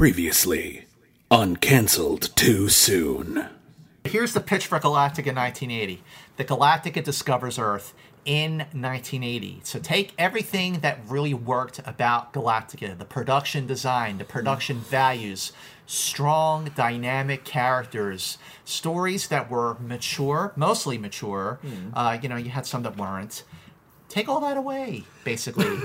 Previously, 0.00 0.86
uncancelled 1.30 2.34
too 2.34 2.70
soon. 2.70 3.50
Here's 4.04 4.32
the 4.32 4.40
pitch 4.40 4.66
for 4.66 4.80
Galactica 4.80 5.34
1980. 5.36 6.02
The 6.38 6.44
Galactica 6.46 7.04
discovers 7.04 7.58
Earth 7.58 7.92
in 8.24 8.60
1980. 8.72 9.60
So 9.62 9.78
take 9.78 10.14
everything 10.16 10.80
that 10.80 11.00
really 11.06 11.34
worked 11.34 11.80
about 11.84 12.32
Galactica 12.32 12.96
the 12.96 13.04
production 13.04 13.66
design, 13.66 14.16
the 14.16 14.24
production 14.24 14.78
values, 14.78 15.52
strong, 15.84 16.70
dynamic 16.74 17.44
characters, 17.44 18.38
stories 18.64 19.28
that 19.28 19.50
were 19.50 19.76
mature, 19.80 20.54
mostly 20.56 20.96
mature. 20.96 21.60
Uh, 21.92 22.16
you 22.22 22.30
know, 22.30 22.36
you 22.36 22.48
had 22.48 22.64
some 22.64 22.84
that 22.84 22.96
weren't. 22.96 23.42
Take 24.10 24.28
all 24.28 24.40
that 24.40 24.56
away, 24.56 25.04
basically. 25.24 25.64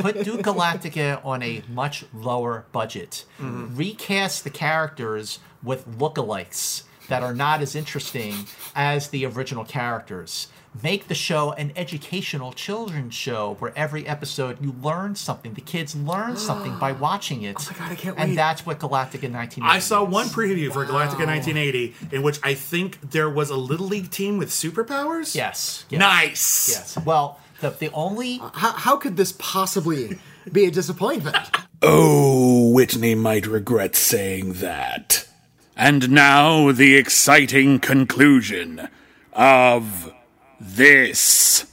Put 0.00 0.24
do 0.24 0.38
Galactica 0.38 1.24
on 1.26 1.42
a 1.42 1.62
much 1.68 2.04
lower 2.14 2.64
budget. 2.70 3.24
Mm-hmm. 3.40 3.76
Recast 3.76 4.44
the 4.44 4.50
characters 4.50 5.40
with 5.62 5.86
lookalikes 5.98 6.84
that 7.08 7.22
are 7.22 7.34
not 7.34 7.60
as 7.60 7.74
interesting 7.74 8.46
as 8.76 9.08
the 9.08 9.26
original 9.26 9.64
characters. 9.64 10.48
Make 10.82 11.06
the 11.06 11.14
show 11.14 11.52
an 11.52 11.72
educational 11.76 12.52
children's 12.52 13.14
show 13.14 13.56
where 13.60 13.72
every 13.76 14.06
episode 14.08 14.60
you 14.60 14.74
learn 14.82 15.14
something. 15.14 15.54
The 15.54 15.60
kids 15.60 15.94
learn 15.94 16.36
something 16.48 16.78
by 16.78 16.92
watching 16.92 17.42
it. 17.42 17.56
Oh 17.58 17.68
my 17.72 17.78
God, 17.78 17.92
I 17.92 17.94
can't 17.94 18.18
and 18.18 18.30
wait. 18.30 18.36
that's 18.36 18.64
what 18.66 18.78
Galactica 18.78 19.30
1980 19.30 19.62
I 19.62 19.78
saw 19.80 20.04
is. 20.04 20.12
one 20.12 20.26
preview 20.26 20.72
for 20.72 20.84
Galactica 20.84 21.26
1980 21.26 21.94
in 22.12 22.22
which 22.22 22.38
I 22.42 22.54
think 22.54 23.10
there 23.10 23.30
was 23.30 23.50
a 23.50 23.56
little 23.56 23.86
league 23.86 24.10
team 24.10 24.38
with 24.38 24.50
superpowers. 24.50 25.34
Yes. 25.34 25.86
yes 25.90 25.98
Nice. 25.98 26.68
Yes. 26.70 27.04
Well, 27.04 27.38
the, 27.64 27.70
the 27.70 27.90
only 27.92 28.38
uh, 28.40 28.50
How, 28.52 28.72
how 28.72 28.96
could 28.96 29.16
this 29.16 29.32
possibly 29.32 30.18
be 30.50 30.66
a 30.66 30.70
disappointment? 30.70 31.36
Oh, 31.86 32.70
Whitney 32.70 33.14
might 33.14 33.46
regret 33.46 33.94
saying 33.94 34.54
that. 34.54 35.28
And 35.76 36.12
now 36.12 36.72
the 36.72 36.96
exciting 36.96 37.78
conclusion 37.78 38.88
of 39.34 40.10
this. 40.58 41.66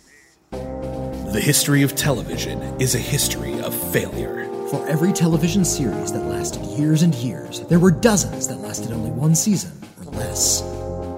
The 0.50 1.40
history 1.42 1.82
of 1.82 1.96
television 1.96 2.60
is 2.82 2.94
a 2.94 2.98
history 2.98 3.58
of 3.62 3.74
failure. 3.94 4.50
For 4.70 4.86
every 4.86 5.14
television 5.14 5.64
series 5.64 6.12
that 6.12 6.26
lasted 6.26 6.66
years 6.78 7.04
and 7.04 7.16
years, 7.16 7.62
there 7.68 7.80
were 7.80 7.92
dozens 7.92 8.50
that 8.50 8.58
lasted 8.58 8.92
only 8.92 9.12
one 9.12 9.34
season 9.34 9.72
or 10.00 10.12
less. 10.12 10.62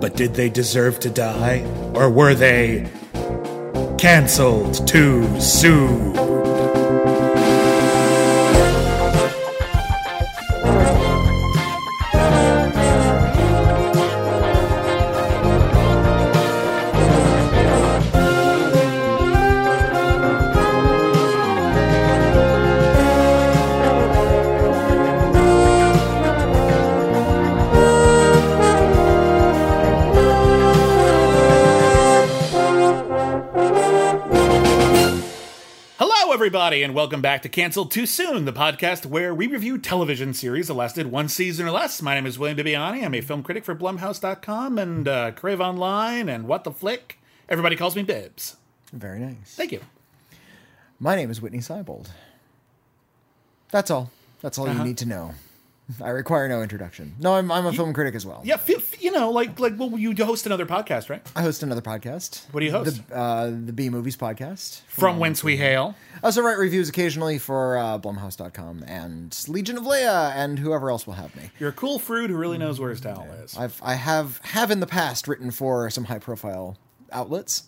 But 0.02 0.16
did 0.16 0.36
they 0.36 0.50
deserve 0.50 1.00
to 1.00 1.10
die? 1.10 1.66
Or 1.96 2.12
were 2.12 2.36
they 2.36 2.92
cancelled 4.04 4.86
too 4.86 5.24
soon? 5.40 6.53
Everybody, 36.74 36.86
and 36.86 36.96
welcome 36.96 37.22
back 37.22 37.44
to 37.44 37.50
Cancelled 37.50 37.92
Too 37.92 38.08
Soon, 38.08 38.46
the 38.46 38.52
podcast 38.52 39.06
where 39.06 39.32
we 39.32 39.46
review 39.46 39.78
television 39.78 40.34
series 40.34 40.70
that 40.70 40.74
lasted 40.74 41.06
one 41.12 41.30
season 41.30 41.68
or 41.68 41.70
less. 41.72 42.02
My 42.02 42.16
name 42.16 42.26
is 42.26 42.40
William 42.40 42.58
Bibbiani. 42.58 43.06
I'm 43.06 43.14
a 43.14 43.22
film 43.22 43.44
critic 43.44 43.64
for 43.64 43.76
Blumhouse.com 43.76 44.80
and 44.80 45.08
uh, 45.08 45.32
Crave 45.34 45.62
Online 45.62 46.28
and 46.28 46.48
What 46.48 46.64
the 46.64 46.72
Flick. 46.72 47.20
Everybody 47.48 47.76
calls 47.76 47.96
me 47.96 48.02
Bibbs. 48.02 48.56
Very 48.92 49.20
nice. 49.20 49.54
Thank 49.54 49.72
you. 49.72 49.82
My 51.00 51.16
name 51.16 51.30
is 51.30 51.40
Whitney 51.44 51.60
Seibold. 51.60 52.08
That's 53.70 53.92
all. 53.92 54.10
That's 54.42 54.58
all 54.58 54.68
Uh-huh. 54.68 54.80
you 54.80 54.84
need 54.84 54.98
to 54.98 55.06
know. 55.08 55.36
I 56.02 56.10
require 56.10 56.48
no 56.48 56.62
introduction. 56.62 57.16
No, 57.20 57.36
I'm, 57.36 57.52
I'm 57.52 57.66
a 57.66 57.74
film 57.74 57.94
critic 57.94 58.16
as 58.16 58.26
well. 58.26 58.42
Yeah, 58.44 58.58
feel, 58.58 58.80
you 59.00 59.12
know, 59.12 59.32
like 59.32 59.60
like 59.60 59.74
well, 59.78 59.98
you 59.98 60.14
host 60.24 60.46
another 60.46 60.66
podcast, 60.66 61.10
right? 61.10 61.22
I 61.36 61.42
host 61.42 61.64
another 61.64 61.82
podcast. 61.82 62.46
What 62.52 62.62
do 62.62 62.66
you 62.66 62.72
host? 62.72 63.08
The, 63.08 63.16
uh, 63.16 63.46
the 63.48 63.74
B 63.74 63.90
Movies 63.90 64.18
podcast. 64.18 64.82
From 64.88 65.20
whence 65.20 65.44
we 65.44 65.58
hail. 65.58 65.96
I 66.22 66.28
also 66.28 66.42
write 66.42 66.58
reviews 66.58 66.90
occasionally 66.90 67.38
for 67.40 67.78
uh, 67.78 68.00
Blumhouse.com 68.00 68.84
and 68.88 69.38
Legion 69.48 69.78
of 69.78 69.84
Leia 69.84 70.34
and 70.36 70.60
whoever 70.60 70.90
else 70.90 71.06
will 71.06 71.14
have 71.16 71.36
me. 71.36 71.50
You're 71.60 71.70
a 71.70 71.74
cool 71.74 72.00
fruit 72.00 72.30
who 72.30 72.38
really 72.38 72.58
knows 72.58 72.80
where 72.80 72.90
his 72.90 73.02
towel 73.02 73.28
is. 73.44 73.58
I've 73.58 73.80
I 73.84 73.96
have 73.96 74.40
have 74.44 74.72
in 74.72 74.80
the 74.80 74.88
past 74.88 75.28
written 75.28 75.52
for 75.52 75.90
some 75.90 76.06
high 76.06 76.20
profile 76.20 76.78
outlets, 77.12 77.64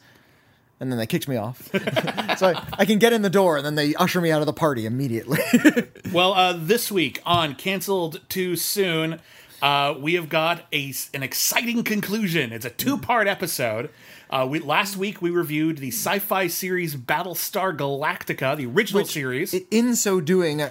and 0.79 0.91
then 0.91 0.97
they 0.97 1.05
kicked 1.07 1.27
me 1.27 1.37
off. 1.37 1.69
so 2.37 2.47
I, 2.47 2.67
I 2.79 2.85
can 2.85 2.99
get 2.99 3.13
in 3.13 3.21
the 3.21 3.29
door, 3.29 3.57
and 3.57 3.65
then 3.65 3.75
they 3.75 3.95
usher 3.95 4.19
me 4.21 4.31
out 4.31 4.41
of 4.41 4.45
the 4.45 4.53
party 4.53 4.85
immediately. 4.85 5.39
Well, 6.13 6.33
uh, 6.33 6.53
this 6.53 6.89
week 6.91 7.21
on 7.25 7.55
Cancelled 7.55 8.21
Too 8.29 8.55
Soon, 8.55 9.19
uh, 9.61 9.95
we 9.99 10.13
have 10.13 10.29
got 10.29 10.65
a 10.71 10.93
an 11.13 11.23
exciting 11.23 11.83
conclusion. 11.83 12.53
It's 12.53 12.63
a 12.63 12.69
two 12.69 12.97
part 12.97 13.27
episode. 13.27 13.89
Uh, 14.29 14.47
we, 14.49 14.59
last 14.59 14.95
week 14.95 15.21
we 15.21 15.29
reviewed 15.29 15.79
the 15.79 15.89
sci-fi 15.89 16.47
series 16.47 16.95
Battlestar 16.95 17.75
Galactica, 17.75 18.55
the 18.55 18.65
original 18.67 19.03
series, 19.05 19.53
in 19.71 19.95
so 19.95 20.21
doing, 20.21 20.61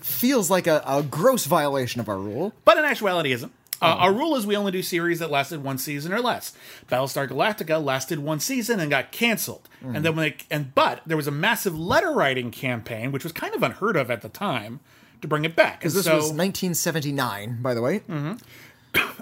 feels 0.00 0.48
like 0.50 0.66
a, 0.66 0.82
a 0.86 1.02
gross 1.02 1.46
violation 1.46 2.00
of 2.00 2.08
our 2.08 2.18
rule. 2.18 2.52
but 2.64 2.78
in 2.78 2.84
actuality 2.84 3.32
isn't. 3.32 3.52
Uh, 3.84 3.96
Our 3.96 4.12
rule 4.12 4.34
is 4.36 4.46
we 4.46 4.56
only 4.56 4.72
do 4.72 4.82
series 4.82 5.18
that 5.18 5.30
lasted 5.30 5.62
one 5.62 5.78
season 5.78 6.12
or 6.12 6.20
less. 6.20 6.52
Battlestar 6.90 7.28
Galactica 7.28 7.82
lasted 7.84 8.18
one 8.18 8.40
season 8.40 8.80
and 8.80 8.90
got 8.90 9.12
canceled. 9.12 9.68
And 9.82 10.04
then 10.04 10.16
when 10.16 10.30
they, 10.30 10.36
and 10.50 10.74
but 10.74 11.02
there 11.06 11.16
was 11.16 11.26
a 11.26 11.30
massive 11.30 11.78
letter 11.78 12.10
writing 12.12 12.50
campaign, 12.50 13.12
which 13.12 13.22
was 13.22 13.32
kind 13.32 13.54
of 13.54 13.62
unheard 13.62 13.96
of 13.96 14.10
at 14.10 14.22
the 14.22 14.28
time, 14.30 14.80
to 15.20 15.28
bring 15.28 15.44
it 15.44 15.54
back. 15.54 15.84
And 15.84 15.92
This 15.92 16.04
so, 16.04 16.16
was 16.16 16.32
1979, 16.32 17.60
by 17.62 17.74
the 17.74 17.82
way. 17.82 18.00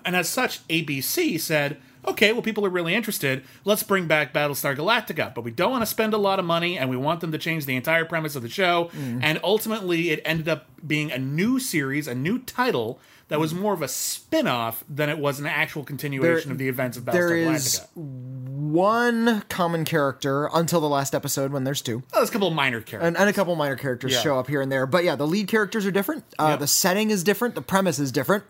And 0.05 0.17
as 0.17 0.29
such, 0.29 0.67
ABC 0.69 1.41
said, 1.41 1.79
okay, 2.07 2.33
well, 2.33 2.43
people 2.43 2.67
are 2.67 2.71
really 2.71 2.95
interested. 2.95 3.45
Let's 3.65 3.83
bring 3.83 4.07
back 4.07 4.33
Battlestar 4.35 4.77
Galactica. 4.77 5.33
But 5.35 5.45
we 5.45 5.51
don't 5.51 5.71
want 5.71 5.83
to 5.83 5.87
spend 5.87 6.13
a 6.13 6.19
lot 6.19 6.39
of 6.39 6.45
money 6.45 6.77
and 6.77 6.91
we 6.91 6.97
want 6.97 7.21
them 7.21 7.33
to 7.33 7.39
change 7.39 7.65
the 7.67 7.77
entire 7.77 8.05
premise 8.05 8.35
of 8.37 8.43
the 8.43 8.49
show. 8.49 8.91
And 8.95 9.39
ultimately, 9.45 10.11
it 10.11 10.21
ended 10.25 10.49
up 10.49 10.67
being 10.87 11.11
a 11.13 11.19
new 11.19 11.59
series, 11.59 12.07
a 12.09 12.15
new 12.15 12.39
title 12.41 12.99
that 13.33 13.41
was 13.41 13.55
more 13.55 13.73
of 13.73 13.81
a 13.83 13.89
spin 13.89 14.47
off 14.47 14.85
than 14.89 15.09
it 15.09 15.19
was 15.19 15.41
an 15.41 15.47
actual 15.47 15.85
continuation 15.85 16.49
There- 16.51 16.53
of 16.53 16.59
the 16.59 16.69
events 16.69 16.97
of 16.99 17.05
Battlestar 17.05 17.13
Galactica. 17.15 17.29
There 17.45 17.53
is 17.55 17.81
Galactica. 17.97 18.63
one 18.73 19.43
common 19.49 19.85
character 19.85 20.49
until 20.53 20.81
the 20.81 20.89
last 20.89 21.15
episode 21.15 21.51
when 21.53 21.65
there's 21.65 21.81
two. 21.83 22.03
Oh, 22.13 22.19
there's 22.19 22.29
a 22.29 22.33
couple 22.33 22.49
of 22.49 22.55
minor 22.55 22.81
characters. 22.81 23.09
And, 23.09 23.17
and 23.17 23.29
a 23.29 23.33
couple 23.33 23.53
of 23.55 23.59
minor 23.59 23.77
characters 23.77 24.13
Yeah. 24.13 24.21
show 24.21 24.39
up 24.39 24.49
here 24.49 24.61
and 24.61 24.71
there. 24.71 24.87
But 24.87 25.05
yeah, 25.05 25.17
the 25.17 25.27
lead 25.27 25.49
characters 25.49 25.85
are 25.87 25.91
different. 25.91 26.25
Uh, 26.39 26.49
Yep. 26.51 26.61
The 26.61 26.67
setting 26.67 27.11
is 27.11 27.25
different. 27.25 27.55
The 27.55 27.63
premise 27.63 27.99
is 27.99 28.13
different. 28.13 28.45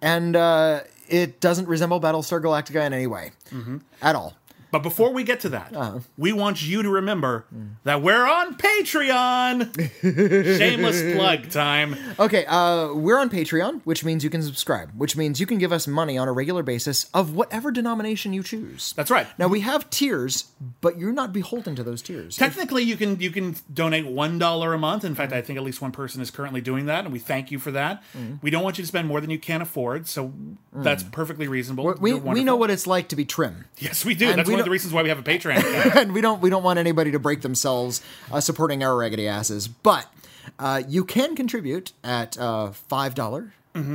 And 0.00 0.36
uh, 0.36 0.80
it 1.08 1.40
doesn't 1.40 1.66
resemble 1.68 2.00
Battlestar 2.00 2.40
Galactica 2.42 2.86
in 2.86 2.92
any 2.92 3.06
way 3.06 3.32
at 4.00 4.14
all. 4.14 4.36
But 4.70 4.82
before 4.82 5.12
we 5.12 5.24
get 5.24 5.40
to 5.40 5.48
that, 5.50 5.74
Uh-huh. 5.74 5.98
we 6.16 6.32
want 6.32 6.62
you 6.66 6.82
to 6.82 6.88
remember 6.88 7.44
Mm. 7.54 7.70
that 7.84 8.02
we're 8.02 8.26
on 8.26 8.54
Patreon. 8.56 9.70
Shameless 10.58 11.16
plug 11.16 11.50
time. 11.50 11.96
Okay, 12.18 12.44
uh, 12.46 12.92
we're 12.94 13.18
on 13.18 13.30
Patreon, 13.30 13.80
which 13.84 14.04
means 14.04 14.24
you 14.24 14.30
can 14.30 14.42
subscribe, 14.42 14.90
which 14.96 15.16
means 15.16 15.40
you 15.40 15.46
can 15.46 15.58
give 15.58 15.72
us 15.72 15.86
money 15.86 16.16
on 16.18 16.28
a 16.28 16.32
regular 16.32 16.62
basis 16.62 17.08
of 17.14 17.34
whatever 17.34 17.70
denomination 17.70 18.32
you 18.32 18.42
choose. 18.42 18.92
That's 18.96 19.10
right. 19.10 19.26
Now 19.38 19.48
we 19.48 19.60
have 19.60 19.88
tiers, 19.90 20.44
but 20.80 20.98
you're 20.98 21.12
not 21.12 21.32
beholden 21.32 21.74
to 21.76 21.82
those 21.82 22.02
tiers. 22.02 22.36
Technically, 22.36 22.82
you 22.82 22.96
can 22.96 23.18
you 23.20 23.30
can 23.30 23.56
donate 23.72 24.06
one 24.06 24.38
dollar 24.38 24.72
a 24.74 24.78
month. 24.78 25.04
In 25.04 25.14
fact, 25.14 25.32
I 25.32 25.40
think 25.42 25.56
at 25.58 25.64
least 25.64 25.80
one 25.82 25.92
person 25.92 26.20
is 26.20 26.30
currently 26.30 26.60
doing 26.60 26.86
that, 26.86 27.04
and 27.04 27.12
we 27.12 27.18
thank 27.18 27.50
you 27.50 27.58
for 27.58 27.70
that. 27.72 28.02
We 28.42 28.50
don't 28.50 28.62
want 28.62 28.78
you 28.78 28.82
to 28.82 28.88
spend 28.88 29.08
more 29.08 29.20
than 29.20 29.30
you 29.30 29.38
can 29.38 29.62
afford, 29.62 30.06
so 30.08 30.32
that's 30.72 31.02
perfectly 31.02 31.48
reasonable. 31.48 31.84
we, 31.84 32.12
we 32.12 32.12
wonderful. 32.20 32.44
know 32.44 32.56
what 32.56 32.70
it's 32.70 32.86
like 32.86 33.08
to 33.08 33.16
be 33.16 33.24
trim. 33.24 33.64
Yes, 33.78 34.04
we 34.04 34.14
do. 34.14 34.28
and 34.28 34.38
That's 34.38 34.48
we 34.48 34.56
of 34.60 34.64
the 34.64 34.70
reasons 34.70 34.92
why 34.92 35.02
we 35.02 35.08
have 35.08 35.18
a 35.18 35.22
Patreon. 35.22 35.96
and 35.96 36.12
we 36.12 36.20
don't 36.20 36.40
we 36.40 36.50
don't 36.50 36.62
want 36.62 36.78
anybody 36.78 37.10
to 37.12 37.18
break 37.18 37.40
themselves 37.42 38.02
uh, 38.30 38.40
supporting 38.40 38.82
our 38.84 38.96
raggedy 38.96 39.26
asses. 39.26 39.66
But 39.68 40.06
uh, 40.58 40.82
you 40.88 41.04
can 41.04 41.34
contribute 41.36 41.92
at 42.04 42.38
uh, 42.38 42.70
five 42.70 43.14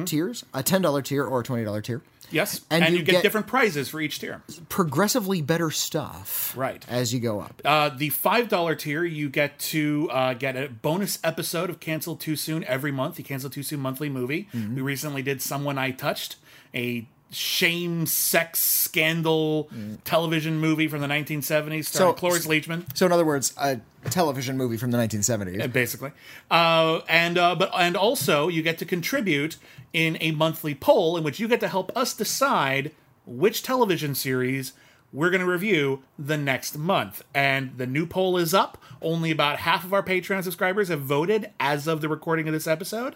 tiers, 0.05 0.45
a 0.53 0.63
ten 0.63 0.81
dollar 0.81 1.01
tier, 1.01 1.23
or 1.25 1.39
a 1.41 1.43
twenty 1.43 1.63
dollar 1.63 1.81
tier. 1.81 2.01
yes, 2.31 2.61
And 2.71 2.83
and, 2.83 2.93
you 2.93 2.99
you, 2.99 3.05
get, 3.05 3.11
get- 3.13 3.23
different 3.23 3.45
prizes 3.47 3.89
for 3.89 3.99
each 4.01 4.19
tier. 4.19 4.41
Progressively 4.69 5.41
better 5.41 5.69
stuff, 5.71 6.53
Right. 6.57 6.83
As 6.89 7.13
you 7.13 7.19
go 7.19 7.39
up. 7.41 7.61
Uh, 7.63 7.89
the 7.89 8.09
five 8.09 8.49
dollar 8.49 8.73
tier, 8.75 9.03
you 9.03 9.29
get 9.29 9.59
to 9.59 10.09
uh, 10.11 10.33
get 10.33 10.55
a 10.55 10.69
bonus 10.69 11.19
episode 11.23 11.69
of 11.69 11.79
Cancel 11.79 12.15
Too 12.15 12.35
Soon 12.35 12.63
every 12.65 12.91
month. 12.91 13.15
The 13.15 13.23
Cancel 13.23 13.49
Too 13.49 13.63
Soon 13.63 13.79
monthly 13.79 14.09
movie. 14.09 14.47
Mm-hmm. 14.53 14.75
We 14.75 14.81
recently 14.81 15.21
did 15.21 15.41
Someone 15.41 15.77
I 15.77 15.91
Touched, 15.91 16.37
a 16.73 17.05
shame, 17.35 18.05
sex, 18.05 18.59
scandal 18.59 19.69
television 20.03 20.59
movie 20.59 20.87
from 20.87 21.01
the 21.01 21.07
1970s 21.07 21.85
starring 21.85 22.13
So- 22.13 22.13
Cloris 22.13 22.47
Leachman. 22.47 22.85
So, 22.95 23.05
in 23.05 23.11
other 23.11 23.25
words, 23.25 23.53
a 23.57 23.79
television 24.09 24.57
movie 24.57 24.77
from 24.77 24.91
the 24.91 24.97
1970s. 24.97 25.71
basically. 25.71 26.11
Uh, 26.49 26.99
and 27.09 27.37
uh, 27.37 27.55
but 27.55 27.71
and 27.75 27.95
also 27.97 28.47
you 28.47 28.61
get 28.61 28.77
to 28.79 28.85
contribute 28.85 29.57
in 29.93 30.17
a 30.21 30.31
monthly 30.31 30.75
poll 30.75 31.17
in 31.17 31.23
which 31.23 31.39
you 31.39 31.47
get 31.47 31.59
to 31.59 31.67
help 31.67 31.91
us 31.95 32.13
decide 32.13 32.91
which 33.25 33.63
television 33.63 34.13
series 34.15 34.73
we're 35.15 35.29
going 35.29 35.41
to 35.41 35.49
review 35.49 36.03
the 36.19 36.37
next 36.37 36.77
month. 36.77 37.23
And 37.33 37.77
the 37.77 37.87
new 37.87 38.05
poll 38.05 38.37
is 38.37 38.53
up. 38.53 38.77
Only 39.01 39.31
about 39.31 39.59
half 39.59 39.83
of 39.85 39.93
our 39.93 40.03
Patreon 40.03 40.43
subscribers 40.43 40.89
have 40.89 41.01
voted 41.01 41.51
as 41.59 41.87
of 41.87 42.01
the 42.01 42.09
recording 42.09 42.47
of 42.47 42.53
this 42.53 42.67
episode, 42.67 43.15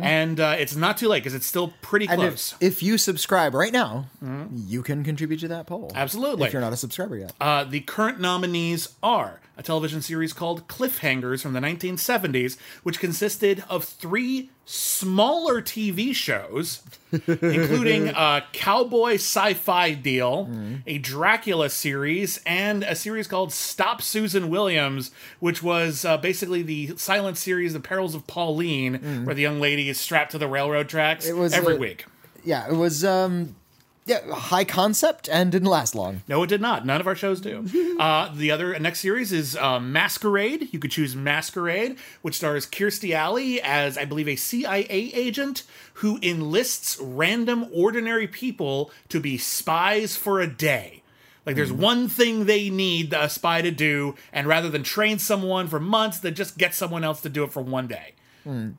and 0.00 0.38
uh, 0.38 0.54
it's 0.58 0.76
not 0.76 0.96
too 0.98 1.08
late 1.08 1.20
because 1.22 1.34
it's 1.34 1.46
still 1.46 1.72
pretty 1.82 2.06
close. 2.06 2.54
if, 2.60 2.74
if 2.74 2.82
you 2.82 2.98
subscribe 2.98 3.54
right 3.54 3.72
now, 3.72 4.06
you 4.54 4.82
can 4.82 5.02
contribute 5.02 5.40
to 5.40 5.48
that 5.48 5.66
poll. 5.66 5.90
Absolutely. 5.94 6.46
If 6.46 6.52
you're 6.52 6.62
not 6.62 6.72
a 6.72 6.76
subscriber 6.76 7.16
yet. 7.16 7.32
Uh, 7.40 7.64
the 7.64 7.80
current 7.80 8.20
nominees 8.20 8.94
are 9.02 9.40
a 9.56 9.62
television 9.62 10.02
series 10.02 10.32
called 10.32 10.68
Cliffhangers 10.68 11.42
from 11.42 11.52
the 11.52 11.60
1970s, 11.60 12.58
which 12.82 12.98
consisted 13.00 13.64
of 13.68 13.84
three 13.84 14.50
smaller 14.70 15.60
TV 15.60 16.14
shows, 16.14 16.80
including 17.12 18.08
a 18.08 18.44
cowboy 18.52 19.14
sci 19.14 19.54
fi 19.54 19.94
deal, 19.94 20.48
a 20.86 20.98
Dracula 20.98 21.68
series, 21.70 22.40
and 22.46 22.84
a 22.84 22.94
series 22.94 23.26
called 23.26 23.52
Stop 23.52 24.00
Susan 24.00 24.48
Williams, 24.48 25.10
which 25.40 25.60
was 25.62 26.04
uh, 26.04 26.16
basically 26.18 26.62
the 26.62 26.96
silent 26.96 27.36
series, 27.36 27.72
The 27.72 27.80
Perils 27.80 28.14
of 28.14 28.26
Pauline, 28.28 29.24
where 29.24 29.34
the 29.34 29.42
young 29.42 29.60
lady 29.60 29.88
is 29.88 29.98
strapped 29.98 30.30
to 30.32 30.38
the 30.38 30.46
railroad 30.48 30.88
tracks 30.88 31.26
It 31.26 31.36
was, 31.36 31.52
every 31.52 31.74
uh, 31.74 31.78
week. 31.78 32.04
yeah, 32.44 32.68
it 32.68 32.76
was 32.76 33.04
um 33.04 33.56
yeah, 34.06 34.32
high 34.32 34.64
concept 34.64 35.28
and 35.28 35.52
didn't 35.52 35.68
last 35.68 35.94
long. 35.94 36.22
No, 36.26 36.42
it 36.42 36.48
did 36.48 36.60
not. 36.60 36.86
None 36.86 37.00
of 37.00 37.06
our 37.06 37.14
shows 37.14 37.40
do. 37.40 37.96
uh, 38.00 38.34
the 38.34 38.50
other 38.50 38.78
next 38.78 39.00
series 39.00 39.32
is 39.32 39.56
uh, 39.56 39.78
Masquerade. 39.78 40.72
You 40.72 40.78
could 40.78 40.90
choose 40.90 41.14
Masquerade, 41.14 41.96
which 42.22 42.36
stars 42.36 42.66
Kirstie 42.66 43.14
Alley 43.14 43.60
as, 43.60 43.98
I 43.98 44.04
believe, 44.04 44.28
a 44.28 44.36
CIA 44.36 44.86
agent 44.88 45.64
who 45.94 46.18
enlists 46.22 46.98
random, 47.00 47.66
ordinary 47.72 48.26
people 48.26 48.90
to 49.10 49.20
be 49.20 49.38
spies 49.38 50.16
for 50.16 50.40
a 50.40 50.46
day. 50.46 51.02
Like, 51.46 51.56
there's 51.56 51.72
one 51.72 52.08
thing 52.08 52.44
they 52.44 52.68
need 52.68 53.12
a 53.12 53.28
spy 53.28 53.62
to 53.62 53.70
do, 53.70 54.14
and 54.32 54.46
rather 54.46 54.68
than 54.68 54.82
train 54.82 55.18
someone 55.18 55.68
for 55.68 55.80
months, 55.80 56.18
they 56.18 56.30
just 56.30 56.58
get 56.58 56.74
someone 56.74 57.02
else 57.02 57.20
to 57.22 57.28
do 57.28 57.44
it 57.44 57.52
for 57.52 57.62
one 57.62 57.86
day. 57.86 58.14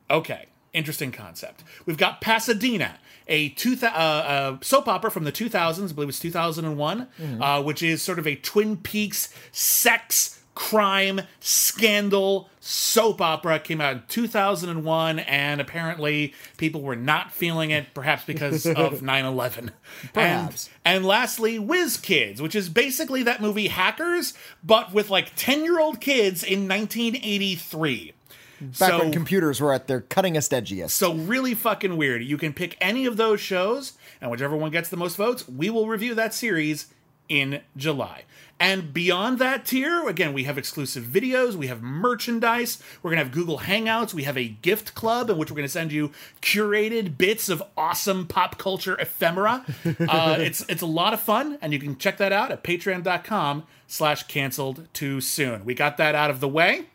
Okay, 0.10 0.46
interesting 0.74 1.12
concept. 1.12 1.64
We've 1.86 1.98
got 1.98 2.22
Pasadena, 2.22 2.96
a 3.28 3.50
two 3.50 3.76
thou- 3.76 3.88
uh, 3.90 3.92
uh, 3.92 4.58
soap 4.62 4.88
opera 4.88 5.12
from 5.12 5.24
the 5.26 5.32
2000s, 5.32 5.90
I 5.90 5.94
believe 5.94 6.10
it's 6.10 6.20
2001, 6.20 7.08
uh, 7.42 7.64
which 7.64 7.84
is 7.84 8.02
sort 8.02 8.20
of 8.20 8.28
a 8.28 8.36
Twin 8.36 8.78
Peaks 8.78 9.34
sex, 9.52 10.42
crime, 10.56 11.22
scandal 11.40 12.50
soap 12.60 13.22
opera. 13.22 13.60
Came 13.60 13.82
out 13.82 13.94
in 13.94 14.04
2001, 14.08 15.20
and 15.20 15.62
apparently 15.62 16.34
people 16.58 16.82
were 16.82 16.96
not 16.96 17.32
feeling 17.32 17.72
it, 17.72 17.94
perhaps 17.94 18.26
because 18.26 18.66
of 18.76 19.02
9 19.02 19.26
11. 19.26 19.72
Perhaps. 20.14 20.70
And, 20.86 20.98
and 20.98 21.06
lastly, 21.06 21.58
Whiz 21.60 21.98
Kids, 21.98 22.42
which 22.42 22.56
is 22.56 22.70
basically 22.70 23.24
that 23.24 23.42
movie 23.42 23.68
Hackers, 23.70 24.34
but 24.64 24.94
with 24.94 25.10
like 25.10 25.32
10 25.36 25.64
year 25.64 25.80
old 25.80 26.00
kids 26.02 26.44
in 26.44 26.68
1983. 26.68 28.14
Back 28.62 29.00
when 29.00 29.12
computers 29.12 29.60
were 29.60 29.74
at 29.74 29.88
their 29.88 30.02
cuttingest 30.02 30.52
edgiest. 30.52 30.92
So 30.92 31.14
really 31.14 31.54
fucking 31.54 31.98
weird. 31.98 32.24
You 32.24 32.38
can 32.38 32.54
pick 32.54 32.78
any 32.80 33.06
of 33.06 33.18
those 33.18 33.42
shows, 33.42 33.94
and 34.20 34.30
whichever 34.30 34.56
one 34.56 34.72
gets 34.72 34.90
the 34.90 34.98
most 34.98 35.16
votes, 35.16 35.48
we 35.48 35.70
will 35.70 35.88
review 35.88 36.14
that 36.16 36.34
series 36.34 36.88
in 37.28 37.62
July. 37.78 38.24
And 38.60 38.94
beyond 38.94 39.40
that 39.40 39.66
tier, 39.66 40.08
again, 40.08 40.34
we 40.34 40.44
have 40.44 40.56
exclusive 40.56 41.04
videos, 41.06 41.56
we 41.56 41.66
have 41.66 41.82
merchandise, 41.82 42.78
we're 43.02 43.10
gonna 43.10 43.24
have 43.24 43.32
Google 43.32 43.60
Hangouts, 43.60 44.14
we 44.14 44.22
have 44.24 44.38
a 44.38 44.50
gift 44.50 44.94
club 44.94 45.32
in 45.32 45.38
which 45.38 45.50
we're 45.50 45.56
gonna 45.56 45.68
send 45.68 45.92
you 45.92 46.12
curated 46.44 47.18
bits 47.18 47.50
of 47.50 47.64
awesome 47.76 48.28
pop 48.28 48.60
culture 48.60 48.96
ephemera. 49.00 49.66
uh, 50.08 50.36
it's 50.40 50.64
it's 50.70 50.84
a 50.84 50.86
lot 50.86 51.12
of 51.14 51.20
fun, 51.20 51.58
and 51.60 51.74
you 51.74 51.80
can 51.80 51.98
check 51.98 52.18
that 52.18 52.32
out 52.32 52.52
at 52.52 52.64
patreon.com 52.64 53.64
slash 53.88 54.24
canceled 54.24 54.88
too 54.94 55.22
soon. 55.22 55.66
We 55.66 55.74
got 55.74 55.98
that 55.98 56.14
out 56.14 56.30
of 56.30 56.40
the 56.40 56.48
way, 56.50 56.86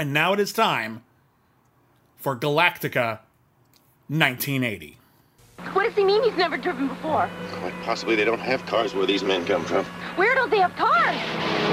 and 0.00 0.14
now 0.14 0.32
it 0.32 0.40
is 0.40 0.50
time 0.50 1.02
for 2.16 2.34
Galactica 2.34 3.18
1980. 4.08 4.96
What 5.74 5.84
does 5.84 5.94
he 5.94 6.04
mean 6.04 6.22
he's 6.22 6.38
never 6.38 6.56
driven 6.56 6.88
before? 6.88 7.28
Quite 7.52 7.74
possibly 7.82 8.16
they 8.16 8.24
don't 8.24 8.40
have 8.40 8.64
cars 8.64 8.94
where 8.94 9.04
these 9.04 9.22
men 9.22 9.44
come 9.44 9.62
from. 9.62 9.84
Where 10.16 10.34
don't 10.34 10.50
they 10.50 10.60
have 10.60 10.74
cars? 10.74 11.16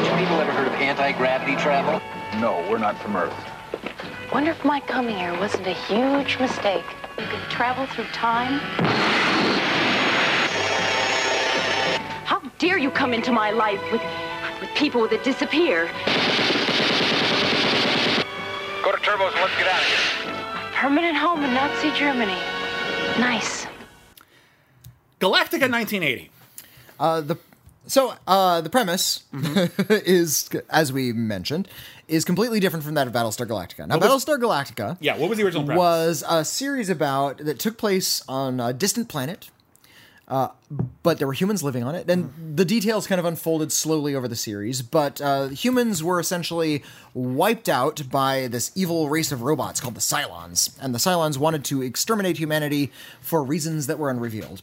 You 0.05 0.17
people 0.19 0.41
ever 0.41 0.51
heard 0.51 0.67
of 0.67 0.73
anti-gravity 0.73 1.55
travel? 1.55 2.01
No, 2.41 2.69
we're 2.69 2.79
not 2.79 3.01
from 3.01 3.15
Earth. 3.15 3.33
Wonder 4.33 4.51
if 4.51 4.65
my 4.65 4.81
coming 4.81 5.15
here 5.15 5.33
wasn't 5.39 5.65
a 5.65 5.73
huge 5.73 6.37
mistake. 6.37 6.83
You 7.17 7.27
could 7.27 7.49
travel 7.49 7.85
through 7.85 8.07
time. 8.11 8.59
How 12.25 12.41
dare 12.59 12.77
you 12.77 12.91
come 12.91 13.13
into 13.13 13.31
my 13.31 13.51
life 13.51 13.81
with 13.89 14.01
with 14.59 14.69
people 14.75 15.07
that 15.07 15.23
disappear? 15.23 15.89
Go 18.87 18.93
to 18.95 18.99
Turbos 18.99 19.33
and 19.33 19.41
let's 19.41 19.57
get 19.57 19.67
out 19.67 19.81
of 19.81 19.85
here. 19.85 20.71
Permanent 20.71 21.17
home 21.17 21.43
in 21.43 21.53
Nazi 21.53 21.91
Germany. 21.91 22.37
Nice. 23.19 23.65
Galactica 25.19 25.69
1980. 25.69 26.29
Uh, 26.97 27.19
the 27.19 27.37
so 27.85 28.13
uh, 28.25 28.61
the 28.61 28.69
premise 28.69 29.23
Mm-hmm. 29.33 29.83
is, 30.05 30.49
as 30.69 30.93
we 30.93 31.11
mentioned, 31.11 31.67
is 32.07 32.23
completely 32.23 32.61
different 32.61 32.85
from 32.85 32.93
that 32.93 33.07
of 33.07 33.11
Battlestar 33.13 33.45
Galactica. 33.45 33.85
Now, 33.85 33.97
was- 33.97 34.23
Battlestar 34.25 34.37
Galactica, 34.39 34.95
Yeah, 35.01 35.17
what 35.17 35.27
was 35.27 35.37
the 35.37 35.43
original 35.43 35.65
premise? 35.65 35.77
was 35.81 36.23
a 36.29 36.45
series 36.45 36.89
about 36.89 37.39
that 37.39 37.59
took 37.59 37.77
place 37.77 38.23
on 38.29 38.61
a 38.61 38.71
distant 38.71 39.09
planet. 39.09 39.49
Uh, 40.27 40.49
but 41.03 41.19
there 41.19 41.27
were 41.27 41.33
humans 41.33 41.63
living 41.63 41.83
on 41.83 41.95
it, 41.95 42.09
and 42.09 42.33
the 42.57 42.65
details 42.65 43.07
kind 43.07 43.17
of 43.17 43.23
unfolded 43.23 43.71
slowly 43.71 44.13
over 44.13 44.27
the 44.27 44.35
series. 44.35 44.81
But 44.81 45.21
uh, 45.21 45.47
humans 45.47 46.03
were 46.03 46.19
essentially 46.19 46.83
wiped 47.13 47.69
out 47.69 48.03
by 48.11 48.47
this 48.47 48.71
evil 48.75 49.07
race 49.07 49.31
of 49.31 49.41
robots 49.41 49.79
called 49.79 49.95
the 49.95 50.01
Cylons, 50.01 50.77
and 50.81 50.93
the 50.93 50.99
Cylons 50.99 51.37
wanted 51.37 51.63
to 51.65 51.81
exterminate 51.81 52.37
humanity 52.37 52.91
for 53.21 53.41
reasons 53.41 53.87
that 53.87 53.99
were 53.99 54.09
unrevealed. 54.09 54.61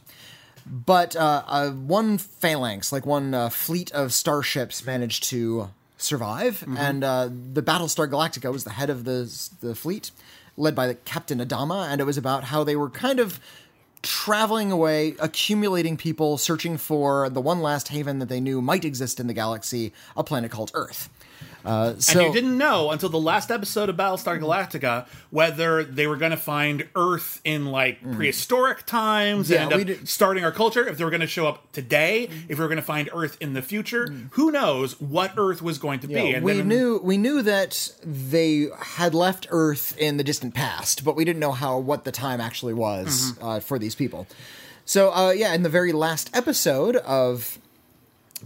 But 0.67 1.15
uh, 1.15 1.43
uh, 1.47 1.71
one 1.71 2.19
phalanx, 2.19 2.91
like 2.91 3.05
one 3.07 3.33
uh, 3.33 3.49
fleet 3.49 3.91
of 3.91 4.13
starships, 4.13 4.85
managed 4.85 5.23
to 5.25 5.69
survive, 5.97 6.63
and 6.77 7.03
uh, 7.03 7.29
the 7.53 7.63
Battlestar 7.63 8.07
Galactica 8.07 8.51
was 8.51 8.65
the 8.65 8.71
head 8.71 8.91
of 8.91 9.03
the 9.03 9.31
the 9.61 9.73
fleet, 9.73 10.11
led 10.57 10.75
by 10.75 10.85
the 10.87 10.95
Captain 10.95 11.39
Adama, 11.39 11.87
and 11.87 12.01
it 12.01 12.03
was 12.03 12.17
about 12.17 12.45
how 12.45 12.63
they 12.63 12.75
were 12.75 12.89
kind 12.89 13.19
of 13.19 13.39
traveling 14.05 14.71
away, 14.71 15.15
accumulating 15.19 15.97
people, 15.97 16.37
searching 16.37 16.77
for 16.77 17.29
the 17.29 17.41
one 17.41 17.61
last 17.61 17.89
haven 17.89 18.19
that 18.19 18.29
they 18.29 18.39
knew 18.39 18.61
might 18.61 18.85
exist 18.85 19.19
in 19.19 19.27
the 19.27 19.33
galaxy, 19.33 19.91
a 20.15 20.23
planet 20.23 20.51
called 20.51 20.71
Earth. 20.73 21.09
Uh, 21.65 21.95
so 21.99 22.19
and 22.19 22.27
you 22.27 22.33
didn't 22.33 22.57
know 22.57 22.91
until 22.91 23.09
the 23.09 23.19
last 23.19 23.49
episode 23.51 23.89
of 23.89 23.95
Battlestar 23.95 24.39
Galactica 24.39 25.07
whether 25.31 25.83
they 25.83 26.05
were 26.07 26.15
going 26.15 26.31
to 26.31 26.37
find 26.37 26.87
Earth 26.95 27.41
in 27.43 27.65
like 27.65 27.99
prehistoric 28.13 28.85
times 28.85 29.49
Mm. 29.49 29.51
Yeah, 29.53 29.63
and 29.63 29.73
end 29.73 29.81
up 29.81 29.87
did- 29.87 30.07
starting 30.07 30.43
our 30.43 30.51
culture, 30.51 30.87
if 30.87 30.97
they 30.97 31.03
were 31.03 31.09
going 31.09 31.21
to 31.21 31.27
show 31.27 31.47
up 31.47 31.71
today, 31.71 32.29
if 32.47 32.57
we 32.57 32.63
were 32.63 32.67
going 32.67 32.75
to 32.77 32.81
find 32.81 33.09
Earth 33.13 33.37
in 33.41 33.53
the 33.53 33.61
future. 33.61 34.07
Who 34.31 34.51
knows 34.51 34.99
what 35.01 35.33
Earth 35.37 35.61
was 35.61 35.77
going 35.77 35.99
to 36.01 36.07
be? 36.07 36.13
Mm. 36.13 36.31
Yeah, 36.33 36.39
we 36.41 36.53
then- 36.53 36.67
knew 36.67 36.99
we 37.03 37.17
knew 37.17 37.41
that 37.41 37.91
they 38.03 38.67
had 38.79 39.13
left 39.13 39.47
Earth 39.49 39.97
in 39.97 40.17
the 40.17 40.23
distant 40.23 40.53
past, 40.53 41.03
but 41.03 41.15
we 41.15 41.25
didn't 41.25 41.39
know 41.39 41.51
how 41.51 41.77
what 41.79 42.03
the 42.03 42.11
time 42.11 42.39
actually 42.39 42.73
was 42.73 43.33
Mm-hmm. 43.33 43.45
uh, 43.45 43.59
for 43.59 43.79
these 43.79 43.95
people. 43.95 44.27
So 44.85 45.11
uh, 45.11 45.31
yeah, 45.31 45.53
in 45.53 45.63
the 45.63 45.69
very 45.69 45.91
last 45.93 46.29
episode 46.35 46.95
of 46.97 47.57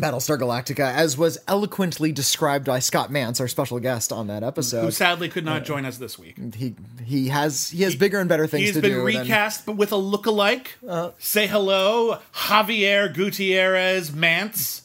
Battlestar 0.01 0.39
Galactica, 0.39 0.91
as 0.93 1.17
was 1.17 1.37
eloquently 1.47 2.11
described 2.11 2.65
by 2.65 2.79
Scott 2.79 3.11
Mantz, 3.11 3.39
our 3.41 3.47
special 3.47 3.79
guest 3.79 4.11
on 4.13 4.27
that 4.27 4.43
episode, 4.43 4.83
who 4.85 4.91
sadly 4.91 5.27
could 5.29 5.43
not 5.45 5.65
join 5.65 5.85
us 5.85 5.97
this 5.97 6.17
week. 6.17 6.37
he 6.55 6.75
he 7.03 7.27
has 7.27 7.69
he 7.69 7.83
has 7.83 7.95
bigger 7.95 8.19
and 8.19 8.29
better 8.29 8.47
things 8.47 8.65
He's 8.67 8.75
to 8.75 8.81
been 8.81 8.91
do. 8.91 8.97
than- 9.11 9.21
recast, 9.23 9.65
but 9.65 9.73
with 9.73 9.91
a 9.91 9.97
look-alike. 9.97 10.77
Say 11.17 11.47
hello, 11.47 12.19
Javier 12.33 13.13
Gutierrez 13.13 14.13
Mance. 14.13 14.83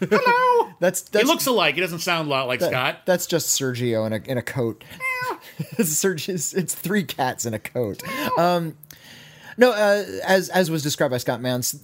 Hello. 0.00 0.70
that's 0.80 1.02
he 1.02 1.08
that's 1.12 1.26
looks 1.26 1.44
alike. 1.46 1.74
He 1.74 1.82
doesn't 1.82 1.98
sound 1.98 2.26
a 2.28 2.30
lot 2.30 2.46
like 2.46 2.60
that- 2.60 2.70
Scott. 2.70 3.00
That's 3.04 3.26
just 3.26 3.48
Sergio 3.60 4.06
in 4.06 4.14
a 4.14 4.30
in 4.30 4.38
a 4.38 4.42
coat. 4.42 4.82
Sergio, 5.78 6.30
it's, 6.30 6.54
it's 6.54 6.74
three 6.74 7.04
cats 7.04 7.44
in 7.44 7.52
a 7.52 7.58
coat. 7.58 8.02
Um, 8.38 8.78
no, 9.58 9.72
uh, 9.72 10.04
as 10.26 10.48
as 10.48 10.70
was 10.70 10.82
described 10.82 11.10
by 11.10 11.18
Scott 11.18 11.40
Mantz, 11.40 11.78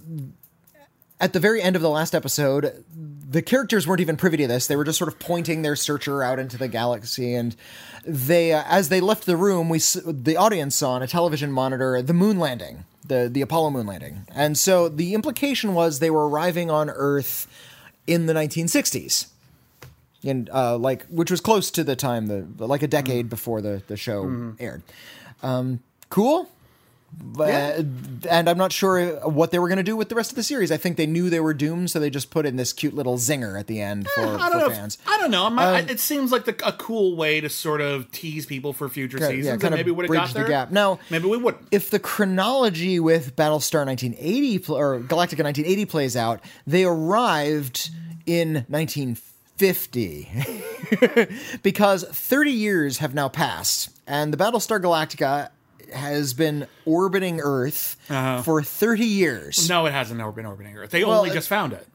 at 1.20 1.32
the 1.32 1.40
very 1.40 1.62
end 1.62 1.76
of 1.76 1.82
the 1.82 1.90
last 1.90 2.14
episode, 2.14 2.84
the 2.94 3.42
characters 3.42 3.86
weren't 3.86 4.00
even 4.00 4.16
privy 4.16 4.36
to 4.38 4.46
this. 4.46 4.66
They 4.66 4.76
were 4.76 4.84
just 4.84 4.98
sort 4.98 5.08
of 5.08 5.18
pointing 5.18 5.62
their 5.62 5.76
searcher 5.76 6.22
out 6.22 6.38
into 6.38 6.56
the 6.56 6.68
galaxy, 6.68 7.34
and 7.34 7.56
they, 8.04 8.52
uh, 8.52 8.62
as 8.66 8.88
they 8.88 9.00
left 9.00 9.26
the 9.26 9.36
room, 9.36 9.68
we 9.68 9.78
the 9.78 10.36
audience 10.36 10.76
saw 10.76 10.92
on 10.92 11.02
a 11.02 11.06
television 11.06 11.50
monitor 11.50 12.00
the 12.02 12.14
moon 12.14 12.38
landing 12.38 12.84
the 13.08 13.28
the 13.30 13.40
Apollo 13.40 13.70
moon 13.70 13.86
landing. 13.86 14.26
And 14.34 14.56
so 14.56 14.88
the 14.88 15.14
implication 15.14 15.74
was 15.74 15.98
they 15.98 16.10
were 16.10 16.28
arriving 16.28 16.70
on 16.70 16.90
Earth 16.90 17.46
in 18.06 18.26
the 18.26 18.32
1960s. 18.32 19.28
And 20.24 20.50
uh, 20.52 20.76
like 20.76 21.06
which 21.06 21.30
was 21.30 21.40
close 21.40 21.70
to 21.72 21.84
the 21.84 21.94
time 21.94 22.26
the 22.26 22.46
like 22.64 22.82
a 22.82 22.88
decade 22.88 23.28
before 23.28 23.60
the 23.60 23.82
the 23.86 23.96
show 23.96 24.54
aired. 24.58 24.82
Um, 25.42 25.80
cool. 26.10 26.50
Uh, 27.18 27.82
but, 27.82 28.30
And 28.30 28.48
I'm 28.48 28.58
not 28.58 28.72
sure 28.72 29.28
what 29.28 29.50
they 29.50 29.58
were 29.58 29.68
going 29.68 29.78
to 29.78 29.82
do 29.82 29.96
with 29.96 30.08
the 30.08 30.14
rest 30.14 30.30
of 30.32 30.36
the 30.36 30.42
series. 30.42 30.70
I 30.72 30.76
think 30.76 30.96
they 30.96 31.06
knew 31.06 31.30
they 31.30 31.40
were 31.40 31.54
doomed, 31.54 31.90
so 31.90 32.00
they 32.00 32.10
just 32.10 32.30
put 32.30 32.46
in 32.46 32.56
this 32.56 32.72
cute 32.72 32.94
little 32.94 33.16
zinger 33.16 33.58
at 33.58 33.66
the 33.66 33.80
end 33.80 34.06
eh, 34.06 34.10
for, 34.14 34.20
I 34.22 34.48
don't 34.48 34.52
for 34.52 34.58
know. 34.58 34.70
fans. 34.70 34.94
If, 34.96 35.08
I 35.08 35.18
don't 35.18 35.30
know. 35.30 35.48
My, 35.50 35.80
um, 35.80 35.88
it 35.88 36.00
seems 36.00 36.32
like 36.32 36.44
the, 36.44 36.56
a 36.66 36.72
cool 36.72 37.16
way 37.16 37.40
to 37.40 37.48
sort 37.48 37.80
of 37.80 38.10
tease 38.10 38.46
people 38.46 38.72
for 38.72 38.88
future 38.88 39.18
seasons. 39.18 39.46
yeah, 39.46 39.52
and 39.66 39.74
maybe 39.74 39.90
would 39.90 40.06
have 40.06 40.12
got 40.12 40.28
the 40.28 40.34
there. 40.34 40.48
gap. 40.48 40.70
Now, 40.70 40.98
maybe 41.10 41.28
we 41.28 41.36
wouldn't. 41.36 41.66
if 41.70 41.90
the 41.90 41.98
chronology 41.98 42.98
with 43.00 43.36
Battlestar 43.36 43.86
1980 43.86 44.58
pl- 44.60 44.76
or 44.76 45.00
Galactica 45.00 45.44
1980 45.44 45.84
plays 45.86 46.16
out, 46.16 46.40
they 46.66 46.84
arrived 46.84 47.90
in 48.26 48.64
1950 48.68 50.30
because 51.62 52.04
30 52.04 52.50
years 52.50 52.98
have 52.98 53.14
now 53.14 53.28
passed, 53.28 53.90
and 54.06 54.32
the 54.32 54.36
Battlestar 54.36 54.80
Galactica 54.80 55.50
has 55.92 56.34
been 56.34 56.66
orbiting 56.84 57.40
Earth 57.40 57.96
for 58.44 58.62
30 58.62 59.04
years. 59.04 59.68
No, 59.68 59.86
it 59.86 59.92
hasn't 59.92 60.18
been 60.18 60.46
orbiting 60.46 60.76
Earth. 60.76 60.90
They 60.90 61.04
Well, 61.04 61.18
only 61.20 61.30
just 61.30 61.48
found 61.48 61.72
it. 61.72 61.86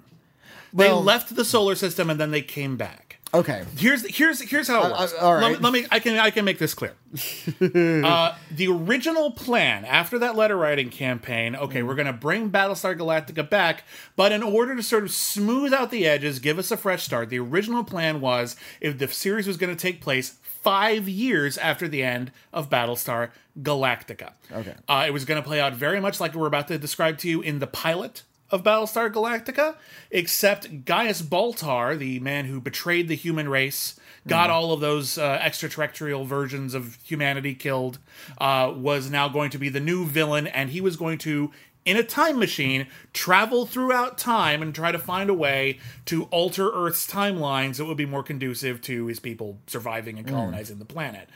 They 0.74 0.88
Well- 0.88 1.04
left 1.04 1.36
the 1.36 1.44
solar 1.46 1.76
system 1.76 2.10
and 2.10 2.20
then 2.20 2.32
they 2.32 2.42
came 2.42 2.78
back. 2.78 3.08
Okay. 3.34 3.64
Here's 3.78 4.06
here's 4.14 4.42
here's 4.42 4.68
how 4.68 4.84
it 4.84 4.86
Uh, 4.92 5.00
works. 5.00 5.14
uh, 5.14 5.18
all 5.26 5.38
Let 5.38 5.52
me- 5.52 5.58
Let, 5.60 5.72
me 5.74 5.86
I 5.90 6.00
can 6.00 6.18
I 6.18 6.32
can 6.32 6.44
make 6.44 6.58
this 6.60 6.74
clear. 6.74 6.94
uh, 7.62 8.36
the 8.52 8.68
original 8.68 9.32
plan 9.32 9.86
after 9.86 10.20
that 10.20 10.36
letter 10.36 10.58
writing 10.58 10.90
campaign, 10.90 11.56
okay, 11.56 11.82
we're 11.82 11.96
going 11.96 12.08
to 12.08 12.14
bring 12.14 12.50
Battlestar 12.50 12.98
Galactica 12.98 13.50
back, 13.50 13.84
but 14.18 14.32
in 14.34 14.44
order 14.44 14.76
to 14.76 14.84
sort 14.84 15.04
of 15.04 15.12
smooth 15.12 15.74
out 15.74 15.92
the 15.92 16.06
edges, 16.06 16.40
give 16.40 16.60
us 16.60 16.72
a 16.72 16.78
fresh 16.78 17.04
start. 17.04 17.30
The 17.30 17.40
original 17.40 17.84
plan 17.86 18.20
was 18.20 18.58
if 18.82 18.98
the 18.98 19.08
series 19.08 19.48
was 19.48 19.56
going 19.58 19.74
to 19.74 19.82
take 19.82 20.02
place 20.02 20.34
5 20.62 21.10
years 21.10 21.58
after 21.58 21.88
the 21.88 22.04
end 22.04 22.32
of 22.54 22.70
Battlestar 22.70 23.32
Galactica. 23.60 24.32
Okay. 24.52 24.76
Uh, 24.88 25.06
it 25.08 25.12
was 25.12 25.26
going 25.26 25.42
to 25.42 25.48
play 25.48 25.60
out 25.60 25.74
very 25.74 26.00
much 26.00 26.20
like 26.20 26.34
we're 26.34 26.48
about 26.48 26.68
to 26.70 26.78
describe 26.78 27.18
to 27.20 27.30
you 27.30 27.42
in 27.42 27.60
the 27.60 27.68
pilot 27.68 28.24
of 28.52 28.64
Battlestar 28.64 29.12
Galactica, 29.12 29.76
except 30.12 30.86
Gaius 30.86 31.22
Baltar, 31.22 31.98
the 31.98 32.20
man 32.20 32.46
who 32.46 32.60
betrayed 32.60 33.08
the 33.08 33.16
human 33.16 33.48
race, 33.48 34.00
got 34.28 34.50
all 34.50 34.74
of 34.74 34.82
those 34.82 35.18
uh, 35.18 35.40
extraterrestrial 35.42 36.26
versions 36.26 36.74
of 36.74 36.98
humanity 37.04 37.56
killed, 37.56 37.98
uh, 38.38 38.72
was 38.76 39.10
now 39.10 39.30
going 39.30 39.50
to 39.52 39.58
be 39.58 39.70
the 39.70 39.80
new 39.80 40.06
villain, 40.06 40.48
and 40.48 40.70
he 40.70 40.82
was 40.82 40.96
going 40.98 41.18
to. 41.20 41.52
In 41.84 41.98
a 41.98 42.04
time 42.04 42.38
machine, 42.38 42.88
travel 43.12 43.66
throughout 43.66 44.18
time 44.18 44.62
and 44.62 44.74
try 44.74 44.92
to 44.92 45.00
find 45.00 45.30
a 45.32 45.34
way 45.34 45.80
to 46.06 46.26
alter 46.26 46.70
Earth's 46.70 47.08
timeline 47.08 47.74
so 47.76 47.86
it 47.86 47.88
would 47.88 47.98
be 47.98 48.06
more 48.06 48.22
conducive 48.22 48.82
to 48.82 49.08
his 49.08 49.20
people 49.20 49.58
surviving 49.66 50.20
and 50.20 50.28
colonizing 50.28 50.78
the 50.78 50.86
planet. 50.86 51.28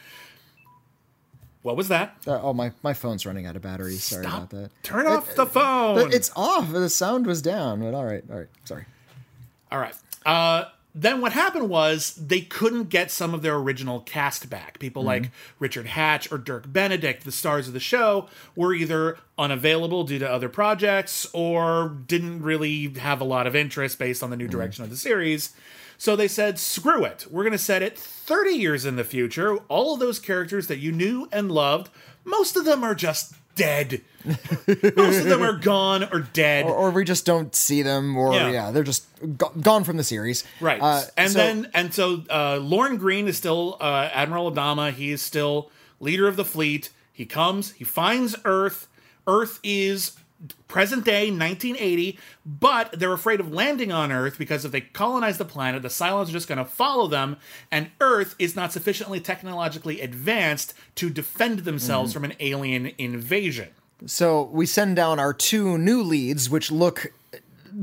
What 1.63 1.75
was 1.75 1.87
that? 1.87 2.17
Uh, 2.27 2.39
oh, 2.43 2.53
my, 2.53 2.71
my 2.83 2.93
phone's 2.93 3.25
running 3.25 3.47
out 3.47 3.55
of 3.55 3.63
battery. 3.63 3.95
Sorry 3.95 4.23
Stop. 4.23 4.37
about 4.37 4.49
that. 4.51 4.71
Turn 4.83 5.07
off 5.07 5.33
the 5.33 5.47
phone. 5.47 5.95
But 5.95 6.13
it's 6.13 6.29
off. 6.35 6.71
The 6.71 6.89
sound 6.91 7.25
was 7.25 7.41
down. 7.41 7.79
But 7.79 7.95
all 7.95 8.05
right. 8.05 8.23
All 8.29 8.37
right. 8.37 8.47
Sorry. 8.65 8.85
All 9.71 9.79
right. 9.79 9.95
Uh, 10.27 10.65
then 10.97 11.19
what 11.19 11.33
happened 11.33 11.67
was 11.69 12.15
they 12.15 12.39
couldn't 12.39 12.85
get 12.85 13.11
some 13.11 13.33
of 13.33 13.41
their 13.41 13.55
original 13.55 13.99
cast 13.99 14.49
back. 14.49 14.79
People 14.79 15.01
mm-hmm. 15.01 15.23
like 15.23 15.31
Richard 15.59 15.87
Hatch 15.87 16.31
or 16.31 16.37
Dirk 16.37 16.71
Benedict, 16.71 17.25
the 17.25 17.33
stars 17.33 17.67
of 17.67 17.73
the 17.73 17.81
show, 17.81 18.29
were 18.55 18.73
either 18.73 19.17
unavailable 19.37 20.05
due 20.05 20.19
to 20.19 20.31
other 20.31 20.47
projects 20.47 21.27
or 21.33 21.89
didn't 22.07 22.41
really 22.41 22.93
have 22.93 23.19
a 23.19 23.25
lot 23.25 23.45
of 23.45 23.57
interest 23.57 23.99
based 23.99 24.23
on 24.23 24.29
the 24.29 24.37
new 24.37 24.47
mm. 24.47 24.51
direction 24.51 24.85
of 24.85 24.89
the 24.89 24.95
series. 24.95 25.53
So 25.97 26.15
they 26.15 26.29
said, 26.29 26.57
screw 26.57 27.03
it. 27.03 27.27
We're 27.29 27.43
going 27.43 27.51
to 27.51 27.57
set 27.57 27.81
it 27.81 27.97
30 27.97 28.51
years 28.51 28.85
in 28.85 28.95
the 28.95 29.03
future. 29.03 29.57
All 29.67 29.93
of 29.93 29.99
those 29.99 30.19
characters 30.19 30.67
that 30.67 30.79
you 30.79 30.93
knew 30.93 31.27
and 31.31 31.51
loved, 31.51 31.89
most 32.23 32.55
of 32.55 32.63
them 32.63 32.83
are 32.83 32.95
just 32.95 33.33
dead. 33.55 34.01
most 34.25 35.19
of 35.19 35.25
them 35.25 35.41
are 35.43 35.57
gone 35.57 36.03
or 36.11 36.19
dead. 36.21 36.65
Or, 36.65 36.73
or 36.75 36.91
we 36.91 37.03
just 37.05 37.25
don't 37.25 37.53
see 37.55 37.81
them, 37.81 38.17
or 38.17 38.33
Yeah. 38.33 38.49
yeah, 38.51 38.71
they're 38.71 38.83
just 38.83 39.05
go- 39.37 39.51
gone 39.61 39.83
from 39.83 39.97
the 39.97 40.03
series. 40.03 40.43
Right. 40.59 40.81
Uh, 40.81 41.03
and 41.15 41.31
so- 41.31 41.37
then 41.37 41.71
and 41.73 41.93
so 41.93 42.23
uh 42.29 42.57
Lorne 42.57 42.97
Greene 42.97 43.27
is 43.27 43.37
still 43.37 43.77
uh 43.79 44.09
Admiral 44.13 44.51
Adama, 44.51 44.91
he 44.91 45.11
is 45.11 45.21
still 45.21 45.69
leader 45.99 46.27
of 46.27 46.35
the 46.35 46.45
fleet. 46.45 46.89
He 47.13 47.25
comes, 47.25 47.71
he 47.73 47.83
finds 47.83 48.35
Earth. 48.45 48.87
Earth 49.27 49.59
is 49.63 50.11
present 50.67 51.05
day 51.05 51.29
1980, 51.31 52.17
but 52.45 52.91
they're 52.99 53.13
afraid 53.13 53.39
of 53.39 53.51
landing 53.53 53.91
on 53.91 54.11
Earth 54.11 54.37
because 54.37 54.65
if 54.65 54.71
they 54.71 54.81
colonize 54.81 55.37
the 55.37 55.45
planet, 55.45 55.81
the 55.81 55.87
Cylons 55.89 56.29
are 56.29 56.31
just 56.33 56.47
going 56.47 56.57
to 56.57 56.65
follow 56.65 57.07
them, 57.07 57.37
and 57.71 57.91
Earth 58.01 58.35
is 58.39 58.55
not 58.55 58.71
sufficiently 58.73 59.19
technologically 59.19 60.01
advanced 60.01 60.73
to 60.95 61.09
defend 61.09 61.59
themselves 61.59 62.11
Mm-hmm. 62.11 62.23
from 62.23 62.31
an 62.31 62.37
alien 62.39 62.91
invasion. 62.97 63.69
So 64.05 64.43
we 64.51 64.65
send 64.65 64.95
down 64.97 65.19
our 65.19 65.33
two 65.33 65.77
new 65.77 66.01
leads, 66.03 66.49
which 66.49 66.71
look 66.71 67.11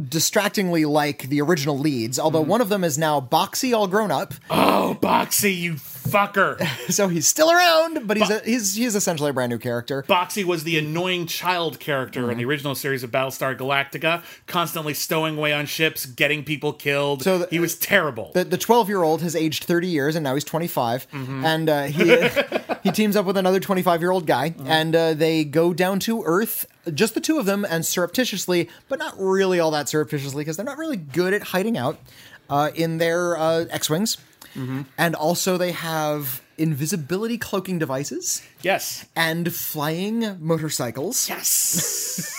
distractingly 0.09 0.85
like 0.85 1.29
the 1.29 1.41
original 1.41 1.79
leads, 1.79 2.19
although 2.19 2.41
Mm-hmm. 2.41 2.51
one 2.51 2.61
of 2.61 2.69
them 2.69 2.85
is 2.85 2.97
now 2.99 3.21
boxy, 3.21 3.75
all 3.77 3.87
grown 3.87 4.11
up. 4.11 4.35
Oh, 4.51 4.97
Boxy, 5.01 5.57
you 5.57 5.77
fucker. 6.03 6.59
So 6.93 7.09
he's 7.09 7.27
still 7.27 7.51
around, 7.51 8.07
but 8.07 8.17
he's 8.19 8.29
a, 8.29 8.41
he's 8.41 8.75
he's 8.75 8.95
essentially 8.95 9.31
a 9.31 9.33
brand 9.33 9.51
new 9.51 9.59
character. 9.59 10.03
Boxy 10.03 10.45
was 10.45 10.65
the 10.65 10.77
annoying 10.79 11.27
child 11.27 11.81
character 11.81 12.31
in 12.31 12.37
the 12.39 12.45
original 12.45 12.75
series 12.75 13.03
of 13.03 13.11
Battlestar 13.11 13.57
Galactica, 13.57 14.23
constantly 14.47 14.93
stowing 14.95 15.39
away 15.39 15.53
on 15.55 15.65
ships, 15.65 16.05
getting 16.05 16.45
people 16.45 16.73
killed. 16.73 17.23
So 17.23 17.39
the- 17.39 17.47
he 17.51 17.61
was 17.61 17.77
terrible. 17.77 18.31
The 18.35 18.45
the 18.45 18.59
twelve 18.59 18.89
year 18.89 19.03
old 19.03 19.23
has 19.23 19.35
aged 19.35 19.65
thirty 19.65 19.87
years, 19.87 20.17
and 20.17 20.25
now 20.25 20.35
he's 20.35 20.45
twenty 20.45 20.69
and 21.13 21.69
uh, 21.69 21.85
he 21.85 22.29
he 22.83 22.91
teams 22.91 23.17
up 23.17 23.25
with 23.25 23.37
another 23.37 23.61
twenty 23.61 23.83
five 23.83 24.01
year 24.01 24.11
old 24.11 24.27
guy, 24.27 24.55
and 24.67 24.95
uh, 24.95 25.15
they 25.15 25.45
go 25.45 25.73
down 25.73 25.99
to 26.01 26.23
Earth, 26.25 26.67
just 26.93 27.15
the 27.15 27.21
two 27.21 27.39
of 27.39 27.47
them, 27.47 27.65
and 27.69 27.87
surreptitiously, 27.87 28.69
but 28.89 28.99
not 28.99 29.15
really 29.19 29.61
all 29.61 29.71
that 29.71 29.89
surreptitiously, 29.89 30.41
because 30.43 30.57
they're 30.57 30.67
not 30.67 30.79
really 30.79 30.97
good 30.97 31.33
at 31.33 31.43
hiding 31.43 31.79
out 31.79 31.99
uh, 32.51 32.71
in 32.75 32.99
their 32.99 33.37
uh, 33.39 33.65
X 33.71 33.89
wings, 33.89 34.19
Mm-hmm. 34.55 34.83
and 34.99 35.15
also 35.15 35.57
they 35.57 35.73
have 35.73 36.43
invisibility 36.59 37.39
cloaking 37.39 37.79
devices 37.79 38.43
yes. 38.63 39.07
and 39.17 39.53
flying 39.53 40.39
motorcycles. 40.41 41.29
Yes. 41.29 42.39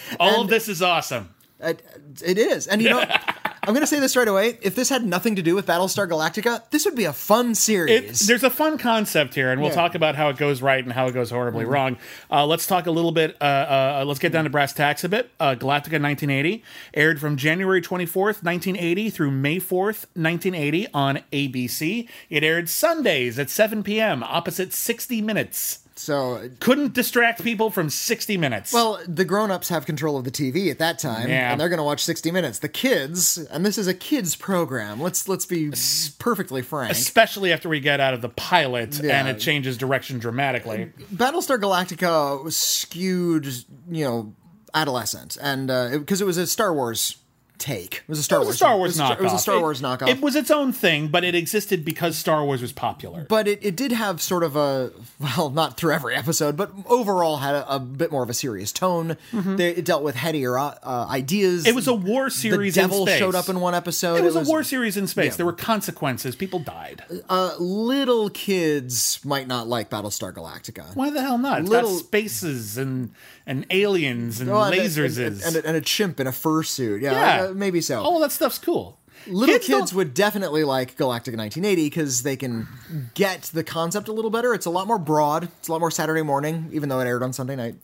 All 0.20 0.42
of 0.42 0.48
this 0.48 0.68
is 0.68 0.82
awesome. 0.82 1.30
It, 1.60 1.82
it 2.24 2.38
is. 2.38 2.66
And 2.66 2.82
you 2.82 2.90
know, 2.90 3.04
I'm 3.62 3.74
going 3.74 3.82
to 3.82 3.86
say 3.86 4.00
this 4.00 4.16
right 4.16 4.26
away. 4.26 4.58
If 4.62 4.74
this 4.74 4.88
had 4.88 5.04
nothing 5.04 5.36
to 5.36 5.42
do 5.42 5.54
with 5.54 5.66
Battlestar 5.66 6.08
Galactica, 6.08 6.62
this 6.70 6.86
would 6.86 6.94
be 6.94 7.04
a 7.04 7.12
fun 7.12 7.50
It, 7.50 7.56
series. 7.56 8.26
there's 8.26 8.42
a 8.42 8.48
fun 8.48 8.78
concept 8.78 9.34
here, 9.34 9.50
and 9.52 9.60
we'll 9.60 9.68
Yeah. 9.70 9.76
talk 9.76 9.94
about 9.94 10.14
how 10.16 10.30
it 10.30 10.38
goes 10.38 10.62
right 10.62 10.82
and 10.82 10.92
how 10.94 11.06
it 11.08 11.12
goes 11.12 11.30
horribly 11.30 11.66
wrong. 11.66 11.98
Uh, 12.30 12.46
let's 12.46 12.66
talk 12.66 12.86
a 12.86 12.90
little 12.90 13.12
bit. 13.12 13.36
Uh, 13.40 13.44
uh, 13.44 14.04
let's 14.06 14.18
get 14.18 14.32
down 14.32 14.44
to 14.44 14.50
brass 14.50 14.72
tacks 14.72 15.04
a 15.04 15.10
bit. 15.10 15.30
Uh, 15.38 15.54
Galactica 15.54 16.00
1980 16.00 16.64
aired 16.94 17.20
from 17.20 17.36
January 17.36 17.82
24th, 17.82 18.42
1980 18.42 19.10
through 19.10 19.30
May 19.30 19.58
4th, 19.60 20.06
1980 20.14 20.86
on 20.94 21.20
ABC. 21.30 22.08
It 22.30 22.42
aired 22.42 22.70
Sundays 22.70 23.38
at 23.38 23.50
7 23.50 23.82
p.m. 23.82 24.22
opposite 24.22 24.72
60 24.72 25.20
Minutes. 25.20 25.79
So, 25.96 26.48
Couldn't 26.60 26.94
distract 26.94 27.42
people 27.42 27.70
from 27.70 27.90
60 27.90 28.36
Minutes. 28.36 28.72
well, 28.72 29.00
the 29.06 29.24
grown-ups 29.24 29.68
have 29.68 29.86
control 29.86 30.16
of 30.16 30.24
the 30.24 30.30
TV 30.30 30.70
at 30.70 30.78
that 30.78 30.98
time, 30.98 31.28
Yeah. 31.28 31.52
and 31.52 31.60
they're 31.60 31.68
going 31.68 31.78
to 31.78 31.84
watch 31.84 32.02
60 32.04 32.30
Minutes. 32.30 32.58
The 32.60 32.68
kids, 32.68 33.36
and 33.38 33.64
this 33.66 33.76
is 33.78 33.86
a 33.86 33.94
kids 33.94 34.36
program. 34.36 35.00
Let's 35.00 35.28
let's 35.28 35.46
be 35.46 35.72
perfectly 36.18 36.62
frank. 36.62 36.92
especially 36.92 37.52
after 37.52 37.68
we 37.68 37.80
get 37.80 38.00
out 38.00 38.14
of 38.14 38.22
the 38.22 38.28
pilot 38.30 39.00
Yeah. 39.02 39.18
and 39.18 39.28
it 39.28 39.38
changes 39.40 39.76
direction 39.76 40.18
dramatically. 40.18 40.92
Battlestar 41.14 41.58
Galactica 41.60 42.42
was 42.42 42.56
skewed, 42.56 43.46
you 43.90 44.04
know, 44.04 44.34
adolescent, 44.74 45.36
and 45.42 45.70
uh, 45.70 45.90
because 45.98 46.20
it, 46.20 46.24
was 46.24 46.36
a 46.36 46.46
Star 46.46 46.72
Wars 46.72 47.16
take, 47.60 47.96
it 47.96 48.08
was 48.08 48.18
a 48.18 48.22
Star 48.22 48.38
It 48.38 48.40
was 48.40 48.46
Wars 48.46 48.54
a 48.54 48.58
Star 48.58 48.76
Wars 48.78 48.96
knockoff. 48.98 49.18
It 49.20 49.22
was 49.22 49.32
a 49.32 49.38
Star 49.38 49.60
Wars 49.60 49.80
knockoff. 49.82 50.08
It 50.08 50.20
was 50.20 50.34
its 50.34 50.50
own 50.50 50.72
thing, 50.72 51.08
but 51.08 51.22
it 51.22 51.34
existed 51.34 51.84
because 51.84 52.16
Star 52.16 52.44
Wars 52.44 52.60
was 52.62 52.72
popular. 52.72 53.26
but 53.28 53.46
it, 53.46 53.58
it 53.62 53.76
did 53.76 53.92
have 53.92 54.20
sort 54.20 54.42
of 54.42 54.56
a 54.56 54.90
well 55.20 55.50
not 55.50 55.76
through 55.76 55.92
every 55.92 56.14
episode 56.16 56.56
but 56.56 56.70
overall 56.86 57.36
had 57.38 57.54
a, 57.54 57.74
a 57.76 57.78
bit 57.78 58.10
more 58.10 58.22
of 58.22 58.30
a 58.30 58.34
serious 58.34 58.72
tone 58.72 59.16
They, 59.32 59.70
it 59.70 59.84
dealt 59.84 60.02
with 60.02 60.16
headier 60.16 60.56
uh, 60.58 61.06
ideas 61.10 61.60
Mm-hmm. 61.64 61.68
It 61.68 61.74
was 61.74 61.86
a 61.88 61.94
war 61.94 62.30
series 62.30 62.74
the 62.74 62.80
in 62.82 62.88
devil 62.88 63.06
space. 63.06 63.18
showed 63.18 63.34
up 63.34 63.48
in 63.48 63.60
one 63.60 63.74
episode 63.74 64.16
it 64.16 64.24
was, 64.24 64.36
a 64.36 64.42
war 64.42 64.62
series 64.62 64.96
in 64.96 65.06
space. 65.06 65.36
There 65.36 65.46
were 65.46 65.52
consequences. 65.52 66.34
People 66.36 66.58
died. 66.60 67.04
uh, 67.28 67.54
little 67.58 68.30
kids 68.30 69.20
might 69.24 69.46
not 69.46 69.68
like 69.68 69.90
battlestar 69.90 70.32
galactica 70.32 70.94
Why 70.96 71.10
the 71.10 71.20
hell 71.22 71.38
not? 71.38 71.60
It's 71.60 71.68
Little- 71.68 71.90
got 71.90 71.98
spaces 71.98 72.78
and 72.78 73.10
and 73.46 73.66
aliens 73.70 74.40
and 74.40 74.48
Oh, 74.50 74.54
lasers. 74.54 75.18
and, 75.18 75.36
and, 75.36 75.42
and, 75.42 75.56
a, 75.56 75.68
and 75.68 75.76
a 75.76 75.80
chimp 75.80 76.20
in 76.20 76.26
a 76.26 76.30
fursuit 76.30 77.00
yeah, 77.02 77.12
yeah, 77.12 77.44
uh, 77.44 77.49
maybe 77.54 77.80
so 77.80 78.02
All 78.02 78.20
that 78.20 78.32
stuff's 78.32 78.58
cool. 78.58 78.98
little 79.26 79.58
kids, 79.58 79.66
don't- 79.66 79.92
would 79.94 80.14
definitely 80.14 80.64
like 80.64 80.96
galactica 80.96 81.36
1980 81.36 81.86
because 81.86 82.22
they 82.22 82.36
can 82.36 82.66
get 83.14 83.42
the 83.52 83.64
concept 83.64 84.08
a 84.08 84.12
little 84.12 84.30
better 84.30 84.54
it's 84.54 84.66
a 84.66 84.70
lot 84.70 84.86
more 84.86 84.98
broad 84.98 85.44
it's 85.58 85.68
a 85.68 85.72
lot 85.72 85.80
more 85.80 85.90
saturday 85.90 86.22
morning 86.22 86.70
even 86.72 86.88
though 86.88 87.00
it 87.00 87.06
aired 87.06 87.22
on 87.22 87.32
sunday 87.32 87.56
night 87.56 87.74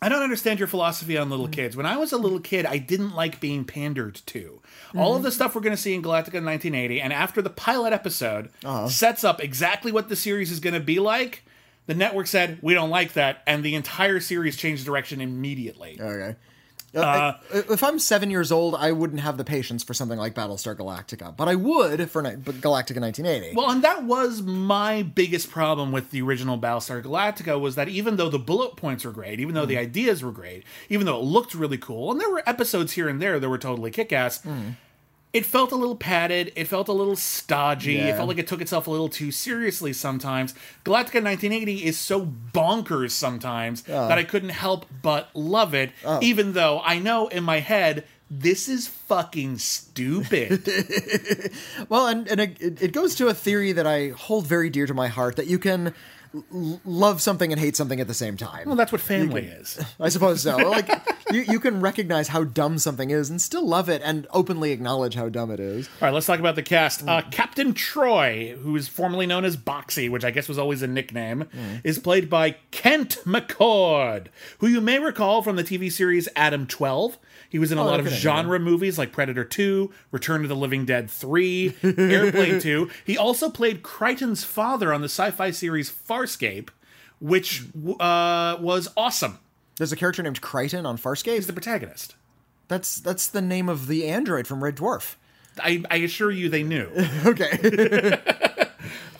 I 0.00 0.08
don't 0.08 0.22
understand 0.22 0.60
your 0.60 0.68
philosophy 0.68 1.18
on 1.18 1.28
little 1.28 1.48
kids. 1.48 1.76
When 1.76 1.86
I 1.86 1.96
was 1.96 2.12
a 2.12 2.18
little 2.18 2.38
kid, 2.38 2.64
I 2.66 2.78
didn't 2.78 3.16
like 3.16 3.40
being 3.40 3.64
pandered 3.64 4.20
to. 4.26 4.60
All 4.96 5.12
of 5.12 5.16
mm-hmm. 5.16 5.24
the 5.24 5.32
stuff 5.32 5.54
we're 5.54 5.60
going 5.60 5.74
to 5.74 5.82
see 5.82 5.92
in 5.92 6.02
Galactica 6.02 6.34
in 6.34 6.44
1980, 6.44 7.00
and 7.00 7.12
after 7.12 7.42
the 7.42 7.50
pilot 7.50 7.92
episode 7.92 8.50
uh-huh. 8.64 8.88
sets 8.88 9.24
up 9.24 9.42
exactly 9.42 9.90
what 9.90 10.08
the 10.08 10.14
series 10.14 10.52
is 10.52 10.60
going 10.60 10.74
to 10.74 10.80
be 10.80 11.00
like, 11.00 11.42
the 11.86 11.94
network 11.94 12.28
said, 12.28 12.58
We 12.62 12.74
don't 12.74 12.90
like 12.90 13.14
that. 13.14 13.42
And 13.46 13.64
the 13.64 13.74
entire 13.74 14.20
series 14.20 14.56
changed 14.56 14.84
direction 14.84 15.20
immediately. 15.20 15.98
Okay. 16.00 16.36
Uh, 16.94 17.34
if 17.52 17.82
I'm 17.82 17.98
seven 17.98 18.30
years 18.30 18.50
old, 18.50 18.74
I 18.74 18.92
wouldn't 18.92 19.20
have 19.20 19.36
the 19.36 19.44
patience 19.44 19.84
for 19.84 19.92
something 19.94 20.18
like 20.18 20.34
Battlestar 20.34 20.74
Galactica, 20.74 21.36
but 21.36 21.46
I 21.48 21.54
would 21.54 22.10
for 22.10 22.22
Galactica 22.22 23.00
1980. 23.00 23.54
Well, 23.54 23.70
and 23.70 23.84
that 23.84 24.04
was 24.04 24.42
my 24.42 25.02
biggest 25.02 25.50
problem 25.50 25.92
with 25.92 26.10
the 26.10 26.22
original 26.22 26.58
Battlestar 26.58 27.02
Galactica 27.02 27.60
was 27.60 27.74
that 27.74 27.88
even 27.88 28.16
though 28.16 28.30
the 28.30 28.38
bullet 28.38 28.76
points 28.76 29.04
were 29.04 29.12
great, 29.12 29.38
even 29.38 29.54
though 29.54 29.66
the 29.66 29.76
ideas 29.78 30.22
were 30.22 30.32
great, 30.32 30.64
even 30.88 31.06
though 31.06 31.18
it 31.18 31.24
looked 31.24 31.54
really 31.54 31.78
cool, 31.78 32.10
and 32.10 32.20
there 32.20 32.30
were 32.30 32.42
episodes 32.48 32.92
here 32.92 33.08
and 33.08 33.20
there 33.20 33.38
that 33.38 33.48
were 33.48 33.58
totally 33.58 33.90
kick-ass, 33.90 34.42
it 35.32 35.44
felt 35.44 35.72
a 35.72 35.76
little 35.76 35.96
padded. 35.96 36.52
It 36.56 36.66
felt 36.66 36.88
a 36.88 36.92
little 36.92 37.16
stodgy. 37.16 37.98
It 37.98 38.16
felt 38.16 38.28
like 38.28 38.38
it 38.38 38.46
took 38.46 38.60
itself 38.60 38.86
a 38.86 38.90
little 38.90 39.08
too 39.08 39.30
seriously 39.30 39.92
sometimes. 39.92 40.54
Galactica 40.84 41.22
1980 41.22 41.84
is 41.84 41.98
so 41.98 42.24
bonkers 42.24 43.10
sometimes 43.10 43.84
ah. 43.88 44.08
that 44.08 44.18
I 44.18 44.24
couldn't 44.24 44.50
help 44.50 44.86
but 45.02 45.28
love 45.34 45.74
it, 45.74 45.92
ah. 46.04 46.18
even 46.22 46.52
though 46.52 46.80
I 46.82 46.98
know 46.98 47.28
in 47.28 47.44
my 47.44 47.60
head 47.60 48.04
this 48.30 48.68
is 48.68 48.88
fucking 48.88 49.58
stupid. 49.58 50.68
Well, 51.88 52.06
and, 52.06 52.28
and 52.28 52.40
it, 52.40 52.82
it 52.82 52.92
goes 52.92 53.14
to 53.14 53.28
a 53.28 53.34
theory 53.34 53.72
that 53.72 53.86
I 53.86 54.08
hold 54.08 54.46
very 54.46 54.68
dear 54.68 54.86
to 54.86 54.92
my 54.92 55.08
heart 55.08 55.36
that 55.36 55.46
you 55.46 55.58
can 55.58 55.94
love 56.52 57.20
something 57.20 57.52
and 57.52 57.60
hate 57.60 57.76
something 57.76 58.00
at 58.00 58.06
the 58.06 58.14
same 58.14 58.36
time. 58.36 58.66
well, 58.66 58.76
that's 58.76 58.92
what 58.92 59.00
family 59.00 59.44
is. 59.44 59.80
I 60.00 60.08
suppose 60.08 60.42
so. 60.42 60.56
like 60.56 60.90
you, 61.30 61.42
you 61.42 61.60
can 61.60 61.80
recognize 61.80 62.28
how 62.28 62.44
dumb 62.44 62.78
something 62.78 63.10
is 63.10 63.30
and 63.30 63.40
still 63.40 63.66
love 63.66 63.88
it 63.88 64.02
and 64.04 64.26
openly 64.30 64.72
acknowledge 64.72 65.14
how 65.14 65.28
dumb 65.28 65.50
it 65.50 65.60
is. 65.60 65.88
All 66.00 66.08
right, 66.08 66.14
let's 66.14 66.26
talk 66.26 66.40
about 66.40 66.54
the 66.54 66.62
cast. 66.62 67.06
Uh, 67.06 67.22
Captain 67.30 67.74
Troy, 67.74 68.56
who 68.62 68.76
is 68.76 68.88
formerly 68.88 69.26
known 69.26 69.44
as 69.44 69.56
Boxy, 69.56 70.10
which 70.10 70.24
I 70.24 70.30
guess 70.30 70.48
was 70.48 70.58
always 70.58 70.82
a 70.82 70.86
nickname, 70.86 71.48
is 71.84 71.98
played 71.98 72.28
by 72.28 72.56
Kent 72.70 73.18
McCord, 73.24 74.26
who 74.58 74.66
you 74.66 74.80
may 74.80 74.98
recall 74.98 75.42
from 75.42 75.56
the 75.56 75.64
TV 75.64 75.90
series 75.90 76.28
Adam 76.36 76.66
12. 76.66 77.18
He 77.48 77.58
was 77.58 77.72
in 77.72 77.78
a 77.78 77.84
lot 77.84 77.98
of 77.98 78.06
okay, 78.06 78.14
yeah. 78.14 78.20
genre 78.20 78.58
movies 78.58 78.98
like 78.98 79.10
Predator 79.10 79.44
2, 79.44 79.90
Return 80.10 80.42
of 80.42 80.48
the 80.48 80.56
Living 80.56 80.84
Dead 80.84 81.10
3, 81.10 81.76
Airplane 81.82 82.60
2. 82.60 82.90
He 83.04 83.16
also 83.16 83.48
played 83.48 83.82
Crichton's 83.82 84.44
father 84.44 84.92
on 84.92 85.00
the 85.00 85.08
sci 85.08 85.30
fi 85.30 85.50
series 85.50 85.90
Farscape, 85.90 86.68
which 87.20 87.64
uh, 88.00 88.58
was 88.60 88.88
awesome. 88.96 89.38
There's 89.78 89.92
a 89.92 89.96
character 89.96 90.22
named 90.22 90.40
Crichton 90.40 90.84
on 90.84 90.98
Farscape. 90.98 91.34
He's 91.34 91.46
the 91.46 91.52
protagonist. 91.52 92.16
That's 92.68 93.00
that's 93.00 93.26
the 93.26 93.40
name 93.40 93.68
of 93.68 93.86
the 93.86 94.06
android 94.06 94.46
from 94.46 94.62
Red 94.62 94.76
Dwarf. 94.76 95.14
I, 95.60 95.82
I 95.90 95.96
assure 95.96 96.30
you 96.30 96.48
they 96.48 96.62
knew. 96.62 96.88
Okay. 97.24 98.18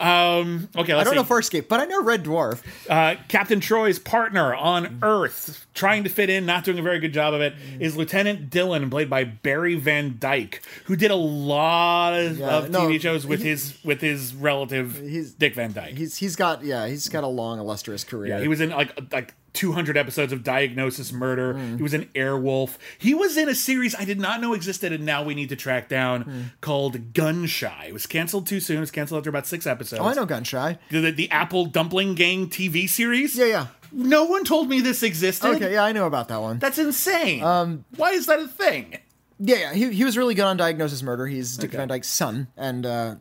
Okay, 0.01 0.67
let's 0.75 0.89
I 0.89 1.03
don't 1.03 1.07
see. 1.07 1.15
know 1.15 1.23
Farscape, 1.23 1.67
but 1.67 1.79
I 1.79 1.85
know 1.85 2.01
Red 2.03 2.23
Dwarf. 2.23 2.61
Uh, 2.89 3.15
Captain 3.27 3.59
Troy's 3.59 3.99
partner 3.99 4.53
on 4.55 4.99
Earth, 5.01 5.65
trying 5.73 6.03
to 6.03 6.09
fit 6.09 6.29
in, 6.29 6.45
not 6.45 6.63
doing 6.63 6.79
a 6.79 6.81
very 6.81 6.99
good 6.99 7.13
job 7.13 7.33
of 7.33 7.41
it, 7.41 7.53
is 7.79 7.97
Lieutenant 7.97 8.49
Dylan, 8.49 8.89
played 8.89 9.09
by 9.09 9.23
Barry 9.23 9.75
Van 9.75 10.15
Dyke, 10.19 10.61
who 10.85 10.95
did 10.95 11.11
a 11.11 11.15
lot 11.15 12.13
of, 12.13 12.37
Yeah, 12.39 12.47
of 12.57 12.69
no, 12.69 12.81
TV 12.87 12.99
shows 13.01 13.25
with 13.25 13.41
he- 13.41 13.49
his 13.49 13.77
with 13.83 14.01
his 14.01 14.33
relative 14.33 15.37
Dick 15.37 15.55
Van 15.55 15.71
Dyke. 15.73 15.97
He's 15.97 16.17
he's 16.17 16.35
got 16.35 16.63
yeah 16.63 16.87
he's 16.87 17.09
got 17.09 17.23
a 17.23 17.27
long 17.27 17.59
illustrious 17.59 18.03
career. 18.03 18.35
yeah, 18.35 18.41
he 18.41 18.47
was 18.47 18.61
in 18.61 18.69
like 18.69 18.97
like 19.11 19.33
200 19.59 19.97
episodes 19.97 20.31
of 20.31 20.43
Diagnosis 20.43 21.11
Murder. 21.11 21.53
Hmm. 21.53 21.77
He 21.77 21.83
was 21.83 21.93
in 21.93 22.05
Airwolf. 22.15 22.77
He 22.97 23.13
was 23.13 23.35
in 23.37 23.49
a 23.49 23.55
series 23.55 23.93
I 23.93 24.05
did 24.05 24.19
not 24.19 24.39
know 24.39 24.53
existed, 24.53 24.93
and 24.93 25.05
now 25.05 25.21
we 25.23 25.35
need 25.35 25.49
to 25.49 25.55
track 25.57 25.89
down 25.89 26.21
Hmm. 26.21 26.41
called 26.61 27.13
Gunshy. 27.13 27.87
It 27.89 27.93
was 27.93 28.05
canceled 28.05 28.47
too 28.47 28.59
soon. 28.59 28.77
It 28.77 28.81
was 28.81 28.91
canceled 28.91 29.17
after 29.19 29.29
about 29.29 29.45
six 29.47 29.67
episodes. 29.67 30.01
Oh, 30.01 30.05
I 30.05 30.13
know 30.13 30.25
Gunshy. 30.25 30.77
The, 30.89 31.11
the 31.11 31.29
Apple 31.29 31.65
Dumpling 31.65 32.15
Gang 32.15 32.47
TV 32.47 32.87
series. 32.87 33.35
Yeah, 33.35 33.45
yeah. 33.45 33.67
No 33.91 34.23
one 34.25 34.43
told 34.45 34.69
me 34.69 34.81
this 34.81 35.03
existed. 35.03 35.47
Okay, 35.55 35.73
yeah, 35.73 35.83
I 35.83 35.91
know 35.91 36.05
about 36.07 36.27
that 36.29 36.41
one. 36.41 36.59
That's 36.59 36.77
insane. 36.77 37.43
Um, 37.43 37.85
Why 37.97 38.11
is 38.11 38.27
that 38.27 38.39
a 38.39 38.47
thing? 38.47 38.97
Yeah, 39.39 39.55
yeah, 39.57 39.73
he, 39.73 39.91
he 39.91 40.03
was 40.03 40.17
really 40.17 40.35
good 40.35 40.45
on 40.45 40.57
Diagnosis 40.57 41.01
Murder. 41.01 41.25
He's 41.25 41.57
Dick 41.57 41.71
Van 41.71 41.87
Dyke's 41.87 42.07
son, 42.09 42.47
and 42.57 42.85
uh, 42.85 43.15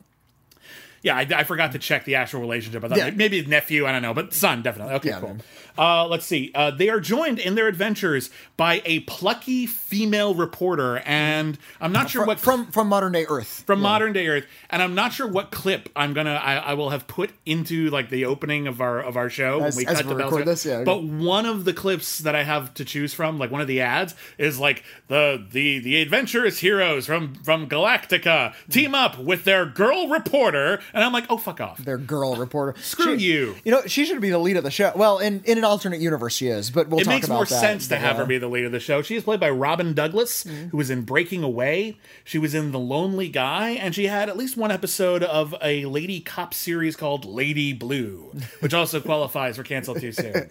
Yeah, 1.03 1.17
I, 1.17 1.27
I 1.35 1.45
forgot 1.45 1.73
to 1.73 1.79
check 1.79 2.05
the 2.05 2.17
actual 2.17 2.41
relationship. 2.41 2.85
I 2.85 2.89
thought 2.89 2.99
Yeah. 2.99 3.11
maybe 3.11 3.45
nephew. 3.47 3.87
I 3.87 3.93
don't 3.93 4.03
know, 4.03 4.15
but 4.15 4.33
son 4.35 4.63
definitely. 4.63 4.95
Okay, 4.95 5.09
Yeah, 5.11 5.21
cool. 5.21 5.37
Uh, 5.77 6.09
let's 6.09 6.27
see. 6.27 6.51
Uh, 6.57 6.73
they 6.73 6.89
are 6.89 6.99
joined 6.99 7.39
in 7.39 7.55
their 7.55 7.69
adventures 7.69 8.31
by 8.57 8.83
a 8.85 8.99
plucky 9.01 9.65
female 9.65 10.35
reporter, 10.35 10.99
and 11.07 11.57
I'm 11.81 11.93
not 11.93 12.11
sure 12.11 12.23
fr- 12.23 12.27
what 12.27 12.41
from 12.41 12.67
from 12.73 12.89
modern 12.89 13.13
day 13.13 13.27
Earth. 13.29 13.63
from 13.65 13.81
modern 13.81 14.13
day 14.13 14.27
Earth, 14.27 14.45
and 14.71 14.83
I'm 14.83 14.97
not 14.97 15.13
sure 15.13 15.29
what 15.29 15.53
clip 15.53 15.89
I'm 15.95 16.15
gonna 16.15 16.33
I, 16.35 16.57
I 16.57 16.75
will 16.75 16.91
have 16.91 17.07
put 17.07 17.31
into 17.47 17.91
like 17.91 18.11
the 18.11 18.25
opening 18.25 18.67
of 18.67 18.81
our 18.81 18.99
of 19.01 19.17
our 19.17 19.31
show 19.31 19.63
As- 19.63 19.77
when 19.77 19.83
we 19.83 19.95
cut 19.95 20.05
we 20.05 20.15
Bell's 20.15 20.33
record 20.33 20.47
this, 20.49 20.67
yeah. 20.67 20.83
But 20.83 21.05
one 21.05 21.47
of 21.47 21.65
the 21.65 21.73
clips 21.73 22.19
that 22.21 22.35
I 22.35 22.43
have 22.43 22.75
to 22.75 22.85
choose 22.85 23.15
from, 23.15 23.39
like 23.39 23.53
one 23.53 23.61
of 23.61 23.69
the 23.69 23.81
ads, 23.81 24.17
is 24.37 24.59
like 24.59 24.83
the 25.07 25.47
the 25.53 25.79
the 25.79 26.03
adventurous 26.03 26.59
heroes 26.59 27.07
from 27.07 27.35
from 27.45 27.69
Galactica 27.69 28.53
team 28.69 28.97
up 28.97 29.17
with 29.17 29.45
their 29.45 29.65
girl 29.65 30.09
reporter, 30.09 30.81
and 30.95 31.05
I'm 31.05 31.13
like, 31.13 31.27
oh 31.31 31.37
fuck 31.39 31.61
off. 31.61 31.79
Their 31.79 31.99
girl 31.99 32.37
reporter. 32.37 32.79
Screw 32.83 33.19
She- 33.19 33.27
you. 33.27 33.55
You 33.65 33.73
know, 33.73 33.83
she 33.87 34.05
should 34.05 34.21
be 34.21 34.31
the 34.31 34.39
lead 34.39 34.57
of 34.57 34.65
the 34.65 34.71
show. 34.71 34.93
Well, 34.95 35.19
in, 35.19 35.43
in 35.45 35.59
an 35.59 35.65
alternate 35.65 36.01
universe, 36.01 36.35
she 36.35 36.49
is, 36.49 36.71
but 36.71 36.89
we'll 36.89 37.01
it 37.01 37.05
talk 37.05 37.15
makes 37.15 37.27
about 37.27 37.35
more 37.37 37.45
that. 37.45 37.61
sense 37.61 37.89
to 37.89 37.97
have 37.97 38.17
her 38.17 38.25
be 38.27 38.39
the 38.39 38.49
lead 38.49 38.65
of 38.65 38.73
the 38.73 38.81
show. 38.81 39.03
She 39.03 39.17
is 39.17 39.25
played 39.25 39.41
by 39.41 39.51
Robyn 39.51 39.95
Douglass, 39.95 40.45
Mm-hmm. 40.45 40.69
who 40.69 40.77
was 40.77 40.91
in 40.91 41.03
Breaking 41.03 41.43
Away. 41.43 41.97
She 42.25 42.39
was 42.39 42.55
in 42.55 42.73
The 42.73 42.79
Lonely 42.79 43.29
Guy, 43.29 43.71
and 43.71 43.95
she 43.95 44.07
had 44.07 44.29
at 44.29 44.37
least 44.37 44.57
one 44.57 44.71
episode 44.71 45.23
of 45.23 45.55
a 45.63 45.85
lady 45.87 46.21
cop 46.21 46.55
series 46.55 46.97
called 46.97 47.25
Lady 47.25 47.73
Blue, 47.73 48.33
which 48.61 48.75
also 48.75 49.01
qualifies 49.01 49.57
for 49.57 49.63
cancel 49.63 49.95
too 49.95 50.13
soon. 50.13 50.47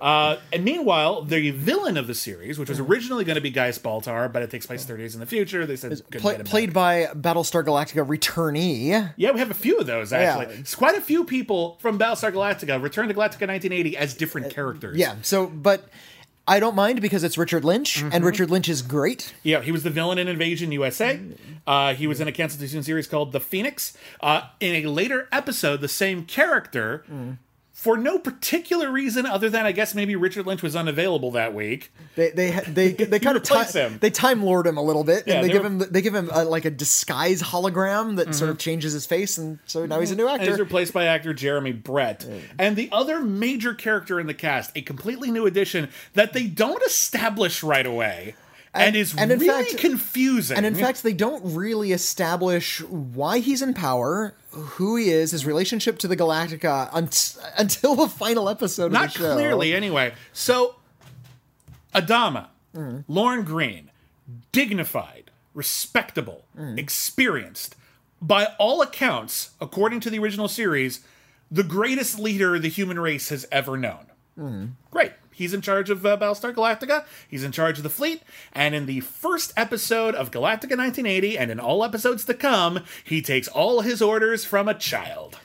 Uh, 0.00 0.36
and 0.52 0.64
meanwhile, 0.64 1.22
the 1.22 1.50
villain 1.50 1.96
of 1.96 2.06
the 2.06 2.14
series, 2.14 2.58
which 2.58 2.68
was 2.68 2.78
Mm-hmm. 2.78 2.90
originally 2.92 3.24
going 3.24 3.34
to 3.36 3.40
be 3.40 3.50
Gaius 3.50 3.78
Baltar, 3.78 4.32
but 4.32 4.42
it 4.42 4.50
takes 4.50 4.66
place 4.66 4.84
30 4.84 5.02
years 5.02 5.14
in 5.14 5.20
the 5.20 5.26
future. 5.26 5.66
They 5.66 5.76
said 5.76 6.00
Play, 6.12 6.38
played 6.38 6.72
back. 6.72 7.12
by 7.14 7.32
Battlestar 7.34 7.64
Galactica 7.64 8.06
returnee. 8.06 9.12
Yeah, 9.16 9.32
we 9.32 9.38
have 9.40 9.50
a 9.50 9.54
few 9.54 9.79
of 9.80 9.86
those 9.86 10.12
actually. 10.12 10.54
Yeah. 10.54 10.60
It's 10.60 10.74
quite 10.74 10.96
a 10.96 11.00
few 11.00 11.24
people 11.24 11.76
from 11.80 11.98
Battlestar 11.98 12.32
Galactica 12.32 12.80
return 12.80 13.08
to 13.08 13.14
Galactica 13.14 13.48
1980 13.48 13.96
as 13.96 14.14
different 14.14 14.50
characters. 14.50 14.94
Uh, 14.94 14.98
Yeah, 14.98 15.14
so, 15.22 15.46
but 15.46 15.88
I 16.46 16.58
don't 16.60 16.74
mind 16.74 17.00
because 17.00 17.22
it's 17.24 17.36
Richard 17.38 17.64
Lynch, 17.64 17.98
Mm-hmm. 17.98 18.10
and 18.12 18.24
Richard 18.24 18.50
Lynch 18.50 18.68
is 18.68 18.82
great. 18.82 19.34
Yeah, 19.42 19.60
he 19.60 19.70
was 19.72 19.82
the 19.82 19.90
villain 19.90 20.18
in 20.18 20.26
Invasion 20.28 20.72
USA. 20.72 21.20
Uh, 21.66 21.94
he 21.94 22.06
was 22.06 22.20
in 22.20 22.26
a 22.28 22.32
cancelled 22.32 22.60
too 22.60 22.66
soon 22.68 22.82
series 22.82 23.06
called 23.06 23.32
The 23.32 23.40
Phoenix. 23.40 23.96
Uh, 24.20 24.42
in 24.58 24.84
a 24.84 24.88
later 24.88 25.28
episode, 25.30 25.80
the 25.80 25.88
same 25.88 26.24
character, 26.24 27.04
for 27.80 27.96
no 27.96 28.18
particular 28.18 28.92
reason 28.92 29.24
other 29.24 29.48
than 29.48 29.64
I 29.64 29.72
guess 29.72 29.94
maybe 29.94 30.14
Richard 30.14 30.46
Lynch 30.46 30.62
was 30.62 30.76
unavailable 30.76 31.30
that 31.30 31.54
week. 31.54 31.90
They 32.14 32.28
they 32.30 32.50
they 32.68 32.92
they 33.04 33.18
kind 33.18 33.38
of 33.38 33.42
time 33.42 33.66
him. 33.68 33.98
they 34.02 34.10
time 34.10 34.42
lord 34.42 34.66
him 34.66 34.76
a 34.76 34.82
little 34.82 35.02
bit, 35.02 35.24
Yeah, 35.26 35.36
and 35.36 35.44
they, 35.44 35.48
give 35.50 35.62
were- 35.62 35.68
him 35.68 35.78
they 35.90 36.02
give 36.02 36.14
him 36.14 36.28
a, 36.30 36.44
like 36.44 36.66
a 36.66 36.70
disguise 36.70 37.42
hologram 37.42 38.16
that 38.16 38.34
sort 38.34 38.50
of 38.50 38.58
mm-hmm. 38.58 38.60
changes 38.60 38.92
his 38.92 39.06
face, 39.06 39.38
and 39.38 39.60
so 39.64 39.86
now 39.86 39.98
he's 39.98 40.10
a 40.10 40.14
new 40.14 40.28
And 40.28 40.42
he's 40.42 40.60
replaced 40.60 40.92
by 40.92 41.06
actor 41.06 41.32
Jeremy 41.32 41.72
Brett. 41.72 42.26
And 42.58 42.76
the 42.76 42.90
other 42.92 43.20
major 43.20 43.72
character 43.72 44.20
in 44.20 44.26
the 44.26 44.34
cast, 44.34 44.76
a 44.76 44.82
completely 44.82 45.30
new 45.30 45.46
addition 45.46 45.88
that 46.12 46.34
they 46.34 46.48
don't 46.48 46.82
establish 46.82 47.62
right 47.62 47.86
away. 47.86 48.34
And, 48.72 48.82
And- 48.88 48.96
is 48.96 49.14
and 49.16 49.32
in 49.32 49.38
really 49.40 49.64
fact- 49.64 49.78
confusing. 49.78 50.56
And 50.56 50.64
in 50.64 50.76
fact, 50.76 51.02
they 51.02 51.12
don't 51.12 51.42
really 51.56 51.90
establish 51.92 52.80
why 52.82 53.40
he's 53.40 53.62
in 53.62 53.74
power, 53.74 54.34
who 54.50 54.94
he 54.96 55.10
is, 55.10 55.32
his 55.32 55.44
relationship 55.44 55.98
to 55.98 56.08
the 56.08 56.16
Galactica 56.16 56.88
unt- 56.92 57.36
until 57.58 57.96
the 57.96 58.08
final 58.08 58.48
episode 58.48 58.92
Not 58.92 59.06
of 59.06 59.12
the 59.14 59.18
show. 59.18 59.34
clearly, 59.34 59.74
anyway. 59.74 60.14
So, 60.32 60.76
Adama, 61.94 62.46
mm. 62.74 63.04
Lorne 63.08 63.42
Greene, 63.42 63.90
dignified, 64.52 65.30
respectable, 65.54 66.44
mm. 66.56 66.78
experienced, 66.78 67.74
by 68.22 68.46
all 68.58 68.82
accounts, 68.82 69.50
according 69.60 69.98
to 70.00 70.10
the 70.10 70.18
original 70.20 70.46
series, 70.46 71.00
the 71.50 71.64
greatest 71.64 72.18
leader 72.20 72.58
the 72.58 72.68
human 72.68 73.00
race 73.00 73.30
has 73.30 73.46
ever 73.50 73.76
known. 73.76 74.06
Mm. 74.38 74.70
Great. 74.92 75.12
He's 75.40 75.54
in 75.54 75.62
charge 75.62 75.88
of 75.88 76.04
uh, 76.04 76.18
Battlestar 76.18 76.52
Galactica. 76.52 77.06
He's 77.26 77.44
in 77.44 77.50
charge 77.50 77.78
of 77.78 77.82
the 77.82 77.88
fleet. 77.88 78.22
And 78.52 78.74
in 78.74 78.84
the 78.84 79.00
first 79.00 79.54
episode 79.56 80.14
of 80.14 80.30
Galactica 80.30 80.76
1980, 80.76 81.38
and 81.38 81.50
in 81.50 81.58
all 81.58 81.82
episodes 81.82 82.26
to 82.26 82.34
come, 82.34 82.80
he 83.04 83.22
takes 83.22 83.48
all 83.48 83.80
his 83.80 84.02
orders 84.02 84.44
from 84.44 84.68
a 84.68 84.74
child. 84.74 85.38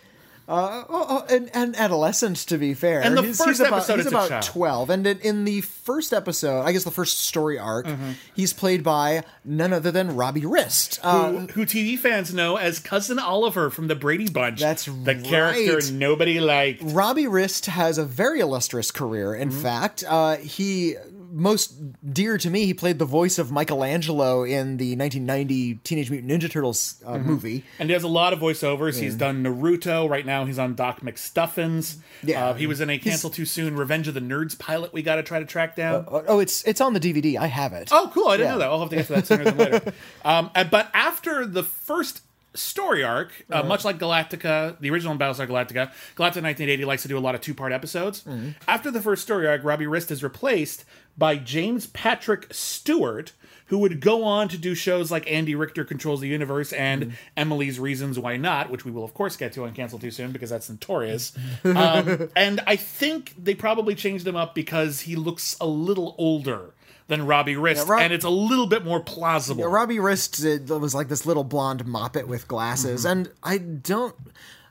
Oh, 0.48 0.86
oh, 0.90 1.26
an, 1.36 1.50
an 1.56 1.74
adolescent, 1.76 2.38
to 2.38 2.58
be 2.60 2.76
fair. 2.76 3.02
And 3.02 3.18
the 3.18 3.24
he's, 3.24 3.38
first 3.38 3.48
he's 3.50 3.60
about, 3.62 3.74
episode, 3.78 3.96
he's 3.98 4.06
it's 4.06 4.14
a 4.14 4.26
about 4.26 4.44
twelve, 4.44 4.92
and 4.92 5.08
in, 5.08 5.20
in 5.22 5.44
the 5.46 5.62
first 5.62 6.14
episode, 6.14 6.62
I 6.62 6.72
guess 6.72 6.84
the 6.84 6.92
first 6.92 7.20
story 7.22 7.58
arc, 7.58 7.88
Mm-hmm. 7.88 8.12
he's 8.36 8.54
played 8.54 8.84
by 8.84 9.24
none 9.44 9.74
other 9.74 9.90
than 9.92 10.16
Robbie 10.16 10.46
Rist. 10.46 11.00
Uh, 11.02 11.32
who, 11.32 11.38
who 11.48 11.66
TV 11.66 11.98
fans 11.98 12.32
know 12.34 12.58
as 12.58 12.78
Cousin 12.80 13.18
Oliver 13.18 13.72
from 13.72 13.88
the 13.88 13.96
Brady 13.96 14.30
Bunch. 14.30 14.60
That's 14.60 14.86
the 14.86 15.16
character 15.16 15.92
nobody 15.92 16.40
liked. 16.40 16.82
Robbie 16.84 17.28
Rist 17.28 17.66
has 17.66 17.98
a 17.98 18.06
very 18.06 18.40
illustrious 18.40 18.92
career. 18.92 19.34
In 19.34 19.50
Mm-hmm. 19.50 19.62
fact, 19.64 20.04
uh, 20.08 20.36
he 20.38 20.96
most 21.38 22.14
dear 22.14 22.38
to 22.38 22.50
me, 22.50 22.66
he 22.66 22.74
played 22.74 22.98
the 22.98 23.06
voice 23.06 23.38
of 23.38 23.52
Michelangelo 23.52 24.44
in 24.44 24.78
the 24.78 24.96
1990 24.96 25.76
Teenage 25.84 26.10
Mutant 26.10 26.32
Ninja 26.32 26.50
Turtles 26.50 27.04
uh, 27.06 27.12
Mm-hmm. 27.16 27.28
movie. 27.28 27.64
And 27.78 27.90
he 27.90 27.94
has 27.94 28.04
a 28.04 28.08
lot 28.08 28.32
of 28.32 28.40
voiceovers. 28.40 29.00
He's 29.00 29.16
done 29.16 29.44
Naruto. 29.44 30.10
Right 30.10 30.26
now, 30.26 30.46
he's 30.46 30.58
on 30.58 30.76
Doc 30.76 31.02
McStuffins. 31.02 31.98
Yeah. 32.24 32.48
Uh, 32.50 32.54
he 32.54 32.68
was 32.68 32.80
in 32.82 32.90
a 32.90 32.98
Cancel 32.98 33.30
Too 33.30 33.46
Soon 33.46 33.76
Revenge 33.76 34.08
of 34.08 34.14
the 34.14 34.20
Nerds 34.22 34.58
pilot 34.58 34.94
we 34.94 35.02
got 35.02 35.16
to 35.16 35.24
try 35.24 35.40
to 35.40 35.46
track 35.46 35.76
down. 35.76 36.06
Oh, 36.08 36.24
oh, 36.28 36.40
it's 36.40 36.64
it's 36.64 36.80
on 36.82 36.94
the 36.94 37.00
DVD. 37.00 37.38
I 37.38 37.48
have 37.48 37.74
it. 37.74 37.90
Oh, 37.92 38.10
cool! 38.14 38.30
I 38.30 38.38
didn't 38.38 38.48
Yeah. 38.48 38.52
know 38.54 38.60
that. 38.60 38.70
I'll 38.70 38.80
have 38.80 38.90
to 38.90 38.96
get 38.96 39.08
to 39.08 39.14
that 39.14 39.28
sooner 39.28 39.44
than 39.44 39.58
later. 39.58 39.94
Um, 40.26 40.50
uh, 40.56 40.64
but 40.64 40.90
after 40.94 41.46
the 41.46 41.62
first 41.64 42.22
story 42.56 43.04
arc, 43.04 43.46
uh, 43.52 43.56
Uh-huh. 43.56 43.68
much 43.68 43.84
like 43.86 44.00
Galactica, 44.00 44.80
the 44.80 44.90
original 44.90 45.16
Battlestar 45.18 45.46
Galactica, 45.48 45.92
Galactica 46.16 46.42
1980 46.42 46.86
likes 46.86 47.02
to 47.04 47.08
do 47.10 47.18
a 47.18 47.20
lot 47.20 47.36
of 47.36 47.42
two-part 47.42 47.72
episodes. 47.74 48.24
Mm-hmm. 48.24 48.52
After 48.68 48.90
the 48.92 49.02
first 49.02 49.22
story 49.24 49.46
arc, 49.48 49.64
Robbie 49.66 49.88
Rist 49.88 50.10
is 50.10 50.24
replaced 50.24 50.86
by 51.18 51.38
James 51.38 51.88
Patrick 51.88 52.48
Stewart, 52.52 53.32
who 53.68 53.78
would 53.80 54.00
go 54.00 54.24
on 54.24 54.48
to 54.50 54.58
do 54.58 54.76
shows 54.76 55.10
like 55.12 55.30
Andy 55.32 55.56
Richter 55.56 55.84
Controls 55.84 56.20
the 56.22 56.28
Universe 56.28 56.72
and 56.74 57.04
Mm-hmm. 57.04 57.14
Emily's 57.38 57.80
Reasons 57.80 58.20
Why 58.20 58.38
Not, 58.38 58.70
which 58.70 58.86
we 58.86 58.92
will 58.92 59.04
of 59.04 59.14
course 59.14 59.36
get 59.38 59.54
to 59.54 59.64
on 59.66 59.74
Cancel 59.74 59.98
Too 60.00 60.12
Soon 60.12 60.32
because 60.32 60.50
that's 60.50 60.70
notorious. 60.70 61.34
um, 61.64 62.30
and 62.36 62.62
I 62.68 62.76
think 62.76 63.34
they 63.42 63.56
probably 63.56 63.96
changed 63.96 64.28
him 64.28 64.36
up 64.36 64.54
because 64.56 65.02
he 65.02 65.16
looks 65.16 65.58
a 65.60 65.66
little 65.66 66.16
older 66.18 66.74
than 67.08 67.26
Robbie 67.26 67.56
Rist, 67.56 67.86
Yeah, 67.88 67.94
Rob- 67.94 68.02
and 68.02 68.14
it's 68.14 68.26
a 68.26 68.30
little 68.30 68.68
bit 68.68 68.84
more 68.84 69.00
plausible. 69.00 69.62
Yeah, 69.62 69.68
Robbie 69.70 70.00
Rist 70.00 70.44
uh, 70.44 70.78
was 70.80 70.94
like 70.96 71.08
this 71.08 71.26
little 71.26 71.44
blonde 71.44 71.86
moppet 71.86 72.26
with 72.28 72.48
glasses, 72.48 73.02
Mm-hmm. 73.06 73.12
and 73.20 73.32
I 73.44 73.58
don't 73.60 74.16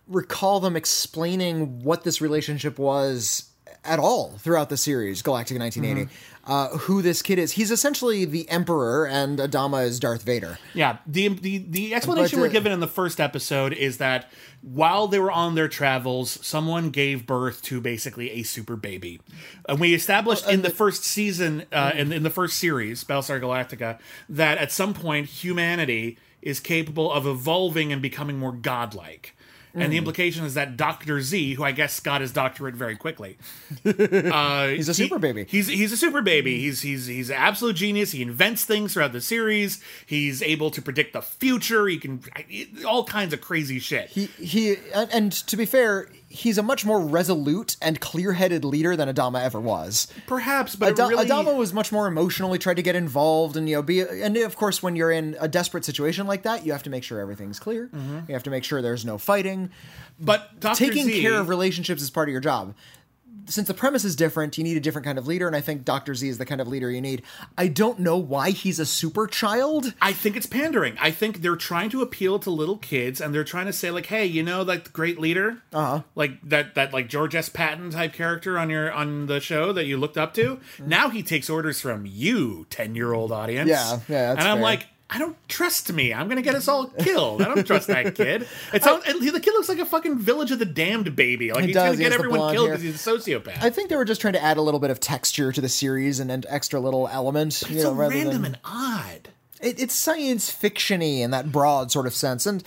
recall 0.09 0.61
them 0.61 0.77
explaining 0.77 1.83
what 1.83 2.05
this 2.05 2.21
relationship 2.21 2.79
was 2.79 3.51
at 3.85 3.99
all 3.99 4.31
throughout 4.39 4.69
the 4.69 4.77
series 4.77 5.23
Galactica 5.23 5.59
1980. 5.59 6.07
Mm-hmm. 6.07 6.15
Uh, 6.47 6.69
who 6.77 7.01
this 7.01 7.23
kid 7.23 7.39
is? 7.39 7.53
He's 7.53 7.71
essentially 7.71 8.27
the 8.27 8.47
Emperor, 8.51 9.07
and 9.07 9.39
Adama 9.39 9.87
is 9.87 9.99
Darth 9.99 10.25
Vader. 10.25 10.59
Yeah, 10.75 10.99
the 11.07 11.29
the 11.29 11.65
the 11.67 11.95
explanation 11.95 12.39
But, 12.39 12.43
we're 12.43 12.49
uh, 12.49 12.53
given 12.53 12.71
in 12.71 12.81
the 12.81 12.87
first 12.87 13.19
episode 13.19 13.73
is 13.73 13.97
that 13.97 14.31
while 14.61 15.09
they 15.09 15.19
were 15.19 15.33
on 15.33 15.55
their 15.55 15.69
travels, 15.69 16.39
someone 16.43 16.91
gave 16.91 17.27
birth 17.27 17.63
to 17.63 17.81
basically 17.81 18.31
a 18.33 18.43
super 18.43 18.77
baby. 18.77 19.23
And 19.67 19.81
we 19.81 19.95
established 19.95 20.47
in 20.47 20.61
the 20.61 20.71
first 20.71 21.05
season, 21.05 21.65
uh, 21.73 21.93
in, 21.95 22.13
in 22.13 22.25
the 22.25 22.31
first 22.31 22.59
series, 22.59 23.05
Battlestar 23.05 23.41
Galactica, 23.41 23.99
that 24.29 24.59
at 24.59 24.71
some 24.71 24.93
point 24.93 25.29
humanity 25.29 26.19
is 26.43 26.61
capable 26.61 27.11
of 27.11 27.27
evolving 27.27 27.91
and 27.91 28.03
becoming 28.03 28.39
more 28.39 28.53
godlike. 28.53 29.34
And 29.75 29.93
the 29.93 29.97
implication 29.97 30.45
is 30.45 30.55
that 30.55 30.77
Doctor 30.77 31.21
Z, 31.21 31.55
who 31.55 31.65
I 31.65 31.73
guess 31.73 31.99
got 32.01 32.21
his 32.21 32.33
doctorate 32.33 32.75
very 32.77 32.97
quickly, 32.97 33.39
uh, 33.85 34.69
He's 34.69 34.89
a 34.89 34.95
super 34.95 35.19
baby. 35.19 35.47
He's 35.49 35.67
he's 35.67 35.93
a 35.93 35.97
super 35.97 36.23
baby. 36.23 36.61
He's 36.61 36.83
he's 36.83 37.07
he's 37.07 37.31
an 37.31 37.37
absolute 37.37 37.77
genius. 37.77 38.13
He 38.13 38.23
invents 38.23 38.65
things 38.65 38.95
throughout 38.95 39.13
the 39.13 39.21
series. 39.21 39.83
He's 40.07 40.43
able 40.43 40.71
to 40.71 40.81
predict 40.81 41.13
the 41.13 41.23
future. 41.23 41.87
He 41.89 41.99
can 41.99 42.23
all 42.87 43.05
kinds 43.05 43.33
of 43.33 43.41
crazy 43.41 43.79
shit. 43.79 44.11
He 44.11 44.27
he, 44.39 44.77
and, 44.95 45.13
and 45.13 45.33
to 45.33 45.57
be 45.57 45.67
fair, 45.67 46.09
he's 46.35 46.59
a 46.59 46.63
much 46.63 46.85
more 46.85 47.01
resolute 47.01 47.77
and 47.81 48.01
clear-headed 48.01 48.65
leader 48.65 48.97
than 48.97 49.09
Adama 49.09 49.41
ever 49.43 49.61
was. 49.61 50.09
Perhaps, 50.27 50.75
but 50.75 50.93
Ada- 50.93 51.07
really, 51.07 51.27
Adama 51.27 51.57
was 51.57 51.73
much 51.73 51.93
more 51.93 52.09
emotionally 52.09 52.59
tried 52.59 52.75
to 52.75 52.83
get 52.83 52.97
involved 52.97 53.57
and 53.57 53.69
you 53.69 53.77
know 53.77 53.83
be 53.83 54.01
and 54.01 54.37
of 54.39 54.57
course 54.57 54.83
when 54.83 54.97
you're 54.97 55.13
in 55.13 55.37
a 55.39 55.47
desperate 55.47 55.85
situation 55.85 56.27
like 56.27 56.43
that 56.43 56.67
you 56.67 56.73
have 56.73 56.83
to 56.83 56.91
make 56.91 57.05
sure 57.05 57.21
everything's 57.21 57.61
clear 57.61 57.89
mm-hmm. 57.89 58.21
you 58.27 58.35
have 58.35 58.43
to 58.43 58.51
make 58.51 58.65
sure 58.65 58.83
there's 58.83 59.05
no 59.05 59.17
fighting 59.19 59.71
but 60.19 60.59
Dr. 60.59 60.77
taking 60.77 61.05
Z, 61.05 61.23
care 61.23 61.39
of 61.39 61.49
relationships 61.49 62.03
is 62.03 62.11
part 62.11 62.29
of 62.29 62.33
your 62.33 62.41
job 62.41 62.75
since 63.47 63.69
the 63.69 63.75
premise 63.75 64.05
is 64.05 64.17
different 64.17 64.57
you 64.57 64.65
need 64.65 64.77
a 64.77 64.81
different 64.81 65.05
kind 65.05 65.19
of 65.19 65.27
leader 65.27 65.47
and 65.47 65.57
i 65.57 65.61
think 65.61 65.85
dr 65.85 66.15
z 66.15 66.29
is 66.29 66.39
the 66.39 66.47
kind 66.47 66.61
of 66.61 66.69
leader 66.69 66.91
you 66.91 67.01
need 67.01 67.23
i 67.59 67.69
don't 67.69 67.99
know 67.99 68.17
why 68.17 68.51
he's 68.51 68.79
a 68.79 68.87
super 68.87 69.27
child 69.27 69.95
I 70.01 70.13
think 70.13 70.37
it's 70.37 70.47
pandering. 70.47 70.97
I 71.01 71.11
think 71.11 71.41
they're 71.41 71.57
trying 71.57 71.91
to 71.91 72.03
appeal 72.03 72.39
to 72.41 72.51
little 72.51 72.77
kids, 72.77 73.21
and 73.21 73.35
they're 73.35 73.45
trying 73.45 73.67
to 73.67 73.73
say 73.73 73.91
like, 73.91 74.07
"Hey, 74.07 74.27
you 74.27 74.43
know, 74.43 74.63
like 74.63 74.85
the 74.85 74.91
great 74.91 75.19
leader, 75.19 75.63
uh-huh. 75.73 76.03
like 76.15 76.41
that 76.49 76.75
that 76.75 76.93
like 76.93 77.09
George 77.09 77.35
S. 77.35 77.49
Patton 77.49 77.91
type 77.91 78.13
character 78.13 78.59
on 78.59 78.71
your 78.71 78.93
on 78.93 79.27
the 79.27 79.41
show 79.41 79.73
that 79.73 79.87
you 79.87 79.97
looked 79.97 80.19
up 80.19 80.35
to. 80.35 80.61
Now 80.79 81.09
he 81.09 81.23
takes 81.23 81.49
orders 81.49 81.81
from 81.81 82.07
you, 82.07 82.67
ten 82.71 82.95
year 82.95 83.13
old 83.13 83.33
audience. 83.33 83.69
Yeah, 83.69 84.01
yeah, 84.09 84.35
that's 84.35 84.41
and 84.41 84.49
I'm 84.49 84.57
fair. 84.57 84.63
like. 84.63 84.87
I 85.15 85.19
don't 85.19 85.37
trust 85.49 85.93
me. 85.93 86.13
I'm 86.13 86.29
gonna 86.29 86.43
get 86.43 86.57
us 86.57 86.67
all 86.67 86.87
killed. 86.89 87.41
I 87.41 87.47
don't 87.55 87.65
trust 87.67 87.87
that 87.87 88.15
kid. 88.17 88.49
It's 88.73 88.85
all, 88.87 88.99
the 88.99 89.41
kid 89.41 89.53
looks 89.53 89.69
like 89.69 89.79
a 89.79 89.87
fucking 89.87 90.19
Village 90.19 90.51
of 90.51 90.59
the 90.59 90.65
Damned 90.65 91.15
baby. 91.15 91.53
Like 91.53 91.67
he's 91.67 91.75
does, 91.75 91.85
gonna 91.85 91.97
he 91.97 92.03
get 92.03 92.13
everyone 92.13 92.53
killed 92.53 92.69
because 92.71 92.83
he's 92.83 93.07
a 93.07 93.11
sociopath. 93.11 93.63
i 93.63 93.71
think 93.71 93.89
they 93.91 93.97
were 93.97 94.05
just 94.05 94.21
trying 94.21 94.33
to 94.35 94.43
add 94.43 94.57
a 94.57 94.61
little 94.63 94.81
bit 94.81 94.91
of 94.91 94.99
texture 94.99 95.53
to 95.53 95.61
the 95.61 95.69
series 95.69 96.19
and 96.19 96.31
an 96.33 96.43
extra 96.49 96.81
little 96.81 97.07
element 97.09 97.63
you 97.63 97.77
it's 97.77 97.85
know 97.85 97.91
so 97.91 97.95
random 97.95 98.43
than 98.43 98.45
and 98.47 98.59
odd. 98.65 99.29
it, 99.61 99.81
it's 99.81 99.95
science 99.95 100.51
fictiony 100.53 101.21
in 101.21 101.31
that 101.31 101.53
broad 101.53 101.93
sort 101.93 102.07
of 102.07 102.15
sense 102.15 102.45
and 102.47 102.65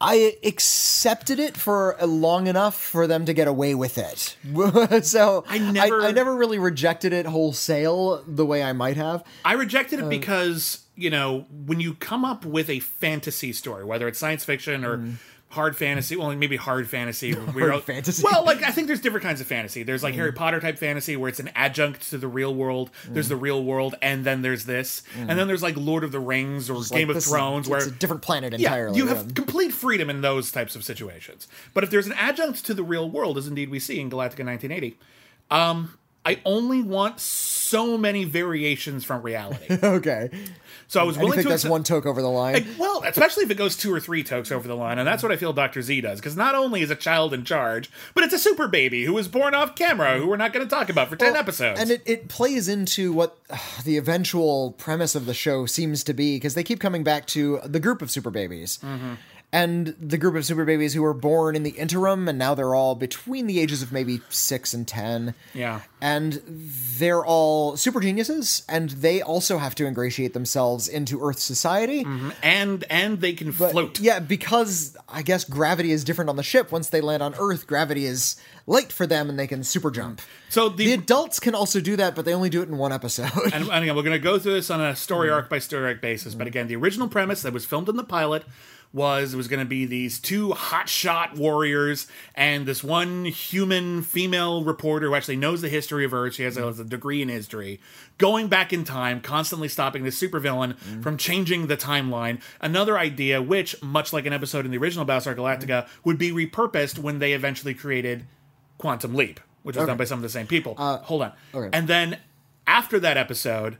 i 0.00 0.36
accepted 0.44 1.38
it 1.40 1.56
for 1.56 1.96
long 2.02 2.46
enough 2.46 2.76
for 2.80 3.06
them 3.08 3.24
to 3.26 3.32
get 3.32 3.48
away 3.48 3.74
with 3.74 3.98
it 3.98 4.36
so 5.04 5.44
I 5.48 5.58
never- 5.58 6.02
I, 6.02 6.12
never 6.12 6.34
really 6.36 6.58
rejected 6.58 7.12
it 7.12 7.26
wholesale 7.26 8.22
the 8.26 8.46
way 8.46 8.62
i 8.62 8.72
might 8.72 8.96
have 8.96 9.24
I 9.44 9.54
rejected 9.54 9.98
it 10.00 10.04
Uh, 10.04 10.08
because, 10.08 10.84
you 10.98 11.10
know, 11.10 11.46
when 11.66 11.80
you 11.80 11.94
come 11.94 12.24
up 12.24 12.44
with 12.44 12.68
a 12.68 12.80
fantasy 12.80 13.52
story, 13.52 13.84
whether 13.84 14.08
it's 14.08 14.18
science 14.18 14.44
fiction 14.44 14.84
or 14.84 15.00
hard 15.50 15.74
fantasy, 15.76 16.14
well, 16.14 16.34
maybe 16.36 16.56
hard 16.56 16.86
fantasy. 16.90 17.34
we're 17.54 17.72
all- 17.72 17.80
Mm. 17.80 17.84
fantasy. 17.84 18.22
Well, 18.22 18.44
like, 18.44 18.62
I 18.62 18.70
think 18.70 18.86
there's 18.86 19.00
different 19.00 19.24
kinds 19.24 19.40
of 19.40 19.46
fantasy. 19.46 19.82
There's 19.82 20.00
Mm. 20.02 20.04
like 20.04 20.14
Harry 20.16 20.32
Potter 20.32 20.60
type 20.60 20.76
fantasy 20.76 21.16
where 21.16 21.28
it's 21.30 21.40
an 21.40 21.48
adjunct 21.54 22.10
to 22.10 22.18
the 22.18 22.28
real 22.28 22.54
world. 22.54 22.90
There's 23.08 23.26
Mm. 23.26 23.30
the 23.30 23.36
real 23.36 23.64
world, 23.64 23.94
and 24.02 24.26
then 24.26 24.42
there's 24.42 24.64
this. 24.66 25.02
And 25.16 25.38
then 25.38 25.46
there's 25.48 25.62
like 25.62 25.76
Lord 25.78 26.04
of 26.04 26.12
the 26.12 26.20
Rings 26.20 26.68
or 26.68 26.82
Game 26.82 27.08
like, 27.08 27.08
of 27.08 27.14
this 27.14 27.24
is- 27.26 27.30
Thrones 27.32 27.66
where 27.68 27.78
it's 27.78 27.86
a 27.88 27.92
different 27.92 28.20
planet 28.20 28.52
entirely. 28.52 28.98
yeah, 28.98 29.02
you 29.04 29.08
have 29.08 29.26
yeah. 29.28 29.32
complete 29.34 29.72
freedom 29.72 30.10
in 30.10 30.20
those 30.20 30.52
types 30.52 30.76
of 30.76 30.84
situations. 30.84 31.48
But 31.72 31.82
if 31.84 31.88
there's 31.90 32.06
an 32.06 32.12
adjunct 32.14 32.66
to 32.66 32.74
the 32.74 32.82
real 32.82 33.08
world, 33.08 33.38
as 33.38 33.46
indeed 33.46 33.70
we 33.70 33.78
see 33.78 34.00
in 34.00 34.10
Galactica 34.10 34.44
1980, 34.44 34.98
um, 35.50 35.94
I 36.26 36.40
only 36.44 36.82
want 36.82 37.20
so 37.20 37.96
many 37.96 38.24
variations 38.24 39.02
from 39.04 39.22
reality. 39.22 39.78
okay 39.82 40.28
So 40.90 41.00
I 41.00 41.04
was 41.04 41.18
willing 41.18 41.32
think 41.32 41.42
to 41.42 41.48
that's 41.50 41.62
accept- 41.64 41.70
one 41.70 41.84
toke 41.84 42.06
over 42.06 42.22
the 42.22 42.30
line 42.30 42.66
well, 42.78 43.02
especially 43.04 43.44
if 43.44 43.50
it 43.50 43.56
goes 43.56 43.76
two 43.76 43.92
or 43.92 44.00
three 44.00 44.24
tokes 44.24 44.50
over 44.50 44.66
the 44.66 44.74
line, 44.74 44.98
and 44.98 45.06
that's 45.06 45.22
what 45.22 45.30
I 45.30 45.36
feel 45.36 45.52
Dr. 45.52 45.82
Z 45.82 46.00
does. 46.00 46.18
Because 46.18 46.34
not 46.36 46.54
only 46.54 46.80
is 46.80 46.90
a 46.90 46.94
child 46.96 47.34
in 47.34 47.44
charge, 47.44 47.90
but 48.14 48.24
it's 48.24 48.32
a 48.32 48.38
super 48.38 48.68
baby 48.68 49.04
who 49.04 49.12
was 49.12 49.28
born 49.28 49.54
off 49.54 49.74
camera, 49.76 50.18
who 50.18 50.26
we're 50.26 50.36
not 50.38 50.52
going 50.54 50.66
to 50.66 50.70
talk 50.74 50.88
about 50.88 51.08
for 51.08 51.16
ten 51.16 51.32
Well, 51.34 51.40
episodes. 51.42 51.78
And 51.78 51.90
it, 51.90 52.02
it 52.06 52.28
plays 52.28 52.68
into 52.68 53.12
what 53.12 53.36
uh, 53.50 53.58
the 53.84 53.98
eventual 53.98 54.72
premise 54.72 55.14
of 55.14 55.26
the 55.26 55.34
show 55.34 55.66
seems 55.66 56.02
to 56.04 56.14
be, 56.14 56.36
because 56.36 56.54
they 56.54 56.64
keep 56.64 56.80
coming 56.80 57.04
back 57.04 57.26
to 57.26 57.60
the 57.64 57.80
group 57.80 58.00
of 58.00 58.10
super 58.10 58.30
babies. 58.30 58.78
Mm-hmm. 58.82 59.14
And 59.50 59.96
the 59.98 60.18
group 60.18 60.34
of 60.34 60.44
super 60.44 60.66
babies 60.66 60.92
who 60.92 61.00
were 61.00 61.14
born 61.14 61.56
in 61.56 61.62
the 61.62 61.70
interim, 61.70 62.28
and 62.28 62.38
now 62.38 62.54
they're 62.54 62.74
all 62.74 62.94
between 62.94 63.46
the 63.46 63.60
ages 63.60 63.80
of 63.80 63.90
maybe 63.90 64.20
six 64.28 64.74
and 64.74 64.86
ten. 64.86 65.34
Yeah. 65.54 65.80
And 66.02 66.42
they're 66.98 67.24
all 67.24 67.76
super 67.78 67.98
geniuses, 68.00 68.62
and 68.68 68.90
they 68.90 69.22
also 69.22 69.56
have 69.56 69.74
to 69.76 69.86
ingratiate 69.86 70.34
themselves 70.34 70.86
into 70.86 71.22
Earth 71.22 71.38
society. 71.38 72.04
Mm-hmm. 72.04 72.30
and 72.42 72.84
and 72.90 73.20
they 73.22 73.32
can 73.32 73.52
But, 73.52 73.72
float. 73.72 74.00
Yeah, 74.00 74.18
because 74.18 74.96
I 75.08 75.22
guess 75.22 75.44
gravity 75.44 75.92
is 75.92 76.04
different 76.04 76.28
on 76.28 76.36
the 76.36 76.42
ship. 76.42 76.70
Once 76.70 76.90
they 76.90 77.00
land 77.00 77.22
on 77.22 77.34
Earth, 77.38 77.66
gravity 77.66 78.04
is 78.04 78.36
light 78.66 78.92
for 78.92 79.06
them 79.06 79.30
and 79.30 79.38
they 79.38 79.46
can 79.46 79.64
super 79.64 79.90
jump. 79.90 80.20
So 80.50 80.68
The 80.68 80.84
the, 80.84 80.92
adults 80.92 81.40
can 81.40 81.54
also 81.54 81.80
do 81.80 81.96
that, 81.96 82.14
but 82.14 82.26
they 82.26 82.34
only 82.34 82.50
do 82.50 82.60
it 82.60 82.68
in 82.68 82.76
one 82.76 82.92
episode. 82.92 83.30
and, 83.52 83.64
and 83.64 83.82
again, 83.82 83.96
we're 83.96 84.02
going 84.02 84.12
to 84.12 84.18
go 84.18 84.38
through 84.38 84.54
this 84.54 84.70
on 84.70 84.80
a 84.80 84.94
story 84.94 85.28
mm-hmm. 85.28 85.36
arc 85.36 85.48
by 85.48 85.58
story 85.58 85.86
arc 85.86 86.02
basis. 86.02 86.34
But 86.34 86.46
again, 86.46 86.68
the 86.68 86.76
original 86.76 87.08
premise 87.08 87.42
that 87.42 87.52
was 87.54 87.64
filmed 87.64 87.88
in 87.88 87.96
the 87.96 88.04
pilot 88.04 88.44
was 88.92 89.34
it 89.34 89.36
was 89.36 89.48
going 89.48 89.60
to 89.60 89.66
be 89.68 89.84
these 89.84 90.18
two 90.18 90.48
hotshot 90.50 91.36
warriors 91.36 92.06
and 92.34 92.64
this 92.66 92.82
one 92.82 93.26
human 93.26 94.00
female 94.02 94.64
reporter 94.64 95.08
who 95.08 95.14
actually 95.14 95.36
knows 95.36 95.60
the 95.60 95.68
history 95.68 96.04
of 96.04 96.14
Earth. 96.14 96.34
She 96.34 96.42
has 96.44 96.56
a, 96.56 96.62
has 96.62 96.80
a 96.80 96.84
degree 96.84 97.20
in 97.20 97.28
history, 97.28 97.80
going 98.16 98.48
back 98.48 98.72
in 98.72 98.84
time, 98.84 99.20
constantly 99.20 99.68
stopping 99.68 100.04
this 100.04 100.20
supervillain 100.20 100.74
Mm. 100.78 101.02
from 101.02 101.16
changing 101.18 101.66
the 101.66 101.76
timeline. 101.76 102.40
Another 102.60 102.98
idea, 102.98 103.42
which, 103.42 103.80
much 103.82 104.12
like 104.12 104.24
an 104.26 104.32
episode 104.32 104.64
in 104.64 104.70
the 104.70 104.78
original 104.78 105.04
Battlestar 105.04 105.36
Galactica, 105.36 105.86
would 106.04 106.16
be 106.18 106.30
repurposed 106.30 106.98
when 106.98 107.18
they 107.18 107.32
eventually 107.34 107.74
created 107.74 108.24
Quantum 108.78 109.14
Leap, 109.14 109.38
which 109.64 109.76
was 109.76 109.86
done 109.86 109.96
by 109.98 110.04
some 110.04 110.18
of 110.18 110.22
the 110.22 110.28
same 110.28 110.46
people. 110.46 110.74
Hold 110.76 111.22
on. 111.22 111.32
okay. 111.54 111.68
And 111.72 111.88
then 111.88 112.18
after 112.66 112.98
that 113.00 113.16
episode, 113.18 113.76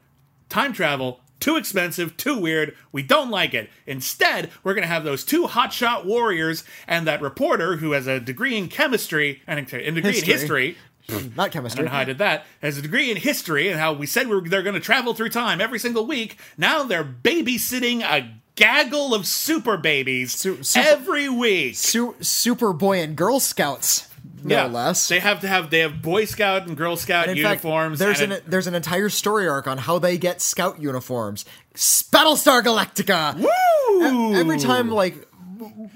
time 0.49 0.73
travel 0.73 1.21
Too 1.41 1.57
expensive, 1.57 2.17
too 2.17 2.37
weird. 2.39 2.77
We 2.93 3.03
don't 3.03 3.31
like 3.31 3.55
it. 3.55 3.71
Instead, 3.87 4.51
we're 4.65 4.75
going 4.75 4.83
to 4.83 4.89
have 4.89 5.05
those 5.05 5.25
two 5.25 5.45
hotshot 5.45 6.05
warriors 6.05 6.65
and 6.87 7.07
that 7.07 7.23
reporter 7.23 7.77
who 7.77 7.93
has 7.93 8.07
a 8.07 8.19
degree 8.21 8.57
in 8.57 8.69
chemistry 8.69 9.43
and 9.47 9.59
a 9.59 9.63
degree 9.63 10.13
History. 10.13 10.33
in 10.33 10.39
history. 10.39 10.77
Hmm, 11.09 11.29
not 11.37 11.47
I 11.47 11.49
chemistry. 11.51 11.79
don't 11.79 11.85
know 11.87 11.93
how 11.93 12.01
I 12.01 12.05
did 12.05 12.19
that. 12.19 12.45
Has 12.61 12.77
a 12.77 12.83
degree 12.83 13.11
in 13.11 13.17
history 13.17 13.69
and 13.69 13.79
how 13.81 13.93
we 13.95 14.07
said 14.07 14.27
we 14.29 14.35
were, 14.35 14.43
they're 14.49 14.63
going 14.63 14.75
to 14.75 14.81
travel 14.81 15.15
through 15.15 15.31
time 15.31 15.61
every 15.61 15.79
single 15.79 16.07
week. 16.07 16.39
Now 16.59 16.83
they're 16.83 17.05
babysitting 17.05 18.03
a 18.03 18.31
gaggle 18.57 19.15
of 19.15 19.25
super 19.27 19.77
babies 19.77 20.33
Su- 20.33 20.63
super- 20.63 20.87
every 20.87 21.29
week. 21.29 21.77
Su- 21.77 22.17
Superboy 22.21 23.03
and 23.05 23.17
Girl 23.17 23.39
Scouts, 23.41 24.08
no 24.45 24.67
less. 24.67 25.09
They 25.09 25.19
have 25.21 25.41
to 25.41 25.49
have 25.49 25.71
they 25.71 25.81
have 25.81 26.01
Boy 26.03 26.25
Scout 26.25 26.67
and 26.67 26.77
Girl 26.77 26.97
Scout 26.97 27.29
And 27.29 27.37
uniforms. 27.39 27.99
Fact, 27.99 28.07
there's 28.07 28.21
an 28.21 28.33
it- 28.33 28.45
there's 28.47 28.67
an 28.67 28.75
entire 28.75 29.09
story 29.09 29.49
arc 29.49 29.67
on 29.67 29.79
how 29.79 29.99
they 29.99 30.19
get 30.19 30.41
scout 30.41 30.81
uniforms. 30.81 31.45
Battlestar 31.75 32.63
Galactica. 32.63 33.37
Woo! 33.39 34.35
Every 34.35 34.59
time, 34.59 34.91
like 34.91 35.15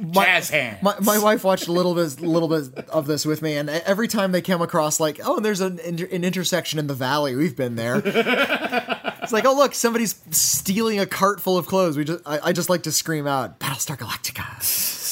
my, 0.00 0.24
Jazz 0.24 0.50
hands. 0.50 0.83
My, 0.83 0.94
my 1.00 1.18
wife 1.18 1.44
watched 1.44 1.68
a 1.68 1.72
little 1.72 1.94
bit 1.94 2.20
little 2.20 2.48
bit 2.48 2.88
of 2.88 3.07
this 3.07 3.24
with 3.24 3.42
me, 3.42 3.57
and 3.57 3.70
every 3.70 4.09
time 4.09 4.33
they 4.33 4.40
came 4.42 4.61
across 4.61 4.98
like, 4.98 5.20
oh, 5.24 5.40
there's 5.40 5.61
an 5.61 5.78
inter- 5.81 6.09
an 6.11 6.24
intersection 6.24 6.78
in 6.78 6.87
the 6.88 6.94
valley. 6.94 7.37
We've 7.37 7.57
been 7.57 7.76
there. 7.76 8.02
it's 8.05 9.33
like, 9.33 9.44
oh 9.44 9.55
look, 9.55 9.74
somebody's 9.74 10.20
stealing 10.31 10.98
a 10.98 11.07
cart 11.07 11.40
full 11.40 11.57
of 11.59 11.66
clothes. 11.66 11.96
We 11.96 12.05
just 12.05 12.26
I, 12.26 12.40
I 12.48 12.52
just 12.52 12.68
like 12.70 12.83
to 12.85 12.92
scream 12.92 13.26
out, 13.26 13.61
Battlestar 13.61 13.96
Galactica. 13.96 14.61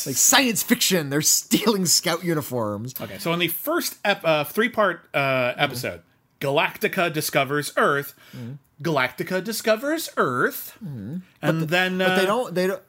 Like 0.07 0.17
science 0.17 0.63
fiction. 0.63 1.11
They're 1.11 1.23
stealing 1.23 1.87
scout 1.87 2.25
uniforms. 2.25 2.95
Okay, 3.01 3.19
so 3.19 3.33
in 3.33 3.39
the 3.39 3.49
first 3.49 3.97
ep- 4.05 4.25
uh, 4.25 4.45
three 4.45 4.69
part 4.69 5.09
uh, 5.15 5.53
episode, 5.57 6.03
Galactica 6.41 7.13
discovers 7.13 7.73
Earth. 7.77 8.15
Galactica 8.83 9.45
discovers 9.45 10.09
Earth, 10.17 10.77
and 10.81 11.23
then 11.43 12.01
uh, 12.01 12.09
but 12.09 12.17
they 12.17 12.27
don't 12.27 12.55
they 12.55 12.67
don't 12.67 12.83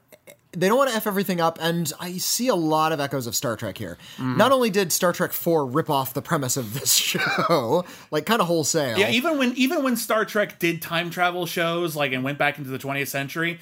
they 0.54 0.68
don't 0.68 0.78
want 0.78 0.90
to 0.90 0.96
f 0.96 1.08
everything 1.08 1.40
up 1.40 1.58
and 1.62 1.94
i 2.00 2.14
see 2.18 2.48
a 2.50 2.56
lot 2.56 2.92
of 2.92 3.00
echoes 3.00 3.26
of 3.28 3.36
star 3.36 3.56
trek 3.56 3.78
here 3.78 3.98
Mm-hmm. 4.18 4.38
not 4.38 4.52
only 4.52 4.70
did 4.70 4.92
star 4.92 5.14
trek 5.14 5.32
4 5.32 5.66
rip 5.66 5.90
off 5.90 6.14
the 6.14 6.22
premise 6.22 6.58
of 6.58 6.74
this 6.74 6.94
show 7.12 7.86
like 8.12 8.26
kind 8.26 8.42
of 8.42 8.48
wholesale 8.48 8.98
Yeah, 8.98 9.10
even 9.10 9.38
when 9.38 9.54
even 9.56 9.84
when 9.84 9.96
Star 9.96 10.26
Trek 10.26 10.60
did 10.60 10.82
time 10.82 11.10
travel 11.10 11.46
shows, 11.46 11.96
like 11.96 12.12
and 12.12 12.24
went 12.24 12.38
back 12.38 12.58
into 12.58 12.70
the 12.70 12.78
20th 12.78 13.08
century, 13.08 13.60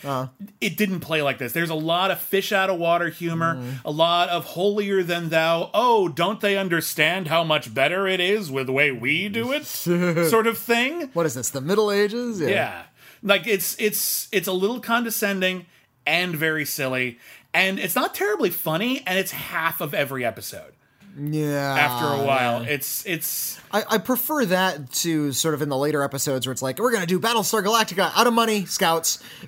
it 0.62 0.78
didn't 0.78 1.00
play 1.02 1.22
like 1.22 1.38
this. 1.38 1.54
There's 1.54 1.70
a 1.70 1.76
lot 1.76 2.12
of 2.12 2.20
fish 2.20 2.52
out 2.52 2.70
of 2.70 2.78
water 2.80 3.10
humor, 3.10 3.62
a 3.86 3.92
lot 3.92 4.30
of 4.30 4.46
holier 4.46 5.04
than 5.04 5.30
thou. 5.30 5.70
Oh, 5.74 6.08
don't 6.08 6.42
they 6.42 6.58
understand 6.58 7.28
how 7.28 7.44
much 7.44 7.74
better 7.74 8.08
it 8.08 8.20
is 8.20 8.50
with 8.52 8.68
the 8.68 8.74
way 8.74 8.92
we 8.92 9.30
do 9.30 9.52
it? 9.52 9.66
sort 10.30 10.48
of 10.48 10.58
thing. 10.58 11.10
what 11.14 11.26
is 11.26 11.34
this 11.36 11.50
the 11.50 11.62
middle 11.62 11.92
ages 11.92 12.40
Yeah. 12.42 12.84
Like 13.22 13.46
it's 13.48 13.76
it's 13.80 14.28
it's 14.32 14.48
a 14.48 14.54
little 14.54 14.80
condescending 14.80 15.66
and 16.06 16.36
very 16.36 16.66
silly. 16.66 17.20
And 17.54 17.80
it's 17.80 17.96
not 17.96 18.14
terribly 18.14 18.50
funny, 18.50 19.04
and 19.08 19.18
it's 19.18 19.32
half 19.32 19.82
of 19.82 19.94
every 19.94 20.24
episode. 20.24 20.74
yeah 21.18 21.76
After 21.78 22.22
a 22.22 22.26
while, 22.26 22.62
it's 22.62 23.04
it's 23.06 23.60
I, 23.72 23.84
I 23.90 23.98
prefer 23.98 24.46
that 24.46 24.92
to 25.04 25.32
sort 25.34 25.54
of 25.56 25.62
in 25.62 25.70
the 25.70 25.78
later 25.78 26.04
episodes 26.04 26.46
where 26.46 26.52
it's 26.52 26.62
like 26.62 26.78
we're 26.80 26.92
gonna 26.92 27.06
do 27.08 27.20
battlestar 27.20 27.64
galactica 27.64 28.12
out 28.16 28.28
of 28.28 28.34
money 28.34 28.66
scouts 28.66 29.24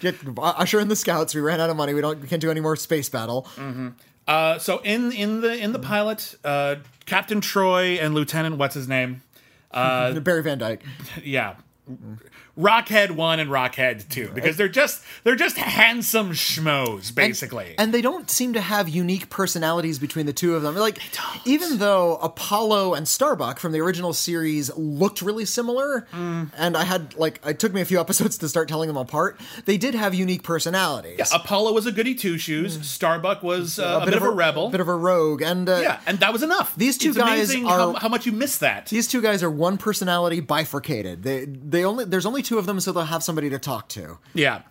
Get, 0.00 0.14
usher 0.38 0.78
in 0.78 0.86
the 0.88 0.94
scouts. 0.96 1.34
We 1.34 1.40
ran 1.40 1.60
out 1.60 1.70
of 1.70 1.76
money. 1.76 1.92
We 1.92 2.00
don't. 2.00 2.20
We 2.20 2.28
can't 2.28 2.40
do 2.40 2.50
any 2.52 2.60
more 2.60 2.76
space 2.76 3.08
battle. 3.08 3.48
Uh, 4.28 4.58
so 4.58 4.78
in 4.84 5.10
in 5.10 5.40
the 5.40 5.56
in 5.56 5.72
the 5.72 5.80
pilot, 5.80 6.36
uh, 6.44 6.76
Captain 7.06 7.40
Troy 7.40 7.98
and 8.00 8.14
Lieutenant 8.14 8.58
what's 8.58 8.74
his 8.74 8.86
name? 8.86 9.22
uh, 9.72 10.12
Barry 10.20 10.42
Van 10.44 10.58
Dyke. 10.58 10.84
Yeah, 11.24 11.56
Rockhead 12.58 13.12
one 13.12 13.38
and 13.38 13.50
Rockhead 13.50 14.08
two 14.08 14.30
because 14.34 14.56
they're 14.56 14.68
just 14.68 15.02
they're 15.22 15.36
just 15.36 15.56
handsome 15.56 16.32
schmoes 16.32 17.14
basically. 17.14 17.74
And 17.78 17.94
they 17.94 18.02
don't 18.02 18.28
seem 18.30 18.52
to 18.54 18.60
have 18.60 18.88
unique 18.88 19.30
personalities 19.30 19.98
between 19.98 20.26
the 20.26 20.32
two 20.32 20.56
of 20.56 20.62
them. 20.62 20.74
Like, 20.74 20.98
even 21.46 21.78
though 21.78 22.16
Apollo 22.16 22.94
and 22.94 23.06
Starbuck 23.06 23.58
from 23.58 23.72
the 23.72 23.80
original 23.80 24.12
series 24.12 24.74
looked 24.76 25.22
really 25.22 25.44
similar, 25.44 26.06
Mm. 26.12 26.50
and 26.56 26.76
I 26.76 26.84
had, 26.84 27.14
like, 27.16 27.40
it 27.46 27.58
took 27.58 27.72
me 27.72 27.80
a 27.80 27.84
few 27.84 28.00
episodes 28.00 28.38
to 28.38 28.48
start 28.48 28.68
telling 28.68 28.88
them 28.88 28.96
apart, 28.96 29.38
they 29.64 29.76
did 29.76 29.94
have 29.94 30.14
unique 30.14 30.42
personalities. 30.42 31.30
Apollo 31.32 31.72
was 31.74 31.86
a 31.86 31.92
goody 31.92 32.14
two 32.14 32.38
shoes. 32.38 32.78
Starbuck 32.86 33.42
was 33.42 33.78
uh, 33.78 34.00
a, 34.02 34.04
bit, 34.04 34.14
of 34.14 34.22
a, 34.22 34.30
rebel. 34.30 34.68
bit 34.70 34.80
of 34.80 34.88
a 34.88 34.94
rogue. 34.94 35.42
And 35.42 35.68
uh, 35.68 35.78
yeah, 35.82 36.00
and 36.06 36.18
that 36.20 36.32
was 36.32 36.42
enough. 36.42 36.74
These 36.76 36.98
two 36.98 37.10
it's 37.10 37.18
guys 37.18 37.28
amazing 37.50 37.66
are- 37.66 37.78
how, 37.78 37.92
how 37.94 38.08
much 38.08 38.26
you 38.26 38.32
miss 38.32 38.58
that. 38.58 38.86
these 38.86 39.06
two 39.06 39.20
guys 39.22 39.42
are 39.42 39.50
one 39.50 39.78
personality 39.78 40.40
bifurcated. 40.40 41.22
They, 41.22 41.44
they 41.44 41.84
only, 41.84 42.04
there's 42.04 42.26
only 42.26 42.42
two 42.48 42.58
of 42.58 42.66
them, 42.66 42.80
so 42.80 42.92
they'll 42.92 43.04
have 43.04 43.22
somebody 43.22 43.50
to 43.50 43.58
talk 43.58 43.88
to. 43.90 44.18
Yeah. 44.34 44.62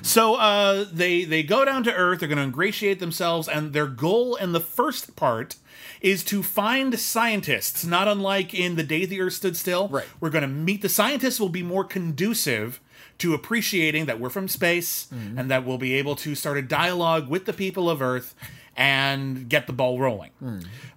So 0.00 0.36
uh, 0.36 0.86
they 0.90 1.24
they 1.24 1.42
go 1.42 1.64
down 1.64 1.84
to 1.84 1.92
Earth. 1.92 2.20
They're 2.20 2.28
going 2.28 2.38
to 2.38 2.44
ingratiate 2.44 2.98
themselves, 2.98 3.48
and 3.48 3.72
their 3.72 3.86
goal 3.86 4.36
in 4.36 4.52
the 4.52 4.60
first 4.60 5.16
part 5.16 5.56
is 6.00 6.24
to 6.24 6.42
find 6.42 6.98
scientists. 6.98 7.84
Not 7.84 8.08
unlike 8.08 8.54
in 8.54 8.76
the 8.76 8.82
day 8.82 9.04
the 9.04 9.20
Earth 9.20 9.34
stood 9.34 9.56
still. 9.56 9.88
Right. 9.88 10.06
We're 10.20 10.30
going 10.30 10.42
to 10.42 10.48
meet 10.48 10.82
the 10.82 10.88
scientists. 10.88 11.40
Will 11.40 11.48
be 11.48 11.62
more 11.62 11.84
conducive 11.84 12.80
to 13.18 13.34
appreciating 13.34 14.06
that 14.06 14.20
we're 14.20 14.30
from 14.30 14.48
space, 14.48 15.08
and 15.10 15.50
that 15.50 15.66
we'll 15.66 15.78
be 15.78 15.94
able 15.94 16.16
to 16.16 16.34
start 16.34 16.56
a 16.58 16.62
dialogue 16.62 17.28
with 17.28 17.44
the 17.44 17.52
people 17.52 17.90
of 17.90 18.00
Earth 18.00 18.34
and 18.76 19.48
get 19.48 19.66
the 19.66 19.72
ball 19.72 19.98
rolling. 19.98 20.30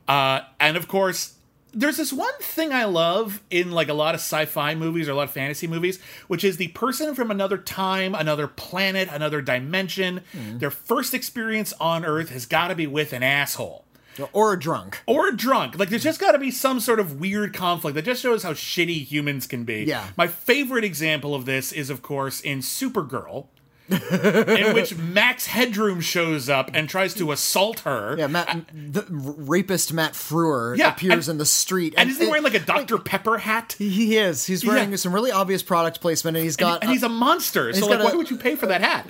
Uh, 0.07 0.41
and 0.59 0.77
of 0.77 0.87
course, 0.87 1.35
there's 1.73 1.97
this 1.97 2.11
one 2.13 2.33
thing 2.39 2.71
I 2.73 2.85
love 2.85 3.41
in 3.49 3.71
like 3.71 3.89
a 3.89 3.93
lot 3.93 4.15
of 4.15 4.19
sci-fi 4.21 4.75
movies 4.75 5.07
or 5.07 5.11
a 5.11 5.15
lot 5.15 5.23
of 5.23 5.31
fantasy 5.31 5.67
movies, 5.67 5.99
which 6.27 6.43
is 6.43 6.57
the 6.57 6.69
person 6.69 7.15
from 7.15 7.31
another 7.31 7.57
time, 7.57 8.15
another 8.15 8.47
planet, 8.47 9.07
another 9.11 9.41
dimension. 9.41 10.21
Hmm. 10.31 10.57
Their 10.57 10.71
first 10.71 11.13
experience 11.13 11.73
on 11.79 12.03
Earth 12.05 12.29
has 12.29 12.45
got 12.45 12.69
to 12.69 12.75
be 12.75 12.87
with 12.87 13.13
an 13.13 13.23
asshole 13.23 13.85
Or 14.33 14.53
a 14.53 14.59
drunk. 14.59 15.01
or 15.05 15.29
a 15.29 15.35
drunk. 15.35 15.77
Like 15.77 15.89
there's 15.89 16.03
just 16.03 16.19
got 16.19 16.31
to 16.33 16.39
be 16.39 16.51
some 16.51 16.79
sort 16.79 16.99
of 16.99 17.19
weird 17.19 17.53
conflict 17.53 17.95
that 17.95 18.03
just 18.05 18.21
shows 18.21 18.43
how 18.43 18.53
shitty 18.53 19.05
humans 19.05 19.45
can 19.47 19.63
be. 19.63 19.83
Yeah. 19.83 20.07
My 20.17 20.27
favorite 20.27 20.83
example 20.83 21.33
of 21.35 21.45
this 21.45 21.71
is 21.71 21.89
of 21.89 22.01
course 22.01 22.41
in 22.41 22.59
Supergirl. 22.59 23.47
In 23.91 24.73
which 24.73 24.95
Max 24.97 25.45
Headroom 25.47 26.01
shows 26.01 26.49
up 26.49 26.71
and 26.73 26.87
tries 26.89 27.13
to 27.15 27.31
assault 27.31 27.79
her. 27.81 28.15
Yeah, 28.17 28.27
Matt, 28.27 28.65
the 28.73 29.05
rapist 29.09 29.93
Matt 29.93 30.13
Frewer 30.13 30.77
Yeah, 30.77 30.91
appears 30.91 31.27
and- 31.27 31.35
in 31.35 31.37
the 31.39 31.45
street. 31.45 31.93
And 31.97 32.09
isn't 32.09 32.21
he 32.21 32.27
wearing 32.29 32.43
like 32.43 32.53
a 32.53 32.59
Dr. 32.59 32.97
Pepper 32.97 33.37
hat? 33.39 33.75
He 33.77 34.17
is. 34.17 34.45
He's 34.45 34.65
wearing 34.65 34.91
Yeah. 34.91 34.95
some 34.97 35.13
really 35.13 35.31
obvious 35.31 35.63
product 35.63 36.01
placement, 36.01 36.37
and 36.37 36.43
he's 36.43 36.55
got. 36.55 36.81
and 36.83 36.91
he's 36.91 37.03
a 37.03 37.09
monster. 37.09 37.73
So 37.73 37.87
like, 37.87 37.99
a- 37.99 38.03
why 38.03 38.13
would 38.13 38.29
you 38.29 38.37
pay 38.37 38.55
for 38.55 38.67
that 38.67 38.81
hat? 38.81 39.09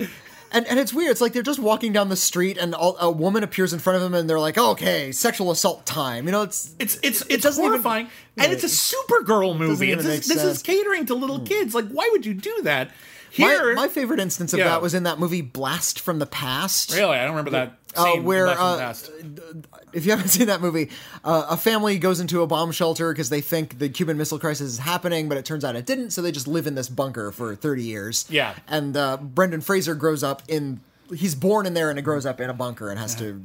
and, 0.52 0.66
and 0.66 0.78
it's 0.80 0.92
weird. 0.92 1.10
It's 1.12 1.20
like 1.20 1.32
they're 1.32 1.42
just 1.42 1.58
walking 1.60 1.92
down 1.92 2.08
the 2.08 2.16
street, 2.16 2.56
and 2.58 2.74
all, 2.74 2.96
a 2.98 3.10
woman 3.10 3.42
appears 3.44 3.72
in 3.72 3.78
front 3.78 3.96
of 3.96 4.02
them, 4.02 4.14
and 4.14 4.28
they're 4.28 4.40
like, 4.40 4.58
"Okay, 4.58 5.12
sexual 5.12 5.50
assault 5.50 5.86
time." 5.86 6.26
You 6.26 6.32
know, 6.32 6.42
it's 6.42 6.74
It's 6.78 6.98
it's 7.02 7.22
it's 7.28 7.42
doesn't 7.42 7.62
even- 7.62 7.72
horrifying, 7.72 8.08
and 8.36 8.52
it's 8.52 8.64
a 8.64 8.66
Supergirl 8.66 9.56
movie. 9.56 9.92
It's, 9.92 10.02
this, 10.04 10.26
this 10.28 10.42
is. 10.42 10.60
Hmm. 10.60 10.64
catering 10.64 11.06
to 11.06 11.14
little 11.14 11.40
kids. 11.40 11.74
Like, 11.74 11.88
why 11.88 12.08
would 12.12 12.24
you 12.26 12.34
do 12.34 12.62
that? 12.62 12.90
My, 13.38 13.46
Here, 13.46 13.74
my 13.74 13.88
favorite 13.88 14.20
instance 14.20 14.52
of 14.52 14.58
Yeah. 14.58 14.66
that 14.68 14.82
was 14.82 14.94
in 14.94 15.04
that 15.04 15.18
movie 15.18 15.40
Blast 15.42 16.00
from 16.00 16.18
the 16.18 16.26
Past. 16.26 16.94
really, 16.94 17.16
I 17.16 17.22
don't 17.22 17.30
remember 17.30 17.50
that. 17.52 17.76
Uh, 17.96 18.04
scene 18.04 18.22
where 18.24 18.46
left 18.46 19.10
in 19.20 19.34
the 19.34 19.42
uh, 19.72 19.78
if 19.92 20.04
you 20.04 20.12
haven't 20.12 20.28
seen 20.36 20.46
that 20.46 20.60
movie, 20.60 20.90
uh, 21.24 21.46
a 21.50 21.56
family 21.56 21.98
goes 21.98 22.20
into 22.20 22.40
a 22.42 22.46
bomb 22.46 22.70
shelter 22.70 23.12
because 23.12 23.30
they 23.30 23.40
think 23.40 23.78
the 23.80 23.88
Cuban 23.88 24.16
Missile 24.16 24.38
Crisis 24.38 24.68
is 24.72 24.78
happening, 24.78 25.28
but 25.28 25.36
it 25.36 25.44
turns 25.44 25.64
out 25.64 25.74
it 25.74 25.86
didn't. 25.86 26.10
So 26.10 26.22
they 26.22 26.30
just 26.30 26.46
live 26.46 26.66
in 26.68 26.76
this 26.76 26.88
bunker 26.88 27.32
for 27.32 27.56
thirty 27.56 27.82
years. 27.82 28.26
Yeah. 28.30 28.54
and 28.68 28.96
uh, 28.96 29.16
Brendan 29.16 29.60
Fraser 29.60 29.94
grows 29.96 30.22
up 30.22 30.42
in. 30.46 30.80
He's 31.12 31.34
born 31.34 31.66
in 31.66 31.74
there 31.74 31.90
and 31.90 31.98
he 31.98 32.02
grows 32.02 32.24
up 32.24 32.40
in 32.40 32.48
a 32.48 32.54
bunker 32.54 32.88
and 32.90 32.96
has 33.00 33.16
to 33.16 33.42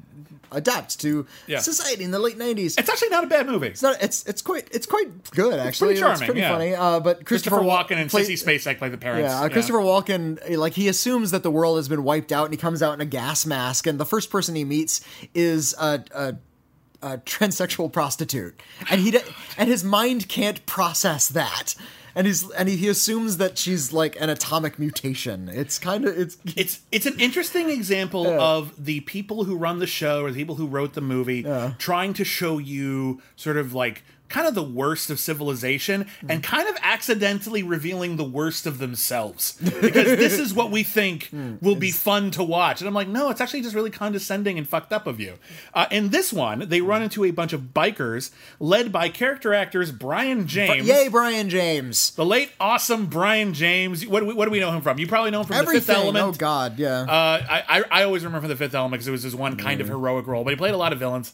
adapt 0.51 0.99
to 1.01 1.25
Yeah. 1.47 1.59
society 1.59 2.03
in 2.03 2.11
the 2.11 2.19
late 2.19 2.37
nineties. 2.37 2.77
It's 2.77 2.89
actually 2.89 3.09
not 3.09 3.23
a 3.23 3.27
bad 3.27 3.45
movie. 3.47 3.67
It's 3.67 3.81
not. 3.81 4.01
It's 4.01 4.25
it's 4.25 4.41
quite 4.41 4.67
it's 4.71 4.85
quite 4.85 5.29
good 5.31 5.59
actually. 5.59 5.87
pretty 5.89 5.99
charming, 6.01 6.15
It's 6.17 6.25
pretty 6.25 6.39
yeah. 6.41 6.51
funny. 6.51 6.75
Uh, 6.75 6.99
but 6.99 7.25
Christopher 7.25 7.57
Christopher, 7.57 7.61
Wa- 7.63 7.83
Walken 7.83 7.97
and 7.97 8.09
play- 8.09 8.23
Sissy 8.23 8.41
Spacek 8.43 8.77
play 8.77 8.89
the 8.89 8.97
parents. 8.97 9.29
Yeah, 9.31 9.41
uh, 9.41 9.49
Christopher 9.49 9.79
Walken, 9.79 10.57
like 10.57 10.73
he 10.73 10.87
assumes 10.87 11.31
that 11.31 11.43
the 11.43 11.51
world 11.51 11.77
has 11.77 11.87
been 11.87 12.03
wiped 12.03 12.31
out, 12.31 12.45
and 12.45 12.53
he 12.53 12.57
comes 12.57 12.81
out 12.81 12.93
in 12.93 13.01
a 13.01 13.05
gas 13.05 13.45
mask, 13.45 13.87
and 13.87 13.99
the 13.99 14.05
first 14.05 14.29
person 14.29 14.55
he 14.55 14.63
meets 14.63 15.01
is 15.33 15.73
a, 15.79 16.03
a, 16.13 16.35
a 17.01 17.17
transsexual 17.19 17.91
prostitute, 17.91 18.59
and 18.89 19.01
he 19.01 19.17
and 19.57 19.69
his 19.69 19.83
mind 19.83 20.27
can't 20.29 20.65
process 20.65 21.27
that, 21.29 21.75
and 22.15 22.25
he's 22.25 22.49
and 22.51 22.69
he, 22.69 22.77
he 22.77 22.87
assumes 22.87 23.37
that 23.37 23.57
she's 23.57 23.91
like 23.93 24.19
an 24.19 24.29
atomic 24.29 24.79
mutation. 24.79 25.49
It's 25.49 25.77
kind 25.77 26.05
of 26.05 26.17
it's 26.17 26.37
It's 26.55 26.81
it's 26.91 27.05
an 27.05 27.19
interesting 27.19 27.69
example 27.69 28.25
of 28.39 28.83
the 28.83 29.01
people 29.01 29.43
who 29.43 29.55
run 29.57 29.79
the 29.79 29.87
show 29.87 30.23
or 30.23 30.31
the 30.31 30.37
people 30.37 30.55
who 30.55 30.67
wrote 30.67 30.93
the 30.93 31.01
movie 31.01 31.43
trying 31.77 32.13
to 32.13 32.23
show 32.23 32.57
you 32.57 33.21
sort 33.35 33.57
of 33.57 33.73
like 33.73 34.03
kind 34.29 34.47
of 34.47 34.55
the 34.55 34.63
worst 34.63 35.09
of 35.09 35.19
civilization 35.19 36.07
and 36.27 36.41
kind 36.43 36.67
of 36.67 36.75
accidentally 36.81 37.61
revealing 37.63 38.17
the 38.17 38.23
worst 38.23 38.65
of 38.65 38.79
themselves. 38.79 39.53
Because 39.61 40.17
this 40.17 40.39
is 40.39 40.53
what 40.53 40.71
we 40.71 40.83
think 40.83 41.29
will 41.61 41.75
be 41.75 41.91
fun 41.91 42.31
to 42.31 42.43
watch. 42.43 42.81
And 42.81 42.87
i'm 42.87 42.93
like 42.93 43.07
no 43.07 43.29
it's 43.29 43.39
actually 43.41 43.61
just 43.61 43.75
really 43.75 43.91
condescending 43.91 44.57
and 44.57 44.67
fucked 44.67 44.91
up 44.93 45.07
of 45.07 45.19
you. 45.19 45.35
Uh, 45.73 45.85
in 45.91 46.09
this 46.09 46.31
one 46.33 46.67
they 46.69 46.81
run 46.81 47.01
into 47.03 47.23
a 47.23 47.31
bunch 47.31 47.53
of 47.53 47.73
bikers 47.73 48.31
led 48.59 48.91
by 48.91 49.09
character 49.09 49.53
actors 49.53 49.91
brion 49.91 50.47
james. 50.47 50.87
Yay, 50.87 51.07
Brion 51.09 51.49
James. 51.49 52.11
the 52.11 52.25
late 52.25 52.51
awesome 52.59 53.05
brion 53.07 53.53
james. 53.53 54.05
What 54.07 54.21
do 54.21 54.25
we, 54.27 54.33
what 54.33 54.45
do 54.45 54.51
we 54.51 54.59
know 54.59 54.71
him 54.71 54.81
from? 54.81 54.97
You 54.99 55.07
probably 55.07 55.31
know 55.31 55.41
him 55.41 55.47
from 55.47 55.57
the 55.65 55.71
fifth 55.71 55.89
element 55.89 56.25
Oh 56.25 56.31
God, 56.31 56.79
yeah. 56.79 57.01
uh, 57.01 57.05
I, 57.49 57.63
I 57.69 57.83
I 57.91 58.03
always 58.03 58.23
remember 58.23 58.41
from 58.45 58.49
the 58.49 58.55
Fifth 58.55 58.73
Element 58.73 58.93
because 58.93 59.07
it 59.07 59.11
was 59.11 59.23
his 59.23 59.35
one 59.35 59.57
kind 59.57 59.81
of 59.81 59.87
heroic 59.87 60.27
role, 60.27 60.43
but 60.43 60.49
he 60.51 60.55
played 60.55 60.73
a 60.73 60.77
lot 60.77 60.93
of 60.93 60.99
villains. 60.99 61.33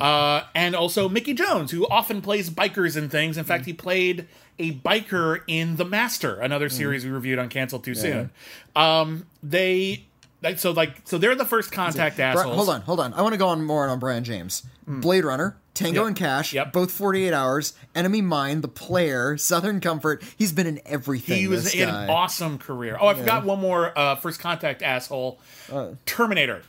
Uh, 0.00 0.42
and 0.54 0.74
also 0.74 1.08
Mickey 1.08 1.34
Jones, 1.34 1.70
who 1.70 1.86
often 1.88 2.20
plays 2.22 2.31
bikers 2.50 2.96
and 2.96 3.10
things. 3.10 3.36
In 3.38 3.44
fact, 3.44 3.64
he 3.66 3.72
played 3.72 4.26
a 4.58 4.72
biker 4.72 5.40
in 5.46 5.76
The 5.76 5.84
Master, 5.84 6.38
another 6.40 6.68
series 6.68 7.04
we 7.04 7.10
reviewed 7.10 7.38
on 7.38 7.48
Cancel 7.48 7.78
Too 7.78 7.94
Soon. 7.94 8.30
Um, 8.76 9.26
they 9.42 10.04
like 10.42 10.58
so 10.58 10.72
like 10.72 11.02
so 11.04 11.18
they're 11.18 11.34
the 11.34 11.44
first 11.44 11.70
contact 11.72 12.18
assholes. 12.18 12.54
hold 12.56 12.68
on, 12.68 12.80
hold 12.82 13.00
on. 13.00 13.14
I 13.14 13.22
want 13.22 13.32
to 13.32 13.38
go 13.38 13.48
on 13.48 13.64
more 13.64 13.88
on 13.88 13.98
Brion 13.98 14.24
James. 14.24 14.64
Blade 14.86 15.24
Runner, 15.24 15.56
Tango 15.74 16.00
Yep. 16.00 16.06
and 16.08 16.16
Cash, 16.16 16.52
Yep. 16.52 16.72
both 16.72 16.90
48 16.90 17.32
hours, 17.32 17.74
Enemy 17.94 18.20
Mine, 18.22 18.60
The 18.62 18.68
Player, 18.68 19.36
Southern 19.36 19.80
Comfort. 19.80 20.22
He's 20.36 20.52
been 20.52 20.66
in 20.66 20.80
everything. 20.84 21.38
He 21.38 21.46
was 21.46 21.72
guy. 21.72 21.80
an 21.82 22.10
awesome 22.10 22.58
career. 22.58 22.98
Oh, 23.00 23.06
I 23.06 23.14
forgot 23.14 23.44
one 23.44 23.60
more 23.60 23.96
uh, 23.96 24.16
first 24.16 24.40
contact 24.40 24.82
asshole. 24.82 25.38
Uh. 25.72 25.90
Terminator. 26.04 26.62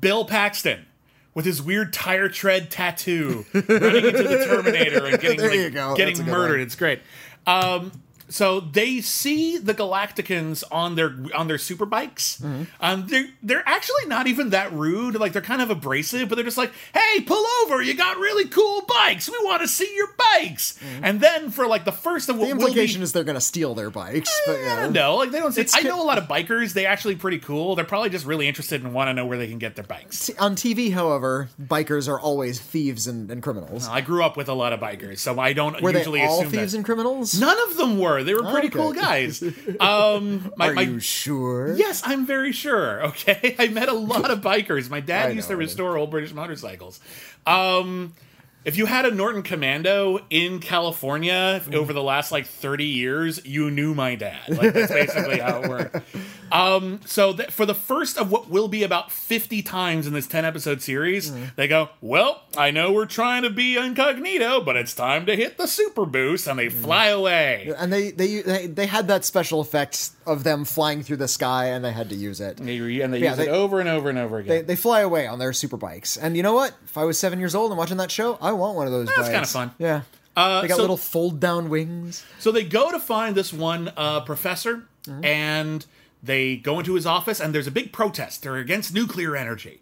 Bill 0.00 0.24
Paxton. 0.24 0.86
With 1.32 1.44
his 1.44 1.62
weird 1.62 1.92
tire 1.92 2.28
tread 2.28 2.70
tattoo, 2.70 3.46
running 3.54 4.04
into 4.04 4.24
the 4.24 4.44
Terminator 4.48 5.06
and 5.06 5.20
getting 5.20 5.38
There 5.38 5.70
like, 5.70 5.96
getting 5.96 6.16
That's 6.16 6.28
murdered. 6.28 6.60
It's 6.60 6.74
great. 6.74 7.00
Um, 7.46 7.92
so 8.30 8.60
they 8.60 9.00
see 9.00 9.58
the 9.58 9.74
Galacticans 9.74 10.64
on 10.70 10.94
their 10.94 11.14
on 11.34 11.48
their 11.48 11.58
super 11.58 11.86
bikes. 11.86 12.40
Mm-hmm. 12.40 12.62
Um, 12.80 13.06
they're 13.06 13.26
they're 13.42 13.68
actually 13.68 14.06
not 14.06 14.26
even 14.26 14.50
that 14.50 14.72
rude. 14.72 15.14
Like 15.16 15.32
they're 15.32 15.42
kind 15.42 15.62
of 15.62 15.70
abrasive, 15.70 16.28
but 16.28 16.34
they're 16.36 16.44
just 16.44 16.58
like, 16.58 16.72
"Hey, 16.94 17.20
pull 17.22 17.44
over! 17.64 17.82
You 17.82 17.94
got 17.94 18.16
really 18.16 18.46
cool 18.48 18.82
bikes. 18.86 19.28
We 19.28 19.36
want 19.42 19.62
to 19.62 19.68
see 19.68 19.92
your 19.94 20.08
bikes." 20.16 20.78
And 21.02 21.20
then 21.20 21.50
for 21.50 21.66
like 21.66 21.84
the 21.84 21.92
first 21.92 22.28
of 22.28 22.36
what 22.38 22.50
Mm-hmm. 22.50 22.58
The 22.58 22.64
will 22.64 22.72
be 22.72 22.80
implication 22.80 23.02
is 23.02 23.12
they're 23.12 23.24
going 23.24 23.34
to 23.34 23.40
steal 23.40 23.74
their 23.74 23.90
bikes, 23.90 24.30
but 24.46 24.58
yeah. 24.58 24.88
no, 24.88 25.16
like 25.16 25.30
they 25.30 25.38
don't. 25.38 25.56
It's 25.56 25.76
I 25.76 25.80
know 25.80 26.02
a 26.02 26.04
lot 26.04 26.18
of 26.18 26.24
bikers. 26.24 26.72
They 26.72 26.86
actually 26.86 27.16
pretty 27.16 27.38
cool. 27.38 27.76
They're 27.76 27.84
probably 27.84 28.10
just 28.10 28.26
really 28.26 28.48
interested 28.48 28.82
and 28.82 28.92
want 28.92 29.08
to 29.08 29.14
know 29.14 29.26
where 29.26 29.38
they 29.38 29.48
can 29.48 29.58
get 29.58 29.76
their 29.76 29.84
bikes. 29.84 30.30
On 30.38 30.56
TV, 30.56 30.92
however, 30.92 31.48
bikers 31.60 32.08
are 32.08 32.18
always 32.18 32.60
thieves 32.60 33.06
and, 33.06 33.30
and 33.30 33.42
criminals. 33.42 33.86
I 33.88 34.00
grew 34.00 34.24
up 34.24 34.36
with 34.36 34.48
a 34.48 34.54
lot 34.54 34.72
of 34.72 34.80
bikers, 34.80 35.18
so 35.18 35.38
I 35.38 35.52
don't 35.52 35.80
Were 35.80 35.92
they 35.92 36.04
all 36.04 36.40
assume 36.40 36.50
thieves 36.50 36.72
that. 36.72 36.78
and 36.78 36.84
criminals? 36.84 37.38
None 37.38 37.58
of 37.68 37.76
them 37.76 37.98
were. 37.98 38.19
They 38.24 38.34
were 38.34 38.42
pretty 38.44 38.68
Okay. 38.68 38.78
cool 38.78 38.92
guys. 38.92 39.42
Um, 39.80 40.52
my, 40.56 40.68
Are 40.68 40.74
my- 40.74 40.82
you 40.82 41.00
sure? 41.00 41.74
Yes, 41.74 42.02
I'm 42.04 42.26
very 42.26 42.52
sure. 42.52 43.04
Okay, 43.06 43.54
I 43.58 43.68
met 43.68 43.88
a 43.88 43.94
lot 43.94 44.30
of 44.30 44.40
bikers. 44.40 44.90
My 44.90 45.00
dad 45.00 45.34
used 45.34 45.48
to 45.48 45.56
restore 45.56 45.96
old 45.96 46.10
British 46.10 46.32
motorcycles. 46.32 47.00
Um, 47.46 48.14
if 48.64 48.76
you 48.76 48.86
had 48.86 49.04
a 49.06 49.10
Norton 49.10 49.42
Commando 49.42 50.20
in 50.30 50.58
California 50.60 51.62
Mm. 51.66 51.74
over 51.74 51.92
the 51.92 52.02
last 52.02 52.30
like 52.32 52.46
30 52.46 52.84
years, 52.84 53.40
you 53.44 53.70
knew 53.70 53.94
my 53.94 54.14
dad. 54.14 54.48
Like 54.48 54.72
that's 54.74 54.92
basically 54.92 55.38
how 55.38 55.62
it 55.62 55.68
worked. 55.68 55.96
Um, 56.52 56.98
so 57.06 57.32
th- 57.32 57.50
for 57.50 57.64
the 57.64 57.74
first 57.76 58.18
of 58.18 58.32
what 58.32 58.50
will 58.50 58.66
be 58.66 58.82
about 58.82 59.12
50 59.12 59.62
times 59.62 60.08
in 60.08 60.14
this 60.14 60.26
10 60.26 60.44
episode 60.44 60.82
series, 60.82 61.30
Mm. 61.30 61.54
they 61.54 61.68
go, 61.68 61.90
"Well, 62.00 62.42
I 62.56 62.72
know 62.72 62.90
we're 62.90 63.06
trying 63.06 63.44
to 63.44 63.50
be 63.50 63.76
incognito, 63.76 64.60
but 64.60 64.74
it's 64.76 64.92
time 64.92 65.26
to 65.26 65.36
hit 65.36 65.58
the 65.58 65.68
super 65.68 66.04
boost," 66.04 66.48
and 66.48 66.58
they 66.58 66.66
Mm. 66.66 66.72
fly 66.82 67.06
away. 67.06 67.72
And 67.78 67.92
they, 67.92 68.10
they 68.10 68.40
they 68.42 68.66
they 68.66 68.86
had 68.86 69.06
that 69.06 69.24
special 69.24 69.60
effect 69.60 70.10
of 70.26 70.42
them 70.42 70.64
flying 70.64 71.04
through 71.04 71.18
the 71.18 71.28
sky, 71.28 71.66
and 71.66 71.84
they 71.84 71.92
had 71.92 72.08
to 72.08 72.16
use 72.16 72.40
it. 72.40 72.56
They 72.56 72.78
and 73.00 73.14
they 73.14 73.20
Yeah, 73.20 73.28
use 73.30 73.36
they- 73.38 73.46
it 73.46 73.50
over 73.50 73.78
and 73.78 73.88
over 73.88 74.08
and 74.10 74.18
over 74.18 74.38
again. 74.38 74.48
They, 74.48 74.62
they 74.62 74.76
fly 74.76 75.02
away 75.02 75.28
on 75.28 75.38
their 75.38 75.52
super 75.52 75.76
bikes. 75.76 76.16
And 76.16 76.36
you 76.36 76.42
know 76.42 76.54
what? 76.54 76.74
If 76.84 76.98
I 76.98 77.04
was 77.04 77.16
seven 77.16 77.38
years 77.38 77.54
old 77.54 77.70
and 77.70 77.78
watching 77.78 77.98
that 77.98 78.10
show, 78.10 78.38
I 78.42 78.49
want 78.52 78.76
one 78.76 78.86
of 78.86 78.92
those 78.92 79.08
That's 79.08 79.28
kinda 79.28 79.46
fun. 79.46 79.72
Yeah. 79.78 80.02
Uh, 80.36 80.62
they 80.62 80.68
got 80.68 80.76
so- 80.76 80.82
little 80.82 80.96
fold 80.96 81.40
down 81.40 81.68
wings. 81.68 82.24
So 82.38 82.52
they 82.52 82.64
go 82.64 82.90
to 82.92 83.00
find 83.00 83.34
this 83.34 83.52
one 83.52 83.92
uh, 83.96 84.20
professor, 84.20 84.84
and 85.22 85.84
they 86.22 86.56
go 86.56 86.78
into 86.78 86.94
his 86.94 87.06
office, 87.06 87.40
and 87.40 87.54
there's 87.54 87.66
a 87.66 87.70
big 87.72 87.92
protest. 87.92 88.42
They're 88.42 88.56
against 88.56 88.94
nuclear 88.94 89.34
energy. 89.36 89.79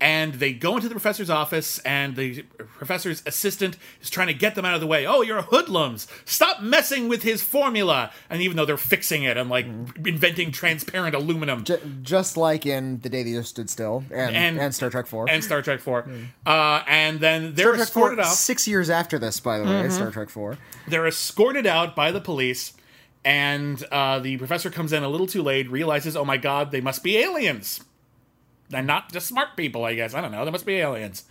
And 0.00 0.34
they 0.34 0.52
go 0.52 0.76
into 0.76 0.88
the 0.88 0.94
professor's 0.94 1.30
office, 1.30 1.78
and 1.80 2.14
the 2.16 2.42
professor's 2.76 3.22
assistant 3.26 3.76
is 4.02 4.10
trying 4.10 4.26
to 4.26 4.34
get 4.34 4.54
them 4.54 4.64
out 4.64 4.74
of 4.74 4.80
the 4.80 4.86
way. 4.86 5.06
Oh, 5.06 5.22
you're 5.22 5.42
hoodlums! 5.42 6.06
Stop 6.24 6.60
messing 6.62 7.08
with 7.08 7.22
his 7.22 7.42
formula! 7.42 8.10
And 8.28 8.42
even 8.42 8.56
though 8.56 8.66
they're 8.66 8.76
fixing 8.76 9.22
it 9.22 9.36
and 9.36 9.48
like 9.48 9.66
inventing 10.04 10.52
transparent 10.52 11.14
aluminum 11.14 11.64
J- 11.64 11.80
just 12.02 12.36
like 12.36 12.66
in 12.66 13.00
The 13.00 13.08
Day 13.08 13.22
the 13.22 13.36
Earth 13.38 13.46
Stood 13.46 13.70
Still 13.70 14.04
and, 14.10 14.36
And- 14.36 14.58
and, 14.60 14.74
Star 14.74 14.90
Trek 14.90 15.06
4. 15.06 15.30
and 15.30 15.42
Star 15.42 15.62
Trek 15.62 15.80
Four, 15.80 16.06
uh, 16.44 16.82
and 16.86 17.20
then 17.20 17.54
they're 17.54 17.74
Trek 17.74 17.88
4, 17.88 18.12
escorted 18.12 18.20
out. 18.20 18.26
six 18.34 18.68
years 18.68 18.90
after 18.90 19.18
this, 19.18 19.40
by 19.40 19.58
the 19.58 19.64
way, 19.64 19.88
Star 19.88 20.10
Trek 20.10 20.28
4. 20.28 20.58
They're 20.88 21.06
escorted 21.06 21.66
out 21.66 21.96
by 21.96 22.12
the 22.12 22.20
police, 22.20 22.74
and 23.24 23.82
uh, 23.90 24.18
the 24.18 24.36
professor 24.36 24.70
comes 24.70 24.92
in 24.92 25.02
a 25.02 25.08
little 25.08 25.26
too 25.26 25.42
late, 25.42 25.70
realizes, 25.70 26.16
oh 26.16 26.24
my 26.24 26.36
god, 26.36 26.70
they 26.70 26.80
must 26.80 27.02
be 27.02 27.16
aliens. 27.18 27.80
And 28.72 28.86
not 28.86 29.12
just 29.12 29.26
smart 29.26 29.56
people, 29.56 29.84
I 29.84 29.94
guess. 29.94 30.14
I 30.14 30.20
don't 30.20 30.32
know. 30.32 30.44
They 30.44 30.50
must 30.50 30.66
be 30.66 30.76
aliens. 30.76 31.24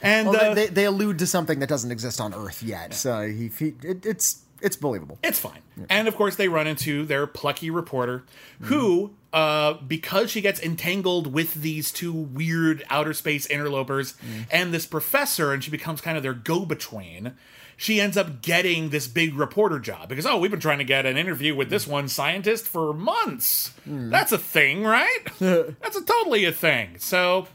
And 0.00 0.28
Well, 0.28 0.52
uh, 0.52 0.54
they, 0.54 0.66
they 0.66 0.84
allude 0.84 1.18
to 1.18 1.26
something 1.26 1.58
that 1.58 1.68
doesn't 1.68 1.90
exist 1.90 2.20
on 2.20 2.32
Earth 2.32 2.62
yet, 2.62 2.94
so 2.94 3.26
he, 3.26 3.48
he 3.48 3.74
it, 3.82 4.06
it's 4.06 4.42
it's 4.60 4.76
believable. 4.76 5.18
it's 5.22 5.38
fine. 5.38 5.60
And 5.88 6.08
of 6.08 6.16
course, 6.16 6.36
they 6.36 6.48
run 6.48 6.66
into 6.66 7.04
their 7.04 7.26
plucky 7.26 7.70
reporter, 7.70 8.24
who, 8.62 9.12
uh, 9.32 9.74
because 9.74 10.30
she 10.30 10.40
gets 10.40 10.60
entangled 10.60 11.32
with 11.32 11.54
these 11.54 11.92
two 11.92 12.12
weird 12.12 12.84
outer 12.90 13.12
space 13.14 13.46
interlopers 13.46 14.14
and 14.50 14.72
this 14.72 14.86
professor, 14.86 15.52
and 15.52 15.62
she 15.62 15.70
becomes 15.70 16.00
kind 16.00 16.16
of 16.16 16.22
their 16.22 16.34
go 16.34 16.64
between. 16.64 17.34
She 17.80 18.00
ends 18.00 18.16
up 18.16 18.42
getting 18.42 18.88
this 18.90 19.06
big 19.06 19.36
reporter 19.36 19.78
job 19.78 20.08
because, 20.08 20.26
oh, 20.26 20.36
we've 20.36 20.50
been 20.50 20.58
trying 20.58 20.78
to 20.78 20.84
get 20.84 21.06
an 21.06 21.16
interview 21.16 21.54
with 21.54 21.70
this 21.70 21.86
one 21.86 22.08
scientist 22.08 22.66
for 22.66 22.92
months. 22.92 23.68
Hmm. 23.84 24.10
That's 24.10 24.32
a 24.32 24.38
thing, 24.38 24.82
right? 24.82 25.18
That's 25.38 25.96
a 25.96 26.02
totally 26.04 26.44
a 26.44 26.50
thing. 26.50 26.98
So 26.98 27.46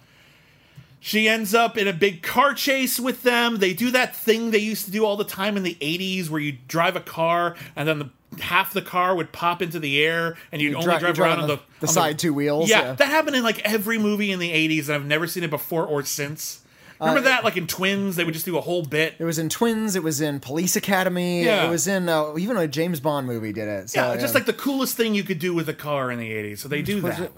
she 1.02 1.28
ends 1.28 1.54
up 1.54 1.78
in 1.78 1.90
a 1.90 1.94
big 1.94 2.24
car 2.24 2.54
chase 2.54 3.00
with 3.02 3.24
them. 3.24 3.58
They 3.58 3.74
do 3.74 3.92
that 3.92 4.16
thing 4.16 4.52
they 4.52 4.60
used 4.60 4.86
to 4.86 4.92
do 4.92 5.06
all 5.06 5.18
the 5.18 5.26
time 5.26 5.58
in 5.58 5.64
the 5.64 5.76
80s 5.82 6.30
where 6.30 6.40
you 6.40 6.58
drive 6.70 6.96
a 6.96 7.02
car 7.02 7.58
and 7.76 7.86
then 7.86 8.00
the 8.00 8.10
half 8.42 8.72
the 8.74 8.82
car 8.82 9.14
would 9.16 9.34
pop 9.34 9.62
into 9.62 9.78
the 9.78 10.02
air 10.02 10.38
and 10.54 10.62
you'd 10.62 10.74
only 10.76 10.86
dri- 10.86 10.94
you 11.10 11.14
drive 11.14 11.20
around 11.20 11.40
on 11.42 11.48
the- 11.50 11.56
the, 11.58 11.62
the 11.82 11.88
on 11.88 11.94
side 11.94 12.18
two 12.18 12.34
wheels, 12.34 12.70
Yeah, 12.70 12.82
yeah. 12.82 12.94
that 12.94 13.10
happened 13.10 13.36
in 13.36 13.44
like 13.44 13.60
every 13.60 13.98
movie 13.98 14.32
in 14.32 14.40
the 14.40 14.50
80s 14.52 14.86
and 14.86 14.94
I've 14.96 15.06
never 15.06 15.28
seen 15.28 15.44
it 15.44 15.50
before 15.50 15.86
or 15.86 16.02
since. 16.04 16.62
Remember 17.08 17.20
Uh, 17.28 17.32
that? 17.32 17.44
Like 17.44 17.58
in 17.58 17.68
Twins, 17.68 18.16
they 18.16 18.24
would 18.24 18.34
just 18.34 18.46
do 18.46 18.58
a 18.58 18.62
whole 18.62 18.84
bit. 18.84 19.16
It 19.20 19.24
was 19.24 19.38
in 19.40 19.50
Twins. 19.50 19.96
It 19.96 20.04
was 20.04 20.22
in 20.22 20.40
Police 20.40 20.76
Academy. 20.76 21.44
Yeah. 21.44 21.66
It 21.66 21.70
was 21.70 21.88
in 21.88 22.10
uh, 22.10 22.38
even 22.38 22.58
a 22.58 22.68
James 22.68 23.00
Bond 23.00 23.28
movie 23.28 23.54
did 23.54 23.68
it. 23.68 23.90
So, 23.90 24.00
Yeah, 24.14 24.20
just 24.20 24.34
like 24.36 24.46
the 24.46 24.54
coolest 24.54 24.96
thing 24.98 25.14
you 25.16 25.24
could 25.24 25.40
do 25.40 25.54
with 25.54 25.68
a 25.70 25.74
car 25.74 26.12
in 26.12 26.20
the 26.20 26.32
80s. 26.32 26.60
So 26.60 26.68
they 26.68 26.82
do 26.82 27.02
was 27.02 27.18
that. 27.18 27.24
it 27.26 27.32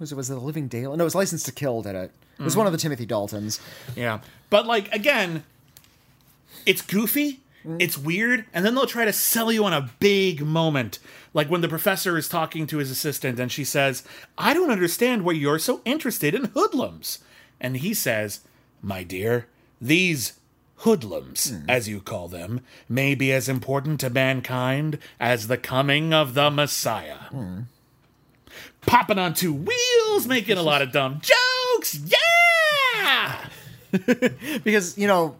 was 0.00 0.12
it 0.12 0.14
was 0.16 0.30
it 0.30 0.34
the 0.34 0.40
Living 0.40 0.68
Daylight? 0.68 0.98
No, 0.98 1.04
it 1.04 1.06
was 1.06 1.14
License 1.14 1.42
to 1.44 1.52
Kill 1.52 1.82
did 1.82 1.94
it. 1.94 2.10
It 2.38 2.42
was 2.42 2.52
Mm-hmm. 2.52 2.58
one 2.58 2.66
of 2.66 2.72
the 2.72 2.78
Timothy 2.78 3.06
Daltons. 3.06 3.60
Yeah. 3.96 4.20
But 4.50 4.66
like 4.66 4.92
again, 4.94 5.44
it's 6.64 6.82
goofy, 6.82 7.40
Mm. 7.66 7.82
it's 7.82 7.98
weird, 7.98 8.44
and 8.54 8.64
then 8.64 8.76
they'll 8.76 8.86
try 8.86 9.04
to 9.04 9.12
sell 9.12 9.50
you 9.50 9.64
on 9.64 9.72
a 9.72 9.90
big 9.98 10.40
moment. 10.46 11.00
Like 11.34 11.48
when 11.50 11.62
the 11.62 11.68
professor 11.68 12.16
is 12.16 12.28
talking 12.28 12.64
to 12.68 12.78
his 12.78 12.92
assistant 12.92 13.40
and 13.40 13.50
she 13.50 13.64
says, 13.64 14.04
"I 14.38 14.54
don't 14.54 14.70
understand 14.70 15.24
why 15.24 15.32
you're 15.32 15.58
so 15.58 15.80
interested 15.84 16.32
in 16.32 16.44
hoodlums." 16.54 17.18
And 17.60 17.78
he 17.78 17.92
says, 17.92 18.40
"My 18.86 19.02
dear, 19.02 19.48
these 19.80 20.34
hoodlums, 20.76 21.50
Mm. 21.50 21.64
as 21.68 21.88
you 21.88 22.00
call 22.00 22.28
them, 22.28 22.60
may 22.88 23.16
be 23.16 23.32
as 23.32 23.48
important 23.48 23.98
to 24.00 24.10
mankind 24.10 24.98
as 25.18 25.48
the 25.48 25.56
coming 25.58 26.14
of 26.14 26.34
the 26.34 26.50
Messiah." 26.52 27.26
Mm. 27.32 27.64
Popping 28.82 29.18
on 29.18 29.34
two 29.34 29.52
wheels, 29.52 30.26
making 30.28 30.56
a 30.56 30.62
lot 30.62 30.82
of 30.82 30.92
dumb 30.92 31.20
jokes. 31.20 31.98
Yeah! 32.06 33.48
Because, 34.62 34.96
you 34.98 35.06
know, 35.08 35.36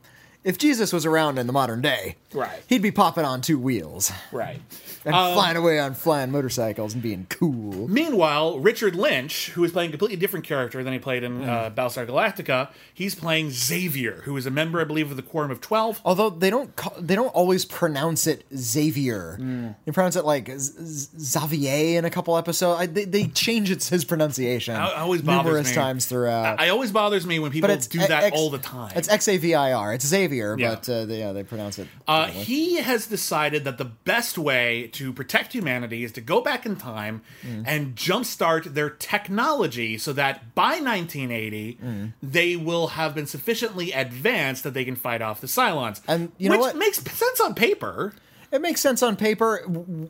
if 0.46 0.56
Jesus 0.58 0.92
was 0.92 1.04
around 1.04 1.38
in 1.38 1.46
the 1.46 1.52
modern 1.52 1.82
day, 1.82 2.16
Right. 2.32 2.62
he'd 2.68 2.80
be 2.82 2.90
popping 2.90 3.24
on 3.24 3.40
two 3.42 3.58
wheels 3.58 4.12
Right. 4.32 4.60
and 5.04 5.14
Um, 5.14 5.34
flying 5.34 5.56
away 5.56 5.78
on 5.78 5.94
flying 5.94 6.30
motorcycles 6.30 6.94
and 6.94 7.02
being 7.02 7.26
cool. 7.28 7.88
Meanwhile, 7.88 8.60
Richard 8.60 8.94
Lynch, 8.94 9.50
who 9.50 9.64
is 9.64 9.72
playing 9.72 9.88
a 9.88 9.92
completely 9.92 10.16
different 10.16 10.46
character 10.46 10.82
than 10.84 10.92
he 10.92 10.98
played 10.98 11.24
in 11.24 11.42
Hmm. 11.42 11.48
uh, 11.48 11.70
Battlestar 11.70 12.06
Galactica, 12.06 12.68
he's 12.94 13.14
playing 13.14 13.50
Xavier, 13.50 14.22
who 14.24 14.36
is 14.36 14.46
a 14.46 14.50
member, 14.50 14.80
I 14.80 14.84
believe, 14.84 15.10
of 15.10 15.16
the 15.16 15.22
Quorum 15.22 15.50
of 15.50 15.60
Twelve. 15.60 16.00
Although 16.04 16.30
they 16.30 16.50
don't 16.50 16.74
call, 16.76 16.94
they 17.00 17.14
don't 17.16 17.34
always 17.34 17.64
pronounce 17.64 18.26
it 18.26 18.44
Xavier. 18.56 19.36
Hmm. 19.38 19.68
They 19.84 19.92
pronounce 19.92 20.16
it 20.16 20.24
like 20.24 20.48
Xavier 20.58 21.98
in 21.98 22.04
a 22.04 22.10
couple 22.10 22.36
episodes. 22.36 22.80
I, 22.80 22.86
they, 22.86 23.04
they 23.04 23.24
change 23.28 23.70
its 23.70 23.88
his 23.88 24.04
pronunciation 24.04 24.74
It 24.76 24.80
always 24.80 25.22
numerous 25.24 25.68
me. 25.70 25.74
times 25.74 26.06
throughout. 26.06 26.60
I 26.60 26.68
always 26.68 26.92
bothers 26.92 27.26
me 27.26 27.38
when 27.38 27.50
people 27.50 27.74
do 27.74 27.98
that 28.06 28.32
all 28.32 28.50
the 28.50 28.58
time. 28.58 28.92
It's 28.94 29.08
X 29.08 29.28
A 29.28 29.36
V 29.38 29.54
I 29.54 29.72
R. 29.72 29.92
It's 29.94 30.06
Xavier. 30.06 30.35
Xavier, 30.36 30.56
Yeah. 30.58 30.74
but 30.74 30.88
uh, 30.88 31.04
they, 31.06 31.18
yeah, 31.20 31.32
they 31.32 31.42
pronounce 31.44 31.78
it. 31.78 31.88
Uh, 32.06 32.26
he 32.26 32.76
has 32.76 33.06
decided 33.06 33.64
that 33.64 33.78
the 33.78 33.84
best 33.84 34.36
way 34.38 34.88
to 34.92 35.12
protect 35.12 35.52
humanity 35.52 36.04
is 36.04 36.12
to 36.12 36.20
go 36.20 36.40
back 36.40 36.66
in 36.66 36.76
time 36.76 37.22
Mm. 37.46 37.64
and 37.66 37.96
jumpstart 37.96 38.74
their 38.74 38.90
technology 38.90 39.98
so 39.98 40.12
that 40.12 40.54
by 40.54 40.78
1980 40.80 41.78
Mm. 41.82 42.12
they 42.22 42.56
will 42.56 42.88
have 42.88 43.14
been 43.14 43.26
sufficiently 43.26 43.92
advanced 43.92 44.62
that 44.64 44.74
they 44.74 44.84
can 44.84 44.96
fight 44.96 45.22
off 45.22 45.40
the 45.40 45.46
Cylons. 45.46 46.00
And 46.08 46.32
you 46.38 46.48
know 46.48 46.56
which 46.56 46.60
what? 46.60 46.76
makes 46.76 47.00
sense 47.00 47.40
on 47.40 47.54
paper. 47.54 48.12
It 48.56 48.62
makes 48.62 48.80
sense 48.80 49.02
on 49.02 49.16
paper. 49.16 49.60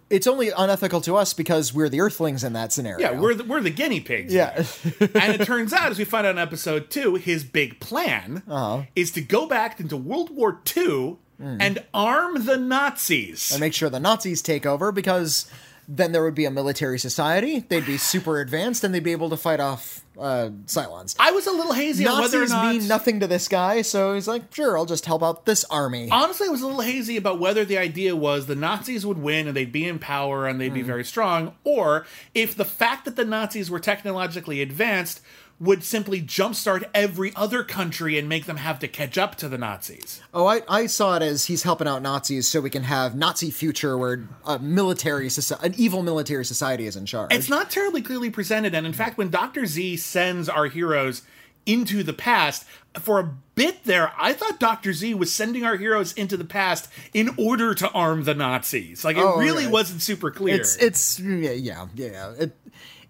It's 0.08 0.26
only 0.28 0.50
unethical 0.50 1.00
to 1.02 1.16
us 1.16 1.34
because 1.34 1.74
we're 1.74 1.88
the 1.88 2.00
Earthlings 2.00 2.44
in 2.44 2.52
that 2.52 2.72
scenario. 2.72 3.10
Yeah, 3.12 3.20
we're 3.20 3.34
the, 3.34 3.42
we're 3.44 3.60
the 3.60 3.70
guinea 3.70 4.00
pigs. 4.00 4.32
yeah. 4.32 4.64
and 5.00 5.34
it 5.40 5.44
turns 5.44 5.72
out, 5.72 5.90
as 5.90 5.98
we 5.98 6.04
find 6.04 6.26
out 6.26 6.30
in 6.36 6.38
episode 6.38 6.88
two, 6.88 7.16
his 7.16 7.42
big 7.42 7.80
plan 7.80 8.42
Uh-huh. 8.48 8.82
is 8.94 9.10
to 9.12 9.20
go 9.20 9.46
back 9.48 9.80
into 9.80 9.96
World 9.96 10.30
War 10.30 10.60
II 10.76 11.16
and 11.38 11.80
arm 11.92 12.46
the 12.46 12.56
Nazis. 12.56 13.40
Mm. 13.48 13.52
and 13.54 13.60
make 13.60 13.74
sure 13.74 13.90
the 13.90 14.00
Nazis 14.00 14.40
take 14.40 14.64
over 14.64 14.90
because 14.92 15.50
then 15.88 16.12
there 16.12 16.22
would 16.22 16.34
be 16.34 16.44
a 16.44 16.50
military 16.50 16.98
society. 16.98 17.60
They'd 17.60 17.86
be 17.86 17.96
super 17.96 18.40
advanced 18.40 18.84
and 18.84 18.94
they'd 18.94 19.04
be 19.04 19.12
able 19.12 19.30
to 19.30 19.36
fight 19.36 19.60
off 19.60 20.04
uh, 20.18 20.50
Cylons. 20.66 21.14
I 21.18 21.30
was 21.32 21.46
a 21.46 21.52
little 21.52 21.74
hazy 21.74 22.06
on 22.06 22.20
whether 22.20 22.38
or 22.38 22.40
Nazis 22.40 22.52
not. 22.52 22.74
mean 22.74 22.88
nothing 22.88 23.20
to 23.20 23.26
this 23.26 23.48
guy, 23.48 23.82
so 23.82 24.14
he's 24.14 24.26
like, 24.26 24.52
sure, 24.54 24.78
I'll 24.78 24.86
just 24.86 25.04
help 25.04 25.22
out 25.22 25.44
this 25.44 25.64
army. 25.64 26.08
Honestly, 26.10 26.48
I 26.48 26.50
was 26.50 26.62
a 26.62 26.66
little 26.66 26.80
hazy 26.80 27.16
about 27.16 27.38
whether 27.38 27.64
the 27.64 27.76
idea 27.78 28.16
was 28.16 28.46
the 28.46 28.54
Nazis 28.54 29.04
would 29.04 29.18
win 29.18 29.46
and 29.46 29.56
they'd 29.56 29.72
be 29.72 29.86
in 29.86 29.98
power 29.98 30.46
and 30.46 30.60
they'd 30.60 30.72
be 30.72 30.82
very 30.82 31.04
strong, 31.04 31.54
or 31.64 32.06
if 32.34 32.56
the 32.56 32.64
fact 32.64 33.04
that 33.04 33.16
the 33.16 33.24
Nazis 33.24 33.70
were 33.70 33.78
technologically 33.80 34.62
advanced 34.62 35.20
would 35.58 35.82
simply 35.82 36.20
jumpstart 36.20 36.84
every 36.94 37.32
other 37.34 37.64
country 37.64 38.18
and 38.18 38.28
make 38.28 38.44
them 38.44 38.58
have 38.58 38.78
to 38.78 38.86
catch 38.88 39.16
up 39.16 39.36
to 39.36 39.48
the 39.48 39.56
Nazis. 39.56 40.20
Oh, 40.34 40.46
I, 40.46 40.60
I 40.68 40.86
saw 40.86 41.16
it 41.16 41.22
as 41.22 41.46
he's 41.46 41.62
helping 41.62 41.88
out 41.88 42.02
Nazis 42.02 42.46
so 42.46 42.60
we 42.60 42.68
can 42.68 42.82
have 42.82 43.14
Nazi 43.14 43.50
future 43.50 43.96
where 43.96 44.28
a 44.44 44.58
military, 44.58 45.28
soci- 45.28 45.62
an 45.62 45.74
evil 45.78 46.02
military 46.02 46.44
society 46.44 46.86
is 46.86 46.94
in 46.96 47.06
charge. 47.06 47.32
It's 47.32 47.48
not 47.48 47.70
terribly 47.70 48.02
clearly 48.02 48.28
presented, 48.28 48.74
and 48.74 48.86
in 48.86 48.92
fact, 48.92 49.16
when 49.16 49.30
Dr. 49.30 49.64
Z 49.64 49.96
sends 49.96 50.48
our 50.50 50.66
heroes 50.66 51.22
into 51.64 52.02
the 52.04 52.12
past, 52.12 52.64
for 53.00 53.18
a 53.18 53.34
bit 53.56 53.82
there, 53.84 54.12
I 54.16 54.34
thought 54.34 54.60
Dr. 54.60 54.92
Z 54.92 55.14
was 55.14 55.32
sending 55.34 55.64
our 55.64 55.76
heroes 55.76 56.12
into 56.12 56.36
the 56.36 56.44
past 56.44 56.88
in 57.12 57.30
order 57.38 57.74
to 57.74 57.90
arm 57.90 58.22
the 58.24 58.34
Nazis. 58.34 59.04
Like, 59.04 59.16
it 59.16 59.22
Oh, 59.24 59.38
really 59.38 59.66
wasn't 59.66 60.00
super 60.02 60.30
clear. 60.30 60.54
It's 60.54 60.76
it's 60.76 61.18
yeah 61.18 61.50
yeah 61.50 61.86
yeah. 61.96 62.32
It 62.38 62.52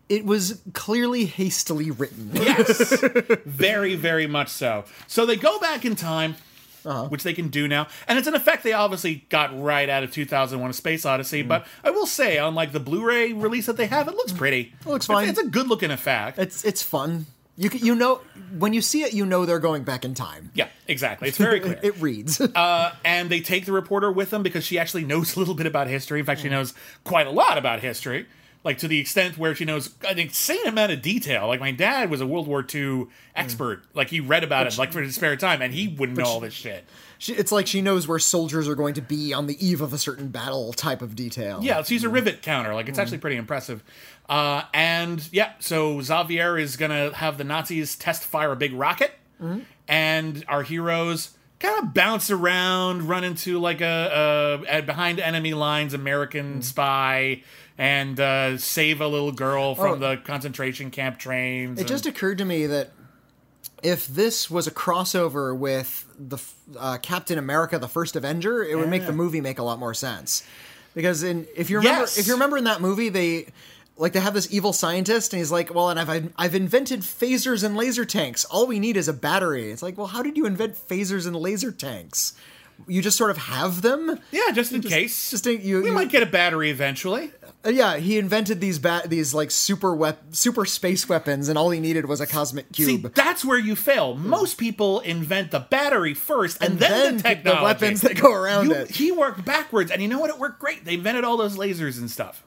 it 0.08 0.24
was 0.24 0.60
clearly 0.72 1.24
hastily 1.26 1.90
written. 1.90 2.30
Yes, 2.34 3.00
very, 3.44 3.94
very 3.96 4.26
much 4.26 4.48
so. 4.48 4.84
So 5.06 5.26
they 5.26 5.36
go 5.36 5.58
back 5.58 5.84
in 5.84 5.96
time, 5.96 6.36
Uh-huh. 6.84 7.08
which 7.08 7.22
they 7.24 7.32
can 7.34 7.48
do 7.48 7.66
now, 7.66 7.88
and 8.06 8.16
it's 8.18 8.28
an 8.28 8.34
effect 8.34 8.62
they 8.62 8.72
obviously 8.72 9.24
got 9.28 9.60
right 9.60 9.88
out 9.88 10.04
of 10.04 10.12
2001: 10.12 10.70
A 10.70 10.72
Space 10.72 11.04
Odyssey. 11.04 11.42
Mm. 11.42 11.48
But 11.48 11.66
I 11.82 11.90
will 11.90 12.06
say, 12.06 12.38
on 12.38 12.54
like 12.54 12.70
the 12.72 12.78
Blu-ray 12.80 13.32
release 13.32 13.66
that 13.66 13.76
they 13.76 13.86
have, 13.86 14.06
it 14.08 14.14
looks 14.14 14.32
pretty. 14.32 14.72
It 14.80 14.86
looks 14.86 15.06
fine. 15.06 15.28
It's, 15.28 15.38
a 15.40 15.46
good-looking 15.46 15.90
effect. 15.90 16.38
It's 16.38 16.64
it's 16.64 16.82
fun. 16.82 17.26
You 17.58 17.70
can, 17.70 17.80
you 17.84 17.94
know 17.94 18.20
when 18.58 18.74
you 18.74 18.82
see 18.82 19.02
it, 19.02 19.14
you 19.14 19.24
know 19.24 19.46
they're 19.46 19.58
going 19.58 19.82
back 19.82 20.04
in 20.04 20.12
time. 20.14 20.50
yeah, 20.54 20.68
exactly. 20.86 21.26
It's 21.28 21.38
very 21.38 21.58
clear. 21.58 21.80
It 21.82 22.00
reads. 22.00 22.38
Uh, 22.54 22.92
and 23.04 23.30
they 23.30 23.40
take 23.40 23.64
the 23.64 23.72
reporter 23.72 24.12
with 24.12 24.28
them 24.30 24.42
because 24.42 24.62
she 24.62 24.78
actually 24.78 25.04
knows 25.04 25.36
a 25.36 25.38
little 25.38 25.54
bit 25.54 25.66
about 25.66 25.86
history. 25.88 26.20
In 26.20 26.26
fact, 26.26 26.42
she 26.42 26.50
knows 26.50 26.74
quite 27.04 27.26
a 27.26 27.30
lot 27.30 27.56
about 27.58 27.80
history, 27.80 28.26
like 28.66 28.78
to 28.78 28.88
the 28.88 28.98
extent 28.98 29.38
where 29.38 29.54
she 29.54 29.64
knows 29.64 29.94
an 30.06 30.18
insane 30.18 30.66
amount 30.66 30.92
of 30.92 31.00
detail. 31.00 31.46
Like 31.46 31.60
my 31.60 31.70
dad 31.70 32.10
was 32.10 32.20
a 32.20 32.26
World 32.26 32.46
War 32.46 32.66
II 32.74 32.82
hmm. 32.82 33.02
expert. 33.34 33.84
Like 33.94 34.10
he 34.10 34.20
read 34.20 34.44
about 34.44 34.66
it 34.66 34.76
like 34.76 34.92
for 34.92 35.00
his 35.00 35.14
spare 35.14 35.36
time, 35.36 35.62
and 35.62 35.72
he 35.72 35.88
wouldn't 35.88 36.18
know 36.18 36.24
all 36.24 36.40
this 36.40 36.52
shit. 36.52 36.84
she, 37.16 37.32
it's 37.32 37.52
like 37.52 37.66
she 37.66 37.80
knows 37.80 38.06
where 38.06 38.18
soldiers 38.18 38.68
are 38.68 38.74
going 38.74 38.94
to 38.94 39.00
be 39.00 39.32
on 39.32 39.46
the 39.46 39.66
eve 39.66 39.80
of 39.80 39.94
a 39.94 39.98
certain 39.98 40.28
battle 40.28 40.74
type 40.74 41.00
of 41.00 41.16
detail. 41.16 41.60
Yeah, 41.62 41.82
she's 41.84 42.04
a 42.04 42.08
hmm. 42.08 42.14
rivet 42.14 42.42
counter. 42.42 42.74
Like 42.74 42.88
it's 42.88 42.98
hmm. 42.98 43.02
actually 43.02 43.18
pretty 43.18 43.36
impressive. 43.36 43.82
Uh, 44.28 44.64
and 44.74 45.26
yeah, 45.32 45.52
so 45.60 46.02
Xavier 46.02 46.58
is 46.58 46.76
gonna 46.76 47.14
have 47.14 47.38
the 47.38 47.44
Nazis 47.44 47.96
test 47.96 48.24
fire 48.24 48.52
a 48.52 48.56
big 48.56 48.74
rocket, 48.74 49.12
and 49.88 50.44
our 50.48 50.62
heroes 50.62 51.36
kind 51.58 51.82
of 51.82 51.94
bounce 51.94 52.30
around, 52.30 53.08
run 53.08 53.24
into 53.24 53.58
like 53.58 53.80
a, 53.80 54.64
a, 54.68 54.78
a 54.78 54.82
behind 54.82 55.20
enemy 55.20 55.54
lines 55.54 55.94
American 55.94 56.62
spy, 56.62 57.42
and 57.78 58.18
uh, 58.18 58.58
save 58.58 59.00
a 59.00 59.08
little 59.08 59.32
girl 59.32 59.74
from 59.74 60.00
the 60.00 60.16
concentration 60.18 60.90
camp 60.90 61.18
trains. 61.18 61.78
It 61.78 61.82
and- 61.82 61.88
just 61.88 62.06
occurred 62.06 62.38
to 62.38 62.44
me 62.44 62.66
that 62.66 62.90
if 63.82 64.06
this 64.06 64.50
was 64.50 64.66
a 64.66 64.70
crossover 64.70 65.56
with 65.56 66.06
the 66.18 66.38
uh, 66.78 66.98
Captain 66.98 67.38
America: 67.38 67.78
The 67.78 67.88
First 67.88 68.16
Avenger, 68.16 68.62
it 68.62 68.76
would 68.76 68.88
make 68.88 69.06
the 69.06 69.12
movie 69.12 69.40
make 69.40 69.58
a 69.58 69.62
lot 69.62 69.78
more 69.78 69.94
sense. 69.94 70.42
Because 70.94 71.22
in 71.22 71.46
if 71.54 71.68
you 71.68 71.78
remember, 71.78 72.00
Yes. 72.00 72.16
if 72.18 72.26
you 72.26 72.32
remember 72.32 72.56
in 72.56 72.64
that 72.64 72.80
movie, 72.80 73.10
they 73.10 73.48
like 73.98 74.12
they 74.14 74.20
have 74.20 74.32
this 74.32 74.50
evil 74.50 74.72
scientist, 74.72 75.32
and 75.34 75.38
he's 75.38 75.52
like, 75.52 75.74
"Well, 75.74 75.90
and 75.90 76.00
I've 76.00 76.32
I've 76.38 76.54
invented 76.54 77.00
phasers 77.00 77.62
and 77.62 77.76
laser 77.76 78.06
tanks. 78.06 78.46
All 78.46 78.66
we 78.66 78.78
need 78.78 78.96
is 78.96 79.08
a 79.08 79.12
battery." 79.12 79.70
It's 79.70 79.82
like, 79.82 79.98
well, 79.98 80.06
how 80.06 80.22
did 80.22 80.38
you 80.38 80.46
invent 80.46 80.74
phasers 80.88 81.26
and 81.26 81.36
laser 81.36 81.70
tanks? 81.70 82.32
You 82.88 83.02
just 83.02 83.16
sort 83.16 83.30
of 83.30 83.36
have 83.38 83.82
them. 83.82 84.18
yeah, 84.30 84.50
just 84.52 84.72
in 84.72 84.80
case. 84.82 85.30
Just 85.30 85.44
think 85.44 85.64
you, 85.64 85.80
we 85.82 85.88
you 85.88 85.92
might 85.94 86.08
get 86.08 86.22
a 86.22 86.26
battery 86.26 86.70
eventually. 86.70 87.32
uh, 87.64 87.70
yeah, 87.70 87.96
he 87.96 88.16
invented 88.18 88.60
these 88.60 88.78
ba- 88.78 89.02
these 89.06 89.34
like 89.34 89.50
super 89.50 89.94
wep- 89.94 90.22
super 90.34 90.64
space 90.64 91.08
weapons, 91.08 91.48
and 91.48 91.58
all 91.58 91.70
he 91.70 91.80
needed 91.80 92.06
was 92.06 92.20
a 92.20 92.26
cosmic 92.26 92.66
See, 92.74 92.84
cube. 92.98 93.14
that's 93.14 93.44
where 93.44 93.58
you 93.58 93.74
fail. 93.74 94.14
Most 94.14 94.56
people 94.58 95.00
invent 95.00 95.50
the 95.50 95.60
battery 95.60 96.14
first 96.14 96.62
and, 96.62 96.72
And 96.74 96.78
then, 96.78 97.16
then 97.18 97.42
the 97.44 97.50
the 97.54 97.62
weapons 97.62 98.02
that 98.02 98.16
go 98.20 98.32
around 98.32 98.66
You- 98.66 98.72
it. 98.74 98.90
He 98.90 99.10
worked 99.10 99.44
backwards, 99.44 99.90
and 99.90 100.00
you 100.00 100.06
know 100.08 100.20
what? 100.20 100.30
It 100.30 100.38
worked 100.38 100.60
great. 100.60 100.84
They 100.84 100.94
invented 100.94 101.24
all 101.24 101.36
those 101.36 101.56
lasers 101.56 101.98
and 101.98 102.10
stuff. 102.10 102.44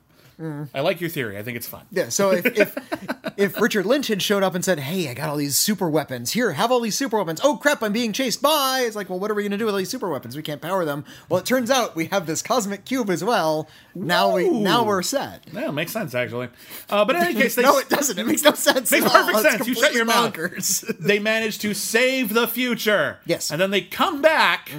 I 0.73 0.79
like 0.81 1.01
your 1.01 1.09
theory. 1.09 1.37
I 1.37 1.43
think 1.43 1.57
it's 1.57 1.67
fun. 1.67 1.85
Yeah, 1.91 2.09
so 2.09 2.31
if, 2.31 2.45
if 2.45 3.33
if 3.37 3.59
Richard 3.59 3.85
Lynch 3.85 4.07
had 4.07 4.21
showed 4.21 4.41
up 4.41 4.55
and 4.55 4.63
said, 4.63 4.79
"Hey, 4.79 5.09
I 5.09 5.13
got 5.13 5.29
all 5.29 5.35
these 5.35 5.57
super 5.57 5.89
weapons. 5.89 6.31
Here, 6.31 6.53
have 6.53 6.71
all 6.71 6.79
these 6.79 6.97
super 6.97 7.17
weapons." 7.17 7.41
Oh 7.43 7.57
crap, 7.57 7.83
I'm 7.83 7.91
being 7.91 8.13
chased. 8.13 8.41
Bye. 8.41 8.83
It's 8.85 8.95
like, 8.95 9.09
well, 9.09 9.19
what 9.19 9.29
are 9.31 9.33
we 9.33 9.43
going 9.43 9.51
to 9.51 9.57
do 9.57 9.65
with 9.65 9.73
all 9.73 9.79
these 9.79 9.89
super 9.89 10.09
weapons? 10.09 10.37
We 10.37 10.41
can't 10.41 10.61
power 10.61 10.85
them. 10.85 11.03
Well, 11.27 11.39
it 11.39 11.45
turns 11.45 11.69
out 11.69 11.95
we 11.95 12.05
have 12.05 12.25
this 12.25 12.41
cosmic 12.41 12.85
cube 12.85 13.09
as 13.09 13.23
well. 13.23 13.67
Now 13.93 14.35
we 14.35 14.49
now 14.49 14.85
we're 14.85 15.01
set. 15.01 15.45
Yeah, 15.51 15.71
makes 15.71 15.91
sense 15.91 16.15
actually. 16.15 16.49
Uh, 16.89 17.03
but 17.03 17.17
in 17.17 17.23
any 17.23 17.33
case, 17.33 17.55
they 17.55 17.63
no, 17.63 17.77
it 17.77 17.89
doesn't. 17.89 18.17
It 18.17 18.25
makes 18.25 18.43
no 18.43 18.53
sense. 18.53 18.91
Makes 18.91 19.11
perfect 19.11 19.39
sense. 19.39 19.67
You 19.67 19.75
shut 19.75 19.93
your 19.93 20.05
mouth. 20.05 20.33
they 20.99 21.19
managed 21.19 21.61
to 21.61 21.73
save 21.73 22.33
the 22.33 22.47
future. 22.47 23.19
Yes. 23.25 23.45
Mm-hmm. 23.45 23.53
And 23.53 23.61
then 23.61 23.71
they 23.71 23.81
come 23.81 24.21
back. 24.21 24.71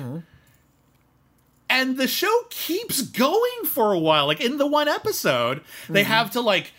And 1.71 1.97
the 1.97 2.09
show 2.09 2.43
keeps 2.51 3.01
going 3.01 3.65
for 3.65 3.93
a 3.93 3.99
while. 3.99 4.27
Like 4.27 4.41
in 4.41 4.59
the 4.59 4.67
one 4.67 4.89
episode, 4.89 5.63
they 5.89 6.03
Mm-hmm. 6.03 6.11
have 6.13 6.31
to 6.33 6.41
like 6.41 6.73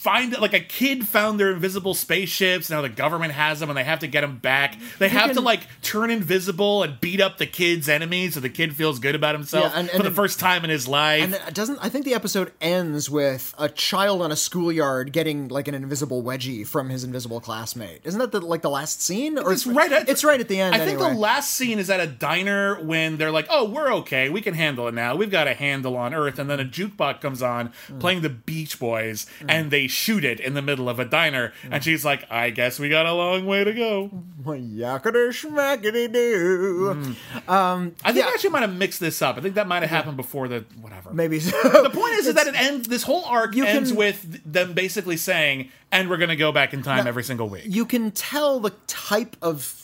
find 0.00 0.36
like 0.38 0.54
a 0.54 0.60
kid 0.60 1.06
found 1.06 1.38
their 1.38 1.50
invisible 1.50 1.92
spaceships. 1.92 2.70
Now 2.70 2.80
the 2.80 2.88
government 2.88 3.32
has 3.34 3.60
them, 3.60 3.68
and 3.70 3.76
they 3.76 3.84
have 3.84 3.98
to 4.00 4.06
get 4.06 4.22
them 4.22 4.38
back. 4.38 4.76
They 4.98 5.08
have 5.10 5.32
to 5.34 5.40
like 5.40 5.60
turn 5.82 6.10
invisible 6.10 6.82
and 6.82 6.98
beat 7.00 7.20
up 7.20 7.36
the 7.38 7.46
kid's 7.46 7.88
enemies, 7.88 8.34
so 8.34 8.40
the 8.40 8.48
kid 8.48 8.74
feels 8.74 8.98
good 8.98 9.14
about 9.14 9.34
himself 9.34 9.72
Yeah, 9.72 9.80
and- 9.80 9.90
for 9.90 9.96
and 9.96 10.04
the 10.04 10.10
it- 10.10 10.14
first 10.14 10.40
time 10.40 10.64
in 10.64 10.70
his 10.70 10.88
life. 10.88 11.22
And 11.22 11.34
it 11.34 11.54
doesn't 11.54 11.78
I 11.82 11.88
think 11.88 12.04
the 12.04 12.14
episode 12.14 12.52
ends 12.60 13.10
with 13.10 13.54
a 13.58 13.68
child 13.68 14.22
on 14.22 14.32
a 14.32 14.36
schoolyard 14.36 15.12
getting 15.12 15.48
like 15.48 15.68
an 15.68 15.74
invisible 15.74 16.22
wedgie 16.22 16.66
from 16.66 16.88
his 16.88 17.04
invisible 17.04 17.40
classmate. 17.40 18.00
Isn't 18.04 18.20
that 18.20 18.32
the 18.32 18.40
like 18.40 18.62
the 18.62 18.70
last 18.70 19.02
scene? 19.02 19.38
Or 19.38 19.52
It's 19.52 19.66
right 19.66 19.92
at 19.92 20.08
it's 20.08 20.24
right 20.24 20.40
at 20.40 20.48
the 20.48 20.60
end. 20.60 20.74
I 20.74 20.78
think 20.84 20.98
the 20.98 21.08
last 21.08 21.54
scene 21.54 21.78
is 21.78 21.90
at 21.90 22.00
a 22.00 22.06
diner 22.06 22.76
when 22.82 23.18
they're 23.18 23.30
like, 23.30 23.46
"Oh, 23.50 23.68
we're 23.68 23.92
okay. 23.96 24.28
We 24.30 24.40
can 24.40 24.54
handle 24.54 24.88
it 24.88 24.94
now. 24.94 25.14
We've 25.14 25.30
got 25.30 25.46
a 25.46 25.54
handle 25.54 25.96
on 25.96 26.14
Earth." 26.14 26.38
And 26.38 26.48
then 26.48 26.58
a 26.60 26.64
jukebox 26.64 27.20
comes 27.20 27.42
on 27.42 27.72
Mm. 27.90 28.00
playing 28.00 28.20
the 28.22 28.28
Beach 28.30 28.78
Boys, 28.78 29.26
and 29.48 29.70
they 29.70 29.86
shoot 29.90 30.24
it 30.24 30.40
in 30.40 30.54
the 30.54 30.62
middle 30.62 30.88
of 30.88 30.98
a 30.98 31.04
diner. 31.04 31.52
Mm. 31.64 31.68
And 31.72 31.84
she's 31.84 32.04
like, 32.04 32.24
"I 32.30 32.50
guess 32.50 32.78
we 32.78 32.88
got 32.88 33.06
a 33.06 33.12
long 33.12 33.44
way 33.46 33.64
to 33.64 33.72
go." 33.72 34.10
Yakety 34.44 35.28
schmackety 35.30 36.12
doo. 36.12 37.14
Um, 37.48 37.94
I 38.04 38.12
think 38.12 38.24
Yeah. 38.24 38.30
I 38.30 38.34
actually 38.34 38.50
might 38.50 38.62
have 38.62 38.74
mixed 38.74 39.00
this 39.00 39.20
up. 39.22 39.36
I 39.36 39.40
think 39.40 39.54
that 39.56 39.66
might 39.66 39.82
have 39.82 39.90
happened 39.90 40.16
before 40.16 40.48
the 40.48 40.64
whatever. 40.80 41.12
maybe 41.12 41.40
so. 41.40 41.50
The 41.82 41.90
point 41.90 42.14
is, 42.14 42.26
is 42.26 42.34
that 42.34 42.46
it 42.46 42.54
ends. 42.54 42.88
This 42.88 43.02
whole 43.02 43.24
arc 43.24 43.54
You 43.54 43.64
ends 43.64 43.90
can- 43.90 43.98
with 43.98 44.40
them 44.50 44.72
basically 44.72 45.16
saying, 45.16 45.70
"And 45.92 46.08
we're 46.08 46.16
going 46.18 46.30
to 46.30 46.36
go 46.36 46.52
back 46.52 46.72
in 46.72 46.82
time 46.82 47.06
every 47.06 47.24
single 47.24 47.48
week." 47.48 47.64
you 47.66 47.84
can 47.84 48.10
tell 48.12 48.60
the 48.60 48.70
type 48.86 49.36
of 49.42 49.76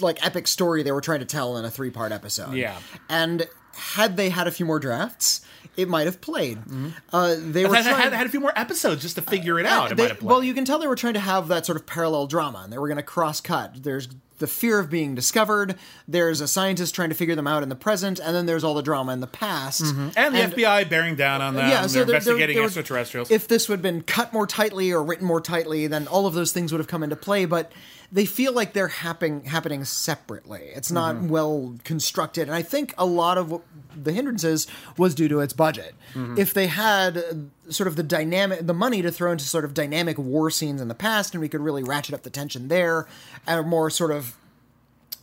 like 0.00 0.24
epic 0.24 0.46
story 0.46 0.82
they 0.82 0.92
were 0.92 1.00
trying 1.00 1.20
to 1.20 1.24
tell 1.26 1.56
in 1.56 1.64
a 1.64 1.70
three 1.70 1.90
part 1.90 2.12
episode. 2.12 2.54
Yeah. 2.54 2.76
and 3.08 3.46
had 3.76 4.16
they 4.16 4.28
had 4.28 4.46
a 4.46 4.50
few 4.52 4.66
more 4.66 4.78
drafts, 4.78 5.40
it 5.76 5.88
might 5.88 6.06
have 6.06 6.20
played. 6.20 6.58
Mm-hmm. 6.58 6.88
Uh, 7.12 7.34
they 7.38 7.64
were 7.66 7.74
I 7.74 7.80
had, 7.82 7.90
trying, 7.90 8.02
had, 8.02 8.12
had 8.12 8.26
a 8.26 8.30
few 8.30 8.40
more 8.40 8.52
episodes 8.56 9.02
just 9.02 9.16
to 9.16 9.22
figure 9.22 9.58
it 9.58 9.66
uh, 9.66 9.70
out. 9.70 9.92
It 9.92 9.96
they- 9.96 10.12
well, 10.22 10.42
you 10.42 10.54
can 10.54 10.64
tell 10.64 10.78
they 10.78 10.86
were 10.86 10.96
trying 10.96 11.14
to 11.14 11.20
have 11.20 11.48
that 11.48 11.66
sort 11.66 11.76
of 11.76 11.86
parallel 11.86 12.26
drama, 12.26 12.60
and 12.64 12.72
they 12.72 12.78
were 12.78 12.88
going 12.88 12.96
to 12.96 13.02
cross 13.02 13.40
cut. 13.40 13.82
There's 13.82 14.08
the 14.38 14.46
fear 14.48 14.80
of 14.80 14.90
being 14.90 15.14
discovered. 15.14 15.76
There's 16.08 16.40
a 16.40 16.48
scientist 16.48 16.92
trying 16.94 17.08
to 17.10 17.14
figure 17.14 17.36
them 17.36 17.46
out 17.46 17.62
in 17.62 17.68
the 17.68 17.76
present, 17.76 18.18
and 18.18 18.34
then 18.34 18.46
there's 18.46 18.64
all 18.64 18.74
the 18.74 18.82
drama 18.82 19.12
in 19.12 19.20
the 19.20 19.28
past. 19.28 19.82
Mm-hmm. 19.82 20.08
and 20.16 20.34
the 20.34 20.38
FBI 20.56 20.88
bearing 20.88 21.14
down 21.14 21.40
on 21.40 21.54
them. 21.54 21.68
yeah, 21.68 21.86
so 21.86 21.98
they're 21.98 22.04
there- 22.06 22.14
investigating 22.16 22.56
would- 22.56 22.64
extraterrestrials. 22.66 23.30
If 23.30 23.46
this 23.46 23.68
would 23.68 23.76
have 23.76 23.82
been 23.82 24.02
cut 24.02 24.32
more 24.32 24.46
tightly 24.46 24.92
or 24.92 25.02
written 25.04 25.26
more 25.26 25.40
tightly, 25.40 25.86
then 25.86 26.08
all 26.08 26.26
of 26.26 26.34
those 26.34 26.52
things 26.52 26.72
would 26.72 26.78
have 26.78 26.88
come 26.88 27.02
into 27.04 27.16
play. 27.16 27.44
But 27.44 27.70
they 28.14 28.24
feel 28.24 28.52
like 28.52 28.72
they're 28.74 28.86
happening 28.88 29.44
happening 29.44 29.84
separately. 29.84 30.70
It's 30.74 30.92
not 30.92 31.16
Mm-hmm. 31.16 31.28
well 31.28 31.74
constructed, 31.82 32.42
and 32.42 32.54
I 32.54 32.62
think 32.62 32.94
a 32.96 33.04
lot 33.04 33.36
of 33.36 33.60
the 33.94 34.12
hindrances 34.12 34.66
was 34.96 35.14
due 35.14 35.28
to 35.28 35.40
its 35.40 35.52
budget. 35.52 35.94
Mm-hmm. 36.14 36.38
If 36.38 36.54
they 36.54 36.68
had 36.68 37.18
uh, 37.18 37.22
sort 37.70 37.88
of 37.88 37.96
the 37.96 38.02
dynamic, 38.04 38.66
the 38.66 38.72
money 38.74 39.02
to 39.02 39.10
throw 39.10 39.32
into 39.32 39.44
sort 39.44 39.64
of 39.64 39.74
dynamic 39.74 40.16
war 40.16 40.48
scenes 40.50 40.80
in 40.80 40.86
the 40.88 40.94
past, 40.94 41.34
and 41.34 41.40
we 41.40 41.48
could 41.48 41.60
really 41.60 41.82
ratchet 41.82 42.14
up 42.14 42.22
the 42.22 42.30
tension 42.30 42.68
there, 42.68 43.06
and 43.46 43.66
more 43.66 43.90
sort 43.90 44.12
of 44.12 44.36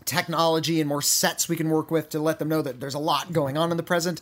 technology 0.04 0.82
and 0.82 0.90
more 0.90 1.02
sets 1.02 1.48
we 1.48 1.56
can 1.56 1.70
work 1.70 1.92
with 1.92 2.10
to 2.10 2.20
let 2.20 2.40
them 2.40 2.50
know 2.50 2.62
that 2.62 2.80
there's 2.80 2.96
a 2.96 3.00
lot 3.00 3.32
going 3.32 3.58
on 3.58 3.72
in 3.72 3.78
the 3.78 3.84
present. 3.84 4.20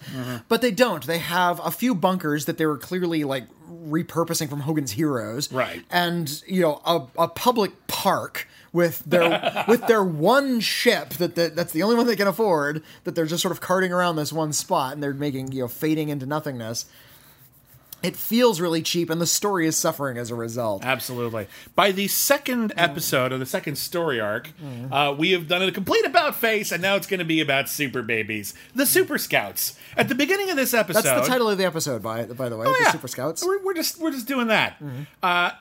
But 0.47 0.61
they 0.61 0.71
don't. 0.71 1.05
They 1.07 1.19
have 1.19 1.59
a 1.65 1.71
few 1.71 1.95
bunkers 1.95 2.45
that 2.45 2.57
they 2.57 2.65
were 2.65 2.77
clearly 2.77 3.23
like 3.23 3.45
repurposing 3.71 4.49
from 4.49 4.59
Hogan's 4.61 4.91
Heroes. 4.91 5.51
Right. 5.51 5.83
And, 5.89 6.43
you 6.45 6.61
know, 6.61 6.81
a, 6.85 7.07
a 7.17 7.27
public 7.27 7.87
park 7.87 8.47
with 8.71 8.99
their 9.05 9.65
with 9.67 9.85
their 9.87 10.03
one 10.03 10.59
ship 10.59 11.09
that, 11.15 11.35
that 11.35 11.55
that's 11.55 11.73
the 11.73 11.83
only 11.83 11.95
one 11.95 12.05
they 12.07 12.15
can 12.15 12.27
afford 12.27 12.83
that 13.03 13.15
they're 13.15 13.25
just 13.25 13.41
sort 13.41 13.51
of 13.51 13.61
carting 13.61 13.91
around 13.91 14.15
this 14.15 14.31
one 14.31 14.53
spot 14.53 14.93
and 14.93 15.01
they're 15.03 15.13
making, 15.13 15.51
you 15.51 15.61
know, 15.61 15.67
fading 15.67 16.09
into 16.09 16.25
nothingness. 16.25 16.85
It 18.01 18.15
feels 18.15 18.61
really 18.61 18.81
cheap 18.81 19.09
and 19.09 19.19
the 19.19 19.27
story 19.27 19.67
is 19.67 19.75
suffering 19.75 20.17
as 20.17 20.31
a 20.31 20.35
result. 20.35 20.85
Absolutely. 20.85 21.47
By 21.75 21.91
the 21.91 22.07
second 22.07 22.71
episode 22.77 23.33
of 23.33 23.41
the 23.41 23.45
second 23.45 23.75
story 23.77 24.21
arc, 24.21 24.51
uh, 24.89 25.13
we 25.17 25.31
have 25.31 25.49
done 25.49 25.61
a 25.63 25.69
complete 25.69 26.05
about 26.05 26.33
face, 26.35 26.71
and 26.71 26.81
now 26.81 26.95
it's 26.95 27.07
going 27.07 27.17
to 27.19 27.25
be 27.25 27.41
about 27.41 27.67
super 27.67 28.01
babies, 28.01 28.53
the 28.73 28.85
Super 28.85 29.17
Scouts. 29.17 29.77
At 29.97 30.07
the 30.07 30.15
beginning 30.15 30.49
of 30.49 30.55
this 30.55 30.73
episode, 30.73 31.01
That's 31.01 31.27
the 31.27 31.27
title 31.27 31.49
of 31.49 31.57
the 31.57 31.65
episode, 31.65 32.01
by 32.01 32.23
by 32.23 32.47
the 32.47 32.55
way, 32.55 32.67
Oh, 32.69 32.71
the 32.71 32.83
yeah. 32.85 32.91
Super 32.91 33.09
Scouts. 33.09 33.45
We're, 33.45 33.61
we're 33.65 33.73
just 33.73 33.99
we're 33.99 34.11
just 34.11 34.29
doing 34.29 34.47
that. 34.47 34.81
Uh, 35.21 35.51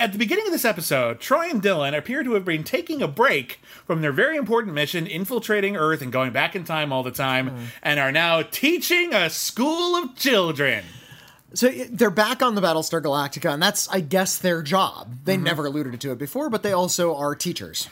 at 0.00 0.12
the 0.12 0.18
beginning 0.18 0.46
of 0.46 0.52
this 0.52 0.64
episode, 0.64 1.20
Troy 1.20 1.48
and 1.50 1.62
Dylan 1.62 1.96
appear 1.96 2.22
to 2.22 2.34
have 2.34 2.44
been 2.44 2.64
taking 2.64 3.02
a 3.02 3.08
break 3.08 3.60
from 3.86 4.00
their 4.00 4.12
very 4.12 4.36
important 4.36 4.74
mission, 4.74 5.06
infiltrating 5.06 5.76
Earth 5.76 6.02
and 6.02 6.12
going 6.12 6.32
back 6.32 6.54
in 6.54 6.64
time 6.64 6.92
all 6.92 7.02
the 7.02 7.10
time, 7.10 7.68
and 7.82 7.98
are 7.98 8.12
now 8.12 8.42
teaching 8.42 9.12
a 9.12 9.28
school 9.30 9.96
of 9.96 10.14
children. 10.16 10.84
So 11.54 11.68
they're 11.70 12.10
back 12.10 12.42
on 12.42 12.54
the 12.54 12.60
Battlestar 12.60 13.02
Galactica, 13.02 13.52
and 13.52 13.62
that's, 13.62 13.88
I 13.88 14.00
guess, 14.00 14.36
their 14.38 14.62
job. 14.62 15.16
They 15.24 15.34
Mm-hmm. 15.36 15.44
never 15.44 15.66
alluded 15.66 16.00
to 16.00 16.12
it 16.12 16.18
before, 16.18 16.50
but 16.50 16.62
they 16.62 16.72
also 16.72 17.16
are 17.16 17.34
teachers. 17.34 17.88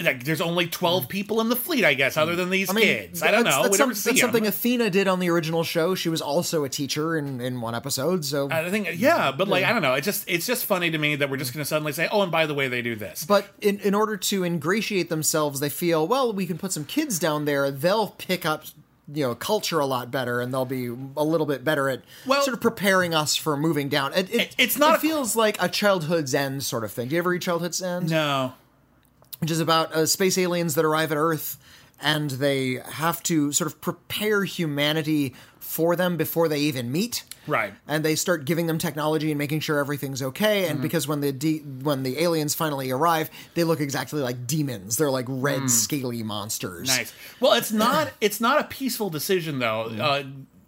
Like, 0.00 0.22
there's 0.22 0.40
only 0.40 0.68
12 0.68 1.08
people 1.08 1.40
in 1.40 1.48
the 1.48 1.56
fleet, 1.56 1.84
I 1.84 1.94
guess, 1.94 2.16
other 2.16 2.36
than 2.36 2.50
these 2.50 2.70
I 2.70 2.72
mean, 2.72 2.84
kids. 2.84 3.20
I 3.22 3.32
don't 3.32 3.42
know. 3.42 3.64
That's, 3.64 3.76
some- 3.78 3.88
that's 3.88 4.20
something. 4.20 4.46
Athena 4.46 4.90
did 4.90 5.08
on 5.08 5.18
the 5.18 5.28
original 5.30 5.64
show. 5.64 5.96
She 5.96 6.08
was 6.08 6.22
also 6.22 6.62
a 6.62 6.68
teacher 6.68 7.16
in, 7.16 7.40
in 7.40 7.60
one 7.60 7.74
episode. 7.74 8.24
So, 8.24 8.48
I 8.50 8.70
think, 8.70 8.88
yeah, 8.94 9.32
but 9.32 9.48
like, 9.48 9.64
I 9.64 9.72
don't 9.72 9.82
know. 9.82 9.94
it's 9.94 10.04
just, 10.04 10.24
it's 10.30 10.46
just 10.46 10.66
funny 10.66 10.92
to 10.92 10.98
me 10.98 11.16
that 11.16 11.28
we're 11.30 11.36
just 11.36 11.52
going 11.52 11.62
to 11.62 11.68
suddenly 11.68 11.90
say, 11.92 12.08
oh, 12.12 12.22
and 12.22 12.30
by 12.30 12.46
the 12.46 12.54
way, 12.54 12.68
they 12.68 12.80
do 12.82 12.94
this. 12.94 13.24
but 13.24 13.48
in, 13.60 13.80
in 13.80 13.92
order 13.94 14.16
to 14.16 14.44
ingratiate 14.44 15.08
themselves, 15.08 15.58
they 15.58 15.68
feel 15.68 16.06
well. 16.06 16.32
We 16.32 16.46
can 16.46 16.58
put 16.58 16.70
some 16.72 16.84
kids 16.84 17.18
down 17.18 17.44
there. 17.44 17.68
They'll 17.72 18.10
pick 18.18 18.46
up, 18.46 18.64
you 19.12 19.26
know, 19.26 19.34
culture 19.34 19.80
a 19.80 19.86
lot 19.86 20.12
better, 20.12 20.40
and 20.40 20.54
they'll 20.54 20.64
be 20.64 20.86
a 21.16 21.24
little 21.24 21.46
bit 21.46 21.64
better 21.64 21.88
at 21.88 22.02
Well- 22.24 22.42
sort 22.42 22.54
of 22.54 22.60
preparing 22.60 23.14
us 23.14 23.34
for 23.34 23.56
moving 23.56 23.88
down. 23.88 24.12
It, 24.12 24.30
it, 24.30 24.40
It- 24.42 24.54
it's 24.58 24.78
not 24.78 24.94
It 24.94 24.96
a- 24.98 25.00
feels 25.00 25.34
like 25.34 25.60
a 25.60 25.68
childhood's 25.68 26.36
end 26.36 26.62
sort 26.62 26.84
of 26.84 26.92
thing. 26.92 27.08
Do 27.08 27.16
you 27.16 27.18
ever 27.18 27.30
read 27.30 27.42
Childhood's 27.42 27.82
End? 27.82 28.08
no. 28.10 28.52
Which 29.42 29.50
is 29.50 29.58
about 29.58 29.92
uh, 29.92 30.06
space 30.06 30.38
aliens 30.38 30.76
that 30.76 30.84
arrive 30.84 31.10
at 31.10 31.18
Earth 31.18 31.58
and 32.00 32.30
they 32.30 32.80
have 32.92 33.20
to 33.24 33.50
sort 33.50 33.66
of 33.66 33.80
prepare 33.80 34.44
humanity 34.44 35.34
for 35.58 35.96
them 35.96 36.16
before 36.16 36.46
they 36.46 36.60
even 36.60 36.92
meet. 36.92 37.24
Right. 37.48 37.74
And 37.88 38.04
they 38.04 38.14
start 38.14 38.44
giving 38.44 38.68
them 38.68 38.78
technology 38.78 39.32
and 39.32 39.38
making 39.38 39.60
sure 39.60 39.80
everything's 39.80 40.22
okay. 40.22 40.68
And 40.68 40.80
because 40.80 41.08
when 41.08 41.20
the 41.22 41.32
de- 41.32 41.58
when 41.58 42.04
the 42.04 42.20
aliens 42.20 42.54
finally 42.54 42.92
arrive, 42.92 43.30
they 43.54 43.64
look 43.64 43.80
exactly 43.80 44.20
like 44.20 44.46
demons. 44.46 44.96
They're 44.96 45.10
like 45.10 45.26
red, 45.28 45.68
scaly 45.68 46.22
monsters. 46.22 46.86
Nice. 46.86 47.12
Well, 47.40 47.54
it's 47.54 47.72
not 47.72 48.12
it's 48.20 48.40
not 48.40 48.60
a 48.60 48.64
peaceful 48.64 49.10
decision 49.10 49.58
though. 49.58 49.86
Uh, 49.86 50.22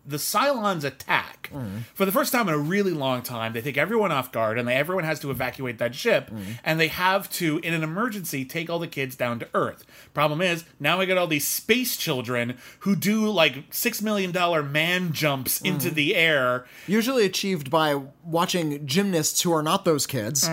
the 0.07 0.17
Cylons 0.19 0.85
attack 0.85 1.51
for 1.95 2.05
the 2.05 2.13
first 2.13 2.33
time 2.33 2.49
in 2.49 2.55
a 2.55 2.59
really 2.59 2.91
long 2.93 3.23
time. 3.23 3.53
They 3.53 3.61
take 3.63 3.77
everyone 3.79 4.13
off 4.13 4.33
guard, 4.33 4.59
and 4.59 4.67
they, 4.69 4.75
everyone 4.75 5.05
has 5.05 5.21
to 5.21 5.31
evacuate 5.31 5.79
that 5.79 5.95
ship. 5.95 6.31
And 6.65 6.79
they 6.81 6.89
have 6.89 7.31
to, 7.33 7.59
in 7.59 7.73
an 7.75 7.83
emergency, 7.83 8.45
take 8.45 8.69
all 8.69 8.79
the 8.79 8.87
kids 8.89 9.17
down 9.17 9.39
to 9.41 9.49
Earth. 9.55 9.85
Problem 10.13 10.41
is, 10.41 10.65
now 10.81 10.99
we 10.99 11.07
got 11.07 11.17
all 11.19 11.27
these 11.27 11.47
space 11.47 11.97
children 11.97 12.57
who 12.81 12.95
do 12.97 13.29
like 13.31 13.65
six 13.71 14.03
million 14.03 14.31
dollar 14.33 14.63
man 14.63 15.13
jumps 15.13 15.61
into 15.63 15.91
the 15.91 16.15
air. 16.17 16.67
Usually 16.87 17.25
achieved 17.25 17.71
by 17.71 17.95
watching 18.25 18.87
gymnasts 18.87 19.43
who 19.43 19.53
are 19.53 19.63
not 19.63 19.85
those 19.85 20.07
kids 20.07 20.49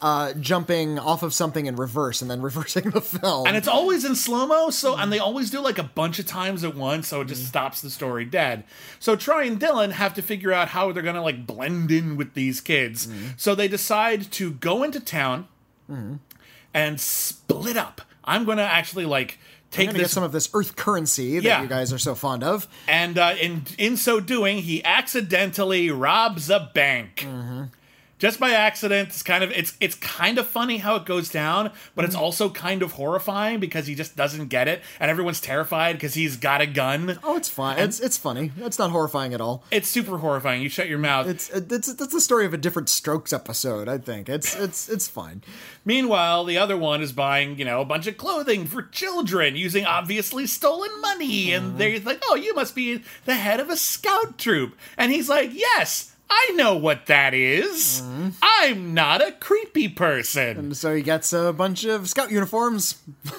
uh, 0.00 0.32
jumping 0.40 0.98
off 0.98 1.22
of 1.22 1.34
something 1.34 1.66
in 1.66 1.76
reverse 1.76 2.22
and 2.22 2.30
then 2.30 2.40
reversing 2.50 2.90
the 2.90 3.00
film. 3.00 3.46
And 3.46 3.56
it's 3.56 3.68
always 3.68 4.04
in 4.04 4.14
slow 4.16 4.46
mo, 4.46 4.70
so 4.70 4.96
and 4.96 5.12
they 5.12 5.18
always 5.18 5.50
do 5.50 5.60
like 5.60 5.78
a 5.78 5.82
bunch 5.84 6.18
of 6.18 6.26
times 6.26 6.64
at 6.64 6.74
once, 6.74 7.08
so 7.08 7.20
it 7.20 7.26
just 7.28 7.46
stops 7.46 7.80
the 7.80 7.90
story 7.90 8.24
dead. 8.24 8.64
So 8.98 9.16
Troy 9.16 9.46
and 9.46 9.60
Dylan 9.60 9.92
have 9.92 10.14
to 10.14 10.22
figure 10.22 10.52
out 10.52 10.68
how 10.68 10.92
they're 10.92 11.02
gonna 11.02 11.22
like 11.22 11.46
blend 11.46 11.90
in 11.90 12.16
with 12.16 12.34
these 12.34 12.60
kids. 12.60 13.06
Mm-hmm. 13.06 13.26
So 13.36 13.54
they 13.54 13.68
decide 13.68 14.30
to 14.32 14.52
go 14.52 14.82
into 14.82 15.00
town 15.00 15.48
mm-hmm. 15.90 16.14
and 16.74 17.00
split 17.00 17.76
up. 17.76 18.00
I'm 18.24 18.44
gonna 18.44 18.62
actually 18.62 19.04
like 19.04 19.38
take 19.70 19.88
gonna 19.88 19.98
get 19.98 20.10
some 20.10 20.22
of 20.22 20.32
this 20.32 20.48
Earth 20.54 20.76
currency 20.76 21.36
that 21.36 21.44
Yeah. 21.44 21.62
you 21.62 21.68
guys 21.68 21.92
are 21.92 21.98
so 21.98 22.14
fond 22.14 22.42
of. 22.42 22.66
and 22.88 23.18
uh, 23.18 23.34
in 23.40 23.64
in 23.78 23.96
so 23.96 24.20
doing, 24.20 24.58
he 24.58 24.82
accidentally 24.84 25.90
robs 25.90 26.50
a 26.50 26.70
bank. 26.74 27.24
Mm-hmm. 27.26 27.64
Just 28.18 28.40
by 28.40 28.52
accident, 28.52 29.10
it's 29.10 29.22
kind 29.22 29.44
of 29.44 29.50
it's 29.50 29.76
it's 29.78 29.94
kind 29.94 30.38
of 30.38 30.46
funny 30.46 30.78
how 30.78 30.96
it 30.96 31.04
goes 31.04 31.28
down, 31.28 31.70
but 31.94 32.06
it's 32.06 32.14
mm-hmm. 32.14 32.24
also 32.24 32.48
kind 32.48 32.82
of 32.82 32.92
horrifying 32.92 33.60
because 33.60 33.86
he 33.86 33.94
just 33.94 34.16
doesn't 34.16 34.48
get 34.48 34.68
it, 34.68 34.80
and 34.98 35.10
everyone's 35.10 35.40
terrified 35.40 35.96
because 35.96 36.14
he's 36.14 36.38
got 36.38 36.62
a 36.62 36.66
gun. 36.66 37.18
Oh, 37.22 37.36
it's 37.36 37.50
fine. 37.50 37.78
It's 37.78 38.00
it's 38.00 38.16
funny. 38.16 38.52
It's 38.58 38.78
not 38.78 38.90
horrifying 38.90 39.34
at 39.34 39.42
all. 39.42 39.64
It's 39.70 39.88
super 39.88 40.16
horrifying. 40.18 40.62
You 40.62 40.70
shut 40.70 40.88
your 40.88 40.98
mouth. 40.98 41.28
It's 41.28 41.50
it's 41.50 41.88
it's 41.88 42.12
the 42.12 42.20
story 42.20 42.46
of 42.46 42.54
a 42.54 42.56
different 42.56 42.88
Strokes 42.88 43.34
episode. 43.34 43.86
I 43.86 43.98
think 43.98 44.30
it's 44.30 44.56
it's 44.58 44.88
it's 44.88 45.08
fine. 45.08 45.42
Meanwhile, 45.84 46.44
the 46.44 46.58
other 46.58 46.76
one 46.76 47.02
is 47.02 47.12
buying, 47.12 47.58
you 47.58 47.64
know, 47.64 47.80
a 47.80 47.84
bunch 47.84 48.06
of 48.06 48.16
clothing 48.16 48.66
for 48.66 48.82
children 48.82 49.56
using 49.56 49.84
obviously 49.84 50.46
stolen 50.46 50.90
money. 51.00 51.52
And 51.52 51.66
mm-hmm. 51.66 51.78
they're 51.78 52.00
like, 52.00 52.22
oh, 52.24 52.34
you 52.34 52.54
must 52.54 52.74
be 52.74 53.02
the 53.24 53.34
head 53.34 53.60
of 53.60 53.70
a 53.70 53.76
scout 53.76 54.38
troop. 54.38 54.76
And 54.96 55.12
he's 55.12 55.28
like, 55.28 55.50
yes, 55.52 56.12
I 56.28 56.52
know 56.56 56.76
what 56.76 57.06
that 57.06 57.34
is. 57.34 58.02
I'm 58.42 58.94
not 58.94 59.22
a 59.26 59.32
creepy 59.32 59.88
person. 59.88 60.56
And 60.58 60.76
so 60.76 60.94
he 60.94 61.02
gets 61.02 61.32
a 61.32 61.52
bunch 61.52 61.84
of 61.84 62.08
scout 62.08 62.30
uniforms, 62.30 63.00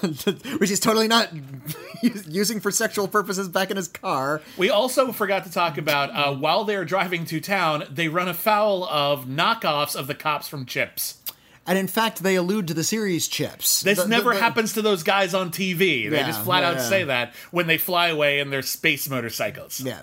which 0.58 0.68
he's 0.70 0.80
totally 0.80 1.08
not 1.08 1.28
using 2.26 2.60
for 2.60 2.70
sexual 2.70 3.06
purposes 3.08 3.48
back 3.48 3.70
in 3.70 3.76
his 3.76 3.88
car. 3.88 4.40
We 4.56 4.70
also 4.70 5.12
forgot 5.12 5.44
to 5.44 5.52
talk 5.52 5.76
about 5.78 6.10
uh, 6.10 6.34
while 6.34 6.64
they're 6.64 6.84
driving 6.84 7.24
to 7.26 7.40
town, 7.40 7.84
they 7.90 8.08
run 8.08 8.28
afoul 8.28 8.84
of 8.84 9.26
knockoffs 9.26 9.94
of 9.94 10.06
the 10.06 10.14
cops 10.14 10.48
from 10.48 10.64
Chips. 10.66 11.18
And 11.66 11.76
in 11.76 11.86
fact, 11.88 12.22
they 12.22 12.36
allude 12.36 12.66
to 12.68 12.74
the 12.74 12.84
series 12.84 13.28
chips. 13.28 13.82
This 13.82 13.98
The- 13.98 14.04
the- 14.04 14.08
never 14.08 14.32
the- 14.32 14.40
happens 14.40 14.72
to 14.72 14.82
those 14.82 15.02
guys 15.02 15.34
on 15.34 15.50
TV. 15.50 16.08
They 16.08 16.16
Yeah, 16.16 16.26
just 16.26 16.42
flat 16.42 16.62
yeah, 16.62 16.68
out 16.70 16.76
yeah. 16.76 16.82
say 16.88 17.04
that 17.04 17.34
when 17.50 17.66
they 17.66 17.76
fly 17.76 18.08
away 18.08 18.38
in 18.40 18.48
their 18.48 18.62
space 18.62 19.06
motorcycles. 19.10 19.80
Yeah, 19.80 20.00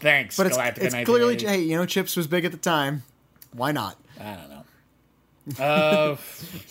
Thanks, 0.00 0.36
but 0.36 0.46
it's 0.46 0.56
Galactica 0.56 0.78
it's 0.82 0.94
clearly 1.04 1.36
hey, 1.38 1.60
you 1.60 1.76
know, 1.76 1.86
chips 1.86 2.16
was 2.16 2.26
big 2.26 2.44
at 2.44 2.52
the 2.52 2.58
time. 2.58 3.02
Why 3.52 3.72
not? 3.72 3.96
I 4.20 4.34
don't 4.36 4.48
know. 4.50 4.54
Uh, 5.58 6.16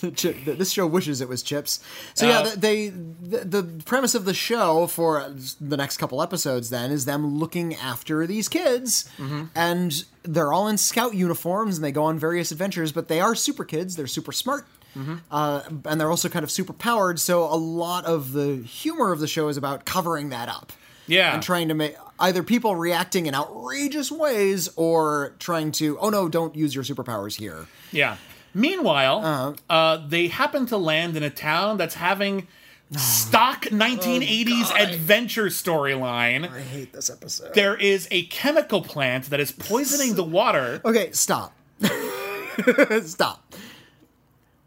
this 0.00 0.70
show 0.70 0.86
wishes 0.86 1.20
it 1.20 1.28
was 1.28 1.42
chips. 1.42 1.80
So 2.14 2.28
yeah, 2.28 2.38
Uh, 2.40 2.54
they 2.56 2.88
the, 2.88 3.38
the 3.38 3.82
premise 3.84 4.14
of 4.14 4.24
the 4.24 4.34
show 4.34 4.86
for 4.86 5.34
the 5.60 5.76
next 5.76 5.96
couple 5.96 6.22
episodes 6.22 6.70
then 6.70 6.90
is 6.92 7.04
them 7.04 7.38
looking 7.38 7.74
after 7.74 8.26
these 8.26 8.48
kids, 8.48 9.08
Mm-hmm. 9.18 9.44
and 9.54 10.04
they're 10.22 10.52
all 10.52 10.68
in 10.68 10.78
scout 10.78 11.14
uniforms 11.14 11.76
and 11.76 11.84
they 11.84 11.90
go 11.92 12.04
on 12.04 12.18
various 12.18 12.52
adventures. 12.52 12.92
But 12.92 13.08
they 13.08 13.20
are 13.20 13.34
super 13.34 13.64
kids. 13.64 13.96
They're 13.96 14.06
super 14.06 14.32
smart. 14.32 14.64
Mm-hmm. 14.96 15.16
Uh, 15.30 15.62
and 15.84 16.00
they're 16.00 16.10
also 16.10 16.28
kind 16.28 16.44
of 16.44 16.50
super 16.50 16.72
powered, 16.72 17.20
so 17.20 17.44
a 17.44 17.54
lot 17.56 18.04
of 18.06 18.32
the 18.32 18.56
humor 18.56 19.12
of 19.12 19.20
the 19.20 19.28
show 19.28 19.48
is 19.48 19.56
about 19.56 19.84
covering 19.84 20.30
that 20.30 20.48
up. 20.48 20.72
Yeah. 21.06 21.34
And 21.34 21.42
trying 21.42 21.68
to 21.68 21.74
make 21.74 21.94
either 22.20 22.42
people 22.42 22.76
reacting 22.76 23.26
in 23.26 23.34
outrageous 23.34 24.10
ways 24.10 24.68
or 24.76 25.34
trying 25.38 25.72
to, 25.72 25.98
oh 26.00 26.10
no, 26.10 26.28
don't 26.28 26.54
use 26.56 26.74
your 26.74 26.84
superpowers 26.84 27.38
here. 27.38 27.66
yeah. 27.92 28.16
Meanwhile, 28.54 29.18
Uh-huh. 29.24 29.52
uh, 29.72 30.06
they 30.08 30.28
happen 30.28 30.66
to 30.66 30.76
land 30.78 31.16
in 31.16 31.22
a 31.22 31.30
town 31.30 31.76
that's 31.76 31.94
having 31.94 32.48
stock 32.96 33.62
1980s 33.66 34.74
adventure 34.74 35.46
storyline. 35.46 36.48
Oh, 36.50 36.54
I 36.54 36.60
hate 36.60 36.92
this 36.92 37.10
episode. 37.10 37.52
There 37.54 37.76
is 37.76 38.08
a 38.10 38.24
chemical 38.24 38.80
plant 38.82 39.26
that 39.30 39.38
is 39.38 39.52
poisoning 39.52 40.14
the 40.14 40.24
water. 40.24 40.80
Okay, 40.84 41.12
stop. 41.12 41.52
stop. 43.02 43.54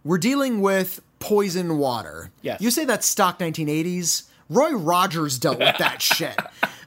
We're 0.04 0.18
dealing 0.20 0.62
with 0.62 1.02
poison 1.20 1.78
water. 1.78 2.32
Yes. 2.42 2.62
You 2.62 2.72
say 2.72 2.86
that's 2.86 3.08
stock 3.08 3.40
1980s. 3.40 4.24
Roy 4.50 4.72
Rogers 4.72 5.38
dealt 5.40 5.60
with 5.60 5.78
that 5.78 6.02
shit. 6.02 6.38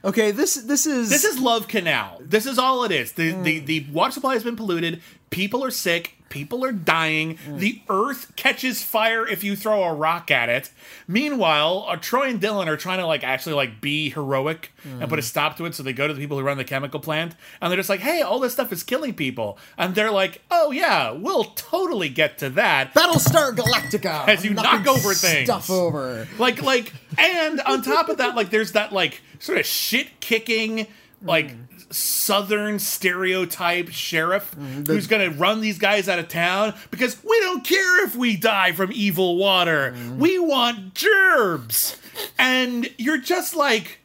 Okay, 0.05 0.29
this 0.29 0.53
this 0.53 0.85
is 0.85 1.09
This 1.09 1.23
is 1.23 1.39
Love 1.39 1.67
Canal. 1.67 2.21
This 2.21 2.45
is 2.45 2.59
all 2.59 2.83
it 2.83 2.91
is. 2.91 3.13
The, 3.13 3.31
the, 3.31 3.59
hmm. 3.59 3.65
the 3.65 3.87
water 3.91 4.11
supply 4.11 4.33
has 4.35 4.43
been 4.43 4.55
polluted. 4.55 5.01
People 5.35 5.65
are 5.65 5.69
sick. 5.71 6.13
People 6.29 6.63
are 6.65 6.71
dying. 6.71 7.37
The 7.47 7.81
Earth 7.89 8.33
catches 8.37 8.81
fire 8.81 9.27
if 9.27 9.43
you 9.43 9.55
throw 9.55 9.83
a 9.83 9.93
rock 9.93 10.31
at 10.31 10.49
it. 10.49 10.71
Meanwhile, 11.07 11.85
uh, 11.87 11.97
Troy 11.97 12.29
and 12.29 12.41
Dylan 12.41 12.67
are 12.67 12.77
trying 12.77 12.99
to 12.99 13.05
like 13.05 13.23
actually 13.23 13.55
like 13.55 13.79
be 13.79 14.09
heroic 14.09 14.71
and 14.83 15.07
put 15.09 15.19
a 15.19 15.21
stop 15.21 15.57
to 15.57 15.65
it. 15.65 15.75
So 15.75 15.83
they 15.83 15.93
go 15.93 16.07
to 16.07 16.13
the 16.13 16.19
people 16.19 16.37
who 16.37 16.43
run 16.43 16.57
the 16.57 16.63
chemical 16.63 16.99
plant, 16.99 17.35
and 17.61 17.69
they're 17.69 17.77
just 17.77 17.89
like, 17.89 17.99
"Hey, 17.99 18.21
all 18.21 18.39
this 18.39 18.53
stuff 18.53 18.71
is 18.73 18.81
killing 18.81 19.13
people," 19.13 19.57
and 19.77 19.93
they're 19.93 20.11
like, 20.11 20.41
"Oh 20.49 20.71
yeah, 20.71 21.11
we'll 21.11 21.45
totally 21.55 22.09
get 22.09 22.37
to 22.39 22.49
that." 22.51 22.93
Battlestar 22.93 23.55
Galactica. 23.55 24.27
As 24.27 24.43
you 24.43 24.53
knock 24.53 24.87
over 24.87 25.13
things. 25.13 25.47
stuff 25.47 25.69
over. 25.69 26.27
like 26.39 26.61
like 26.61 26.91
and 27.17 27.61
on 27.61 27.81
top 27.81 28.09
of 28.09 28.17
that 28.17 28.35
like 28.35 28.49
there's 28.49 28.71
that 28.71 28.91
like 28.91 29.21
sort 29.39 29.57
of 29.57 29.65
shit 29.65 30.19
kicking 30.19 30.87
like 31.21 31.51
southern 31.95 32.77
stereotype 32.77 33.89
sheriff 33.89 34.51
mm-hmm. 34.51 34.83
who's 34.83 35.07
gonna 35.07 35.29
run 35.29 35.61
these 35.61 35.77
guys 35.77 36.09
out 36.09 36.19
of 36.19 36.27
town 36.27 36.73
because 36.91 37.23
we 37.23 37.39
don't 37.39 37.63
care 37.63 38.05
if 38.05 38.15
we 38.15 38.35
die 38.35 38.71
from 38.73 38.91
evil 38.93 39.37
water. 39.37 39.93
Mm-hmm. 39.95 40.19
We 40.19 40.39
want 40.39 40.93
gerbs. 40.93 41.97
And 42.37 42.89
you're 42.97 43.17
just 43.17 43.55
like 43.55 43.99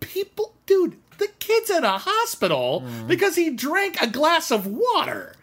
people 0.00 0.54
dude 0.66 0.96
the 1.18 1.28
kid's 1.38 1.70
in 1.70 1.84
a 1.84 1.98
hospital 1.98 2.82
mm-hmm. 2.84 3.06
because 3.06 3.36
he 3.36 3.50
drank 3.50 4.00
a 4.00 4.06
glass 4.06 4.50
of 4.50 4.66
water 4.66 5.35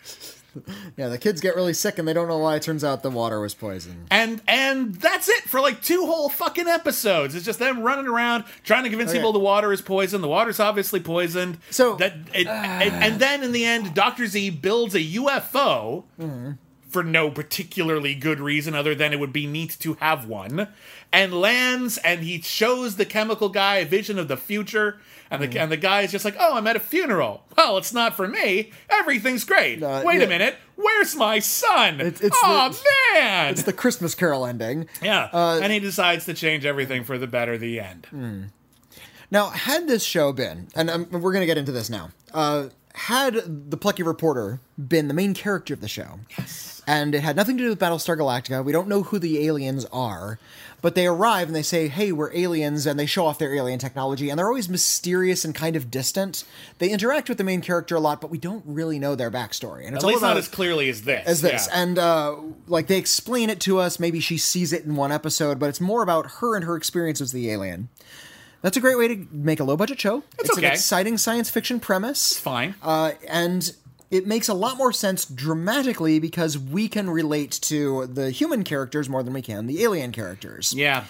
Yeah, 0.97 1.07
the 1.07 1.17
kids 1.17 1.41
get 1.41 1.55
really 1.55 1.73
sick 1.73 1.97
and 1.97 2.07
they 2.07 2.13
don't 2.13 2.27
know 2.27 2.37
why. 2.37 2.55
It 2.57 2.61
turns 2.61 2.83
out 2.83 3.01
the 3.01 3.09
water 3.09 3.39
was 3.39 3.53
poisoned. 3.55 4.07
and 4.11 4.41
and 4.47 4.93
that's 4.95 5.27
it 5.29 5.43
for 5.43 5.59
like 5.59 5.81
two 5.81 6.05
whole 6.05 6.29
fucking 6.29 6.67
episodes. 6.67 7.33
It's 7.35 7.45
just 7.45 7.59
them 7.59 7.81
running 7.81 8.07
around 8.07 8.43
trying 8.63 8.83
to 8.83 8.89
convince 8.89 9.09
Okay. 9.09 9.19
people 9.19 9.33
the 9.33 9.39
water 9.39 9.73
is 9.73 9.81
poisoned. 9.81 10.23
The 10.23 10.27
water's 10.27 10.59
obviously 10.59 10.99
poisoned. 10.99 11.57
So- 11.71 11.95
that 11.95 12.13
it, 12.33 12.47
and, 12.47 13.03
and 13.03 13.19
then 13.19 13.43
in 13.43 13.51
the 13.51 13.65
end, 13.65 13.93
Doctor 13.93 14.27
Z 14.27 14.51
builds 14.51 14.93
a 14.95 14.99
UFO 15.01 16.03
mm-hmm. 16.19 16.51
for 16.87 17.03
no 17.03 17.31
particularly 17.31 18.13
good 18.15 18.39
reason 18.39 18.75
other 18.75 18.93
than 18.93 19.13
it 19.13 19.19
would 19.19 19.33
be 19.33 19.47
neat 19.47 19.77
to 19.79 19.95
have 19.95 20.27
one, 20.27 20.67
and 21.11 21.33
lands 21.33 21.97
and 21.99 22.21
he 22.21 22.41
shows 22.41 22.95
the 22.97 23.05
chemical 23.05 23.49
guy 23.49 23.77
a 23.77 23.85
vision 23.85 24.19
of 24.19 24.27
the 24.27 24.37
future. 24.37 24.99
And 25.33 25.43
the, 25.51 25.59
and 25.59 25.71
the 25.71 25.77
guy 25.77 26.01
is 26.01 26.11
just 26.11 26.25
like, 26.25 26.35
oh, 26.39 26.55
I'm 26.55 26.67
at 26.67 26.75
a 26.75 26.79
funeral. 26.79 27.43
Well, 27.57 27.77
it's 27.77 27.93
not 27.93 28.15
for 28.15 28.27
me. 28.27 28.71
Everything's 28.89 29.43
great. 29.43 29.81
Uh, 29.81 30.01
Wait 30.05 30.19
yeah. 30.19 30.25
a 30.25 30.29
minute. 30.29 30.55
Where's 30.75 31.15
my 31.15 31.39
son? 31.39 31.99
It's- 31.99 32.21
it's 32.21 32.37
oh, 32.43 32.69
the- 32.69 33.19
man. 33.19 33.51
It's 33.51 33.63
the 33.63 33.73
Christmas 33.73 34.15
Carol 34.15 34.45
ending. 34.45 34.87
Yeah, 35.01 35.29
Uh, 35.33 35.59
and 35.61 35.71
he 35.73 35.79
decides 35.79 36.25
to 36.25 36.33
change 36.33 36.65
everything 36.65 37.03
for 37.03 37.17
the 37.17 37.27
better. 37.27 37.57
The 37.57 37.79
end. 37.79 38.51
Now, 39.31 39.49
had 39.49 39.87
this 39.87 40.03
show 40.03 40.31
been, 40.33 40.67
and 40.75 40.89
um, 40.89 41.07
we're 41.11 41.31
going 41.33 41.41
to 41.41 41.47
get 41.47 41.57
into 41.57 41.71
this 41.71 41.89
now, 41.89 42.11
uh, 42.33 42.67
had 42.93 43.69
the 43.71 43.77
plucky 43.77 44.03
reporter 44.03 44.59
been 44.77 45.07
the 45.07 45.13
main 45.15 45.33
character 45.33 45.73
of 45.73 45.81
the 45.81 45.87
show, 45.87 46.19
yes. 46.37 46.83
and 46.85 47.15
it 47.15 47.21
had 47.21 47.35
nothing 47.35 47.57
to 47.57 47.63
do 47.63 47.69
with 47.69 47.79
Battlestar 47.79 48.15
Galactica, 48.17 48.63
we 48.63 48.71
don't 48.71 48.87
know 48.87 49.01
who 49.03 49.17
the 49.17 49.45
aliens 49.47 49.85
are, 49.91 50.37
but 50.83 50.95
they 50.95 51.07
arrive 51.07 51.47
and 51.47 51.55
they 51.55 51.63
say, 51.63 51.87
hey, 51.87 52.11
we're 52.11 52.31
aliens, 52.35 52.85
and 52.85 52.99
they 52.99 53.05
show 53.05 53.25
off 53.25 53.39
their 53.39 53.55
alien 53.55 53.79
technology, 53.79 54.29
and 54.29 54.37
they're 54.37 54.49
always 54.49 54.67
mysterious 54.67 55.45
and 55.45 55.55
kind 55.55 55.77
of 55.77 55.89
distant. 55.89 56.43
They 56.79 56.89
interact 56.89 57.29
with 57.29 57.37
the 57.37 57.45
main 57.45 57.61
character 57.61 57.95
a 57.95 58.01
lot, 58.01 58.19
but 58.19 58.29
we 58.29 58.37
don't 58.37 58.63
really 58.67 58.99
know 58.99 59.15
their 59.15 59.31
backstory. 59.31 59.85
And 59.85 59.91
At 59.91 59.93
it's 59.95 60.03
all 60.03 60.09
least 60.09 60.21
not 60.21 60.35
as 60.35 60.49
clearly 60.49 60.89
as 60.89 61.03
this. 61.03 61.25
as 61.25 61.41
this. 61.41 61.69
Yeah. 61.71 61.81
And 61.81 61.97
uh, 61.97 62.35
like 62.67 62.87
they 62.87 62.97
explain 62.97 63.49
it 63.49 63.61
to 63.61 63.79
us. 63.79 63.97
Maybe 63.97 64.19
she 64.19 64.37
sees 64.37 64.73
it 64.73 64.83
in 64.83 64.97
one 64.97 65.13
episode, 65.13 65.57
but 65.57 65.69
it's 65.69 65.79
more 65.79 66.03
about 66.03 66.29
her 66.41 66.57
and 66.57 66.65
her 66.65 66.75
experience 66.75 67.21
as 67.21 67.31
the 67.31 67.49
alien. 67.49 67.87
That's 68.61 68.75
a 68.75 68.81
great 68.81 68.97
way 68.97 69.07
to 69.07 69.27
make 69.31 69.61
a 69.61 69.63
low 69.63 69.77
budget 69.77 70.01
show. 70.01 70.23
It's, 70.37 70.51
okay. 70.51 70.67
an 70.67 70.73
exciting 70.73 71.17
science 71.17 71.49
fiction 71.49 71.79
premise. 71.79 72.31
It's 72.31 72.39
fine. 72.41 72.75
Uh, 72.81 73.11
and 73.27 73.73
it 74.13 74.27
makes 74.27 74.47
a 74.47 74.53
lot 74.53 74.77
more 74.77 74.91
sense 74.93 75.25
dramatically 75.25 76.19
because 76.19 76.57
we 76.57 76.87
can 76.87 77.09
relate 77.09 77.51
to 77.63 78.05
the 78.05 78.29
human 78.29 78.63
characters 78.63 79.09
more 79.09 79.23
than 79.23 79.33
we 79.33 79.41
can 79.41 79.65
the 79.65 79.83
alien 79.83 80.11
characters. 80.11 80.73
yeah. 80.73 81.05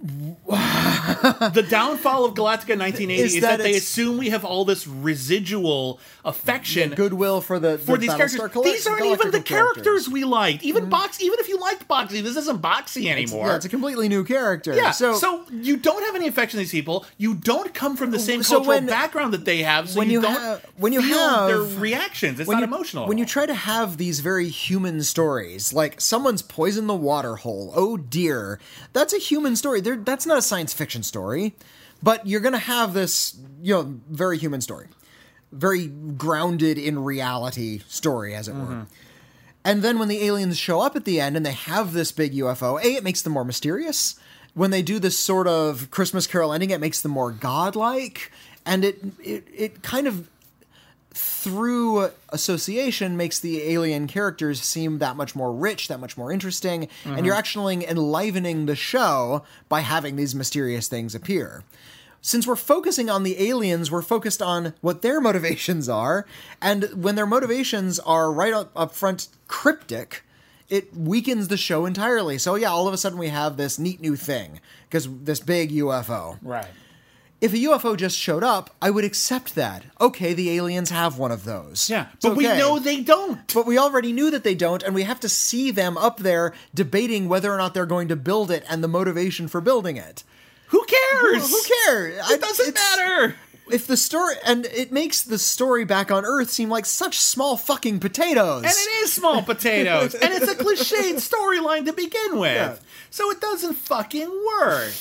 the 0.02 1.66
downfall 1.68 2.24
of 2.24 2.32
Galactica 2.32 2.78
1980 2.78 3.14
Is 3.14 3.34
is, 3.34 3.40
that, 3.42 3.58
that 3.58 3.62
they 3.62 3.76
assume 3.76 4.16
we 4.16 4.30
have 4.30 4.46
all 4.46 4.64
this 4.64 4.86
residual 4.86 6.00
affection 6.24 6.94
Goodwill 6.94 7.42
for 7.42 7.58
the, 7.58 7.76
for 7.76 7.98
these 7.98 8.14
characters. 8.14 8.50
These 8.64 8.86
aren't 8.86 9.04
even 9.04 9.30
the 9.30 9.40
Galactica 9.40 9.44
characters 9.44 10.08
we 10.08 10.24
liked. 10.24 10.62
Even 10.62 10.84
mm-hmm. 10.84 10.90
box, 10.90 11.20
even 11.20 11.38
if 11.38 11.48
you 11.48 11.60
liked 11.60 11.86
Boxy, 11.86 12.22
this 12.22 12.36
isn't 12.36 12.62
Boxy 12.62 13.10
anymore. 13.10 13.48
Yeah, 13.48 13.56
it's 13.56 13.66
a 13.66 13.68
completely 13.68 14.08
new 14.08 14.24
character. 14.24 14.74
Yeah, 14.74 14.90
so, 14.92 15.14
so, 15.16 15.44
you 15.50 15.76
don't 15.76 16.02
have 16.02 16.14
any 16.14 16.28
affection 16.28 16.56
for 16.56 16.62
these 16.62 16.70
people. 16.70 17.04
You 17.18 17.34
don't 17.34 17.74
come 17.74 17.96
from 17.96 18.10
the 18.10 18.18
same 18.18 18.42
So 18.42 18.56
cultural 18.56 18.76
when- 18.76 18.86
background 18.86 19.34
that 19.34 19.44
they 19.44 19.58
have. 19.58 19.90
So 19.90 19.98
when 19.98 20.08
you, 20.08 20.20
you 20.20 20.22
don't 20.22 20.40
have- 20.40 20.66
when 20.78 20.94
you 20.94 21.00
have- 21.00 21.48
their 21.48 21.60
reactions. 21.60 22.40
It's 22.40 22.48
not 22.48 22.60
you, 22.60 22.64
emotional. 22.64 23.06
When 23.06 23.18
you 23.18 23.26
try 23.26 23.44
to 23.44 23.54
have 23.54 23.98
these 23.98 24.20
very 24.20 24.48
human 24.48 25.02
stories, 25.02 25.74
like 25.74 26.00
someone's 26.00 26.40
poisoned 26.40 26.88
the 26.88 26.94
water 26.94 27.36
hole, 27.36 27.72
oh 27.76 27.98
dear, 27.98 28.58
that's 28.94 29.12
a 29.12 29.18
human 29.18 29.56
story. 29.56 29.82
There, 29.90 30.04
that's 30.04 30.24
not 30.24 30.38
a 30.38 30.42
science 30.42 30.72
fiction 30.72 31.02
story, 31.02 31.56
but 32.00 32.24
you're 32.24 32.40
going 32.40 32.52
to 32.52 32.58
have 32.58 32.94
this, 32.94 33.36
you 33.60 33.74
know, 33.74 33.98
very 34.08 34.38
human 34.38 34.60
story, 34.60 34.86
very 35.50 35.88
grounded 35.88 36.78
in 36.78 37.02
reality 37.02 37.80
story, 37.88 38.34
as 38.34 38.46
it 38.46 38.54
were. 38.54 38.60
Mm-hmm. 38.60 38.82
And 39.64 39.82
then 39.82 39.98
when 39.98 40.06
the 40.06 40.24
aliens 40.24 40.56
show 40.56 40.80
up 40.80 40.94
at 40.94 41.04
the 41.04 41.20
end 41.20 41.36
and 41.36 41.44
they 41.44 41.52
have 41.52 41.92
this 41.92 42.12
big 42.12 42.32
UFO, 42.34 42.80
A, 42.80 42.94
it 42.94 43.02
makes 43.02 43.22
them 43.22 43.32
more 43.32 43.44
mysterious. 43.44 44.14
When 44.54 44.70
they 44.70 44.80
do 44.80 45.00
this 45.00 45.18
sort 45.18 45.48
of 45.48 45.90
Christmas 45.90 46.28
Carol 46.28 46.52
ending, 46.52 46.70
it 46.70 46.80
makes 46.80 47.02
them 47.02 47.12
more 47.12 47.32
godlike. 47.32 48.30
And 48.64 48.84
it 48.84 49.00
it, 49.22 49.48
it 49.52 49.82
kind 49.82 50.06
of 50.06 50.30
through 51.12 52.10
association 52.28 53.16
makes 53.16 53.40
the 53.40 53.62
alien 53.62 54.06
characters 54.06 54.62
seem 54.62 54.98
that 54.98 55.16
much 55.16 55.34
more 55.34 55.52
rich, 55.52 55.88
that 55.88 56.00
much 56.00 56.16
more 56.16 56.30
interesting, 56.30 56.88
and 57.04 57.26
you're 57.26 57.34
mm-hmm. 57.34 57.38
actually 57.38 57.86
enlivening 57.86 58.66
the 58.66 58.76
show 58.76 59.44
by 59.68 59.80
having 59.80 60.16
these 60.16 60.34
mysterious 60.34 60.88
things 60.88 61.14
appear. 61.14 61.64
Since 62.22 62.46
we're 62.46 62.56
focusing 62.56 63.08
on 63.08 63.22
the 63.22 63.48
aliens, 63.48 63.90
we're 63.90 64.02
focused 64.02 64.42
on 64.42 64.74
what 64.82 65.02
their 65.02 65.20
motivations 65.28 65.88
are, 65.88 66.26
and 66.62 66.84
when 66.94 67.16
their 67.16 67.26
motivations 67.26 67.98
are 68.00 68.32
right 68.32 68.52
up, 68.52 68.70
up 68.76 68.94
front 68.94 69.28
cryptic, 69.48 70.24
it 70.68 70.96
weakens 70.96 71.48
the 71.48 71.56
show 71.56 71.86
entirely. 71.86 72.38
So 72.38 72.54
yeah, 72.54 72.70
all 72.70 72.86
of 72.86 72.94
a 72.94 72.98
sudden 72.98 73.18
we 73.18 73.28
have 73.28 73.56
this 73.56 73.78
neat 73.78 74.00
new 74.00 74.14
thing 74.14 74.60
because 74.88 75.08
this 75.08 75.40
big 75.40 75.72
UFO. 75.72 76.38
right. 76.42 76.68
If 77.40 77.54
a 77.54 77.56
UFO 77.56 77.96
just 77.96 78.18
showed 78.18 78.44
up, 78.44 78.68
I 78.82 78.90
would 78.90 79.04
accept 79.04 79.54
that. 79.54 79.84
Okay, 79.98 80.34
the 80.34 80.50
aliens 80.50 80.90
have 80.90 81.16
one 81.16 81.32
of 81.32 81.44
those. 81.44 81.88
Yeah, 81.88 82.08
It's 82.12 82.26
but 82.26 82.36
we 82.36 82.44
know 82.44 82.78
they 82.78 83.00
don't. 83.00 83.52
But 83.54 83.66
we 83.66 83.78
already 83.78 84.12
knew 84.12 84.30
that 84.30 84.44
they 84.44 84.54
don't, 84.54 84.82
and 84.82 84.94
we 84.94 85.04
have 85.04 85.20
to 85.20 85.28
see 85.28 85.70
them 85.70 85.96
up 85.96 86.18
there 86.18 86.52
debating 86.74 87.28
whether 87.30 87.50
or 87.50 87.56
not 87.56 87.72
they're 87.72 87.86
going 87.86 88.08
to 88.08 88.16
build 88.16 88.50
it 88.50 88.64
and 88.68 88.84
the 88.84 88.88
motivation 88.88 89.48
for 89.48 89.62
building 89.62 89.96
it. 89.96 90.22
Who 90.68 90.84
cares? 90.84 91.50
Who 91.50 91.60
cares? 91.86 92.30
It 92.30 92.40
doesn't 92.42 92.74
matter. 92.74 93.34
If 93.72 93.86
the 93.86 93.96
story 93.96 94.34
and 94.44 94.66
it 94.66 94.90
makes 94.92 95.22
the 95.22 95.38
story 95.38 95.84
back 95.84 96.10
on 96.10 96.24
Earth 96.24 96.50
seem 96.50 96.68
like 96.68 96.84
such 96.84 97.20
small 97.20 97.56
fucking 97.56 98.00
potatoes. 98.00 98.64
And 98.64 98.72
it 98.72 99.04
is 99.04 99.12
small 99.12 99.42
potatoes, 99.52 100.14
and 100.14 100.34
it's 100.34 100.48
a 100.50 100.56
cliched 100.56 101.14
storyline 101.16 101.86
to 101.86 101.92
begin 101.92 102.38
with, 102.38 102.52
Yeah. 102.54 102.76
so 103.10 103.30
it 103.30 103.40
doesn't 103.40 103.74
fucking 103.74 104.28
work. 104.60 104.92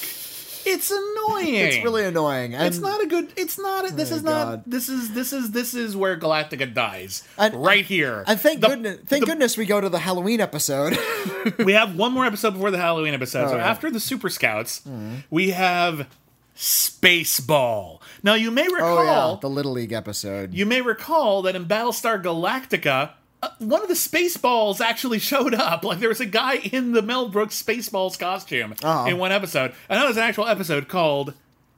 It's 0.65 0.91
annoying. 0.91 1.55
It's 1.55 1.83
really 1.83 2.05
annoying. 2.05 2.53
And 2.55 2.67
It's 2.67 2.79
not 2.79 3.01
a 3.03 3.07
good. 3.07 3.31
It's 3.37 3.57
not. 3.57 3.89
A, 3.89 3.93
this 3.93 4.11
Oh, 4.11 4.15
is 4.15 4.23
not. 4.23 4.69
This 4.69 4.89
is. 4.89 5.13
This 5.13 5.31
is. 5.33 5.51
This 5.51 5.73
is 5.73 5.95
where 5.95 6.17
Galactica 6.17 6.73
dies. 6.73 7.23
And- 7.37 7.53
right 7.63 7.85
here. 7.85 8.23
And 8.27 8.39
thank 8.39 8.61
The- 8.61 8.67
goodness, 8.67 8.99
thank 9.07 9.21
the- 9.25 9.31
goodness 9.31 9.57
we 9.57 9.65
go 9.65 9.79
to 9.81 9.89
the 9.89 9.99
Halloween 9.99 10.41
episode. 10.41 10.97
we 11.59 11.73
have 11.73 11.95
one 11.95 12.11
more 12.13 12.25
episode 12.25 12.51
before 12.51 12.71
the 12.71 12.77
Halloween 12.77 13.13
episode. 13.13 13.47
so 13.49 13.53
Oh. 13.55 13.57
Mm-hmm. 13.57 13.67
after 13.67 13.89
the 13.91 13.99
Super 13.99 14.29
Scouts, 14.29 14.81
we 15.29 15.51
have 15.51 16.07
Spaceball. 16.55 18.01
Now 18.23 18.33
you 18.33 18.51
may 18.51 18.67
oh 18.69 18.73
recall. 18.73 19.33
yeah, 19.33 19.39
the 19.41 19.49
Little 19.49 19.71
League 19.71 19.93
episode. 19.93 20.53
You 20.53 20.65
may 20.65 20.81
recall 20.81 21.41
that 21.43 21.55
in 21.55 21.65
Battlestar 21.65 22.21
Galactica, 22.21 23.11
uh, 23.41 23.49
one 23.59 23.81
of 23.81 23.87
the 23.87 23.93
Spaceballs 23.93 24.81
actually 24.81 25.19
showed 25.31 25.53
up. 25.53 25.83
Like 25.83 25.99
there 25.99 26.09
was 26.09 26.19
a 26.21 26.25
guy 26.25 26.55
in 26.57 26.91
the 26.93 27.01
Mel 27.01 27.29
Brooks 27.29 27.61
Spaceballs 27.61 28.17
costume 28.19 28.73
Uh-huh. 28.83 29.09
in 29.09 29.17
one 29.17 29.31
episode, 29.31 29.73
and 29.89 29.99
that 30.01 30.07
was 30.07 30.17
an 30.17 30.23
actual 30.23 30.47
episode 30.47 30.87
called 30.87 31.33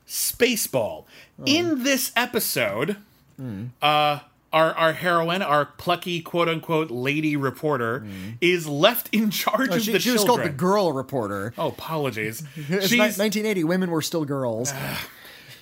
Spaceball. 0.07 1.05
Oh. 1.39 1.43
In 1.45 1.83
this 1.83 2.11
episode, 2.15 2.97
Hmm. 3.37 3.65
uh, 3.81 4.19
our 4.53 4.73
our 4.75 4.91
heroine, 4.93 5.41
our 5.41 5.65
plucky 5.65 6.21
quote 6.21 6.49
unquote 6.49 6.91
lady 6.91 7.35
reporter, 7.37 8.05
is 8.41 8.67
left 8.67 9.07
in 9.13 9.29
charge 9.29 9.67
Hmm. 9.67 9.73
Oh, 9.73 9.75
of 9.77 9.81
she, 9.81 9.91
the 9.93 9.99
she 9.99 10.11
was 10.11 10.23
called 10.25 10.41
the 10.43 10.49
Girl 10.49 10.91
Reporter. 10.91 11.53
Oh, 11.57 11.69
apologies. 11.69 12.43
She's 12.55 12.91
1980. 13.17 13.63
Women 13.63 13.89
were 13.91 14.01
still 14.01 14.25
girls. 14.25 14.73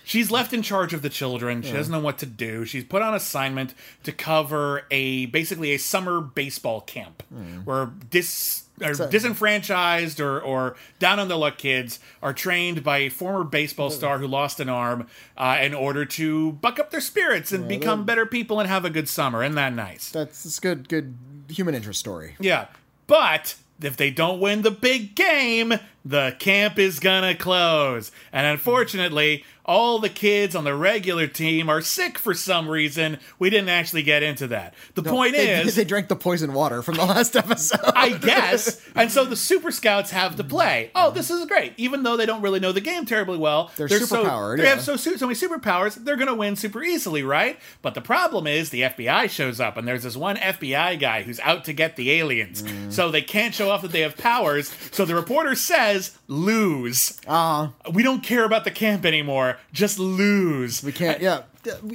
She's 0.09 0.31
left 0.31 0.53
in 0.53 0.63
charge 0.63 0.91
of 0.95 1.03
the 1.03 1.09
children. 1.09 1.61
She 1.61 1.71
doesn't 1.71 1.91
know 1.91 1.99
what 1.99 2.17
to 2.17 2.25
do. 2.25 2.65
She's 2.65 2.83
put 2.83 3.03
on 3.03 3.13
assignment 3.13 3.75
to 4.01 4.11
cover 4.11 4.87
a 4.89 5.27
basically 5.27 5.71
a 5.71 5.77
summer 5.77 6.19
baseball 6.19 6.81
camp 6.81 7.21
where 7.63 7.91
dis 8.09 8.63
or 8.81 8.95
So- 8.95 9.07
disenfranchised 9.07 10.19
or, 10.19 10.41
or 10.41 10.75
down 10.97 11.19
on 11.19 11.27
the 11.27 11.37
luck 11.37 11.59
kids 11.59 11.99
are 12.23 12.33
trained 12.33 12.83
by 12.83 12.97
a 12.99 13.09
former 13.09 13.43
baseball 13.43 13.91
star 13.91 14.17
who 14.17 14.25
lost 14.25 14.59
an 14.59 14.67
arm 14.67 15.05
uh, 15.37 15.59
in 15.61 15.75
order 15.75 16.05
to 16.05 16.53
buck 16.53 16.79
up 16.79 16.89
their 16.89 17.01
spirits 17.01 17.51
and 17.51 17.67
become 17.67 18.03
better 18.03 18.25
people 18.25 18.59
and 18.59 18.67
have 18.67 18.85
a 18.85 18.89
good 18.89 19.07
summer. 19.07 19.43
Isn't 19.43 19.53
that 19.57 19.73
nice? 19.75 20.09
That's, 20.09 20.41
that's 20.43 20.59
good. 20.59 20.89
Good 20.89 21.13
human 21.49 21.75
interest 21.75 21.99
story. 21.99 22.35
Yeah. 22.39 22.65
But 23.05 23.55
if 23.81 23.95
they 23.95 24.09
don't 24.11 24.39
win 24.39 24.63
the 24.63 24.71
big 24.71 25.13
game, 25.13 25.73
the 26.03 26.35
camp 26.39 26.79
is 26.79 26.99
gonna 26.99 27.35
close. 27.35 28.11
And 28.33 28.47
unfortunately, 28.47 29.43
all 29.69 29.99
the 29.99 30.09
kids 30.09 30.55
on 30.55 30.63
the 30.63 30.73
regular 30.73 31.27
team 31.27 31.69
are 31.69 31.79
sick 31.79 32.17
for 32.17 32.33
some 32.33 32.67
reason. 32.67 33.19
We 33.37 33.51
didn't 33.51 33.69
actually 33.69 34.01
get 34.01 34.23
into 34.23 34.47
that. 34.47 34.73
The 34.95 35.03
point 35.03 35.33
They- 35.33 35.61
is 35.61 35.75
they 35.75 35.83
drank 35.85 36.07
the 36.07 36.15
poison 36.15 36.53
water 36.53 36.81
from 36.81 36.95
the 36.95 37.05
last 37.05 37.35
episode. 37.35 37.79
I 37.95 38.09
guess. 38.17 38.81
And 38.95 39.11
so 39.11 39.25
the 39.25 39.35
Super 39.35 39.69
Scouts 39.69 40.09
have 40.09 40.35
to 40.37 40.43
play. 40.43 40.89
Oh, 40.95 41.11
this 41.11 41.29
is 41.29 41.45
great. 41.45 41.73
Even 41.77 42.01
though 42.01 42.17
they 42.17 42.25
don't 42.25 42.41
really 42.41 42.59
know 42.59 42.71
the 42.71 42.81
game 42.81 43.05
terribly 43.05 43.37
well, 43.37 43.69
They're 43.77 43.87
so, 43.87 44.23
superpowered, 44.23 44.57
They 44.57 44.63
yeah. 44.63 44.69
have 44.71 44.81
so 44.81 44.95
so 44.95 45.11
many 45.27 45.35
superpowers. 45.39 45.93
They're 46.03 46.15
going 46.17 46.27
to 46.29 46.33
win 46.33 46.55
super 46.55 46.83
easily, 46.83 47.21
right? 47.21 47.59
But 47.83 47.93
the 47.93 48.01
problem 48.01 48.47
is 48.47 48.71
the 48.71 48.81
FBI 48.81 49.29
shows 49.29 49.59
up, 49.59 49.77
and 49.77 49.87
there's 49.87 50.01
this 50.03 50.17
one 50.17 50.37
FBI 50.37 50.99
guy 50.99 51.21
who's 51.21 51.39
out 51.41 51.63
to 51.65 51.73
get 51.73 51.95
the 51.95 52.11
aliens. 52.13 52.63
Mm. 52.63 52.91
So 52.91 53.11
they 53.11 53.21
can't 53.21 53.53
show 53.53 53.69
off 53.69 53.83
that 53.83 53.91
they 53.91 54.01
have 54.01 54.17
powers. 54.17 54.73
So 54.91 55.05
the 55.05 55.13
reporter 55.13 55.53
says, 55.53 56.17
"Lose. 56.27 57.19
Ah, 57.27 57.73
We 57.91 58.01
don't 58.01 58.23
care 58.23 58.43
about 58.45 58.63
the 58.63 58.71
camp 58.71 59.05
anymore. 59.05 59.57
Just 59.73 59.99
lose." 59.99 60.83
we 60.83 60.91
can't. 60.91 61.21
Yeah, 61.21 61.43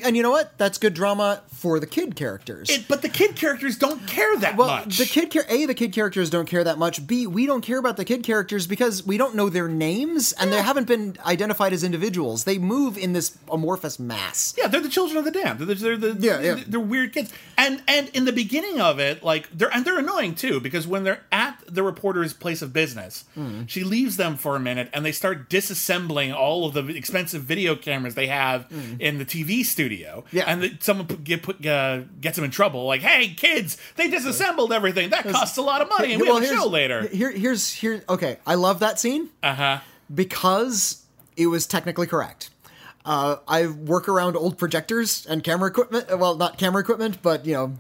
and 0.05 0.17
you 0.17 0.23
know 0.23 0.31
what? 0.31 0.57
That's 0.59 0.77
good 0.79 0.95
drama 0.95 1.43
for 1.53 1.81
the 1.81 1.87
kid 1.87 2.17
characters. 2.17 2.69
It, 2.71 2.87
but 2.89 3.03
the 3.03 3.09
kid 3.09 3.35
characters 3.37 3.79
don't 3.79 4.07
care 4.07 4.37
that 4.39 4.57
well, 4.57 4.69
much. 4.69 4.99
the 4.99 5.07
kid 5.07 5.31
char- 5.31 5.45
a 5.49 5.65
the 5.67 5.75
kid 5.75 5.93
characters 5.93 6.29
don't 6.31 6.47
care 6.47 6.63
that 6.65 6.77
much. 6.79 7.07
B 7.07 7.27
we 7.27 7.47
don't 7.47 7.63
care 7.63 7.79
about 7.79 7.97
the 7.97 8.05
kid 8.05 8.23
characters 8.25 8.67
because 8.67 9.07
we 9.07 9.17
don't 9.17 9.35
know 9.35 9.49
their 9.49 9.69
names 9.69 10.33
and 10.35 10.53
they 10.53 10.61
haven't 10.61 10.87
been 10.87 11.17
identified 11.25 11.73
as 11.73 11.83
individuals. 11.83 12.45
They 12.45 12.59
move 12.59 12.99
in 12.99 13.15
this 13.15 13.39
amorphous 13.51 13.99
mass. 13.99 14.55
Yeah, 14.59 14.67
they're 14.67 14.81
the 14.83 14.89
children 14.89 15.17
of 15.19 15.25
the 15.25 15.31
damned. 15.31 15.61
They're, 15.61 15.75
they're, 15.75 15.97
the 15.97 16.17
Yeah, 16.21 16.41
yeah. 16.41 16.65
they're 16.67 16.79
weird 16.81 17.13
kids. 17.15 17.33
And 17.57 17.83
and 17.89 18.09
in 18.11 18.27
the 18.27 18.33
beginning 18.33 18.81
of 18.81 18.99
it, 18.99 19.23
like 19.23 19.49
they're 19.51 19.73
and 19.75 19.85
they're 19.85 19.99
annoying 19.99 20.35
too 20.35 20.61
because 20.61 20.87
when 20.87 21.05
they're 21.05 21.23
at 21.33 21.63
the 21.67 21.83
reporter's 21.83 22.33
place 22.35 22.61
of 22.63 22.73
business, 22.73 23.25
Hmm. 23.35 23.63
she 23.67 23.83
leaves 23.85 24.17
them 24.19 24.37
for 24.37 24.57
a 24.57 24.61
minute 24.61 24.91
and 24.93 25.05
they 25.07 25.13
start 25.13 25.49
disassembling 25.49 26.35
all 26.35 26.67
of 26.67 26.75
the 26.75 26.85
expensive 26.95 27.43
video 27.45 27.75
cameras 27.77 28.15
they 28.15 28.27
have 28.27 28.67
in 28.99 29.19
the 29.19 29.25
TV 29.25 29.54
studio. 29.63 30.25
Yeah. 30.33 30.45
and 30.47 30.63
the, 30.63 30.77
someone 30.81 31.07
put, 31.07 31.23
get 31.25 31.43
put 31.43 31.65
uh, 31.65 32.01
gets 32.21 32.37
them 32.37 32.45
in 32.45 32.51
trouble. 32.51 32.85
Like, 32.87 33.03
hey, 33.03 33.29
kids, 33.35 33.79
they 33.97 34.09
disassembled 34.09 34.73
everything. 34.73 35.11
That 35.11 35.25
costs 35.29 35.57
a 35.57 35.63
lot 35.63 35.81
of 35.81 35.89
money, 35.89 36.13
and 36.13 36.21
we 36.21 36.29
Well, 36.29 36.41
have 36.41 36.51
a 36.51 36.55
show 36.57 36.67
later. 36.67 37.07
Here, 37.09 37.31
here's 37.31 37.71
here. 37.73 38.03
Okay, 38.09 38.39
I 38.47 38.55
love 38.57 38.81
that 38.81 38.99
scene 38.99 39.31
Uh 39.43 39.55
huh. 39.55 39.79
because 40.13 41.05
it 41.37 41.47
was 41.47 41.67
technically 41.67 42.07
correct. 42.07 42.51
Uh, 43.05 43.37
I 43.47 43.67
work 43.67 44.09
around 44.09 44.35
old 44.37 44.57
projectors 44.57 45.27
and 45.27 45.45
camera 45.45 45.69
equipment. 45.69 46.19
Well, 46.19 46.37
not 46.37 46.57
camera 46.59 46.81
equipment, 46.81 47.19
but 47.23 47.45
you 47.45 47.53
know, 47.53 47.75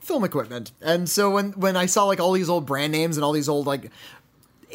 film 0.00 0.24
equipment. 0.24 0.72
And 0.80 1.08
so 1.08 1.30
when 1.30 1.52
when 1.52 1.76
I 1.76 1.86
saw 1.86 2.04
like 2.04 2.18
all 2.20 2.32
these 2.32 2.48
old 2.48 2.64
brand 2.64 2.90
names 2.92 3.16
and 3.18 3.24
all 3.24 3.32
these 3.32 3.48
old 3.48 3.66
like 3.66 3.90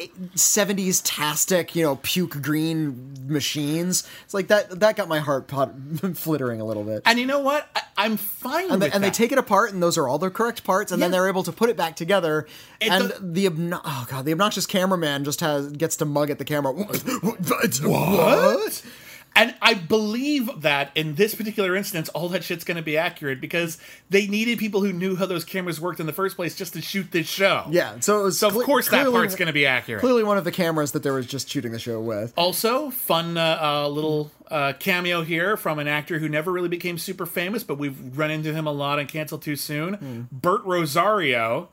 70s 0.08 1.02
tastic, 1.04 1.74
you 1.76 1.82
know, 1.82 1.96
puke 2.02 2.40
green 2.42 3.14
machines, 3.26 4.08
it's 4.24 4.34
like 4.34 4.48
that 4.48 4.80
that 4.80 4.96
got 4.96 5.08
my 5.08 5.18
heart 5.20 5.46
pot- 5.46 5.74
flittering 6.14 6.60
a 6.60 6.64
little 6.64 6.84
bit. 6.84 7.02
And 7.06 7.18
you 7.18 7.26
know 7.26 7.40
what? 7.40 7.68
I, 7.74 7.82
I'm 7.96 8.16
fine 8.16 8.70
and, 8.70 8.72
with 8.72 8.80
they, 8.80 8.90
and 8.90 9.04
they 9.04 9.10
take 9.10 9.32
it 9.32 9.38
apart, 9.38 9.72
and 9.72 9.82
those 9.82 9.98
are 9.98 10.08
all 10.08 10.18
the 10.18 10.30
correct 10.30 10.64
parts, 10.64 10.90
and 10.92 11.02
then 11.02 11.10
they're 11.10 11.28
able 11.28 11.42
to 11.42 11.52
put 11.52 11.70
it 11.70 11.76
back 11.76 11.96
together. 11.96 12.46
It 12.80 12.90
and 12.90 13.08
does- 13.10 13.18
the 13.20 13.46
obno- 13.46 13.80
oh 13.84 14.06
god, 14.08 14.24
the 14.24 14.32
obnoxious 14.32 14.66
cameraman 14.66 15.24
just 15.24 15.40
has 15.40 15.70
gets 15.72 15.96
to 15.96 16.04
mug 16.04 16.30
at 16.30 16.38
the 16.38 16.44
camera. 16.44 16.72
what? 17.20 17.80
What? 17.82 18.82
And 19.40 19.54
I 19.62 19.72
believe 19.72 20.50
that 20.60 20.90
in 20.94 21.14
this 21.14 21.34
particular 21.34 21.74
instance, 21.74 22.10
all 22.10 22.28
that 22.28 22.44
shit's 22.44 22.62
going 22.62 22.76
to 22.76 22.82
be 22.82 22.98
accurate 22.98 23.40
because 23.40 23.78
they 24.10 24.26
needed 24.26 24.58
people 24.58 24.82
who 24.82 24.92
knew 24.92 25.16
how 25.16 25.24
those 25.24 25.46
cameras 25.46 25.80
worked 25.80 25.98
in 25.98 26.04
the 26.04 26.12
first 26.12 26.36
place 26.36 26.54
just 26.54 26.74
to 26.74 26.82
shoot 26.82 27.10
this 27.10 27.26
show. 27.26 27.64
Yeah, 27.70 27.98
so 28.00 28.20
it 28.20 28.24
was 28.24 28.38
So 28.38 28.48
of 28.48 28.52
cle- 28.52 28.64
course 28.64 28.86
that 28.90 29.00
clearly- 29.00 29.12
part's 29.12 29.36
going 29.36 29.46
to 29.46 29.52
be 29.54 29.64
accurate. 29.64 30.00
Clearly, 30.02 30.24
one 30.24 30.36
of 30.36 30.44
the 30.44 30.52
cameras 30.52 30.92
that 30.92 31.02
they 31.02 31.10
were 31.10 31.22
just 31.22 31.48
shooting 31.48 31.72
the 31.72 31.78
show 31.78 32.00
with. 32.02 32.34
Also, 32.36 32.90
fun 32.90 33.38
uh, 33.38 33.58
uh, 33.62 33.88
little 33.88 34.30
uh, 34.50 34.74
cameo 34.78 35.22
here 35.22 35.56
from 35.56 35.78
an 35.78 35.88
actor 35.88 36.18
who 36.18 36.28
never 36.28 36.52
really 36.52 36.68
became 36.68 36.98
super 36.98 37.24
famous, 37.24 37.64
but 37.64 37.76
we've 37.78 38.18
run 38.18 38.30
into 38.30 38.52
him 38.52 38.66
a 38.66 38.72
lot 38.72 38.98
in 38.98 39.06
Cancel 39.06 39.38
Too 39.38 39.56
Soon. 39.56 40.28
Bert 40.30 40.62
Rosario 40.64 41.70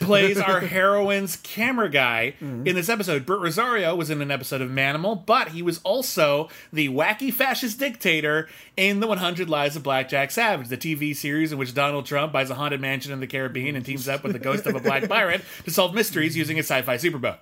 plays 0.00 0.38
our 0.38 0.60
heroine's 0.74 1.36
camera 1.36 1.88
guy 1.88 2.30
Hmm. 2.40 2.66
in 2.66 2.74
this 2.74 2.88
episode. 2.88 3.24
Bert 3.26 3.40
Rosario 3.40 3.94
was 3.94 4.10
in 4.10 4.20
an 4.20 4.30
episode 4.30 4.60
of 4.60 4.68
Manimal, 4.70 5.24
but 5.24 5.48
he 5.48 5.62
was 5.62 5.80
also 5.84 6.48
the 6.72 6.88
wacky 6.88 7.32
fascist 7.32 7.78
dictator 7.78 8.48
in 8.76 9.00
The 9.00 9.06
100 9.06 9.48
Lives 9.48 9.76
of 9.76 9.82
Blackjack 9.82 10.30
Savage, 10.32 10.68
the 10.68 10.76
TV 10.76 11.14
series 11.14 11.52
in 11.52 11.58
which 11.58 11.72
Donald 11.74 12.06
Trump 12.06 12.32
buys 12.32 12.50
a 12.50 12.54
haunted 12.54 12.80
mansion 12.80 13.12
in 13.12 13.20
the 13.20 13.26
Caribbean 13.26 13.76
and 13.76 13.84
teams 13.84 14.08
up 14.08 14.22
with 14.24 14.32
the 14.32 14.38
ghost 14.38 14.66
of 14.66 14.74
a 14.74 14.80
black 14.80 15.08
pirate 15.08 15.42
to 15.64 15.70
solve 15.70 15.94
mysteries 15.94 16.36
using 16.36 16.56
a 16.58 16.62
sci-fi 16.62 16.96
superboat. 16.96 17.36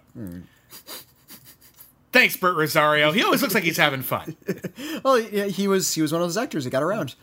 Thanks, 2.10 2.36
Bert 2.36 2.56
Rosario. 2.56 3.12
He 3.12 3.22
always 3.22 3.42
looks 3.42 3.54
like 3.54 3.64
he's 3.64 3.76
having 3.76 4.02
fun. 4.02 4.36
Well, 5.04 5.18
yeah, 5.20 5.44
he 5.44 5.68
was 5.68 5.94
he 5.94 6.02
was 6.02 6.12
one 6.12 6.22
of 6.22 6.26
those 6.28 6.36
actors 6.36 6.64
that 6.64 6.70
got 6.70 6.82
around. 6.82 7.14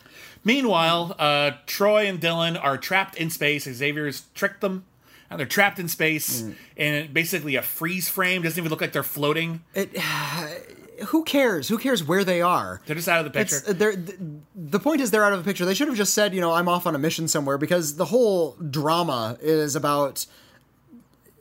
Meanwhile, 0.45 1.15
uh, 1.19 1.51
Troy 1.65 2.05
and 2.05 2.21
Dylan 2.21 2.57
are 2.61 2.77
trapped 2.77 3.15
in 3.17 3.29
space. 3.29 3.65
Xavier's 3.65 4.23
tricked 4.33 4.61
them. 4.61 4.85
And 5.29 5.39
they're 5.39 5.47
trapped 5.47 5.79
in 5.79 5.87
space 5.87 6.43
in 6.75 7.11
basically 7.11 7.55
a 7.55 7.61
freeze 7.61 8.07
frame. 8.07 8.41
Doesn't 8.43 8.57
even 8.59 8.69
look 8.69 8.81
like 8.81 8.91
they're 8.93 9.01
floating. 9.03 9.63
It, 9.73 9.97
who 11.07 11.23
cares? 11.23 11.67
Who 11.67 11.77
cares 11.77 12.03
where 12.03 12.23
they 12.23 12.41
are? 12.41 12.79
They're 12.85 12.95
just 12.95 13.09
out 13.09 13.25
of 13.25 13.25
the 13.25 13.37
picture. 13.37 13.59
Th- 13.73 14.17
the 14.55 14.79
point 14.79 15.01
is 15.01 15.11
they're 15.11 15.25
out 15.25 15.33
of 15.33 15.43
the 15.43 15.47
picture. 15.49 15.65
They 15.65 15.73
should 15.73 15.87
have 15.87 15.97
just 15.97 16.13
said, 16.13 16.33
you 16.33 16.41
know, 16.41 16.53
I'm 16.53 16.69
off 16.69 16.85
on 16.87 16.95
a 16.95 16.99
mission 16.99 17.27
somewhere 17.27 17.57
because 17.57 17.95
the 17.97 18.05
whole 18.05 18.51
drama 18.69 19.37
is 19.41 19.75
about 19.75 20.25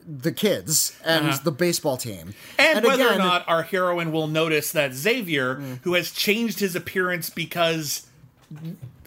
the 0.06 0.32
kids 0.32 0.98
and 1.04 1.26
Uh-huh. 1.28 1.38
the 1.44 1.52
baseball 1.52 1.96
team. 1.96 2.34
and, 2.58 2.84
whether 2.84 3.06
or 3.08 3.16
not 3.16 3.44
our 3.48 3.62
heroine 3.62 4.12
will 4.12 4.26
notice 4.26 4.72
that 4.72 4.92
Xavier, 4.92 5.56
Mm. 5.56 5.78
who 5.82 5.94
has 5.94 6.10
changed 6.10 6.60
his 6.60 6.74
appearance 6.76 7.30
because 7.30 8.06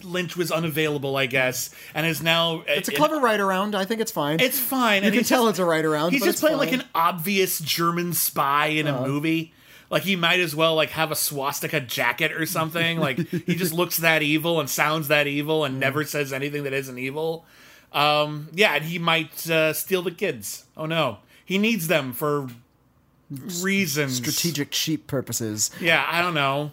Lynch 0.02 0.36
was 0.36 0.50
unavailable, 0.52 1.16
I 1.16 1.26
guess, 1.26 1.70
and 1.94 2.06
is 2.06 2.22
now 2.22 2.62
it's 2.66 2.88
a 2.88 2.92
clever 2.92 3.18
ride 3.18 3.40
around. 3.40 3.74
I 3.74 3.84
think 3.84 4.00
it's 4.00 4.12
fine. 4.12 4.40
It's 4.40 4.58
fine. 4.58 5.04
You 5.04 5.10
can 5.12 5.24
tell 5.24 5.44
just- 5.44 5.50
it's 5.50 5.58
a 5.58 5.64
ride 5.64 5.84
around. 5.84 6.12
He's 6.12 6.24
just 6.24 6.40
playing 6.40 6.58
like 6.58 6.72
an 6.72 6.84
obvious 6.94 7.58
German 7.58 8.12
spy 8.14 8.66
in 8.66 8.86
a 8.86 9.00
movie. 9.06 9.52
Like 9.90 10.02
he 10.02 10.16
might 10.16 10.40
as 10.40 10.54
well 10.54 10.74
like 10.74 10.90
have 10.90 11.10
a 11.10 11.16
swastika 11.16 11.80
jacket 11.80 12.32
or 12.32 12.44
something. 12.46 12.98
like 13.00 13.18
he 13.28 13.54
just 13.54 13.72
looks 13.72 13.96
that 13.98 14.22
evil 14.22 14.60
and 14.60 14.68
sounds 14.68 15.08
that 15.08 15.26
evil 15.26 15.64
and 15.64 15.80
never 15.80 16.04
says 16.04 16.32
anything 16.32 16.64
that 16.64 16.72
isn't 16.74 16.98
evil. 16.98 17.46
Um, 17.92 18.48
yeah, 18.52 18.74
and 18.74 18.84
he 18.84 18.98
might 18.98 19.48
uh, 19.48 19.72
steal 19.72 20.02
the 20.02 20.10
kids. 20.10 20.64
Oh 20.76 20.84
no, 20.84 21.18
he 21.44 21.56
needs 21.56 21.88
them 21.88 22.12
for 22.12 22.48
reasons. 23.30 24.16
strategic 24.16 24.72
sheep 24.74 25.06
purposes. 25.06 25.70
Yeah, 25.80 26.04
I 26.06 26.20
don't 26.22 26.34
know. 26.34 26.72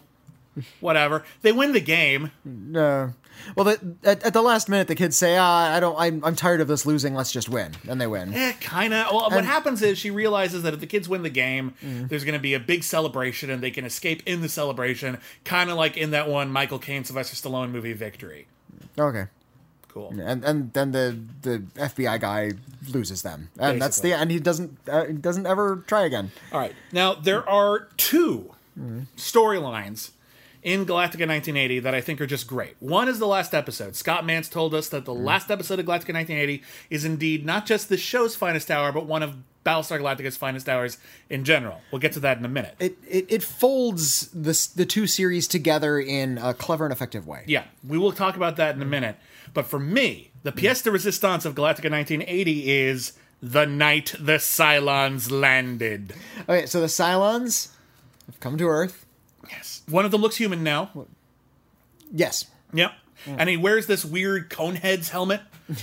Whatever. 0.80 1.24
They 1.42 1.52
win 1.52 1.72
the 1.72 1.80
game. 1.80 2.30
No. 2.44 3.12
Well, 3.54 3.64
the, 3.64 3.96
at, 4.02 4.22
at 4.24 4.32
the 4.32 4.40
last 4.40 4.68
minute, 4.70 4.88
the 4.88 4.94
kids 4.94 5.14
say, 5.16 5.36
ah, 5.36 5.74
"I 5.74 5.78
don't. 5.78 5.94
I'm, 5.98 6.24
I'm 6.24 6.34
tired 6.34 6.62
of 6.62 6.68
this 6.68 6.86
losing. 6.86 7.14
Let's 7.14 7.30
just 7.30 7.50
win," 7.50 7.72
and 7.86 8.00
they 8.00 8.06
win. 8.06 8.32
Eh, 8.32 8.52
kind 8.62 8.94
of. 8.94 9.08
Well, 9.12 9.24
what 9.24 9.32
And- 9.34 9.42
Mm. 9.46 9.50
happens 9.50 9.82
is 9.82 9.98
she 9.98 10.10
realizes 10.10 10.62
that 10.62 10.72
if 10.72 10.80
the 10.80 10.86
kids 10.86 11.06
win 11.08 11.22
the 11.22 11.28
game, 11.30 11.74
there's 11.82 12.24
going 12.24 12.32
to 12.38 12.40
be 12.40 12.54
a 12.54 12.60
big 12.60 12.82
celebration, 12.82 13.50
and 13.50 13.62
they 13.62 13.70
can 13.70 13.84
escape 13.84 14.22
in 14.24 14.40
the 14.40 14.48
celebration, 14.48 15.18
kind 15.44 15.68
of 15.68 15.76
like 15.76 15.98
in 15.98 16.12
that 16.12 16.28
one 16.30 16.50
Michael 16.50 16.78
Caine 16.78 17.04
Sylvester 17.04 17.36
Stallone 17.36 17.70
movie, 17.70 17.92
Victory. 17.92 18.46
Okay. 18.98 19.26
Cool. 19.88 20.14
And 20.18 20.42
and 20.44 20.72
then 20.72 20.92
the 20.92 21.18
the 21.42 21.58
FBI 21.76 22.18
guy 22.20 22.52
loses 22.88 23.20
them, 23.22 23.50
and 23.58 23.80
that's 23.82 24.00
the 24.00 24.14
and 24.14 24.30
he 24.30 24.38
doesn't 24.40 24.78
uh, 24.88 25.04
he 25.06 25.12
doesn't 25.12 25.46
ever 25.46 25.84
try 25.86 26.04
again. 26.06 26.30
All 26.52 26.60
right. 26.60 26.74
Now 26.92 27.12
there 27.14 27.46
are 27.48 27.88
two 27.98 28.52
storylines 29.16 30.10
in 30.66 30.84
Galactica 30.84 31.28
1980 31.28 31.78
that 31.78 31.94
I 31.94 32.00
think 32.00 32.20
are 32.20 32.26
just 32.26 32.48
great. 32.48 32.74
One 32.80 33.08
is 33.08 33.20
the 33.20 33.26
last 33.26 33.54
episode. 33.54 33.94
Scott 33.94 34.24
Mantz 34.24 34.50
told 34.50 34.74
us 34.74 34.88
that 34.88 35.04
the 35.04 35.14
mm. 35.14 35.24
last 35.24 35.48
episode 35.48 35.78
of 35.78 35.86
Galactica 35.86 36.12
1980 36.12 36.60
is 36.90 37.04
indeed 37.04 37.46
not 37.46 37.66
just 37.66 37.88
the 37.88 37.96
show's 37.96 38.34
finest 38.34 38.68
hour, 38.68 38.90
but 38.90 39.06
one 39.06 39.22
of 39.22 39.36
Battlestar 39.64 40.00
Galactica's 40.00 40.36
finest 40.36 40.68
hours 40.68 40.98
in 41.30 41.44
general. 41.44 41.80
We'll 41.92 42.00
get 42.00 42.12
to 42.14 42.20
that 42.20 42.38
in 42.38 42.44
a 42.44 42.48
minute. 42.48 42.74
It 42.80 42.98
it, 43.08 43.26
it 43.28 43.42
folds 43.44 44.26
the 44.32 44.68
the 44.74 44.84
two 44.84 45.06
series 45.06 45.46
together 45.46 46.00
in 46.00 46.36
a 46.38 46.52
clever 46.52 46.84
and 46.84 46.92
effective 46.92 47.28
way. 47.28 47.44
Yeah, 47.46 47.64
we 47.86 47.96
will 47.96 48.12
talk 48.12 48.34
about 48.34 48.56
that 48.56 48.74
in 48.74 48.82
a 48.82 48.84
mm. 48.84 48.90
minute. 48.90 49.16
But 49.54 49.66
for 49.66 49.78
me, 49.78 50.32
the 50.42 50.50
mm. 50.50 50.58
pièce 50.58 50.82
de 50.82 50.90
resistance 50.90 51.44
of 51.44 51.54
Galactica 51.54 51.90
1980 51.90 52.72
is 52.72 53.12
the 53.40 53.66
night 53.66 54.16
the 54.18 54.38
Cylons 54.38 55.30
landed. 55.30 56.12
Okay, 56.48 56.66
so 56.66 56.80
the 56.80 56.88
Cylons 56.88 57.68
have 58.26 58.40
come 58.40 58.58
to 58.58 58.66
Earth. 58.66 59.05
Yes. 59.50 59.82
One 59.88 60.04
of 60.04 60.10
them 60.10 60.20
looks 60.20 60.36
human 60.36 60.62
now. 60.62 60.90
Yes. 62.12 62.46
Yep. 62.72 62.92
And 63.26 63.48
he 63.48 63.56
wears 63.56 63.86
this 63.86 64.04
weird 64.04 64.50
conehead's 64.50 65.08
helmet, 65.08 65.40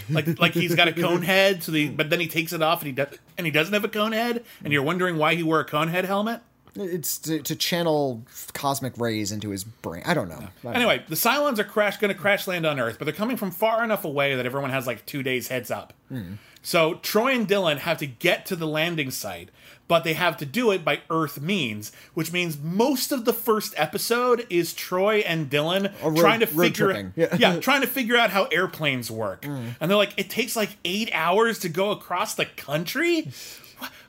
like 0.09 0.39
like 0.39 0.53
he's 0.53 0.75
got 0.75 0.87
a 0.87 0.93
cone 0.93 1.23
head. 1.23 1.63
So 1.63 1.71
the 1.71 1.89
but 1.89 2.09
then 2.09 2.19
he 2.19 2.27
takes 2.27 2.53
it 2.53 2.61
off 2.61 2.81
and 2.81 2.87
he 2.87 2.93
does 2.93 3.17
and 3.37 3.45
he 3.45 3.51
doesn't 3.51 3.73
have 3.73 3.83
a 3.83 3.89
cone 3.89 4.11
head. 4.11 4.45
And 4.63 4.71
you're 4.71 4.83
wondering 4.83 5.17
why 5.17 5.35
he 5.35 5.43
wore 5.43 5.59
a 5.59 5.65
cone 5.65 5.89
head 5.89 6.05
helmet. 6.05 6.41
It's 6.75 7.19
to, 7.19 7.39
to 7.41 7.55
channel 7.55 8.23
cosmic 8.53 8.97
rays 8.97 9.31
into 9.31 9.49
his 9.49 9.63
brain. 9.63 10.03
I 10.05 10.13
don't 10.13 10.27
know. 10.27 10.35
I 10.35 10.63
don't 10.63 10.75
Anyway, 10.75 11.03
the 11.07 11.15
Cylons 11.15 11.59
are 11.59 11.63
crash 11.63 11.97
going 11.97 12.13
to 12.13 12.19
crash 12.19 12.47
land 12.47 12.65
on 12.65 12.79
Earth, 12.79 12.95
but 12.97 13.05
they're 13.05 13.13
coming 13.13 13.37
from 13.37 13.51
far 13.51 13.83
enough 13.83 14.05
away 14.05 14.35
that 14.35 14.45
everyone 14.45 14.71
has 14.71 14.87
like 14.87 15.05
two 15.05 15.21
days 15.21 15.49
heads 15.49 15.69
up. 15.69 15.93
Hmm. 16.09 16.33
So 16.65 16.95
Troy 16.95 17.33
and 17.35 17.47
Dylan 17.47 17.79
have 17.79 17.97
to 17.99 18.07
get 18.07 18.45
to 18.47 18.55
the 18.55 18.65
landing 18.65 19.11
site, 19.11 19.49
but 19.89 20.05
they 20.05 20.13
have 20.13 20.37
to 20.37 20.45
do 20.45 20.71
it 20.71 20.85
by 20.85 21.01
Earth 21.09 21.41
means, 21.41 21.91
which 22.13 22.31
means 22.31 22.57
most 22.57 23.11
of 23.11 23.25
the 23.25 23.33
first 23.33 23.73
episode 23.75 24.47
is 24.49 24.73
Troy 24.73 25.17
and 25.19 25.49
Dylan 25.49 25.93
road- 26.01 26.17
trying 26.17 26.39
to 26.39 26.47
figure 26.47 27.11
yeah. 27.17 27.35
Yeah. 27.37 27.59
trying 27.59 27.81
to 27.81 27.87
figure 27.87 28.15
out 28.15 28.29
how 28.29 28.45
airplanes 28.45 29.11
work. 29.11 29.45
And 29.45 29.75
they're 29.81 29.97
like, 29.97 30.13
it 30.15 30.29
takes 30.29 30.55
like 30.55 30.77
eight 30.85 31.09
hours 31.13 31.59
to 31.59 31.69
go 31.69 31.91
across 31.91 32.33
the 32.35 32.45
country. 32.45 33.27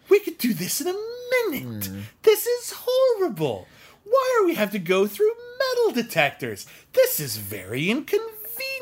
We 0.09 0.21
could 0.21 0.39
do 0.39 0.55
this 0.55 0.81
in 0.81 0.87
a 0.87 1.51
minute. 1.51 1.91
This 2.23 2.47
is 2.47 2.73
horrible. 2.77 3.67
Why 4.05 4.39
are 4.41 4.47
we 4.47 4.55
have 4.55 4.71
to 4.73 4.79
go 4.79 5.07
through 5.09 5.33
metal 5.59 6.03
detectors? 6.03 6.67
This 6.93 7.19
is 7.19 7.37
very 7.37 7.91
inconvenient. 7.91 8.31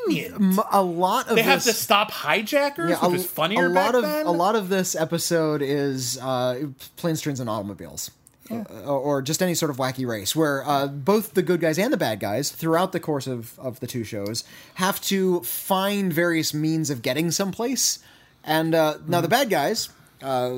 M- 0.09 0.59
a 0.71 0.81
lot 0.81 1.29
of 1.29 1.35
they 1.35 1.43
this, 1.43 1.45
have 1.45 1.63
to 1.63 1.73
stop 1.73 2.11
hijackers, 2.11 2.89
yeah, 2.91 3.05
which 3.07 3.19
a, 3.21 3.23
is 3.23 3.25
funnier 3.25 3.65
a 3.65 3.69
lot 3.69 3.95
of 3.95 4.01
then. 4.03 4.25
a 4.25 4.31
lot 4.31 4.55
of 4.55 4.69
this 4.69 4.95
episode 4.95 5.61
is 5.61 6.17
uh, 6.21 6.65
planes, 6.97 7.21
trains, 7.21 7.39
and 7.39 7.49
automobiles. 7.49 8.11
Uh, 8.51 8.61
or 8.85 9.21
just 9.21 9.41
any 9.41 9.55
sort 9.55 9.71
of 9.71 9.77
wacky 9.77 10.05
race 10.05 10.35
where 10.35 10.67
uh, 10.67 10.85
both 10.85 11.33
the 11.33 11.41
good 11.41 11.61
guys 11.61 11.79
and 11.79 11.93
the 11.93 11.97
bad 11.97 12.19
guys 12.19 12.51
throughout 12.51 12.91
the 12.91 12.99
course 12.99 13.25
of, 13.25 13.57
of 13.57 13.79
the 13.79 13.87
two 13.87 14.03
shows 14.03 14.43
have 14.75 14.99
to 15.01 15.39
find 15.41 16.11
various 16.11 16.53
means 16.53 16.89
of 16.89 17.01
getting 17.01 17.31
someplace 17.31 17.99
and 18.43 18.75
uh, 18.75 18.95
now 18.95 18.97
Mm-hmm. 18.99 19.21
the 19.21 19.27
bad 19.29 19.49
guys 19.49 19.89
uh, 20.21 20.57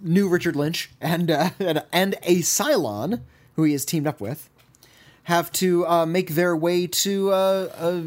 knew 0.00 0.28
richard 0.28 0.54
lynch 0.54 0.90
and, 1.00 1.30
uh, 1.30 1.50
and 1.58 1.82
and 1.90 2.14
a 2.22 2.40
cylon 2.40 3.22
who 3.56 3.64
he 3.64 3.72
is 3.72 3.84
teamed 3.86 4.06
up 4.06 4.20
with 4.20 4.50
have 5.24 5.50
to 5.52 5.86
uh, 5.86 6.06
make 6.06 6.30
their 6.30 6.56
way 6.56 6.86
to 6.86 7.30
uh, 7.32 7.34
uh, 7.78 8.02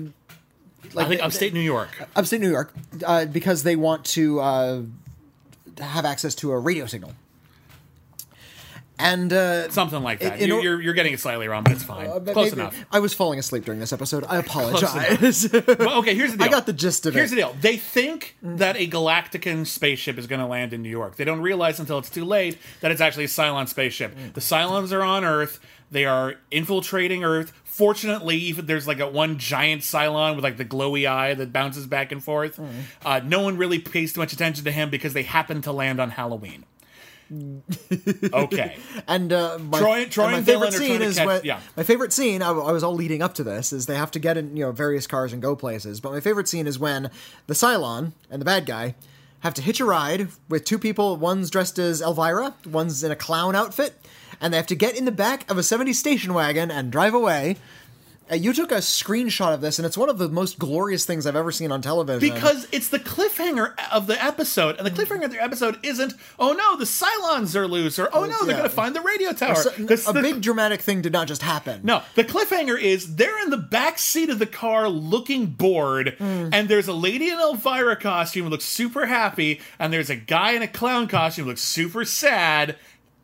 I 0.95 1.05
think 1.05 1.21
upstate 1.21 1.53
New 1.53 1.59
York. 1.59 1.89
upstate 2.15 2.41
New 2.41 2.49
York 2.49 2.73
uh, 3.05 3.25
because 3.25 3.63
they 3.63 3.75
want 3.75 4.05
to 4.05 4.39
uh, 4.39 4.81
have 5.79 6.05
access 6.05 6.33
to 6.35 6.51
a 6.51 6.57
radio 6.59 6.85
signal. 6.85 7.13
And 8.99 9.31
uh, 9.31 9.69
Something 9.69 10.01
like 10.01 10.21
that. 10.21 10.37
In- 10.37 10.41
in 10.43 10.47
you're, 10.47 10.61
you're, 10.63 10.81
you're 10.81 10.93
getting 10.95 11.13
it 11.13 11.19
slightly 11.19 11.47
wrong, 11.47 11.63
but 11.63 11.73
it's 11.73 11.83
fine. 11.83 12.07
but 12.23 12.33
Close 12.33 12.49
maybe- 12.51 12.61
enough. 12.61 12.85
I 12.91 12.99
was 12.99 13.13
falling 13.13 13.37
asleep 13.37 13.63
during 13.63 13.79
this 13.79 13.93
episode. 13.93 14.25
I 14.27 14.37
apologize. 14.39 15.47
Well, 15.53 15.99
okay, 15.99 16.15
here's 16.15 16.31
the 16.31 16.37
deal. 16.39 16.47
I 16.47 16.49
got 16.49 16.65
the 16.65 16.73
gist 16.73 17.05
of 17.05 17.13
Here's 17.13 17.31
it. 17.31 17.35
Here's 17.35 17.47
the 17.51 17.53
deal. 17.53 17.61
They 17.61 17.77
think 17.77 18.37
that 18.41 18.75
a 18.75 18.87
Galactican 18.87 19.67
spaceship 19.67 20.17
is 20.17 20.25
going 20.25 20.39
to 20.41 20.47
land 20.47 20.73
in 20.73 20.81
New 20.81 20.89
York. 20.89 21.15
They 21.15 21.25
don't 21.25 21.41
realize 21.41 21.79
until 21.79 21.99
it's 21.99 22.09
too 22.09 22.25
late 22.25 22.57
that 22.81 22.89
it's 22.91 23.01
actually 23.01 23.25
a 23.25 23.27
Cylon 23.27 23.67
spaceship. 23.67 24.15
The 24.33 24.41
Cylons 24.41 24.91
are 24.91 25.03
on 25.03 25.23
Earth. 25.23 25.59
They 25.89 26.05
are 26.05 26.35
infiltrating 26.51 27.23
Earth. 27.23 27.53
Fortunately, 27.63 28.51
there's 28.51 28.87
like 28.87 28.99
a 28.99 29.07
one 29.07 29.37
giant 29.37 29.83
Cylon 29.83 30.35
with 30.35 30.43
like 30.43 30.57
the 30.57 30.65
glowy 30.65 31.09
eye 31.09 31.33
that 31.33 31.53
bounces 31.53 31.87
back 31.87 32.11
and 32.11 32.23
forth. 32.23 32.59
Uh, 33.05 33.21
no 33.23 33.41
one 33.41 33.57
really 33.57 33.79
pays 33.79 34.13
too 34.13 34.19
much 34.19 34.33
attention 34.33 34.65
to 34.65 34.71
him 34.71 34.89
because 34.89 35.13
they 35.13 35.23
happen 35.23 35.61
to 35.61 35.71
land 35.71 35.99
on 35.99 36.11
Halloween. 36.11 36.65
okay. 38.33 38.77
And 39.07 39.33
uh, 39.33 39.57
my, 39.59 39.79
Troy- 39.79 40.05
Troy 40.05 40.23
and 40.25 40.31
my 40.33 40.43
favorite 40.43 40.73
scene 40.73 41.01
is 41.01 41.17
catch- 41.17 41.27
when 41.27 41.41
yeah. 41.43 41.59
my 41.75 41.83
favorite 41.83 42.13
scene. 42.13 42.41
I, 42.41 42.49
I 42.49 42.71
was 42.71 42.83
all 42.83 42.93
leading 42.93 43.21
up 43.21 43.33
to 43.35 43.43
this 43.43 43.73
is 43.73 43.85
they 43.85 43.95
have 43.95 44.11
to 44.11 44.19
get 44.19 44.37
in 44.37 44.55
you 44.55 44.65
know 44.65 44.71
various 44.71 45.07
cars 45.07 45.33
and 45.33 45.41
go 45.41 45.55
places. 45.55 45.99
But 45.99 46.11
my 46.11 46.19
favorite 46.19 46.47
scene 46.47 46.67
is 46.67 46.79
when 46.79 47.09
the 47.47 47.53
Cylon 47.53 48.13
and 48.29 48.41
the 48.41 48.45
bad 48.45 48.65
guy 48.65 48.95
have 49.41 49.53
to 49.55 49.61
hitch 49.61 49.79
a 49.79 49.85
ride 49.85 50.29
with 50.49 50.65
two 50.65 50.79
people. 50.79 51.17
One's 51.17 51.49
dressed 51.49 51.79
as 51.79 52.01
Elvira, 52.01 52.55
one's 52.65 53.03
in 53.03 53.11
a 53.11 53.15
clown 53.15 53.55
outfit, 53.55 53.93
and 54.41 54.53
they 54.53 54.57
have 54.57 54.67
to 54.67 54.75
get 54.75 54.95
in 54.97 55.05
the 55.05 55.11
back 55.11 55.49
of 55.49 55.57
a 55.57 55.61
'70s 55.61 55.95
station 55.95 56.33
wagon 56.33 56.71
and 56.71 56.91
drive 56.91 57.13
away. 57.13 57.57
Uh, 58.29 58.35
you 58.35 58.51
took 58.51 58.73
a 58.73 58.79
screenshot 58.79 59.53
of 59.53 59.61
this, 59.61 59.79
and 59.79 59.85
it's 59.85 59.97
one 59.97 60.09
of 60.09 60.17
the 60.17 60.27
most 60.27 60.59
glorious 60.59 61.05
things 61.05 61.25
I've 61.25 61.37
ever 61.37 61.49
seen 61.49 61.71
on 61.71 61.81
television. 61.81 62.19
Because 62.33 62.67
it's 62.73 62.89
the 62.89 62.99
cliffhanger 62.99 63.73
of 63.89 64.05
the 64.07 64.21
episode, 64.21 64.75
and 64.75 64.85
the 64.85 64.91
cliffhanger 64.91 65.23
of 65.23 65.31
the 65.31 65.41
episode 65.41 65.79
isn't, 65.81 66.13
oh 66.37 66.51
no, 66.51 66.75
the 66.75 66.83
Cylons 66.83 67.55
are 67.55 67.69
loose, 67.69 67.97
or 67.97 68.09
oh 68.11 68.25
no, 68.25 68.39
they're 68.39 68.47
Yeah. 68.49 68.57
going 68.57 68.63
to 68.69 68.75
find 68.75 68.93
the 68.93 68.99
radio 68.99 69.31
tower. 69.31 69.55
So- 69.55 69.69
a 70.09 70.11
the- 70.13 70.19
big 70.21 70.41
dramatic 70.41 70.81
thing 70.81 71.01
did 71.01 71.13
not 71.13 71.29
just 71.29 71.41
happen. 71.41 71.79
No, 71.85 72.01
the 72.15 72.25
cliffhanger 72.25 72.77
is 72.77 73.15
they're 73.15 73.41
in 73.45 73.49
the 73.49 73.55
back 73.55 73.97
seat 73.97 74.29
of 74.29 74.39
the 74.39 74.45
car 74.45 74.89
looking 74.89 75.45
bored, 75.45 76.15
Hmm. 76.17 76.49
and 76.51 76.67
there's 76.67 76.89
a 76.89 76.93
lady 76.93 77.27
in 77.29 77.35
an 77.35 77.39
Elvira 77.39 77.95
costume 77.95 78.43
who 78.43 78.49
looks 78.49 78.65
super 78.65 79.05
happy, 79.05 79.61
and 79.79 79.93
there's 79.93 80.09
a 80.09 80.17
guy 80.17 80.51
in 80.51 80.61
a 80.61 80.67
clown 80.67 81.07
costume 81.07 81.45
who 81.45 81.51
looks 81.51 81.61
super 81.63 82.03
sad. 82.03 82.75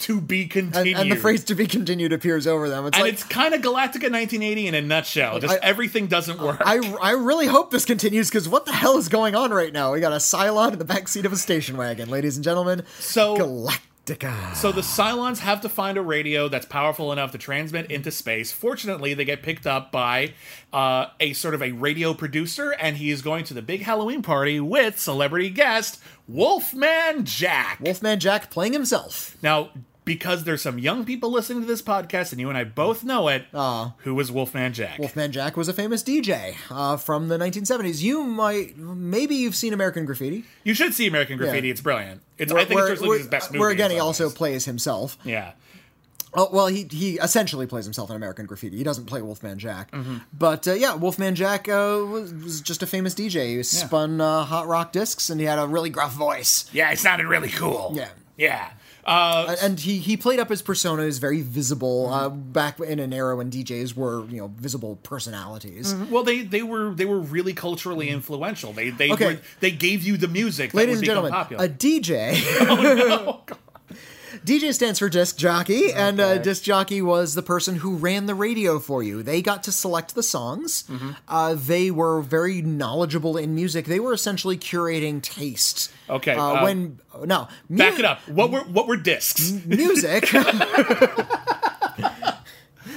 To 0.03 0.19
be 0.21 0.43
and, 0.43 0.51
continued. 0.51 0.97
and 0.97 1.11
the 1.11 1.15
phrase 1.15 1.43
"to 1.45 1.55
be 1.55 1.67
continued" 1.67 2.13
appears 2.13 2.47
over 2.47 2.69
them. 2.69 2.85
It's 2.85 2.97
And 2.97 3.03
like 3.03 3.13
it's 3.13 3.23
kind 3.23 3.53
of 3.53 3.61
Galactica 3.61 4.11
1980 4.11 4.67
in 4.67 4.75
a 4.75 4.81
nutshell. 4.81 5.39
Just 5.39 5.53
I- 5.55 5.59
everything 5.61 6.07
doesn't 6.07 6.39
work. 6.41 6.61
I, 6.65 6.77
I 7.01 7.11
really 7.11 7.47
hope 7.47 7.71
this 7.71 7.85
continues 7.85 8.29
because 8.29 8.47
what 8.49 8.65
the 8.65 8.73
hell 8.73 8.97
is 8.97 9.09
going 9.09 9.35
on 9.35 9.51
right 9.51 9.71
now? 9.73 9.93
We 9.93 9.99
got 9.99 10.13
a 10.13 10.17
Cylon 10.17 10.73
in 10.73 10.79
the 10.79 10.85
backseat 10.85 11.25
of 11.25 11.33
a 11.33 11.37
station 11.37 11.77
wagon, 11.77 12.09
ladies 12.09 12.35
and 12.37 12.43
gentlemen. 12.43 12.83
So- 12.99 13.37
Galactica. 13.37 14.53
So 14.53 14.73
the 14.73 14.81
Cylons 14.81 15.39
have 15.39 15.61
to 15.61 15.69
find 15.69 15.97
a 15.97 16.01
radio 16.01 16.49
that's 16.49 16.65
powerful 16.65 17.13
enough 17.13 17.31
to 17.31 17.37
transmit 17.37 17.89
into 17.89 18.11
space. 18.11 18.51
Fortunately, 18.51 19.13
they 19.13 19.23
get 19.23 19.41
picked 19.41 19.65
up 19.65 19.93
by 19.93 20.33
uh, 20.73 21.05
a 21.21 21.31
sort 21.31 21.53
of 21.53 21.61
a 21.63 21.71
radio 21.71 22.13
producer, 22.13 22.71
and 22.71 22.97
he 22.97 23.11
is 23.11 23.21
going 23.21 23.45
to 23.45 23.53
the 23.53 23.61
big 23.61 23.83
Halloween 23.83 24.21
party 24.21 24.59
with 24.59 24.99
celebrity 24.99 25.49
guest 25.49 26.01
Wolfman 26.27 27.23
Jack. 27.23 27.79
Wolfman 27.79 28.19
Jack 28.19 28.51
playing 28.51 28.73
himself. 28.73 29.37
now, 29.41 29.69
because 30.05 30.43
there's 30.43 30.61
some 30.61 30.79
young 30.79 31.05
people 31.05 31.31
listening 31.31 31.61
to 31.61 31.67
this 31.67 31.81
podcast, 31.81 32.31
and 32.31 32.41
you 32.41 32.49
and 32.49 32.57
I 32.57 32.63
both 32.63 33.03
know 33.03 33.27
it, 33.29 33.45
who 33.99 34.13
was 34.15 34.31
Wolfman 34.31 34.73
Jack? 34.73 34.99
Wolfman 34.99 35.31
Jack 35.31 35.55
was 35.57 35.67
a 35.67 35.73
famous 35.73 36.03
DJ 36.03 36.55
uh, 36.69 36.97
from 36.97 37.27
the 37.29 37.37
1970s. 37.37 38.01
You 38.01 38.23
might, 38.23 38.77
maybe 38.77 39.35
you've 39.35 39.55
seen 39.55 39.73
American 39.73 40.05
Graffiti. 40.05 40.43
you 40.63 40.73
should 40.73 40.93
see 40.93 41.07
American 41.07 41.37
Graffiti. 41.37 41.67
Yeah. 41.67 41.71
It's 41.71 41.81
brilliant. 41.81 42.21
It's, 42.37 42.51
I 42.51 42.65
think 42.65 42.79
it's 42.81 42.89
George 42.89 43.01
Lucas' 43.01 43.27
best 43.27 43.51
movie. 43.51 43.59
where 43.59 43.69
again 43.69 43.91
he 43.91 43.99
also 43.99 44.29
plays 44.29 44.65
himself. 44.65 45.17
yeah. 45.23 45.53
Oh, 46.35 46.49
well, 46.51 46.65
he 46.65 46.87
he 46.89 47.19
essentially 47.19 47.67
plays 47.67 47.85
himself 47.85 48.09
in 48.09 48.15
American 48.15 48.47
Graffiti. 48.47 48.75
He 48.75 48.83
doesn't 48.83 49.05
play 49.05 49.21
Wolfman 49.21 49.59
Jack, 49.59 49.91
Mm-hmm. 49.91 50.17
but 50.35 50.67
uh, 50.67 50.73
yeah, 50.73 50.95
Wolfman 50.95 51.35
Jack 51.35 51.69
uh, 51.69 52.03
was, 52.09 52.33
was 52.33 52.59
just 52.59 52.81
a 52.81 52.87
famous 52.87 53.13
DJ. 53.13 53.57
He 53.57 53.61
spun 53.61 54.19
uh, 54.19 54.43
hot 54.43 54.65
rock 54.65 54.91
discs, 54.93 55.29
and 55.29 55.39
he 55.39 55.45
had 55.45 55.59
a 55.59 55.67
really 55.67 55.91
gruff 55.91 56.13
voice. 56.13 56.67
Yeah, 56.73 56.91
it 56.91 56.97
sounded 56.97 57.27
really 57.27 57.49
cool. 57.49 57.91
Yeah. 57.95 58.09
Yeah. 58.35 58.71
Uh, 59.05 59.55
and 59.61 59.79
he 59.79 59.97
he 59.99 60.15
played 60.15 60.39
up 60.39 60.49
his 60.49 60.61
persona 60.61 61.03
as 61.03 61.17
very 61.17 61.41
visible 61.41 62.09
uh, 62.11 62.29
Mm-hmm. 62.29 62.51
back 62.53 62.79
in 62.79 62.99
an 62.99 63.11
era 63.13 63.35
when 63.35 63.51
DJs 63.51 63.95
were 63.95 64.25
you 64.27 64.37
know 64.37 64.47
visible 64.55 64.97
personalities. 65.03 65.93
Well, 66.09 66.23
they 66.23 66.41
they 66.43 66.63
were 66.63 66.93
they 66.93 67.05
were 67.05 67.19
really 67.19 67.53
culturally 67.53 68.09
influential. 68.09 68.71
They 68.73 68.89
they 68.91 69.11
Okay. 69.11 69.25
were, 69.35 69.39
they 69.59 69.71
gave 69.71 70.03
you 70.03 70.15
the 70.17 70.27
music 70.29 70.71
that 70.71 70.77
Ladies 70.77 70.95
would 70.97 70.99
and 70.99 71.05
gentlemen, 71.05 71.31
popular. 71.31 71.65
a 71.65 71.69
DJ. 71.69 72.33
Oh, 72.69 73.41
DJ 74.45 74.73
stands 74.73 74.99
for 74.99 75.07
disc 75.07 75.37
jockey, 75.37 75.93
and 75.93 76.19
uh, 76.19 76.37
disc 76.37 76.63
jockey 76.63 77.01
was 77.01 77.33
the 77.33 77.41
person 77.41 77.77
who 77.77 77.95
ran 77.95 78.25
the 78.25 78.35
radio 78.35 78.77
for 78.77 79.01
you. 79.01 79.23
They 79.23 79.41
got 79.41 79.63
to 79.63 79.71
select 79.71 80.15
the 80.15 80.23
songs. 80.23 80.83
Mm-hmm. 80.89 81.11
Uh, 81.29 81.55
they 81.57 81.89
were 81.91 82.21
very 82.21 82.61
knowledgeable 82.61 83.37
in 83.37 83.55
music. 83.55 83.85
They 83.85 84.01
were 84.01 84.11
essentially 84.13 84.57
curating 84.57 85.21
taste. 85.21 85.91
Okay, 86.09 86.33
Uh, 86.35 86.41
uh, 86.55 86.63
when 86.63 86.99
no, 87.25 87.47
mu- 87.69 87.77
Back 87.77 87.99
it 87.99 88.05
up. 88.05 88.19
What 88.27 88.51
were 88.51 88.61
what 88.61 88.87
were 88.87 88.97
discs? 88.97 89.51
music. 89.65 90.29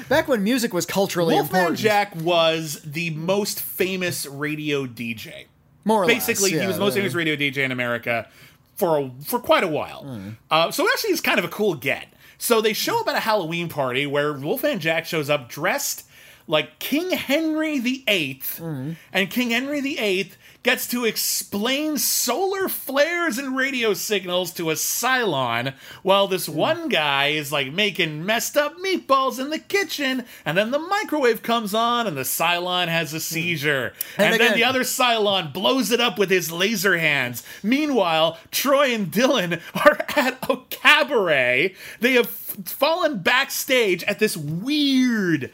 Back 0.09 0.28
when 0.28 0.44
music 0.44 0.72
was 0.72 0.86
culturally 0.86 1.34
Wolfman 1.34 1.61
important, 1.61 1.78
Jack 1.80 2.14
was 2.16 2.80
the 2.84 3.11
most 3.11 3.61
famous 3.61 4.24
radio 4.26 4.86
DJ. 4.86 5.47
more 5.84 6.05
or 6.05 6.07
Basically, 6.07 6.53
less, 6.53 6.61
he 6.61 6.66
was 6.66 6.76
the 6.76 6.80
most 6.82 6.94
famous 6.94 7.14
radio 7.14 7.34
DJ 7.34 7.59
in 7.59 7.72
America 7.72 8.28
for 8.77 8.99
a, 8.99 9.11
for 9.24 9.39
quite 9.41 9.64
a 9.64 9.68
while. 9.68 10.05
Hmm. 10.05 10.29
Uh, 10.51 10.70
so 10.70 10.87
actually, 10.89 11.11
it's 11.11 11.20
kind 11.20 11.39
of 11.39 11.45
a 11.45 11.49
cool 11.49 11.74
get. 11.74 12.07
So 12.39 12.61
they 12.61 12.72
show 12.74 13.01
up 13.01 13.09
at 13.09 13.16
a 13.16 13.20
Halloween 13.20 13.68
party 13.68 14.07
where 14.07 14.33
Wolfman 14.35 14.79
Jack 14.79 15.07
shows 15.07 15.29
up 15.31 15.49
dressed 15.49 16.05
like 16.47 16.79
King 16.79 17.11
Henry 17.11 17.79
VIII, 17.81 18.43
Hmm. 18.59 18.93
and 19.12 19.29
King 19.31 19.51
Henry 19.51 19.81
VIII 19.81 20.31
gets 20.67 20.89
to 20.89 21.05
explain 21.05 21.97
solar 21.97 22.69
flares 22.69 23.39
and 23.39 23.57
radio 23.57 23.95
signals 23.95 24.51
to 24.51 24.69
a 24.69 24.75
Cylon, 24.75 25.73
while 26.03 26.27
this 26.27 26.47
Hmm. 26.47 26.57
one 26.57 26.89
guy 26.89 27.29
is 27.29 27.53
like 27.53 27.73
making 27.73 28.27
messed 28.27 28.57
up 28.57 28.77
meatballs 28.85 29.39
in 29.39 29.51
the 29.51 29.61
kitchen, 29.61 30.25
and 30.45 30.59
then 30.59 30.73
the 30.73 30.81
microwave 30.81 31.41
comes 31.45 31.73
on, 31.73 32.09
and 32.09 32.17
the 32.17 32.23
Cylon 32.25 32.89
has 32.89 33.14
a 33.14 33.21
seizure, 33.21 33.93
and, 34.19 34.33
And 34.35 34.41
then 34.43 34.55
the 34.57 34.64
other 34.64 34.83
Cylon 34.83 35.53
blows 35.53 35.93
it 35.93 36.01
up 36.01 36.19
with 36.19 36.31
his 36.31 36.51
laser 36.51 36.99
hands. 36.99 37.45
Meanwhile, 37.62 38.37
Troy 38.51 38.93
and 38.93 39.12
Dylan 39.12 39.61
are 39.73 39.99
at 40.17 40.37
a 40.51 40.57
cabaret. 40.69 41.77
They 42.01 42.14
have 42.14 42.29
fallen 42.29 43.19
backstage 43.21 44.03
at 44.05 44.19
this 44.19 44.37
weird, 44.37 45.53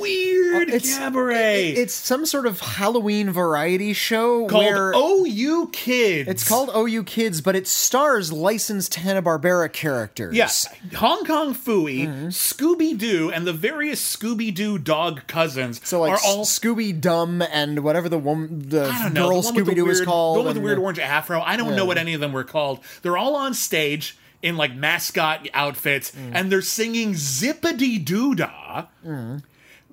weird 0.00 0.68
It's- 0.68 0.96
cabaret 0.98 1.70
it- 1.70 1.78
it's 1.78 1.94
some 1.94 2.26
sort 2.26 2.46
of 2.46 2.60
Halloween 2.60 3.30
variety 3.30 3.92
show 3.92 4.46
called 4.46 4.64
where 4.64 4.92
OU 4.94 5.68
Kids. 5.72 6.28
it's 6.28 6.44
called 6.46 6.70
OU 6.74 7.04
Kids, 7.04 7.40
but 7.40 7.54
it 7.56 7.66
stars 7.68 8.32
licensed 8.32 8.94
Hanna 8.96 9.22
Barbera 9.22 9.72
characters. 9.72 10.34
Yes, 10.34 10.66
Hong 10.96 11.24
Kong 11.24 11.54
Phooey, 11.54 12.26
Scooby 12.28 12.96
Doo, 12.96 13.30
and 13.32 13.46
the 13.46 13.52
various 13.52 14.00
Scooby 14.16 14.54
Doo 14.54 14.78
dog 14.78 15.26
cousins 15.26 15.80
So 15.84 16.00
like 16.00 16.12
are 16.12 16.18
all. 16.24 16.44
Scooby 16.44 16.98
Dumb 17.00 17.42
and 17.42 17.80
whatever 17.84 18.08
the 18.08 18.18
woman, 18.18 18.68
the 18.68 18.90
know. 19.10 19.28
girl 19.28 19.42
the 19.42 19.46
one 19.48 19.54
with 19.54 19.64
the 19.66 19.72
Scooby 19.72 19.74
Doo 19.76 19.88
is 19.90 20.00
called. 20.02 20.36
The 20.36 20.40
one 20.40 20.46
with 20.48 20.56
the 20.56 20.60
weird 20.62 20.78
the- 20.78 20.82
orange 20.82 20.98
afro. 20.98 21.40
I 21.40 21.56
don't 21.56 21.74
know 21.76 21.84
what 21.84 21.98
any 21.98 22.14
of 22.14 22.20
them 22.20 22.32
were 22.32 22.44
called. 22.44 22.80
They're 23.02 23.16
all 23.16 23.34
on 23.36 23.54
stage 23.54 24.16
in 24.42 24.56
like 24.56 24.74
mascot 24.74 25.48
outfits, 25.54 26.10
Mm. 26.10 26.30
and 26.34 26.50
they're 26.52 26.60
singing 26.62 27.14
Zippity 27.14 28.04
Doo 28.04 28.34
Dah. 28.34 28.86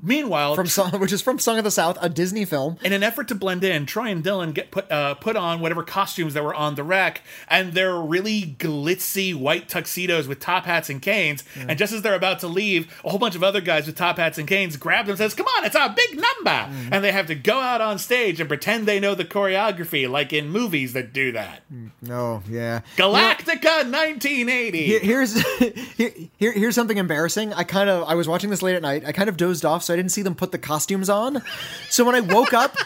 Meanwhile, 0.02 0.56
from 0.56 0.68
Song, 0.68 0.91
which 1.00 1.12
is 1.12 1.22
from 1.22 1.39
Song 1.39 1.58
of 1.58 1.64
the 1.64 1.72
South, 1.72 1.97
a 2.02 2.10
Disney 2.10 2.45
film. 2.45 2.78
in 2.84 2.93
an 2.93 3.04
effort 3.04 3.28
to 3.30 3.36
blend 3.36 3.64
in, 3.64 3.86
Troy 3.86 4.08
and 4.08 4.24
Dylan 4.24 4.54
get 4.54 4.72
put 4.72 4.89
uh, 4.91 5.16
put 5.16 5.36
on 5.36 5.60
whatever 5.60 5.84
costumes 5.84 6.34
that 6.34 6.43
were 6.43 6.54
on 6.56 6.76
the 6.76 6.84
rack, 6.84 7.22
and 7.47 7.74
they're 7.74 7.95
really 8.00 8.56
glitzy 8.60 9.36
white 9.36 9.68
tuxedos 9.70 10.28
with 10.28 10.39
top 10.39 10.66
hats 10.66 10.89
and 10.89 11.02
canes. 11.02 11.43
Mm. 11.56 11.70
And 11.70 11.78
just 11.78 11.93
as 11.93 12.02
they're 12.02 12.16
about 12.16 12.39
to 12.39 12.47
leave, 12.47 12.93
a 13.04 13.10
whole 13.10 13.20
bunch 13.20 13.36
of 13.36 13.43
other 13.43 13.62
guys 13.62 13.88
with 13.88 13.95
top 13.97 14.18
hats 14.18 14.38
and 14.38 14.47
canes 14.47 14.78
grab 14.78 15.06
them 15.06 15.12
and 15.12 15.18
says, 15.18 15.34
"Come 15.34 15.47
on, 15.58 15.66
it's 15.66 15.76
our 15.76 15.89
big 15.89 16.16
number!" 16.16 16.50
Mm. 16.74 16.89
And 16.91 17.04
they 17.04 17.12
have 17.12 17.28
to 17.28 17.36
go 17.36 17.60
out 17.60 17.82
on 17.82 18.00
stage 18.00 18.39
and 18.39 18.47
pretend 18.47 18.88
they 18.88 19.00
know 19.00 19.16
the 19.16 19.26
choreography, 19.26 20.10
like 20.10 20.32
in 20.34 20.50
movies 20.50 20.93
that 20.93 21.14
do 21.14 21.32
that. 21.34 21.62
Mm, 21.74 21.89
no, 22.02 22.41
yeah. 22.50 22.82
Galactica 22.97 23.84
1980. 23.91 25.00
Here's 25.00 25.39
here, 25.97 26.12
here- 26.38 26.52
here's 26.54 26.76
something 26.76 26.97
embarrassing. 26.97 27.54
I 27.54 27.64
kind 27.64 27.89
of 27.89 28.08
I 28.08 28.16
was 28.16 28.28
watching 28.28 28.50
this 28.50 28.62
late 28.62 28.76
at 28.76 28.82
night. 28.82 29.04
I 29.06 29.12
kind 29.12 29.30
of 29.30 29.38
dozed 29.38 29.66
off, 29.66 29.84
so 29.90 29.94
I 29.94 29.98
didn't 29.98 30.12
see 30.12 30.22
them 30.22 30.36
put 30.36 30.52
the 30.52 30.60
costumes 30.60 31.10
on. 31.10 31.42
So 31.90 32.06
when 32.06 32.14
I 32.14 32.20
woke 32.20 32.54
up, 32.54 32.78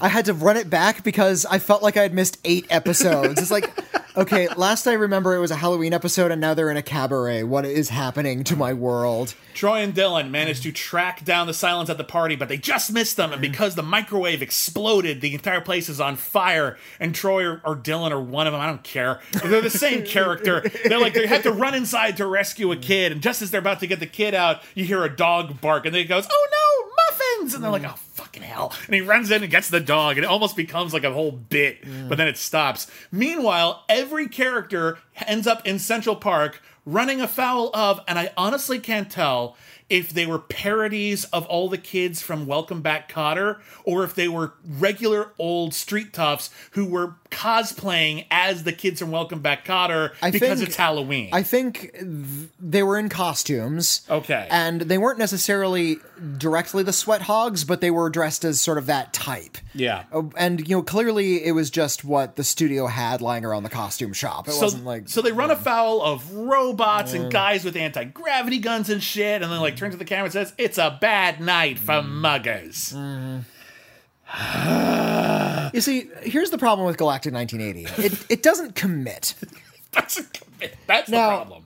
I 0.00 0.08
had 0.08 0.24
to 0.26 0.34
run 0.34 0.56
it 0.56 0.68
back 0.68 1.04
because 1.04 1.46
I 1.46 1.58
felt 1.58 1.82
like 1.82 1.96
I 1.96 2.02
had 2.02 2.14
missed 2.14 2.38
eight 2.44 2.66
episodes. 2.70 3.40
It's 3.40 3.50
like, 3.50 3.72
okay, 4.16 4.48
last 4.54 4.86
I 4.86 4.94
remember 4.94 5.34
it 5.34 5.38
was 5.38 5.50
a 5.50 5.56
Halloween 5.56 5.92
episode, 5.92 6.30
and 6.30 6.40
now 6.40 6.54
they're 6.54 6.70
in 6.70 6.76
a 6.76 6.82
cabaret. 6.82 7.44
What 7.44 7.64
is 7.64 7.88
happening 7.88 8.44
to 8.44 8.56
my 8.56 8.72
world? 8.72 9.34
Troy 9.54 9.78
and 9.78 9.94
Dylan 9.94 10.30
managed 10.30 10.64
to 10.64 10.72
track 10.72 11.24
down 11.24 11.46
the 11.46 11.52
Cylons 11.52 11.88
at 11.88 11.96
the 11.96 12.04
party, 12.04 12.36
but 12.36 12.48
they 12.48 12.56
just 12.56 12.92
missed 12.92 13.16
them. 13.16 13.32
And 13.32 13.40
mm. 13.40 13.50
because 13.50 13.74
the 13.76 13.82
microwave 13.82 14.42
exploded, 14.42 15.20
the 15.20 15.32
entire 15.34 15.60
place 15.60 15.88
is 15.88 16.00
on 16.00 16.16
fire. 16.16 16.76
And 16.98 17.14
Troy 17.14 17.44
or, 17.44 17.60
or 17.64 17.76
Dylan 17.76 18.10
or 18.10 18.20
one 18.20 18.46
of 18.46 18.52
them, 18.52 18.60
I 18.60 18.66
don't 18.66 18.82
care. 18.82 19.20
They're 19.44 19.60
the 19.60 19.70
same 19.70 20.04
character. 20.04 20.64
They're 20.84 21.00
like, 21.00 21.14
they 21.14 21.26
had 21.26 21.44
to 21.44 21.52
run 21.52 21.74
inside 21.74 22.16
to 22.18 22.26
rescue 22.26 22.72
a 22.72 22.76
kid. 22.76 23.12
And 23.12 23.22
just 23.22 23.42
as 23.42 23.50
they're 23.50 23.60
about 23.60 23.80
to 23.80 23.86
get 23.86 24.00
the 24.00 24.06
kid 24.06 24.34
out, 24.34 24.62
you 24.74 24.84
hear 24.84 25.04
a 25.04 25.14
dog 25.14 25.60
bark. 25.60 25.86
And 25.86 25.94
then 25.94 26.02
he 26.02 26.08
goes, 26.08 26.26
Oh 26.30 26.48
no, 26.50 26.90
muffins! 27.08 27.54
And 27.54 27.62
they're 27.62 27.70
like, 27.70 27.84
Oh, 27.84 27.98
fucking 28.14 28.42
hell. 28.42 28.72
And 28.86 28.94
he 28.94 29.00
runs 29.00 29.30
in 29.30 29.42
and 29.42 29.50
gets 29.50 29.68
the 29.68 29.80
dog. 29.80 29.93
And 29.94 30.18
it 30.18 30.24
almost 30.24 30.56
becomes 30.56 30.92
like 30.92 31.04
a 31.04 31.12
whole 31.12 31.32
bit, 31.32 31.78
but 32.08 32.18
then 32.18 32.28
it 32.28 32.36
stops. 32.36 32.90
Meanwhile, 33.10 33.84
every 33.88 34.28
character 34.28 34.98
ends 35.26 35.46
up 35.46 35.66
in 35.66 35.78
Central 35.78 36.16
Park 36.16 36.60
running 36.86 37.20
afoul 37.20 37.70
of, 37.74 38.00
and 38.06 38.18
I 38.18 38.30
honestly 38.36 38.78
can't 38.78 39.10
tell 39.10 39.56
if 39.90 40.10
they 40.10 40.26
were 40.26 40.38
parodies 40.38 41.24
of 41.24 41.46
all 41.46 41.68
the 41.68 41.78
kids 41.78 42.22
from 42.22 42.46
Welcome 42.46 42.80
Back 42.82 43.10
Kotter 43.10 43.60
or 43.84 44.02
if 44.04 44.14
they 44.14 44.28
were 44.28 44.54
regular 44.66 45.32
old 45.38 45.74
street 45.74 46.12
toughs 46.12 46.50
who 46.72 46.86
were 46.86 47.16
cosplaying 47.34 48.26
as 48.30 48.62
the 48.62 48.72
kids 48.72 49.00
from 49.00 49.10
Welcome 49.10 49.40
Back 49.40 49.64
Kotter 49.66 50.12
I 50.22 50.30
because 50.30 50.58
think- 50.58 50.68
it's 50.68 50.76
Halloween. 50.76 51.30
I 51.32 51.42
think 51.42 51.92
th- 51.92 52.48
they 52.60 52.82
were 52.82 52.98
in 52.98 53.08
costumes. 53.08 54.02
Okay. 54.08 54.46
And 54.50 54.82
they 54.82 54.98
weren't 54.98 55.18
necessarily 55.18 55.98
directly 56.38 56.82
the 56.82 56.92
sweat 56.92 57.22
hogs, 57.22 57.64
but 57.64 57.80
they 57.80 57.90
were 57.90 58.08
dressed 58.08 58.44
as 58.44 58.60
sort 58.60 58.78
of 58.78 58.86
that 58.86 59.12
type. 59.12 59.58
yeah. 59.74 60.04
Uh, 60.12 60.22
And 60.36 60.66
you 60.68 60.76
know, 60.76 60.82
clearly 60.82 61.44
it 61.44 61.52
was 61.52 61.70
just 61.70 62.04
what 62.04 62.36
the 62.36 62.44
studio 62.44 62.86
had 62.86 63.20
lying 63.20 63.44
around 63.44 63.64
the 63.64 63.70
costume 63.70 64.12
shop. 64.12 64.46
It 64.48 64.52
So, 64.52 64.62
wasn't 64.62 64.84
like 64.84 65.08
so 65.08 65.20
they 65.20 65.32
run 65.32 65.50
afoul 65.50 66.02
of 66.02 66.32
robots 66.34 67.12
and 67.12 67.30
guys 67.32 67.64
with 67.64 67.76
anti 67.76 68.04
gravity 68.04 68.58
guns 68.58 68.88
and 68.88 69.02
shit, 69.02 69.42
and 69.42 69.50
then 69.50 69.60
like 69.60 69.76
turns 69.76 69.94
to 69.94 69.98
the 69.98 70.04
camera 70.04 70.24
and 70.24 70.32
says, 70.32 70.52
"It's 70.56 70.78
a 70.78 70.96
bad 71.00 71.40
night 71.40 71.78
for 71.78 72.00
muggers." 72.02 72.94
You 75.72 75.80
see, 75.80 76.08
here's 76.22 76.50
the 76.50 76.58
problem 76.58 76.86
with 76.86 76.96
Galactic 76.96 77.32
1980. 77.32 78.02
It 78.06 78.26
it 78.30 78.42
doesn't 78.42 78.74
commit. 78.74 79.34
That's, 79.92 80.20
that's 80.88 81.08
the 81.08 81.16
problem. 81.16 81.64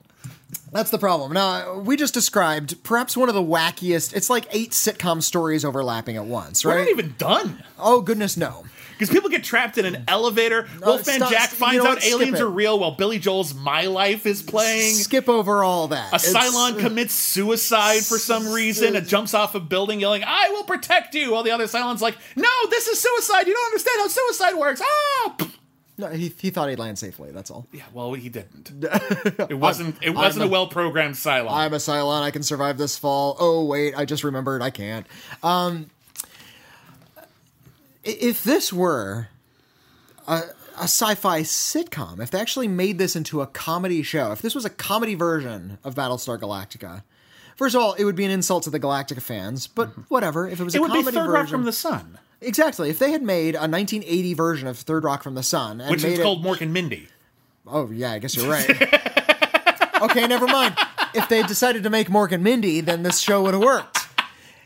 That's 0.71 0.91
the 0.91 0.99
problem. 0.99 1.33
Now, 1.33 1.79
we 1.79 1.95
just 1.97 2.13
described 2.13 2.83
perhaps 2.83 3.17
one 3.17 3.27
of 3.27 3.33
the 3.33 3.41
wackiest. 3.41 4.13
It's 4.13 4.29
like 4.29 4.45
eight 4.51 4.69
sitcom 4.69 5.23
stories 5.23 5.65
overlapping 5.65 6.15
at 6.15 6.25
once, 6.25 6.63
right? 6.63 6.75
We're 6.75 6.79
not 6.81 6.89
even 6.89 7.15
done. 7.17 7.63
oh 7.79 8.01
goodness, 8.01 8.37
no. 8.37 8.65
Because 8.99 9.09
people 9.15 9.29
get 9.29 9.45
trapped 9.45 9.77
in 9.77 9.85
an 9.85 10.03
elevator. 10.09 10.67
Wolfman 10.85 11.15
stop- 11.15 11.31
Jack 11.31 11.49
finds 11.51 11.85
out 11.85 12.03
aliens 12.03 12.37
it. 12.39 12.43
are 12.43 12.49
real 12.49 12.77
while 12.77 12.91
Billy 12.91 13.17
Joel's 13.17 13.53
My 13.53 13.85
Life 13.85 14.25
is 14.25 14.41
playing. 14.43 14.93
Skip 14.95 15.29
over 15.29 15.63
all 15.63 15.87
that. 15.87 16.11
A 16.11 16.15
It's- 16.17 16.33
Cylon 16.33 16.77
commits 16.79 17.13
suicide 17.13 18.01
for 18.03 18.19
some 18.19 18.51
reason. 18.51 18.97
It 18.97 19.07
jumps 19.07 19.33
off 19.33 19.55
a 19.55 19.61
building 19.61 20.01
yelling, 20.01 20.23
I 20.25 20.49
will 20.49 20.65
protect 20.65 21.15
you. 21.15 21.31
While 21.31 21.43
the 21.43 21.51
other 21.51 21.63
Cylon's 21.65 22.01
like, 22.01 22.17
No, 22.35 22.49
this 22.69 22.87
is 22.87 22.99
suicide. 22.99 23.47
You 23.47 23.53
don't 23.53 23.65
understand 23.67 24.01
how 24.01 24.07
suicide 24.09 24.53
works. 24.59 24.81
Ah! 24.83 25.47
No, 25.97 26.07
he, 26.07 26.33
he 26.39 26.49
thought 26.49 26.69
he'd 26.69 26.79
land 26.79 26.97
safely. 26.99 27.31
That's 27.31 27.51
all. 27.51 27.67
Yeah, 27.73 27.83
well, 27.93 28.13
he 28.13 28.29
didn't. 28.29 28.71
It 29.49 29.57
wasn't. 29.57 29.95
It 30.01 30.11
wasn't 30.11 30.43
a 30.43 30.47
a- 30.47 30.51
well 30.51 30.67
programmed 30.67 31.15
Cylon. 31.15 31.51
I'm 31.51 31.73
a 31.73 31.77
Cylon. 31.77 32.21
I 32.21 32.31
can 32.31 32.43
survive 32.43 32.77
this 32.77 32.97
fall. 32.97 33.35
Oh 33.39 33.65
wait, 33.65 33.95
I 33.97 34.05
just 34.05 34.23
remembered 34.23 34.61
I 34.61 34.69
can't. 34.69 35.05
Um, 35.43 35.89
if 38.11 38.43
this 38.43 38.71
were 38.71 39.27
a, 40.27 40.41
a 40.77 40.83
sci-fi 40.83 41.41
sitcom, 41.41 42.19
if 42.19 42.31
they 42.31 42.39
actually 42.39 42.67
made 42.67 42.97
this 42.97 43.15
into 43.15 43.41
a 43.41 43.47
comedy 43.47 44.03
show, 44.03 44.31
if 44.31 44.41
this 44.41 44.55
was 44.55 44.65
a 44.65 44.69
comedy 44.69 45.15
version 45.15 45.77
of 45.83 45.95
Battlestar 45.95 46.39
Galactica, 46.39 47.03
first 47.55 47.75
of 47.75 47.81
all, 47.81 47.93
it 47.93 48.03
would 48.03 48.15
be 48.15 48.25
an 48.25 48.31
insult 48.31 48.63
to 48.63 48.69
the 48.69 48.79
Galactica 48.79 49.21
fans. 49.21 49.67
But 49.67 49.89
mm-hmm. 49.89 50.01
whatever. 50.03 50.47
If 50.47 50.59
it 50.59 50.63
was 50.63 50.75
it 50.75 50.79
a 50.79 50.81
would 50.81 50.91
be 50.91 50.99
comedy 50.99 51.15
Third 51.15 51.27
version, 51.27 51.33
Rock 51.33 51.49
from 51.49 51.63
the 51.63 51.73
Sun, 51.73 52.19
exactly. 52.41 52.89
If 52.89 52.99
they 52.99 53.11
had 53.11 53.23
made 53.23 53.55
a 53.55 53.67
1980 53.67 54.33
version 54.33 54.67
of 54.67 54.77
Third 54.77 55.03
Rock 55.03 55.23
from 55.23 55.35
the 55.35 55.43
Sun, 55.43 55.81
and 55.81 55.91
which 55.91 56.03
is 56.03 56.19
it, 56.19 56.23
called 56.23 56.43
Mork 56.43 56.61
and 56.61 56.73
Mindy. 56.73 57.07
Oh, 57.67 57.91
yeah, 57.91 58.11
I 58.11 58.19
guess 58.19 58.35
you're 58.35 58.49
right. 58.49 58.69
okay, 60.01 60.25
never 60.27 60.47
mind. 60.47 60.75
If 61.13 61.29
they 61.29 61.43
decided 61.43 61.83
to 61.83 61.89
make 61.89 62.07
Mork 62.07 62.31
and 62.31 62.43
Mindy, 62.43 62.81
then 62.81 63.03
this 63.03 63.19
show 63.19 63.43
would 63.43 63.53
have 63.53 63.61
worked. 63.61 63.98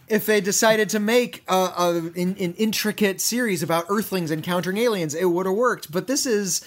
If 0.08 0.26
they 0.26 0.42
decided 0.42 0.90
to 0.90 1.00
make 1.00 1.44
a, 1.48 1.54
a, 1.54 1.98
an, 2.16 2.36
an 2.40 2.54
intricate 2.56 3.22
series 3.22 3.64
about 3.64 3.86
Earthlings 3.90 4.32
encountering 4.32 4.78
aliens, 4.78 5.16
it 5.16 5.26
would 5.26 5.46
have 5.46 5.56
worked. 5.56 5.92
But 5.92 6.08
this 6.08 6.26
is. 6.26 6.66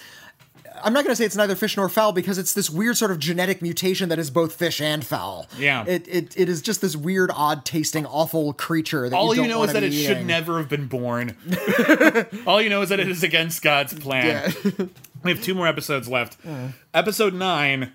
I'm 0.83 0.93
not 0.93 1.03
going 1.03 1.11
to 1.11 1.15
say 1.15 1.25
it's 1.25 1.35
neither 1.35 1.55
fish 1.55 1.75
nor 1.75 1.89
fowl 1.89 2.11
because 2.11 2.37
it's 2.37 2.53
this 2.53 2.69
weird 2.69 2.97
sort 2.97 3.09
of 3.09 3.17
genetic 3.17 3.63
mutation 3.63 4.09
that 4.09 4.19
is 4.19 4.29
both 4.29 4.53
fish 4.53 4.79
and 4.79 5.03
fowl. 5.03 5.47
Yeah. 5.57 5.83
It, 5.87 6.07
it, 6.07 6.39
it 6.39 6.49
is 6.49 6.61
just 6.61 6.81
this 6.81 6.95
weird, 6.95 7.31
odd 7.33 7.65
tasting, 7.65 8.05
awful 8.05 8.53
creature 8.53 9.09
that 9.09 9.15
All 9.15 9.33
you, 9.33 9.41
you, 9.41 9.47
know 9.47 9.63
is 9.63 9.73
that 9.73 9.81
it 9.81 9.89
be 9.89 10.05
should 10.05 10.23
never 10.27 10.59
have 10.59 10.69
been 10.69 10.85
born. 10.85 11.35
All 12.45 12.61
you 12.61 12.69
know 12.69 12.83
is 12.83 12.89
that 12.89 12.99
it 12.99 13.09
is 13.09 13.23
against 13.23 13.63
God's 13.63 13.95
plan. 13.95 14.53
we 15.23 15.31
have 15.31 15.41
two 15.41 15.55
more 15.55 15.65
episodes 15.65 16.07
left. 16.07 16.37
Episode 16.93 17.33
nine 17.33 17.93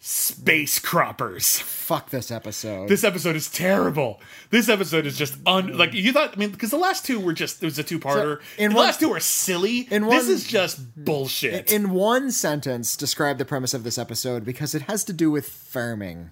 Space 0.00 0.78
Croppers. 0.78 1.60
Fuck 1.60 2.10
this 2.10 2.30
episode. 2.30 2.88
This 2.88 3.02
episode 3.02 3.34
is 3.34 3.50
terrible. 3.50 4.20
This 4.50 4.68
episode 4.68 5.06
is 5.06 5.18
just 5.18 5.36
un 5.44 5.76
like 5.76 5.92
you 5.92 6.12
thought. 6.12 6.34
I 6.34 6.36
mean, 6.36 6.50
because 6.50 6.70
the 6.70 6.78
last 6.78 7.04
two 7.04 7.18
were 7.18 7.32
just 7.32 7.62
it 7.62 7.66
was 7.66 7.78
a 7.80 7.82
two 7.82 7.98
parter. 7.98 8.38
So, 8.38 8.42
in 8.58 8.70
the 8.70 8.76
one- 8.76 8.86
last 8.86 9.00
two 9.00 9.08
were 9.08 9.18
silly. 9.20 9.88
in 9.90 10.02
this 10.06 10.24
one- 10.24 10.32
is 10.34 10.44
just 10.46 10.94
bullshit. 11.04 11.72
in 11.72 11.90
one 11.90 12.30
sentence, 12.30 12.96
describe 12.96 13.38
the 13.38 13.44
premise 13.44 13.74
of 13.74 13.82
this 13.82 13.98
episode 13.98 14.44
because 14.44 14.72
it 14.74 14.82
has 14.82 15.02
to 15.04 15.12
do 15.12 15.30
with 15.32 15.48
farming. 15.48 16.30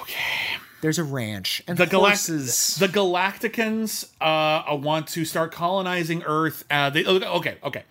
Okay. 0.00 0.58
There's 0.80 0.98
a 0.98 1.04
ranch 1.04 1.62
and 1.66 1.78
the 1.78 1.86
Galact- 1.86 2.78
the 2.78 2.88
Galacticans 2.88 4.06
uh, 4.20 4.76
want 4.76 5.06
to 5.08 5.24
start 5.24 5.52
colonizing 5.52 6.22
Earth. 6.24 6.64
Uh, 6.70 6.90
they, 6.90 7.04
okay, 7.06 7.56
okay. 7.62 7.84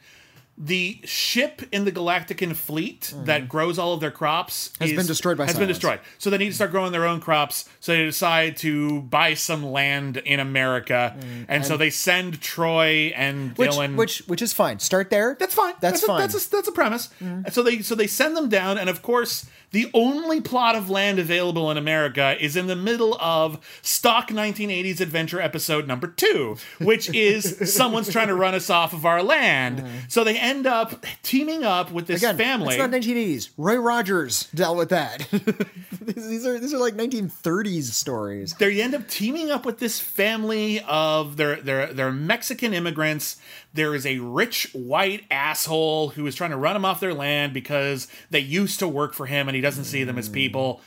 The 0.56 1.00
ship 1.04 1.64
in 1.72 1.84
the 1.84 1.92
Galactican 1.92 2.56
fleet 2.56 3.12
that 3.26 3.50
grows 3.50 3.80
all 3.80 3.94
of 3.94 4.02
their 4.02 4.12
crops 4.12 4.70
Mm-hmm. 4.74 4.84
Has 4.84 4.92
is- 4.92 4.98
been 4.98 5.06
destroyed 5.08 5.38
by 5.38 5.46
has 5.48 5.58
been 5.58 5.68
destroyed. 5.68 6.00
So 6.20 6.30
they 6.30 6.38
need 6.38 6.50
to 6.50 6.54
start 6.54 6.70
growing 6.72 6.92
their 6.92 7.06
own 7.08 7.20
crops. 7.22 7.68
So 7.80 7.92
they 7.92 8.06
decide 8.06 8.58
to 8.58 9.02
buy 9.02 9.34
some 9.34 9.64
land 9.66 10.18
in 10.18 10.40
America, 10.40 11.16
and, 11.48 11.66
so 11.66 11.76
they 11.76 11.90
send 11.90 12.40
Troy 12.40 13.12
and 13.16 13.56
Mm. 13.56 13.58
which, 13.58 13.72
Dylan. 13.72 13.96
which 13.96 14.20
which 14.28 14.42
is 14.44 14.54
fine. 14.54 14.78
Start 14.80 15.10
there. 15.10 15.36
That's 15.40 15.56
fine. 15.56 15.74
That's 15.82 16.04
a, 16.04 16.06
fine. 16.08 16.18
Mm. 16.20 16.32
That's 16.32 16.48
a, 16.48 16.52
that's 16.52 16.68
a 16.68 16.72
premise. 16.72 17.10
And 17.20 17.52
so 17.52 17.64
they 17.64 17.82
so 17.82 17.96
they 17.96 18.08
send 18.08 18.38
them 18.38 18.48
down, 18.48 18.78
and 18.78 18.90
of 18.90 19.02
course 19.02 19.46
The 19.74 19.90
only 19.96 20.40
plot 20.40 20.76
of 20.76 20.92
land 20.92 21.18
available 21.18 21.72
in 21.72 21.78
America 21.78 22.38
is 22.40 22.56
in 22.56 22.68
the 22.68 22.76
middle 22.76 23.18
of 23.20 23.60
stock 23.82 24.30
1980s 24.30 25.02
adventure 25.02 25.42
episode 25.42 25.88
number 25.88 26.06
two, 26.06 26.58
which 26.80 27.10
is 27.10 27.74
someone's 27.76 28.12
trying 28.12 28.28
to 28.28 28.36
run 28.36 28.54
us 28.54 28.70
off 28.70 28.94
of 28.94 29.04
our 29.04 29.24
land. 29.24 29.80
Uh-huh. 29.80 29.90
So 30.10 30.24
they 30.24 30.38
end 30.38 30.68
up 30.68 31.04
teaming 31.24 31.64
up 31.64 31.92
with 31.92 32.06
this 32.06 32.22
Again, 32.22 32.38
family. 32.38 32.76
it's 32.76 32.78
not 32.78 32.92
1980s. 32.92 33.50
Roy 33.58 33.78
Rogers 33.78 34.48
dealt 34.54 34.78
with 34.78 34.90
that. 34.90 35.28
these 36.02 36.46
are 36.46 36.60
these 36.60 36.72
are 36.72 36.78
like 36.78 36.94
1930s 36.94 37.86
stories. 37.86 38.54
they 38.54 38.80
end 38.80 38.94
up 38.94 39.08
teaming 39.08 39.50
up 39.50 39.66
with 39.66 39.80
this 39.80 40.00
family 40.00 40.82
of 40.82 41.36
they're 41.36 41.56
they're 41.56 41.92
they're 41.92 42.12
Mexican 42.12 42.76
immigrants. 42.76 43.38
There 43.74 43.96
is 43.96 44.06
a 44.06 44.20
rich 44.20 44.70
white 44.74 45.24
asshole 45.32 46.10
who 46.10 46.28
is 46.28 46.36
trying 46.36 46.52
to 46.52 46.58
run 46.58 46.76
them 46.76 46.86
off 46.86 47.00
their 47.00 47.16
land 47.16 47.54
because 47.54 48.08
they 48.30 48.40
used 48.40 48.78
to 48.78 48.88
work 48.88 49.16
for 49.16 49.26
him 49.26 49.48
and 49.48 49.56
he 49.56 49.63
doesn't 49.64 49.86
see 49.86 50.04
them 50.04 50.20
as 50.20 50.30
people. 50.30 50.82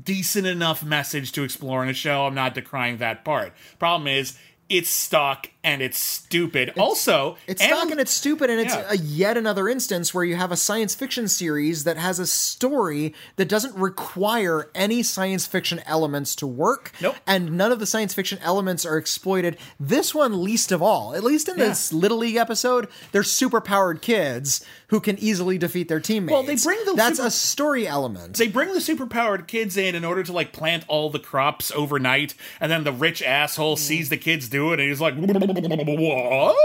Decent 0.00 0.46
enough 0.46 0.84
message 0.84 1.32
to 1.32 1.42
explore 1.42 1.82
in 1.82 1.88
a 1.88 1.94
show. 1.94 2.26
I'm 2.26 2.34
not 2.34 2.54
decrying 2.54 2.98
that 2.98 3.24
part. 3.24 3.52
Problem 3.80 4.06
is, 4.06 4.38
it's 4.70 4.88
stock 4.88 5.48
and 5.62 5.82
it's 5.82 5.98
stupid. 5.98 6.72
also, 6.78 7.36
It's 7.46 7.60
and- 7.60 7.70
stock 7.70 7.90
and 7.90 8.00
it's 8.00 8.12
stupid, 8.12 8.48
and 8.48 8.58
it's 8.60 8.72
Yeah. 8.72 8.86
a 8.92 8.96
yet 8.96 9.36
another 9.36 9.68
instance 9.68 10.14
where 10.14 10.24
you 10.24 10.36
have 10.36 10.50
a 10.50 10.56
science 10.56 10.94
fiction 10.94 11.28
series 11.28 11.84
that 11.84 11.98
has 11.98 12.18
a 12.18 12.26
story 12.26 13.14
that 13.36 13.46
doesn't 13.48 13.74
require 13.74 14.70
any 14.74 15.02
science 15.02 15.46
fiction 15.46 15.82
elements 15.86 16.34
to 16.36 16.46
work. 16.46 16.92
Nope. 17.00 17.16
And 17.26 17.58
none 17.58 17.72
of 17.72 17.78
the 17.78 17.84
science 17.84 18.14
fiction 18.14 18.38
elements 18.42 18.86
are 18.86 18.96
exploited. 18.96 19.58
This 19.78 20.14
one, 20.14 20.42
least 20.42 20.72
of 20.72 20.80
all. 20.82 21.14
At 21.14 21.24
least 21.24 21.48
in 21.50 21.58
this 21.58 21.92
Little 21.92 22.18
League 22.18 22.36
episode, 22.36 22.88
they're 23.12 23.22
super 23.22 23.60
powered 23.60 24.00
kids 24.00 24.62
who 24.88 24.98
can 24.98 25.18
easily 25.18 25.58
defeat 25.58 25.88
their 25.88 26.00
teammates. 26.00 26.32
Well, 26.32 26.42
they 26.42 26.56
bring 26.56 26.78
the 26.86 26.94
That's 26.94 27.18
super- 27.18 27.28
a 27.28 27.30
story 27.30 27.86
element. 27.86 28.38
they 28.38 28.48
bring 28.48 28.72
the 28.72 28.80
superpowered 28.80 29.46
kids 29.46 29.76
in 29.76 29.94
in 29.94 30.04
order 30.06 30.22
to 30.22 30.32
like 30.32 30.52
plant 30.52 30.84
all 30.88 31.10
the 31.10 31.18
crops 31.18 31.70
overnight, 31.74 32.32
and 32.60 32.72
then 32.72 32.84
the 32.84 32.92
rich 32.92 33.22
asshole 33.22 33.76
sees 33.76 34.08
the 34.08 34.16
kids 34.16 34.48
do 34.48 34.59
it, 34.72 34.80
and 34.80 34.88
he's 34.88 35.00
like, 35.00 35.14
"What?" 35.16 36.56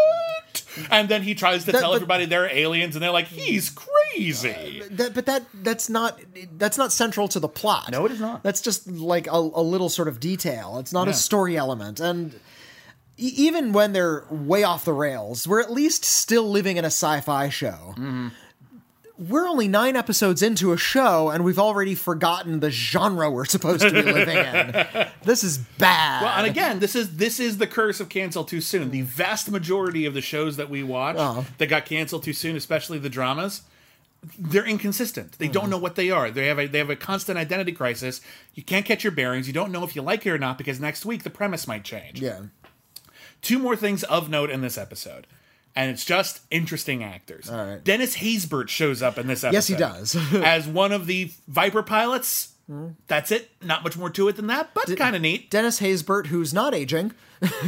And 0.91 1.07
then 1.09 1.21
he 1.23 1.35
tries 1.35 1.65
to 1.65 1.71
That- 1.71 1.79
tell 1.81 1.91
but- 1.91 1.95
everybody 1.95 2.25
they're 2.25 2.49
aliens, 2.53 2.95
and 2.95 3.03
they're 3.03 3.11
like, 3.11 3.27
"He's 3.27 3.69
crazy." 3.69 4.83
that, 4.91 5.13
but 5.13 5.25
that 5.25 5.43
that's 5.53 5.89
not 5.89 6.19
that's 6.57 6.77
not 6.77 6.91
central 6.91 7.27
to 7.29 7.39
the 7.39 7.47
plot. 7.47 7.91
No, 7.91 8.05
it 8.05 8.11
is 8.11 8.19
not. 8.19 8.43
That's 8.43 8.61
just 8.61 8.87
like 8.87 9.27
a, 9.27 9.31
a 9.31 9.63
little 9.63 9.89
sort 9.89 10.07
of 10.07 10.19
detail. 10.19 10.77
It's 10.79 10.93
not 10.93 11.07
Yeah. 11.07 11.11
a 11.13 11.15
story 11.15 11.57
element, 11.57 11.99
and 11.99 12.33
e- 13.17 13.33
even 13.35 13.71
when 13.73 13.93
they're 13.93 14.25
way 14.29 14.63
off 14.63 14.85
the 14.85 14.93
rails, 14.93 15.47
we're 15.47 15.61
at 15.61 15.71
least 15.71 16.03
still 16.05 16.49
living 16.49 16.77
in 16.77 16.83
a 16.83 16.87
sci-fi 16.87 17.49
show. 17.49 17.93
Mm-hmm. 17.97 18.27
We're 19.17 19.47
only 19.47 19.67
nine 19.69 19.95
episodes 19.95 20.41
into 20.41 20.73
a 20.73 20.77
show, 20.77 21.29
and 21.29 21.45
we've 21.45 21.57
already 21.59 21.95
forgotten 21.95 22.59
the 22.59 22.69
genre 22.69 23.31
we're 23.31 23.45
supposed 23.45 23.81
to 23.81 23.91
be 23.91 24.01
living 24.01 24.37
in. 24.37 25.07
This 25.23 25.43
is 25.43 25.57
bad. 25.57 26.21
Well, 26.21 26.33
and 26.37 26.45
again, 26.45 26.79
this 26.79 26.95
is 26.95 27.15
this 27.17 27.39
is 27.39 27.57
the 27.57 27.65
curse 27.65 27.99
of 27.99 28.09
cancel 28.09 28.43
too 28.43 28.61
soon. 28.61 28.91
The 28.91 29.01
vast 29.01 29.49
majority 29.49 30.05
of 30.05 30.13
the 30.13 30.21
shows 30.21 30.57
that 30.57 30.69
we 30.69 30.83
watch 30.83 31.15
Uh-huh. 31.15 31.43
that 31.57 31.67
got 31.67 31.85
canceled 31.85 32.23
too 32.23 32.33
soon, 32.33 32.55
especially 32.55 32.99
the 32.99 33.09
dramas, 33.09 33.61
they're 34.37 34.65
inconsistent. 34.65 35.37
They 35.39 35.47
don't 35.47 35.69
know 35.71 35.77
what 35.79 35.95
they 35.95 36.11
are. 36.11 36.29
They 36.29 36.45
have 36.47 36.59
a 36.59 36.67
they 36.67 36.77
have 36.77 36.89
a 36.91 36.95
constant 36.95 37.39
identity 37.39 37.71
crisis. 37.71 38.21
You 38.53 38.61
can't 38.63 38.85
catch 38.85 39.03
your 39.03 39.11
bearings. 39.11 39.47
You 39.47 39.53
don't 39.53 39.71
know 39.71 39.83
if 39.83 39.95
you 39.95 40.01
like 40.03 40.25
it 40.25 40.29
or 40.31 40.37
not 40.37 40.57
because 40.59 40.79
next 40.79 41.05
week 41.05 41.23
the 41.23 41.29
premise 41.31 41.67
might 41.67 41.83
change. 41.83 42.21
yeah. 42.21 42.41
Two 43.41 43.57
more 43.59 43.75
things 43.75 44.03
of 44.03 44.29
note 44.29 44.49
in 44.51 44.61
this 44.61 44.77
episode. 44.77 45.25
And 45.75 45.91
it's 45.91 46.05
just 46.05 46.41
interesting 46.51 47.03
actors. 47.03 47.49
All 47.49 47.57
right. 47.65 47.83
Dennis 47.83 48.15
Haysbert 48.17 48.69
shows 48.69 49.01
up 49.01 49.17
in 49.17 49.27
this 49.27 49.43
episode. 49.43 49.55
Yes, 49.55 49.67
he 49.67 49.75
does. 49.75 50.33
as 50.35 50.67
one 50.67 50.91
of 50.91 51.05
the 51.05 51.31
Viper 51.47 51.83
pilots. 51.83 52.53
That's 53.05 53.29
it. 53.29 53.51
Not 53.61 53.83
much 53.83 53.95
more 53.95 54.09
to 54.09 54.27
it 54.27 54.37
than 54.37 54.47
that, 54.47 54.73
but 54.73 54.97
kind 54.97 55.15
of 55.15 55.21
neat. 55.21 55.51
Dennis 55.51 55.79
Haysbert, 55.79 56.27
who's 56.27 56.51
not 56.51 56.73
aging. 56.73 57.11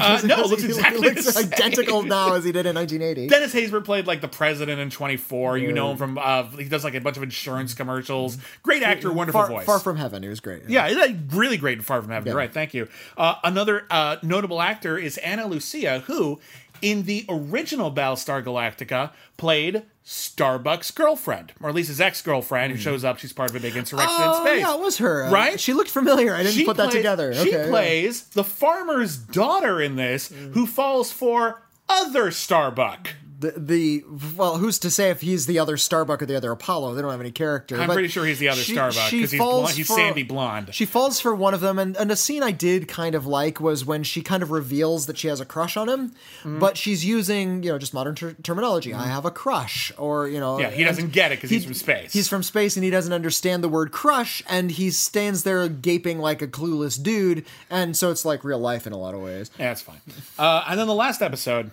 Uh, 0.01 0.21
no, 0.25 0.37
looks 0.45 0.63
exactly 0.63 1.09
looks 1.09 1.37
identical 1.37 2.01
now 2.01 2.33
as 2.33 2.43
he 2.43 2.51
did 2.51 2.65
in 2.65 2.73
1980. 2.73 3.27
Dennis 3.29 3.53
Haysbert 3.53 3.85
played 3.85 4.07
like 4.07 4.21
the 4.21 4.27
president 4.27 4.79
in 4.79 4.89
24. 4.89 5.59
You 5.59 5.71
know 5.71 5.91
him 5.91 5.97
from 5.97 6.17
uh, 6.17 6.43
he 6.57 6.63
does 6.67 6.83
like 6.83 6.95
a 6.95 6.99
bunch 7.01 7.15
of 7.15 7.21
insurance 7.21 7.75
commercials. 7.75 8.39
Great 8.63 8.81
actor, 8.81 9.11
wonderful 9.13 9.41
far, 9.41 9.47
voice. 9.49 9.65
far 9.67 9.79
from 9.79 9.97
heaven, 9.97 10.23
he 10.23 10.29
was 10.29 10.39
great. 10.39 10.63
yeah, 10.67 10.87
he's, 10.87 10.97
like, 10.97 11.15
really 11.31 11.57
great 11.57 11.77
in 11.77 11.83
Far 11.83 12.01
From 12.01 12.09
Heaven. 12.09 12.25
You're 12.25 12.35
Yeah. 12.35 12.39
right. 12.45 12.51
Thank 12.53 12.73
you. 12.73 12.87
Uh, 13.15 13.35
another 13.43 13.85
uh, 13.91 14.15
notable 14.23 14.63
actor 14.63 14.97
is 14.97 15.19
Ana 15.19 15.45
Alicia, 15.45 15.99
who 16.07 16.39
in 16.81 17.03
the 17.03 17.25
original 17.29 17.91
Battlestar 17.91 18.43
Galactica 18.43 19.11
played 19.37 19.83
Starbuck's 20.03 20.91
girlfriend, 20.91 21.53
or 21.61 21.69
at 21.69 21.75
least 21.75 21.89
his 21.89 21.99
ex-girlfriend, 21.99 22.71
who 22.71 22.77
shows 22.77 23.03
up. 23.03 23.17
She's 23.19 23.33
part 23.33 23.49
of 23.49 23.55
a 23.55 23.59
big 23.59 23.75
insurrection 23.75 24.15
Hmm. 24.15 24.23
Oh, 24.23 24.37
in 24.41 24.47
space. 24.47 24.61
yeah, 24.61 24.73
it 24.75 24.79
was 24.79 24.97
her. 24.99 25.29
Right? 25.29 25.59
She 25.59 25.73
looked 25.73 25.89
familiar. 25.91 26.33
I 26.33 26.43
didn't 26.43 26.65
put 26.65 26.77
that 26.77 26.91
together. 26.91 27.33
She 27.33 27.41
okay, 27.49 27.51
yeah. 27.63 27.67
plays 27.69 28.23
the 28.29 28.43
farmer's 28.43 29.17
daughter 29.17 29.81
in 29.81 29.95
this, 29.97 30.29
who 30.53 30.65
falls 30.65 31.11
for 31.11 31.61
other 31.89 32.31
Starbuck. 32.31 33.09
The, 33.39 33.53
the 33.55 34.03
well, 34.35 34.57
who's 34.57 34.79
to 34.79 34.89
say 34.89 35.09
if 35.11 35.21
he's 35.21 35.45
the 35.45 35.59
other 35.59 35.77
Starbuck 35.77 36.21
or 36.21 36.25
the 36.25 36.35
other 36.35 36.51
Apollo? 36.51 36.95
They 36.95 37.01
don't 37.03 37.11
have 37.11 37.19
any 37.21 37.31
character. 37.31 37.79
I'm 37.79 37.85
but 37.87 37.93
pretty 37.93 38.07
sure 38.07 38.25
he's 38.25 38.39
the 38.39 38.49
other 38.49 38.61
she- 38.61 38.73
Starbuck 38.73 39.11
because 39.11 39.31
he's, 39.31 39.39
blonde, 39.39 39.69
he's 39.75 39.87
for- 39.87 39.95
sandy 39.95 40.23
blonde. 40.23 40.73
She 40.73 40.85
falls 40.85 41.19
for 41.19 41.35
one 41.35 41.53
of 41.53 41.61
them, 41.61 41.77
and, 41.77 41.95
and 41.97 42.11
a 42.11 42.15
scene 42.15 42.41
I 42.41 42.51
did 42.51 42.87
kind 42.87 43.13
of 43.15 43.25
like 43.27 43.59
was 43.61 43.85
when 43.85 44.03
she 44.03 44.21
kind 44.21 44.41
of 44.41 44.49
reveals 44.49 45.05
that 45.05 45.17
she 45.17 45.27
has 45.27 45.39
a 45.39 45.45
crush 45.45 45.77
on 45.77 45.87
him, 45.87 46.09
Mm-hmm. 46.39 46.59
but 46.59 46.77
she's 46.77 47.05
using 47.05 47.61
you 47.63 47.71
know 47.71 47.77
just 47.77 47.93
modern 47.93 48.15
ter- 48.15 48.33
terminology. 48.43 48.93
I 48.93 49.05
have 49.07 49.25
a 49.25 49.31
crush, 49.31 49.91
or 49.97 50.27
you 50.27 50.39
know, 50.39 50.59
Yeah, 50.59 50.69
he 50.71 50.83
doesn't 50.83 51.11
get 51.11 51.31
it 51.31 51.39
'cause 51.41 51.49
he's 51.49 51.61
he- 51.61 51.67
from 51.67 51.73
space. 51.75 52.13
He's 52.13 52.27
from 52.27 52.41
space, 52.43 52.75
and 52.75 52.83
he 52.83 52.89
doesn't 52.89 53.13
understand 53.13 53.63
the 53.63 53.69
word 53.69 53.91
crush, 53.91 54.41
and 54.49 54.71
he 54.71 54.89
stands 54.89 55.43
there 55.43 55.67
gaping 55.67 56.19
like 56.19 56.41
a 56.41 56.47
clueless 56.47 57.01
dude, 57.01 57.45
and 57.69 57.95
so 57.95 58.09
it's 58.09 58.25
like 58.25 58.43
real 58.43 58.59
life 58.59 58.87
in 58.87 58.93
a 58.93 58.97
lot 58.97 59.13
of 59.13 59.21
ways. 59.21 59.51
yeah, 59.59 59.67
that's 59.67 59.81
fine. 59.81 60.01
Uh, 60.39 60.63
and 60.67 60.79
then 60.79 60.87
the 60.87 60.93
last 60.95 61.21
episode, 61.21 61.71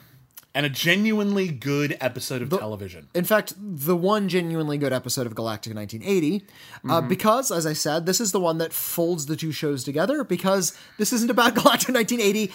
and 0.54 0.64
a 0.64 0.68
genuinely 0.68 1.48
good 1.48 1.96
episode 2.00 2.40
of 2.42 2.50
television. 2.50 3.08
In 3.14 3.24
fact, 3.24 3.54
the 3.58 3.96
one 3.96 4.28
genuinely 4.28 4.78
good 4.78 4.92
episode 4.92 5.26
of 5.26 5.34
Galactic 5.34 5.74
1980, 5.74 6.46
uh, 6.88 6.88
Mm-hmm. 7.00 7.08
because, 7.08 7.50
as 7.50 7.66
I 7.66 7.72
said, 7.72 8.06
this 8.06 8.20
is 8.20 8.32
the 8.32 8.40
one 8.40 8.58
that 8.58 8.72
folds 8.72 9.26
the 9.26 9.36
two 9.36 9.50
shows 9.52 9.82
together, 9.84 10.22
because 10.24 10.76
this 10.98 11.12
isn't 11.12 11.30
about 11.30 11.54
Galactic 11.60 11.94
1980 11.94 12.52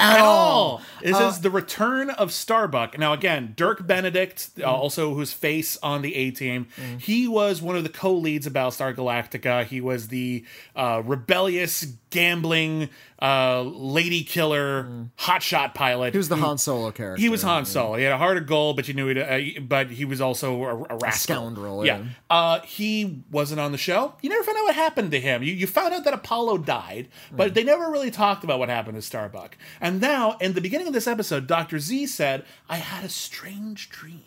at, 0.00 0.14
At 0.16 0.20
all. 0.20 0.28
all. 0.30 0.82
This 1.02 1.20
is 1.20 1.40
the 1.42 1.50
return 1.50 2.08
of 2.08 2.32
Starbuck. 2.32 2.98
Now, 2.98 3.12
again, 3.12 3.52
Dirk 3.54 3.86
Benedict, 3.86 4.48
uh, 4.58 4.64
also 4.64 5.12
whose 5.14 5.34
face 5.34 5.76
on 5.82 6.00
the 6.00 6.14
A 6.16 6.30
team, 6.30 6.68
he 6.98 7.28
was 7.28 7.60
one 7.60 7.76
of 7.76 7.82
the 7.82 7.90
co 7.90 8.14
leads 8.14 8.46
of 8.46 8.54
Battlestar 8.54 8.94
Galactica. 8.96 9.64
He 9.66 9.80
was 9.82 10.08
the 10.08 10.42
uh, 10.74 11.02
rebellious, 11.04 11.84
gambling, 12.08 12.88
uh, 13.22 13.60
lady 13.62 14.22
killer, 14.24 15.08
hotshot 15.18 15.74
pilot. 15.74 16.14
He 16.14 16.18
was 16.18 16.28
the 16.30 16.36
who- 16.36 16.42
Han 16.42 16.56
Solo 16.58 16.90
character. 16.90 17.20
He 17.20 17.28
was 17.28 17.42
Han 17.42 17.66
Solo. 17.66 17.96
He 17.96 18.04
had 18.04 18.12
a 18.12 18.18
heart 18.18 18.36
of 18.38 18.46
gold, 18.46 18.76
but 18.76 18.88
you 18.88 18.94
knew 18.94 19.08
it. 19.08 19.18
Uh, 19.18 19.60
but 19.60 19.90
he 19.90 20.04
was 20.06 20.20
also 20.20 20.62
a, 20.62 20.76
a 20.94 20.96
rascal. 20.96 21.36
scoundrel, 21.36 21.84
Yeah. 21.84 21.98
yeah. 21.98 22.04
Uh, 22.30 22.60
he 22.62 23.22
wasn't 23.30 23.60
on 23.60 23.72
the 23.72 23.78
show. 23.78 24.14
You 24.22 24.30
never 24.30 24.42
found 24.42 24.56
out 24.58 24.64
what 24.64 24.74
happened 24.74 25.10
to 25.10 25.20
him. 25.20 25.42
You, 25.42 25.52
you 25.52 25.66
found 25.66 25.92
out 25.92 26.04
that 26.04 26.14
Apollo 26.14 26.58
died, 26.58 27.08
but 27.30 27.52
they 27.54 27.62
never 27.64 27.90
really 27.90 28.10
talked 28.10 28.42
about 28.44 28.58
what 28.58 28.68
happened 28.70 28.96
to 28.96 29.02
Starbuck. 29.02 29.56
And 29.80 30.00
now, 30.00 30.38
in 30.40 30.54
the 30.54 30.60
beginning 30.60 30.86
of 30.86 30.92
this 30.94 31.06
episode, 31.06 31.46
Doctor 31.46 31.78
Z 31.78 32.06
said, 32.06 32.44
"I 32.68 32.76
had 32.76 33.04
a 33.04 33.08
strange 33.10 33.90
dream," 33.90 34.22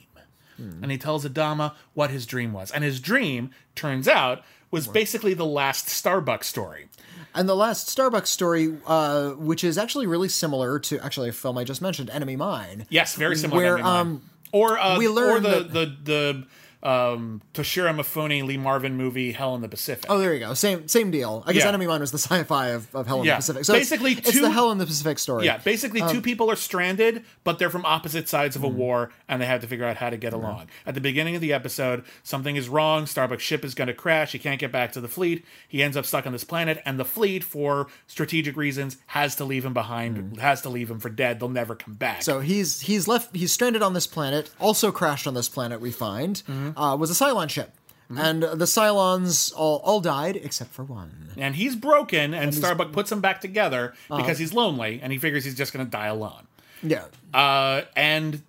and 0.59 0.91
he 0.91 0.97
tells 0.99 1.25
Adama 1.25 1.73
what 1.95 2.09
his 2.11 2.25
dream 2.27 2.53
was. 2.53 2.69
And 2.71 2.83
his 2.83 2.99
dream 2.99 3.49
turns 3.75 4.07
out 4.07 4.43
was 4.69 4.87
basically 4.87 5.33
the 5.33 5.45
last 5.45 5.87
Starbuck 5.89 6.43
story. 6.43 6.87
And 7.35 7.49
the 7.49 7.55
last 7.55 7.87
Starbucks 7.95 8.27
story, 8.27 8.77
uh, 8.85 9.31
which 9.31 9.63
is 9.63 9.77
actually 9.77 10.05
really 10.07 10.29
similar 10.29 10.79
to 10.79 10.99
actually 11.03 11.29
a 11.29 11.33
film 11.33 11.57
I 11.57 11.63
just 11.63 11.81
mentioned, 11.81 12.09
Enemy 12.09 12.35
Mine. 12.35 12.85
Yes, 12.89 13.15
very 13.15 13.35
similar. 13.35 13.61
Where, 13.61 13.77
to 13.77 13.83
Enemy 13.83 13.89
Mine. 13.89 13.99
um, 14.01 14.21
or 14.51 14.77
uh, 14.77 14.97
we 14.97 15.07
or 15.07 15.11
learned 15.11 15.45
the, 15.45 15.49
that- 15.49 15.73
the 15.73 15.85
the 16.03 16.43
um, 16.83 17.41
Toshiro 17.53 17.95
Mifune 17.95 18.43
Lee 18.45 18.57
Marvin 18.57 18.95
movie 18.97 19.31
Hell 19.31 19.55
in 19.55 19.61
the 19.61 19.69
Pacific. 19.69 20.05
Oh, 20.09 20.17
there 20.19 20.33
you 20.33 20.39
go. 20.39 20.53
Same 20.53 20.87
same 20.87 21.11
deal. 21.11 21.43
I 21.47 21.53
guess 21.53 21.63
Yeah. 21.63 21.69
Enemy 21.69 21.87
Mine 21.87 22.01
was 22.01 22.11
the 22.11 22.17
sci-fi 22.17 22.67
of, 22.69 22.93
of 22.93 23.07
Hell 23.07 23.19
in 23.21 23.25
Yeah. 23.25 23.33
the 23.33 23.37
Pacific. 23.37 23.65
So 23.65 23.73
Basically, 23.73 24.11
it's, 24.13 24.31
two- 24.31 24.41
the 24.41 24.51
Hell 24.51 24.71
in 24.71 24.77
the 24.77 24.85
Pacific 24.85 25.17
story. 25.17 25.45
Yeah, 25.45 25.57
basically, 25.59 26.01
Um, 26.01 26.11
two 26.11 26.21
people 26.21 26.51
are 26.51 26.55
stranded, 26.57 27.23
but 27.43 27.57
they're 27.57 27.69
from 27.69 27.85
opposite 27.85 28.27
sides 28.27 28.55
of 28.55 28.63
a 28.63 28.67
war, 28.67 29.11
and 29.29 29.41
they 29.41 29.45
have 29.45 29.61
to 29.61 29.67
figure 29.67 29.85
out 29.85 29.97
how 29.97 30.09
to 30.09 30.17
get 30.17 30.33
along. 30.33 30.67
At 30.85 30.93
the 30.93 31.01
beginning 31.01 31.35
of 31.35 31.41
the 31.41 31.53
episode, 31.53 32.03
something 32.23 32.55
is 32.57 32.67
wrong. 32.69 33.05
Starbuck's 33.05 33.43
ship 33.43 33.63
is 33.63 33.73
going 33.73 33.87
to 33.87 33.93
crash. 33.93 34.33
He 34.33 34.39
can't 34.39 34.59
get 34.59 34.71
back 34.71 34.91
to 34.93 35.01
the 35.01 35.07
fleet. 35.07 35.45
He 35.67 35.81
ends 35.81 35.95
up 35.95 36.05
stuck 36.05 36.25
on 36.25 36.33
this 36.33 36.43
planet, 36.43 36.81
and 36.85 36.99
the 36.99 37.05
fleet, 37.05 37.43
for 37.43 37.87
strategic 38.07 38.57
reasons, 38.57 38.97
has 39.07 39.35
to 39.37 39.45
leave 39.45 39.63
him 39.65 39.73
behind. 39.73 40.39
Has 40.39 40.61
to 40.63 40.69
leave 40.69 40.91
him 40.91 40.99
for 40.99 41.09
dead. 41.09 41.39
They'll 41.39 41.49
never 41.49 41.75
come 41.75 41.93
back. 41.93 42.19
Mm. 42.19 42.23
So 42.23 42.39
he's 42.41 42.81
he's 42.81 43.07
left. 43.07 43.35
He's 43.35 43.51
stranded 43.53 43.81
on 43.81 43.93
this 43.93 44.07
planet. 44.07 44.49
Also 44.59 44.91
crashed 44.91 45.27
on 45.27 45.33
this 45.33 45.47
planet. 45.47 45.79
We 45.79 45.91
find 45.91 46.33
Mm-hmm. 46.33 46.71
Uh, 46.77 46.95
was 46.99 47.09
a 47.09 47.13
Cylon 47.25 47.49
ship, 47.49 47.71
and 48.09 48.43
the 48.43 48.65
Cylons 48.65 49.51
all 49.55 49.77
all 49.83 49.99
died 50.01 50.35
except 50.35 50.71
for 50.73 50.83
one. 50.83 51.29
and 51.37 51.55
he's 51.55 51.75
broken, 51.75 52.33
and, 52.33 52.53
Starbuck 52.53 52.91
puts 52.91 53.11
him 53.11 53.21
back 53.21 53.41
together 53.41 53.93
Uh-huh. 54.09 54.21
because 54.21 54.37
he's 54.37 54.53
lonely, 54.53 54.99
and 55.01 55.11
he 55.11 55.17
figures 55.17 55.43
he's 55.45 55.55
just 55.55 55.73
going 55.73 55.85
to 55.85 55.89
die 55.91 56.07
alone. 56.07 56.47
Yeah, 56.83 57.05
Uh, 57.33 57.81
and 57.95 58.41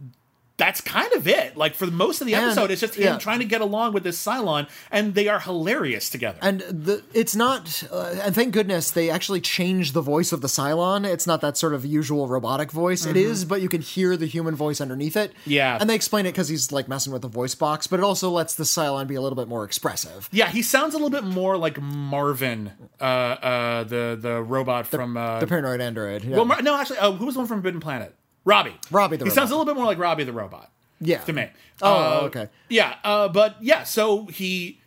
that's 0.57 0.81
kind 0.81 1.13
of 1.15 1.27
it. 1.27 1.57
Like 1.57 1.75
for 1.75 1.87
most 1.87 2.21
of 2.21 2.27
the 2.29 2.35
And- 2.35 2.45
episode, 2.45 2.71
it's 2.71 2.81
just 2.81 2.95
him 2.95 3.05
yeah. 3.05 3.19
trying 3.19 3.41
to 3.41 3.45
get 3.45 3.61
along 3.61 3.93
with 3.93 4.05
this 4.05 4.23
Cylon, 4.25 4.69
and 4.93 5.15
they 5.15 5.27
are 5.27 5.41
hilarious 5.41 6.09
together. 6.11 6.39
And 6.41 6.61
the 6.61 7.03
it's 7.13 7.35
not, 7.35 7.83
uh, 7.91 8.15
and 8.23 8.35
thank 8.35 8.53
goodness 8.53 8.91
they 8.93 9.11
actually 9.11 9.41
changed 9.41 9.95
the 9.95 10.01
voice 10.01 10.33
of 10.33 10.43
the 10.43 10.47
Cylon. 10.49 11.05
It's 11.05 11.27
not 11.27 11.41
that 11.41 11.57
sort 11.57 11.75
of 11.75 11.85
usual 11.85 12.29
robotic 12.29 12.71
voice. 12.71 13.05
It 13.05 13.17
is, 13.17 13.45
but 13.45 13.63
you 13.63 13.69
can 13.69 13.81
hear 13.81 14.17
the 14.17 14.27
human 14.27 14.55
voice 14.55 14.81
underneath 14.81 15.17
it. 15.17 15.33
Mm-hmm. 15.33 15.51
Yeah. 15.51 15.79
and 15.81 15.91
they 15.91 15.95
explain 15.97 16.25
it 16.27 16.31
because 16.33 16.49
he's 16.49 16.71
like 16.71 16.87
messing 16.89 17.13
with 17.13 17.23
the 17.23 17.29
voice 17.29 17.55
box, 17.57 17.87
but 17.89 17.99
it 17.99 18.05
also 18.05 18.31
lets 18.31 18.55
the 18.55 18.65
Cylon 18.65 19.07
be 19.09 19.17
a 19.17 19.21
little 19.21 19.37
bit 19.37 19.49
more 19.49 19.65
expressive. 19.65 20.29
yeah, 20.33 20.49
he 20.51 20.63
sounds 20.63 20.95
a 20.95 20.99
little 20.99 21.11
bit 21.11 21.25
more 21.25 21.57
like 21.57 21.81
Marvin, 21.81 22.71
uh, 23.01 23.05
uh, 23.05 23.85
the 23.85 24.17
the 24.21 24.41
robot 24.43 24.87
from 24.87 25.17
uh, 25.17 25.41
The 25.41 25.47
paranoid 25.49 25.81
android. 25.81 26.25
Yeah. 26.25 26.37
Well, 26.37 26.45
Mar- 26.45 26.63
no, 26.63 26.77
actually, 26.79 26.99
uh, 26.99 27.11
who 27.13 27.27
was 27.27 27.35
the 27.35 27.41
one 27.41 27.49
from 27.49 27.59
Forbidden 27.59 27.81
Planet? 27.81 28.15
Robbie. 28.45 28.75
Robbie 28.91 29.17
the 29.17 29.25
He 29.25 29.31
sounds 29.31 29.51
a 29.51 29.55
little 29.57 29.65
bit 29.67 29.77
more 29.77 29.87
like 29.87 29.99
Robbie 29.99 30.25
the 30.25 30.33
robot. 30.33 30.71
Yeah. 31.01 31.19
To 31.23 31.33
me. 31.33 31.49
Oh, 31.83 31.95
Uh, 31.95 32.21
okay. 32.27 32.49
Yeah, 32.69 32.95
uh, 33.05 33.29
but 33.29 33.57
yeah, 33.61 33.83
so 33.85 34.27
he 34.27 34.79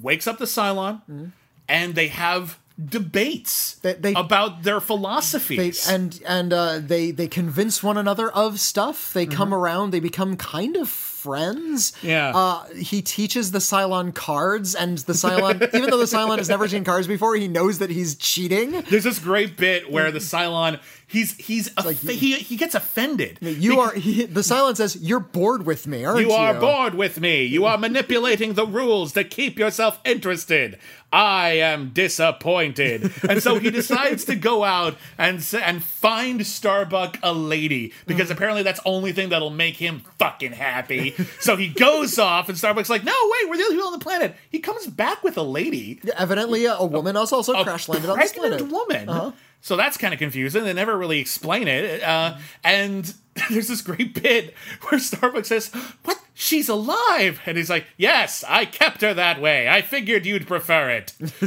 wakes 0.00 0.26
up 0.26 0.38
the 0.38 0.44
Cylon, 0.44 1.32
and 1.68 1.94
they 1.94 2.08
have 2.08 2.58
debates 2.82 3.74
Mm-hmm. 3.82 4.02
They- 4.02 4.12
they- 4.12 4.18
about 4.20 4.62
their 4.62 4.78
they, 4.80 4.86
philosophies. 4.86 5.88
and 5.88 6.20
and 6.26 6.52
uh, 6.52 6.78
they 6.78 7.10
they 7.10 7.28
convince 7.28 7.82
one 7.82 7.96
another 7.98 8.30
of 8.30 8.58
stuff. 8.60 9.12
They 9.12 9.26
come 9.26 9.52
around. 9.54 9.90
They 9.90 10.00
become 10.00 10.36
kind 10.36 10.76
of 10.76 10.88
friends. 10.88 11.92
Yeah. 12.02 12.32
Uh, 12.34 12.64
he 12.74 13.02
teaches 13.02 13.50
the 13.50 13.58
Cylon 13.58 14.14
cards, 14.14 14.74
and 14.74 14.98
the 14.98 15.12
Cylon, 15.12 15.62
even 15.74 15.90
though 15.90 15.98
the 15.98 16.04
Cylon 16.04 16.38
has 16.38 16.48
never 16.48 16.68
seen 16.68 16.84
cards 16.84 17.06
before, 17.06 17.34
he 17.36 17.48
knows 17.48 17.78
that 17.78 17.90
he's 17.90 18.14
cheating. 18.14 18.82
There's 18.88 19.04
this 19.04 19.18
great 19.18 19.56
bit 19.56 19.90
where 19.90 20.10
the 20.10 20.18
Cylon 20.20 20.80
he's 21.10 21.36
he's 21.36 21.70
off- 21.76 21.90
he 21.90 22.34
he 22.34 22.56
gets 22.56 22.74
offended. 22.74 23.38
You 23.40 23.80
are 23.80 23.92
he, 23.92 24.24
the 24.24 24.40
Cylon 24.40 24.76
says, 24.76 24.96
"You're 24.96 25.20
bored 25.20 25.66
with 25.66 25.86
me, 25.86 26.04
aren't 26.04 26.20
you?" 26.20 26.28
You 26.28 26.32
are 26.32 26.54
bored 26.54 26.94
with 26.94 27.20
me. 27.20 27.44
You 27.44 27.64
are 27.64 27.76
manipulating 27.76 28.54
the 28.54 28.66
rules 28.66 29.12
to 29.14 29.24
keep 29.24 29.58
yourself 29.58 30.00
interested. 30.04 30.78
I 31.12 31.50
am 31.54 31.90
disappointed. 31.90 33.12
and 33.28 33.42
so 33.42 33.58
he 33.58 33.70
decides 33.70 34.24
to 34.26 34.36
go 34.36 34.62
out 34.62 34.96
and 35.18 35.44
and 35.62 35.82
find 35.82 36.46
Starbuck 36.46 37.18
a 37.22 37.32
lady 37.32 37.92
because 38.06 38.28
mm. 38.28 38.32
apparently 38.32 38.62
that's 38.62 38.80
the 38.80 38.88
only 38.88 39.12
thing 39.12 39.30
that'll 39.30 39.50
make 39.50 39.76
him 39.76 40.02
fucking 40.18 40.52
happy. 40.52 41.14
so 41.40 41.56
he 41.56 41.68
goes 41.68 42.18
off 42.18 42.48
and 42.48 42.56
Starbuck's 42.56 42.90
like, 42.90 43.04
"No, 43.04 43.12
wait, 43.12 43.50
we're 43.50 43.56
the 43.56 43.64
only 43.64 43.76
people 43.76 43.88
on 43.88 43.98
the 43.98 44.04
planet." 44.04 44.36
He 44.50 44.60
comes 44.60 44.86
back 44.86 45.24
with 45.24 45.36
a 45.36 45.42
lady. 45.42 46.00
Evidently, 46.16 46.66
a, 46.66 46.74
a 46.74 46.86
woman 46.86 47.16
also 47.16 47.40
A 47.40 47.64
crash 47.64 47.88
landed 47.88 48.10
on 48.10 48.18
this 48.18 48.32
pregnant 48.32 48.68
planet. 48.68 48.72
woman. 48.72 49.08
Uh-huh. 49.08 49.32
So 49.60 49.76
that's 49.76 49.96
kind 49.96 50.12
of 50.14 50.18
confusing. 50.18 50.64
They 50.64 50.72
never 50.72 50.96
really 50.96 51.18
explain 51.20 51.68
it. 51.68 52.02
Uh, 52.02 52.38
and 52.64 53.12
there's 53.50 53.68
this 53.68 53.82
great 53.82 54.20
bit 54.20 54.54
where 54.88 55.00
Starbucks 55.00 55.46
says, 55.46 55.68
What? 56.04 56.18
She's 56.34 56.68
alive. 56.68 57.40
And 57.44 57.56
he's 57.58 57.68
like, 57.70 57.86
Yes, 57.96 58.42
I 58.48 58.64
kept 58.64 59.02
her 59.02 59.12
that 59.14 59.40
way. 59.40 59.68
I 59.68 59.82
figured 59.82 60.24
you'd 60.26 60.46
prefer 60.46 60.90
it. 60.90 61.12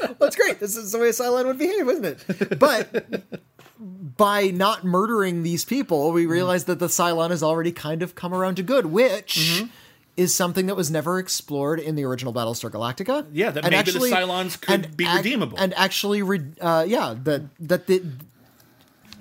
well, 0.00 0.16
That's 0.18 0.36
great. 0.36 0.60
This 0.60 0.76
is 0.76 0.92
the 0.92 0.98
way 0.98 1.08
a 1.08 1.12
Cylon 1.12 1.46
would 1.46 1.58
behave, 1.58 1.88
isn't 1.88 2.04
it? 2.04 2.58
But 2.58 3.22
by 3.78 4.48
not 4.48 4.84
murdering 4.84 5.42
these 5.44 5.64
people, 5.64 6.10
we 6.12 6.26
realize 6.26 6.64
that 6.64 6.80
the 6.80 6.88
Cylon 6.88 7.30
has 7.30 7.42
already 7.42 7.70
kind 7.72 8.02
of 8.02 8.14
come 8.14 8.34
around 8.34 8.56
to 8.56 8.62
good, 8.62 8.86
which 8.86 9.36
Mm-hmm. 9.38 9.66
Is 10.18 10.34
something 10.34 10.66
that 10.66 10.74
was 10.74 10.90
never 10.90 11.18
explored 11.20 11.78
in 11.78 11.94
the 11.94 12.04
original 12.04 12.34
Battlestar 12.34 12.70
Galactica. 12.70 13.26
Yeah, 13.32 13.52
that 13.52 13.62
maybe 13.62 13.90
the 13.92 14.00
Cylons 14.00 14.60
could 14.60 14.96
be 14.96 15.04
ac- 15.04 15.16
redeemable. 15.18 15.56
and 15.56 15.72
actually, 15.74 16.22
re- 16.22 16.52
uh, 16.60 16.84
yeah, 16.88 17.14
that 17.22 17.42
that 17.60 17.86
the 17.86 18.02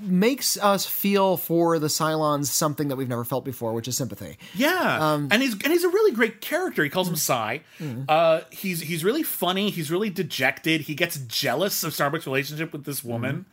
makes 0.01 0.57
us 0.57 0.85
feel 0.85 1.37
for 1.37 1.79
the 1.79 1.87
Cylons 1.87 2.47
something 2.47 2.87
that 2.87 2.95
we've 2.95 3.07
never 3.07 3.23
felt 3.23 3.45
before, 3.45 3.73
which 3.73 3.87
is 3.87 3.97
sympathy. 3.97 4.37
Yeah, 4.53 5.13
Um, 5.13 5.27
and 5.31 5.41
he's 5.41 5.53
and 5.53 5.67
he's 5.67 5.83
a 5.83 5.89
really 5.89 6.11
great 6.11 6.41
character. 6.41 6.83
He 6.83 6.89
mm. 6.89 6.93
calls 6.93 7.09
him 7.09 7.15
Cy. 7.15 7.61
Uh, 8.07 8.41
he's 8.51 8.81
he's 8.81 9.03
really 9.03 9.23
funny. 9.23 9.69
He's 9.69 9.89
really 9.91 10.09
dejected. 10.09 10.81
He 10.81 10.95
gets 10.95 11.17
jealous 11.17 11.83
of 11.83 11.93
Starbucks' 11.93 12.25
relationship 12.25 12.73
with 12.73 12.85
this 12.85 13.03
woman. 13.03 13.45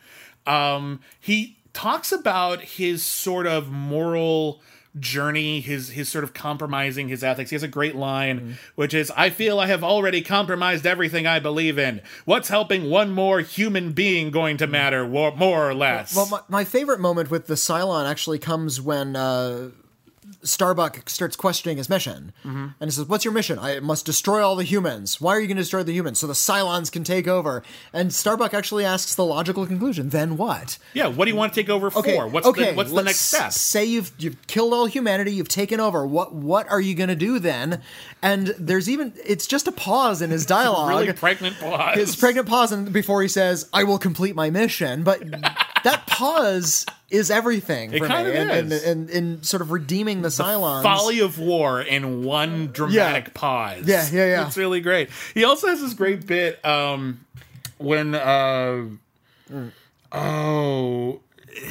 Mm. 0.46 0.52
Um, 0.52 1.00
he 1.20 1.56
talks 1.72 2.12
about 2.12 2.62
his 2.62 3.02
sort 3.04 3.46
of 3.46 3.70
moral 3.70 4.60
journey, 4.98 5.60
his 5.60 5.90
his 5.90 6.08
sort 6.08 6.24
of 6.24 6.32
compromising 6.34 7.08
his 7.08 7.24
ethics. 7.24 7.50
He 7.50 7.54
has 7.56 7.62
a 7.62 7.68
great 7.68 7.96
line, 7.96 8.40
Mm. 8.40 8.52
which 8.76 8.94
is, 8.94 9.10
"I 9.16 9.30
feel 9.30 9.58
I 9.58 9.66
have 9.66 9.82
already 9.82 10.22
compromised 10.22 10.86
everything 10.86 11.26
I 11.26 11.38
believe 11.40 11.78
in. 11.78 12.00
What's 12.24 12.48
helping 12.48 12.88
one 12.90 13.10
more 13.12 13.40
human 13.40 13.92
being 13.92 14.30
going 14.30 14.56
to 14.58 14.66
matter, 14.66 15.06
more, 15.06 15.68
or 15.68 15.74
less?" 15.74 16.14
Well, 16.14 16.28
my, 16.28 16.40
my 16.48 16.64
favorite 16.64 17.00
moment 17.00 17.30
with 17.30 17.46
the 17.46 17.54
Cylon 17.54 18.08
actually 18.08 18.38
comes 18.38 18.80
when 18.80 19.16
uh, 19.16 19.70
Starbuck 20.42 21.08
starts 21.08 21.36
questioning 21.36 21.76
his 21.76 21.88
mission. 21.88 22.32
Mm-hmm. 22.44 22.68
And 22.80 22.90
he 22.90 22.90
says, 22.90 23.06
What's 23.06 23.24
your 23.24 23.34
mission? 23.34 23.58
I 23.58 23.80
must 23.80 24.06
destroy 24.06 24.44
all 24.44 24.56
the 24.56 24.64
humans. 24.64 25.20
Why 25.20 25.32
are 25.32 25.40
you 25.40 25.46
going 25.46 25.56
to 25.56 25.62
destroy 25.62 25.82
the 25.82 25.92
humans? 25.92 26.18
So 26.20 26.26
the 26.26 26.32
Cylons 26.32 26.90
can 26.90 27.04
take 27.04 27.26
over. 27.28 27.62
And 27.92 28.12
Starbuck 28.12 28.54
actually 28.54 28.84
asks 28.84 29.14
the 29.14 29.24
logical 29.24 29.66
conclusion 29.66 30.10
then 30.10 30.36
what? 30.36 30.78
yeah, 30.92 31.06
what 31.06 31.24
do 31.24 31.30
you 31.30 31.36
want 31.36 31.52
to 31.54 31.60
take 31.60 31.70
over 31.70 31.86
Okay, 31.88 32.16
for? 32.16 32.26
What's 32.26 32.46
okay, 32.46 32.70
the 32.70 32.76
what's 32.76 32.92
the 32.92 33.02
next 33.02 33.20
step? 33.20 33.52
Say 33.52 33.84
you've 33.84 34.12
you've 34.18 34.46
killed 34.46 34.72
all 34.72 34.86
humanity, 34.86 35.32
you've 35.32 35.48
taken 35.48 35.80
over. 35.80 36.06
What 36.06 36.34
what 36.34 36.68
are 36.68 36.80
you 36.80 36.94
going 36.94 37.08
to 37.08 37.16
do 37.16 37.38
then? 37.38 37.82
And 38.24 38.46
there's 38.58 38.88
even 38.88 39.12
it's 39.24 39.46
just 39.46 39.68
a 39.68 39.72
pause 39.72 40.22
in 40.22 40.30
his 40.30 40.46
dialogue. 40.56 40.88
really 40.88 41.12
pregnant 41.12 41.58
pause. 41.60 41.94
His 41.96 42.16
pregnant 42.16 42.48
pause 42.48 42.72
and 42.72 42.90
before 42.90 43.20
he 43.20 43.28
says, 43.28 43.68
"I 43.72 43.84
will 43.84 43.98
complete 43.98 44.34
my 44.34 44.48
mission," 44.48 45.02
but 45.04 45.20
that 45.84 46.04
pause 46.06 46.86
is 47.10 47.30
everything 47.30 47.92
It 47.92 47.98
for 47.98 48.06
kind 48.08 48.26
me, 48.26 48.32
of 48.34 48.48
and, 48.48 48.72
is. 48.72 48.82
and, 48.84 49.08
and, 49.10 49.10
and 49.10 49.46
sort 49.46 49.60
of 49.60 49.70
redeeming 49.70 50.22
the, 50.22 50.30
Cylons. 50.30 50.82
folly 50.82 51.20
of 51.20 51.38
war 51.38 51.82
in 51.82 52.24
one 52.24 52.68
dramatic 52.72 53.26
Yeah. 53.26 53.30
pause. 53.34 53.86
Yeah, 53.86 54.08
yeah, 54.10 54.26
yeah. 54.26 54.46
It's 54.46 54.56
really 54.56 54.80
great. 54.80 55.10
He 55.34 55.44
also 55.44 55.68
has 55.68 55.82
this 55.82 55.92
great 55.92 56.26
bit 56.26 56.64
um, 56.64 57.20
when 57.76 58.14
uh, 58.14 58.84
oh, 60.12 61.20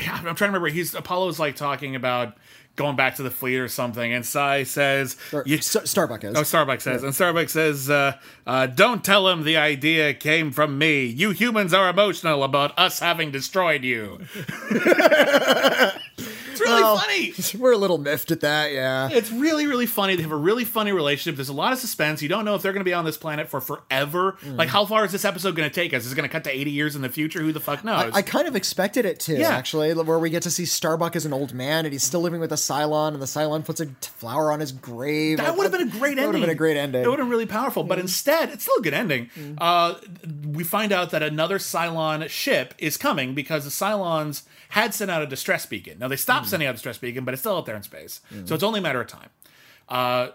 I'm 0.08 0.22
trying 0.24 0.36
to 0.36 0.46
remember. 0.46 0.68
He's 0.68 0.94
Apollo's 0.94 1.40
like 1.40 1.56
talking 1.56 1.96
about 1.96 2.38
going 2.76 2.96
back 2.96 3.16
to 3.16 3.24
the 3.24 3.32
fleet 3.32 3.58
or 3.58 3.68
something, 3.68 4.14
and 4.14 4.26
Cy 4.26 4.64
says, 4.64 5.18
Or- 5.32 5.44
you, 5.46 5.58
Star- 5.60 5.86
Starbuck 5.86 6.24
is. 6.24 6.36
Oh, 6.36 6.42
Starbucks 6.42 6.82
says, 6.82 7.04
and 7.04 7.14
Starbucks 7.14 7.50
says, 7.52 7.90
uh, 7.90 8.18
uh, 8.48 8.68
"Don't 8.68 9.04
tell 9.04 9.28
him 9.30 9.44
the 9.44 9.58
idea 9.58 10.14
came 10.14 10.52
from 10.52 10.78
me. 10.78 11.06
You 11.06 11.32
humans 11.32 11.74
are 11.74 11.90
emotional 11.90 12.44
about 12.44 12.78
us 12.78 13.00
having 13.00 13.32
destroyed 13.32 13.84
you." 13.84 14.20
really 16.64 16.82
Well, 16.82 16.98
funny. 16.98 17.34
We're 17.58 17.74
a 17.74 17.78
little 17.78 17.98
miffed 17.98 18.32
at 18.32 18.42
that, 18.42 18.72
yeah. 18.72 19.10
It's 19.12 19.32
really, 19.32 19.68
really 19.68 19.86
funny. 19.86 20.16
They 20.16 20.24
have 20.24 20.32
a 20.32 20.36
really 20.36 20.66
funny 20.66 20.92
relationship. 20.92 21.36
There's 21.38 21.50
a 21.50 21.54
lot 21.54 21.74
of 21.74 21.80
suspense. 21.80 22.22
You 22.22 22.30
don't 22.30 22.46
know 22.46 22.56
if 22.56 22.62
they're 22.62 22.74
going 22.74 22.82
to 22.84 22.90
be 22.90 22.94
on 22.94 23.06
this 23.06 23.18
planet 23.18 23.50
for 23.50 23.62
forever. 23.62 24.38
Mm. 24.42 24.58
Like, 24.58 24.70
how 24.70 24.86
far 24.86 25.06
is 25.06 25.12
this 25.12 25.26
episode 25.26 25.56
going 25.56 25.70
to 25.70 25.74
take 25.74 25.94
us? 25.94 26.06
Is 26.06 26.12
it 26.12 26.16
going 26.16 26.28
to 26.28 26.32
cut 26.32 26.44
to 26.46 26.52
80 26.52 26.72
years 26.72 26.96
in 26.96 27.02
the 27.02 27.10
future? 27.10 27.42
Who 27.42 27.52
the 27.52 27.60
fuck 27.60 27.84
knows? 27.84 28.12
I, 28.14 28.18
I 28.20 28.22
kind 28.22 28.48
of 28.48 28.56
expected 28.56 29.06
it 29.06 29.20
to, 29.22 29.38
Yeah. 29.38 29.50
actually, 29.50 29.94
where 29.94 30.20
we 30.20 30.30
get 30.30 30.44
to 30.44 30.52
see 30.52 30.66
Starbuck 30.66 31.16
as 31.16 31.26
an 31.26 31.34
old 31.34 31.54
man 31.54 31.86
and 31.86 31.94
he's 31.94 32.04
still 32.04 32.22
living 32.22 32.40
with 32.40 32.52
a 32.52 32.56
Cylon, 32.56 33.14
and 33.14 33.22
the 33.22 33.26
Cylon 33.26 33.64
puts 33.66 33.80
a 33.82 33.88
flower 34.18 34.52
on 34.52 34.60
his 34.60 34.72
grave. 34.72 35.38
that 35.38 35.56
would 35.58 35.64
have 35.64 35.72
been 35.72 35.88
a 35.88 35.92
great 35.92 36.16
That 36.16 36.24
ending. 36.24 36.26
would 36.28 36.36
have 36.36 36.42
been 36.42 36.50
a 36.50 36.56
great 36.56 36.78
ending. 36.78 37.04
It 37.04 37.08
would 37.08 37.20
have 37.20 37.26
been 37.28 37.32
really 37.32 37.46
powerful. 37.46 37.84
But 37.84 38.00
instead, 38.00 38.50
it's 38.50 38.64
still 38.64 38.76
a 38.78 38.82
good 38.82 38.94
ending. 38.94 39.30
Uh, 39.58 39.96
we 40.46 40.64
find 40.64 40.92
out 40.92 41.12
that 41.12 41.24
another 41.24 41.58
Cylon 41.58 42.28
ship 42.30 42.74
is 42.78 42.98
coming 42.98 43.34
because 43.34 43.64
the 43.64 43.70
Cylons 43.70 44.44
had 44.70 44.94
sent 44.94 45.12
out 45.12 45.22
a 45.22 45.28
distress 45.28 45.66
beacon. 45.66 46.00
Now, 46.00 46.08
they 46.08 46.16
stopped 46.16 46.48
sending 46.54 46.68
out 46.68 46.72
a 46.72 46.74
distress 46.80 46.98
beacon, 47.00 47.26
but 47.26 47.34
it's 47.34 47.42
still 47.42 47.58
out 47.58 47.66
there 47.66 47.76
in 47.76 47.84
space. 47.84 48.22
So 48.46 48.54
it's 48.56 48.64
only 48.64 48.80
a 48.80 48.84
matter 48.84 49.02
of 49.02 49.08
time. 49.08 49.30
Uh, 49.90 50.28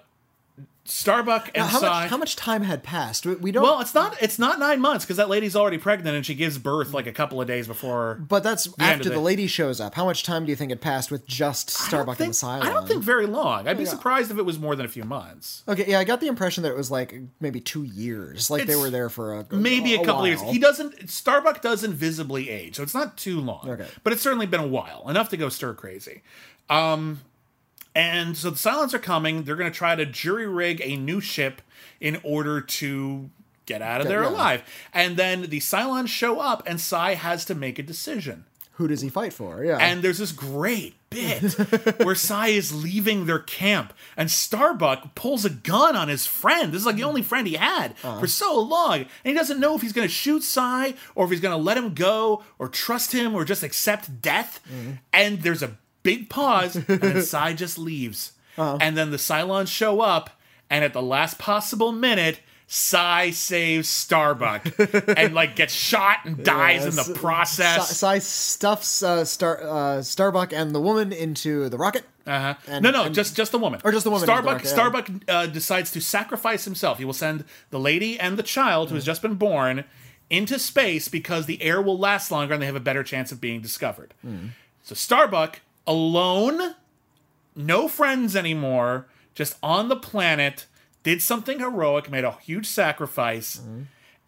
Starbuck 0.91 1.51
and 1.55 1.67
how, 1.67 1.81
Cy. 1.81 1.89
much, 2.03 2.11
how 2.11 2.17
much 2.17 2.35
time 2.37 2.63
had 2.63 2.83
passed? 2.83 3.27
We, 3.27 3.53
don't. 3.53 3.63
Well, 3.63 3.81
it's 3.81 3.95
not. 3.95 4.17
It's 4.23 4.39
not 4.39 4.59
nine 4.59 4.81
months 4.81 5.05
because 5.05 5.19
that 5.19 5.29
lady's 5.29 5.55
already 5.55 5.77
pregnant 5.79 6.17
and 6.17 6.25
she 6.25 6.35
gives 6.35 6.57
birth 6.57 6.93
like 6.95 7.07
a 7.07 7.13
couple 7.13 7.41
of 7.41 7.47
days 7.47 7.67
before. 7.67 8.15
but 8.27 8.43
that's 8.43 8.67
end 8.67 8.75
after 8.79 9.09
of 9.11 9.15
the 9.15 9.21
lady 9.21 9.47
shows 9.47 9.81
up. 9.81 9.95
How 9.95 10.07
much 10.07 10.23
time 10.23 10.45
do 10.47 10.51
you 10.51 10.57
think 10.57 10.71
had 10.71 10.81
passed 10.81 11.11
with 11.11 11.27
just 11.27 11.69
Starbuck 11.71 12.17
think- 12.17 12.29
and 12.29 12.35
the 12.35 12.39
Cylon? 12.39 12.63
I 12.63 12.73
don't 12.73 12.89
think 12.89 13.03
very 13.03 13.27
long. 13.27 13.69
I'd 13.69 13.77
be 13.77 13.85
Yeah. 13.85 13.91
surprised 13.91 14.31
if 14.31 14.39
it 14.39 14.45
was 14.47 14.59
more 14.59 14.75
than 14.77 14.87
a 14.87 14.89
few 14.89 15.05
months. 15.05 15.63
Okay, 15.69 15.85
yeah, 15.87 15.99
I 15.99 16.05
got 16.05 16.21
the 16.21 16.27
impression 16.29 16.63
that 16.63 16.71
it 16.71 16.77
was 16.77 16.91
like 16.91 17.15
maybe 17.41 17.61
two 17.61 17.83
years. 17.83 18.51
Like 18.51 18.67
they 18.67 18.77
were 18.77 18.91
there 18.91 19.11
for 19.11 19.35
a 19.35 19.47
Maybe 19.51 19.95
a, 19.95 20.05
couple 20.05 20.23
of 20.23 20.27
years. 20.29 20.41
He 20.43 20.59
doesn't. 20.59 21.11
Starbuck 21.11 21.61
doesn't 21.61 21.93
visibly 21.95 22.49
age, 22.49 22.77
so 22.77 22.83
it's 22.83 22.95
not 22.95 23.17
too 23.19 23.41
long. 23.41 23.69
Okay. 23.69 23.87
but 24.05 24.13
it's 24.13 24.23
certainly 24.23 24.47
been 24.47 24.61
a 24.61 24.67
while, 24.67 25.09
enough 25.09 25.29
to 25.31 25.37
go 25.37 25.49
stir 25.49 25.75
crazy. 25.75 26.23
Um, 26.71 27.21
and 27.99 28.37
so 28.37 28.51
the 28.51 28.57
Cylons 28.57 28.95
are 28.95 29.01
coming. 29.01 29.43
They're 29.43 29.57
going 29.57 29.71
to 29.73 29.77
try 29.77 29.97
to 29.97 30.07
jury 30.07 30.47
rig 30.47 30.81
a 30.85 30.97
new 30.97 31.21
ship 31.21 31.61
in 32.01 32.21
order 32.23 32.61
to 32.61 33.29
get 33.67 33.83
out 33.83 34.01
of 34.01 34.07
there 34.07 34.23
yeah. 34.23 34.29
alive. 34.29 34.63
And 34.95 35.17
then 35.17 35.43
the 35.43 35.59
Cylons 35.59 36.07
show 36.07 36.39
up, 36.39 36.63
and 36.65 36.81
Cy 36.81 37.15
has 37.15 37.45
to 37.47 37.57
make 37.57 37.79
a 37.79 37.83
decision. 37.83 38.45
Who 38.75 38.87
does 38.87 39.01
he 39.01 39.09
fight 39.09 39.33
for? 39.33 39.65
Yeah, 39.65 39.79
And 39.79 40.03
there's 40.03 40.19
this 40.19 40.31
great 40.31 40.95
bit 41.11 41.43
where 42.05 42.15
Cy 42.15 42.49
is 42.49 42.85
leaving 42.85 43.27
their 43.27 43.41
camp, 43.41 43.93
and 44.17 44.31
Starbuck 44.31 45.17
pulls 45.17 45.45
a 45.45 45.51
gun 45.51 45.97
on 45.97 46.07
his 46.07 46.25
friend. 46.29 46.71
This 46.73 46.83
is 46.83 46.87
like 46.87 46.95
the 46.95 47.03
only 47.03 47.23
friend 47.23 47.49
he 47.49 47.55
had 47.55 47.97
Uh-huh. 48.05 48.21
for 48.21 48.29
so 48.29 48.61
long. 48.61 48.99
And 49.01 49.09
he 49.25 49.35
doesn't 49.35 49.59
know 49.59 49.75
if 49.75 49.83
he's 49.83 49.93
going 49.93 50.07
to 50.07 50.15
shoot 50.15 50.45
Cy, 50.45 50.95
or 51.17 51.25
if 51.25 51.33
he's 51.33 51.41
going 51.41 51.57
to 51.59 51.61
let 51.63 51.77
him 51.77 51.95
go, 51.95 52.45
or 52.61 52.69
trust 52.69 53.11
him, 53.11 53.35
or 53.35 53.45
just 53.45 53.65
accept 53.65 54.23
death. 54.23 54.61
Mm-hmm. 54.73 54.93
And 55.13 55.43
there's 55.43 55.65
a 55.65 55.77
big 56.17 56.29
pause, 56.31 56.77
and 56.77 56.87
then 56.87 57.23
Cy 57.35 57.53
just 57.53 57.79
leaves. 57.79 58.33
And 58.57 58.97
then 58.97 59.11
the 59.11 59.17
Cylons 59.19 59.69
show 59.69 60.01
up, 60.01 60.31
and 60.69 60.85
at 60.85 60.93
the 60.93 61.03
last 61.03 61.39
possible 61.39 61.93
minute, 61.93 62.41
Cy 62.67 63.31
saves 63.31 63.89
Starbuck 63.89 64.67
and 65.17 65.33
like 65.33 65.57
gets 65.57 65.73
shot 65.73 66.19
and 66.25 66.45
dies 66.45 66.85
in 66.85 66.95
the 66.97 67.15
process. 67.19 67.97
Cy 67.97 68.19
stuffs 68.19 69.03
uh, 69.03 69.25
Star 69.25 69.63
uh, 69.63 70.03
Starbuck 70.03 70.53
and 70.53 70.75
the 70.75 70.81
woman 70.81 71.13
into 71.13 71.69
the 71.71 71.79
rocket. 71.79 72.05
Uh-huh. 72.27 72.55
And- 72.67 72.83
no, 72.83 72.91
no, 72.91 73.05
and- 73.05 73.15
just 73.15 73.35
just 73.37 73.53
the 73.53 73.59
woman. 73.59 73.81
Or 73.85 73.93
just 73.93 74.05
the 74.05 74.11
woman 74.11 74.29
in 74.29 74.35
the 74.35 74.43
Starbuck. 74.43 74.65
yeah. 74.65 74.69
Starbuck 74.71 75.11
uh, 75.29 75.47
decides 75.47 75.91
to 75.93 76.01
sacrifice 76.03 76.65
himself. 76.67 76.99
He 76.99 77.05
will 77.07 77.15
send 77.15 77.45
the 77.71 77.81
lady 77.81 78.21
and 78.21 78.37
the 78.37 78.43
child 78.43 78.89
who 78.91 78.97
has 78.97 79.05
just 79.05 79.23
been 79.23 79.37
born 79.37 79.85
into 80.29 80.59
space 80.59 81.09
because 81.09 81.47
the 81.47 81.63
air 81.63 81.81
will 81.81 81.97
last 81.99 82.31
longer 82.31 82.53
and 82.53 82.61
they 82.63 82.67
have 82.67 82.77
a 82.77 82.81
better 82.81 83.03
chance 83.03 83.33
of 83.33 83.41
being 83.41 83.63
discovered. 83.63 84.13
So 84.83 84.95
Starbuck 84.95 85.61
alone, 85.89 86.77
no 87.57 87.89
friends 87.89 88.37
anymore, 88.37 89.09
just 89.35 89.57
on 89.63 89.89
the 89.89 89.97
planet, 89.97 90.67
did 91.03 91.23
something 91.23 91.59
heroic, 91.59 92.11
made 92.11 92.25
a 92.25 92.33
huge 92.33 92.67
sacrifice, 92.67 93.61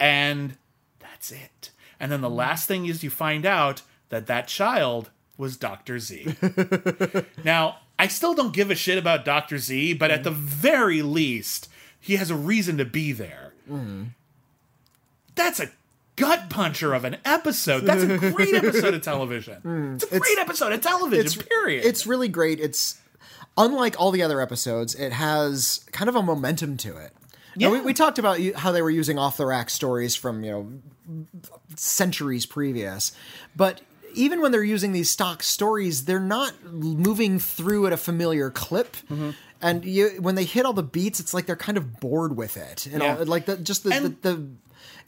and 0.00 0.56
that's 0.98 1.30
it. 1.30 1.70
And 2.00 2.10
then 2.10 2.22
the 2.22 2.30
last 2.30 2.66
thing 2.66 2.86
is 2.86 3.04
you 3.04 3.10
find 3.10 3.44
out 3.44 3.82
that 4.08 4.26
that 4.26 4.48
child 4.48 5.10
was 5.36 5.56
Dr. 5.56 5.98
Z. 5.98 6.34
now, 7.44 7.78
I 7.98 8.08
still 8.08 8.34
don't 8.34 8.54
give 8.54 8.70
a 8.70 8.74
shit 8.74 8.98
about 8.98 9.24
Dr. 9.26 9.58
Z, 9.58 9.94
but 9.94 10.10
at 10.10 10.24
the 10.24 10.30
very 10.30 11.02
least, 11.02 11.68
he 12.00 12.16
has 12.16 12.30
a 12.30 12.34
reason 12.34 12.78
to 12.78 12.84
be 12.86 13.12
there. 13.12 13.52
Mm-hmm. 13.70 14.04
That's 15.34 15.60
a 15.60 15.70
gut 16.20 16.50
puncher 16.50 16.94
of 16.94 17.04
an 17.04 17.16
episode. 17.24 17.80
That's 17.84 18.02
a 18.02 18.18
great 18.32 18.54
episode 18.54 18.94
of 18.94 19.02
television. 19.02 19.56
It's 20.02 20.12
a 20.12 20.20
great 20.20 20.38
episode 20.38 20.72
of 20.72 20.80
television, 20.80 21.42
period. 21.42 21.84
It's 21.84 22.06
really 22.06 22.28
great. 22.28 22.60
It's 22.60 22.98
unlike 23.56 23.96
all 23.98 24.10
the 24.10 24.22
other 24.22 24.40
episodes. 24.40 24.94
It 24.94 25.12
has 25.12 25.84
kind 25.92 26.08
of 26.08 26.16
a 26.16 26.22
momentum 26.22 26.76
to 26.78 26.96
it. 26.96 27.12
Now, 27.56 27.70
we, 27.70 27.78
Yeah. 27.78 27.84
we 27.84 27.94
talked 27.94 28.18
about 28.18 28.38
how 28.56 28.70
they 28.72 28.82
were 28.82 28.90
using 28.90 29.18
off 29.18 29.36
the 29.36 29.46
rack 29.46 29.70
stories 29.70 30.14
from 30.16 30.44
you 30.44 30.50
know 30.52 30.70
centuries 31.76 32.46
previous, 32.46 33.12
but 33.56 33.80
even 34.14 34.40
when 34.40 34.50
they're 34.52 34.64
using 34.64 34.92
these 34.92 35.08
stock 35.10 35.42
stories, 35.42 36.04
they're 36.04 36.18
not 36.20 36.52
moving 36.64 37.38
through 37.38 37.86
at 37.86 37.92
a 37.92 37.96
familiar 37.96 38.50
clip. 38.50 38.96
Mm-hmm. 39.08 39.30
And 39.62 39.84
you, 39.84 40.08
when 40.20 40.34
they 40.36 40.44
hit 40.44 40.64
all 40.64 40.72
the 40.72 40.82
beats, 40.82 41.20
it's 41.20 41.34
like 41.34 41.46
they're 41.46 41.54
kind 41.54 41.76
of 41.78 42.00
bored 42.00 42.36
with 42.36 42.56
it, 42.56 42.86
and 42.86 43.02
Yeah. 43.02 43.18
all, 43.18 43.24
like 43.26 43.46
the, 43.46 43.56
just 43.58 43.84
the, 43.84 43.90
the, 43.90 44.08
the 44.28 44.46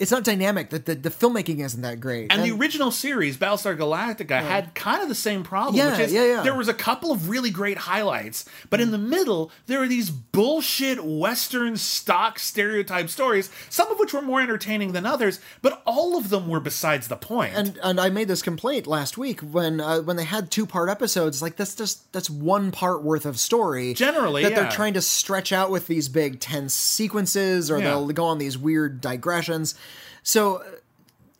it's 0.02 0.10
not 0.10 0.24
dynamic. 0.24 0.70
The, 0.70 0.80
the 0.80 0.94
the 0.96 1.10
filmmaking 1.10 1.60
isn't 1.60 1.80
that 1.82 2.00
great. 2.00 2.32
And 2.32 2.42
the 2.42 2.50
original 2.50 2.90
series, 2.90 3.36
Battlestar 3.36 3.78
Galactica, 3.78 4.42
had 4.42 4.74
kind 4.74 5.00
of 5.00 5.08
the 5.08 5.14
same 5.14 5.44
problem. 5.44 5.76
Yeah, 5.76 5.92
which 5.92 6.06
is 6.06 6.12
yeah, 6.12 6.26
yeah. 6.26 6.42
There 6.42 6.56
was 6.56 6.66
a 6.66 6.74
couple 6.74 7.12
of 7.12 7.28
really 7.28 7.50
great 7.50 7.78
highlights, 7.78 8.44
but 8.68 8.80
in 8.80 8.90
the 8.90 8.98
middle, 8.98 9.52
there 9.66 9.80
are 9.80 9.86
these 9.86 10.10
bullshit 10.10 11.04
Western 11.04 11.76
stock 11.76 12.40
stereotype 12.40 13.10
stories, 13.10 13.48
some 13.70 13.92
of 13.92 14.00
which 14.00 14.12
were 14.12 14.20
more 14.20 14.40
entertaining 14.40 14.90
than 14.90 15.06
others, 15.06 15.38
but 15.62 15.80
all 15.86 16.18
of 16.18 16.30
them 16.30 16.48
were 16.48 16.58
besides 16.58 17.06
the 17.06 17.16
point. 17.16 17.54
and 17.54 17.78
and 17.80 18.00
I 18.00 18.08
made 18.10 18.26
this 18.26 18.42
complaint 18.42 18.88
last 18.88 19.16
week 19.16 19.40
when 19.40 19.80
uh, 19.80 20.00
when 20.00 20.16
they 20.16 20.24
had 20.24 20.50
two 20.50 20.66
part 20.66 20.90
episodes. 20.90 21.40
Like 21.40 21.54
that's 21.54 21.76
just 21.76 22.12
that's 22.12 22.28
one 22.28 22.72
part 22.72 23.04
worth 23.04 23.24
of 23.24 23.38
story. 23.38 23.94
Generally, 23.94 24.42
that 24.42 24.50
yeah. 24.50 24.62
they're 24.62 24.72
trying 24.72 24.94
to 24.94 25.00
stretch 25.00 25.52
out 25.52 25.70
with 25.70 25.86
these 25.86 26.08
big 26.08 26.40
tense 26.40 26.74
sequences, 26.74 27.70
or 27.70 27.78
Yeah. 27.78 27.90
they'll 27.90 28.08
go 28.08 28.24
on 28.24 28.38
these 28.38 28.58
weird 28.58 29.00
digressions. 29.00 29.76
So 30.22 30.56
uh, 30.56 30.64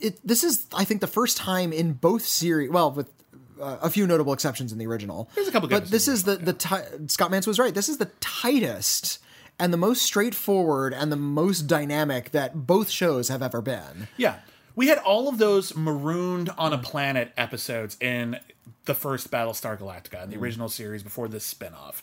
it 0.01 0.27
this 0.27 0.45
is 0.45 0.67
I 0.75 0.85
think 0.85 1.01
the 1.01 1.07
first 1.07 1.37
time 1.37 1.73
in 1.73 1.93
both 1.93 2.25
series. 2.25 2.71
Well, 2.71 2.91
with 2.93 3.11
uh, 3.61 3.79
a 3.83 3.91
few 3.91 4.07
notable 4.07 4.33
exceptions 4.33 4.73
in 4.73 4.79
the 4.79 4.87
original. 4.87 5.29
There's 5.35 5.49
a 5.49 5.53
couple 5.53 5.69
good 5.69 5.83
but 5.83 5.91
this 5.91 6.09
is 6.09 6.25
the 6.25 6.37
the 6.37 6.53
ti- 6.53 7.07
Scott 7.09 7.31
Mantz 7.31 7.47
was 7.47 7.59
right. 7.59 7.75
This 7.75 7.89
is 7.89 7.99
the 7.99 8.11
tightest. 8.21 9.19
And 9.59 9.73
the 9.73 9.77
most 9.77 10.03
straightforward 10.03 10.93
and 10.93 11.13
the 11.13 11.17
most 11.17 11.69
dynamic 11.69 12.31
that 12.31 12.67
both 12.67 12.89
shows 12.91 13.29
have 13.29 13.43
ever 13.43 13.61
been. 13.61 14.09
Yeah. 14.17 14.37
We 14.75 14.89
had 14.89 14.99
all 14.99 15.29
of 15.29 15.39
those 15.39 15.77
marooned 15.77 16.49
on 16.57 16.73
a 16.73 16.79
planet 16.79 17.33
episodes 17.37 17.97
in 18.01 18.41
the 18.87 18.95
first 18.95 19.31
Battlestar 19.31 19.79
Galactica, 19.79 20.25
in 20.25 20.31
the 20.31 20.37
original 20.39 20.69
series 20.69 21.03
before 21.03 21.29
this 21.29 21.45
spin-off. 21.45 22.03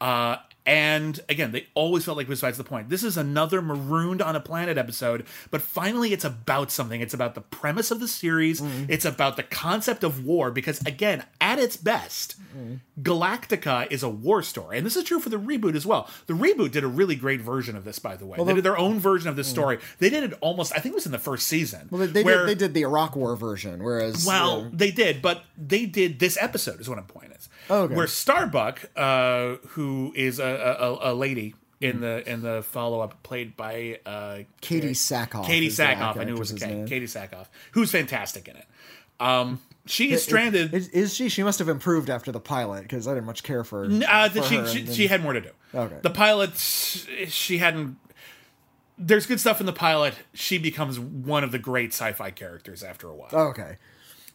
Uh, 0.00 0.36
and 0.66 1.20
again, 1.28 1.52
they 1.52 1.68
always 1.74 2.04
felt 2.04 2.16
like 2.16 2.28
besides 2.28 2.58
the 2.58 2.64
point. 2.64 2.88
This 2.88 3.04
is 3.04 3.16
another 3.16 3.62
marooned 3.62 4.20
on 4.20 4.34
a 4.34 4.40
planet 4.40 4.76
episode, 4.76 5.24
but 5.50 5.62
finally 5.62 6.12
it's 6.12 6.24
about 6.24 6.72
something. 6.72 7.00
It's 7.00 7.14
about 7.14 7.34
the 7.36 7.40
premise 7.40 7.90
of 7.90 8.00
the 8.00 8.08
series. 8.08 8.60
Mm. 8.60 8.86
It's 8.88 9.04
about 9.04 9.36
the 9.36 9.44
concept 9.44 10.02
of 10.02 10.24
war, 10.24 10.50
because 10.50 10.80
again, 10.80 11.24
at 11.40 11.60
its 11.60 11.76
best, 11.76 12.34
mm. 12.56 12.80
Galactica 13.00 13.90
is 13.90 14.02
a 14.02 14.08
war 14.08 14.42
story. 14.42 14.76
And 14.76 14.84
this 14.84 14.96
is 14.96 15.04
true 15.04 15.20
for 15.20 15.28
the 15.28 15.38
reboot 15.38 15.76
as 15.76 15.86
well. 15.86 16.10
The 16.26 16.34
reboot 16.34 16.72
did 16.72 16.82
a 16.82 16.88
really 16.88 17.14
great 17.14 17.40
version 17.40 17.76
of 17.76 17.84
this, 17.84 17.98
by 17.98 18.16
the 18.16 18.26
way. 18.26 18.36
Well, 18.36 18.46
they 18.46 18.54
did 18.54 18.64
their 18.64 18.78
own 18.78 18.98
version 18.98 19.28
of 19.28 19.36
this 19.36 19.48
mm. 19.48 19.52
story. 19.52 19.78
They 20.00 20.10
did 20.10 20.24
it 20.24 20.36
almost, 20.40 20.72
I 20.72 20.80
think 20.80 20.94
it 20.94 20.96
was 20.96 21.06
in 21.06 21.12
the 21.12 21.18
first 21.18 21.46
season. 21.46 21.88
Well, 21.90 22.00
they, 22.00 22.06
they, 22.08 22.24
where- 22.24 22.38
did, 22.38 22.48
they 22.48 22.54
did 22.66 22.74
the 22.74 22.82
Iraq 22.82 23.14
War 23.14 23.36
version, 23.36 23.82
whereas 23.82 24.26
well, 24.26 24.58
you 24.58 24.64
know, 24.64 24.70
they 24.72 24.90
did, 24.90 25.22
but 25.22 25.44
they 25.56 25.86
did 25.86 26.18
this 26.18 26.36
episode. 26.40 26.80
Is 26.80 26.88
what 26.88 26.98
I'm 26.98 27.04
pointing 27.04 27.32
is. 27.32 27.48
Oh, 27.68 27.82
okay. 27.82 27.94
Where 27.94 28.06
Starbuck, 28.06 28.90
uh, 28.96 29.56
who 29.68 30.12
is 30.16 30.38
a, 30.38 30.76
a, 30.78 31.12
a 31.12 31.14
lady 31.14 31.54
in 31.80 32.00
the 32.00 32.28
in 32.30 32.42
the 32.42 32.62
follow 32.62 33.00
up, 33.00 33.22
played 33.22 33.56
by 33.56 34.00
uh, 34.06 34.38
Katee 34.62 34.90
Sackhoff. 34.92 35.44
Katee 35.44 35.66
is 35.66 35.76
the 35.76 35.82
Sackhoff. 35.82 36.16
I 36.16 36.24
knew 36.24 36.34
it 36.34 36.38
was 36.38 36.50
a 36.50 36.54
actress's 36.54 36.62
name. 36.62 36.86
Katee 36.86 37.04
Sackhoff, 37.04 37.46
who's 37.72 37.90
fantastic 37.90 38.48
in 38.48 38.56
it. 38.56 38.66
Um, 39.20 39.60
she 39.86 40.10
is 40.12 40.22
stranded. 40.22 40.74
Is, 40.74 40.88
is 40.88 41.14
she? 41.14 41.28
She 41.28 41.42
must 41.42 41.58
have 41.58 41.68
improved 41.68 42.10
after 42.10 42.32
the 42.32 42.40
pilot 42.40 42.82
because 42.82 43.06
I 43.06 43.14
didn't 43.14 43.26
much 43.26 43.42
care 43.42 43.64
for. 43.64 43.84
Uh, 43.84 44.28
for 44.28 44.42
she, 44.42 44.56
her, 44.56 44.66
she, 44.66 44.78
and 44.80 44.88
then- 44.88 44.94
she 44.94 45.06
had 45.06 45.22
more 45.22 45.32
to 45.32 45.40
do. 45.40 45.50
Okay. 45.74 45.98
The 46.02 46.10
pilot, 46.10 46.56
she 46.56 47.58
hadn't. 47.58 47.96
There's 48.98 49.26
good 49.26 49.40
stuff 49.40 49.60
in 49.60 49.66
the 49.66 49.72
pilot. 49.74 50.14
She 50.32 50.56
becomes 50.58 50.98
one 50.98 51.44
of 51.44 51.52
the 51.52 51.58
great 51.58 51.92
sci-fi 51.92 52.30
characters 52.30 52.82
after 52.82 53.08
a 53.08 53.14
while. 53.14 53.28
okay. 53.32 53.76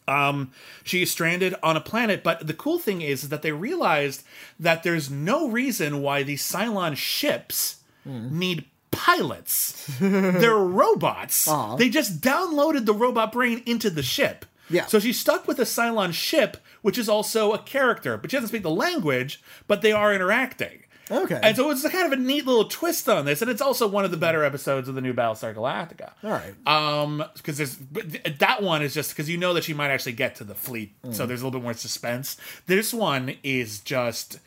Um, 0.08 0.50
she 0.84 1.02
is 1.02 1.10
stranded 1.10 1.54
on 1.62 1.76
a 1.76 1.80
planet, 1.80 2.22
but 2.22 2.46
the 2.46 2.54
cool 2.54 2.78
thing 2.78 3.02
is, 3.02 3.22
is 3.24 3.28
that 3.28 3.42
they 3.42 3.52
realized 3.52 4.24
that 4.58 4.82
there's 4.82 5.10
no 5.10 5.48
reason 5.48 6.02
why 6.02 6.22
these 6.22 6.42
Cylon 6.42 6.96
ships 6.96 7.78
need 8.04 8.64
pilots. 8.90 9.86
They're 10.00 10.56
robots. 10.56 11.46
They 11.76 11.88
just 11.88 12.20
downloaded 12.20 12.84
the 12.84 12.94
robot 12.94 13.32
brain 13.32 13.62
into 13.64 13.90
the 13.90 14.02
ship. 14.02 14.44
Yeah. 14.70 14.86
So 14.86 14.98
she's 14.98 15.20
stuck 15.20 15.46
with 15.46 15.58
a 15.58 15.64
Cylon 15.64 16.12
ship, 16.12 16.56
which 16.82 16.98
is 16.98 17.08
also 17.08 17.52
a 17.52 17.58
character, 17.58 18.16
but 18.16 18.30
she 18.30 18.36
doesn't 18.36 18.48
speak 18.48 18.62
the 18.62 18.70
language, 18.70 19.42
but 19.68 19.82
they 19.82 19.92
are 19.92 20.12
interacting. 20.14 20.81
Okay. 21.12 21.38
And 21.42 21.54
so 21.56 21.70
it's 21.70 21.84
a 21.84 21.90
kind 21.90 22.12
of 22.12 22.18
a 22.18 22.22
neat 22.22 22.46
little 22.46 22.64
twist 22.64 23.08
on 23.08 23.24
this, 23.26 23.42
and 23.42 23.50
it's 23.50 23.60
also 23.60 23.86
one 23.86 24.04
of 24.04 24.10
the 24.10 24.16
better 24.16 24.42
episodes 24.44 24.88
of 24.88 24.94
the 24.94 25.00
new 25.00 25.12
Battlestar 25.12 25.54
Galactica. 25.54 26.12
All 26.24 26.30
right. 26.30 26.54
Um, 26.66 27.22
because 27.34 27.58
there's 27.58 27.74
but 27.76 28.10
th- 28.10 28.38
that 28.38 28.62
one 28.62 28.82
is 28.82 28.94
just 28.94 29.10
because 29.10 29.28
you 29.28 29.36
know 29.36 29.52
that 29.54 29.64
she 29.64 29.74
might 29.74 29.90
actually 29.90 30.12
get 30.12 30.36
to 30.36 30.44
the 30.44 30.54
fleet, 30.54 30.94
Mm. 31.04 31.14
so 31.14 31.26
there's 31.26 31.42
a 31.42 31.44
little 31.44 31.60
bit 31.60 31.64
more 31.64 31.74
suspense. 31.74 32.36
This 32.66 32.94
one 32.94 33.36
is 33.42 33.80
just 33.80 34.38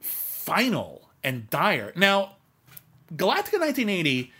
final 0.00 1.08
and 1.22 1.48
dire. 1.50 1.92
Now, 1.96 2.32
Galactica 3.14 3.58
1980 3.60 4.32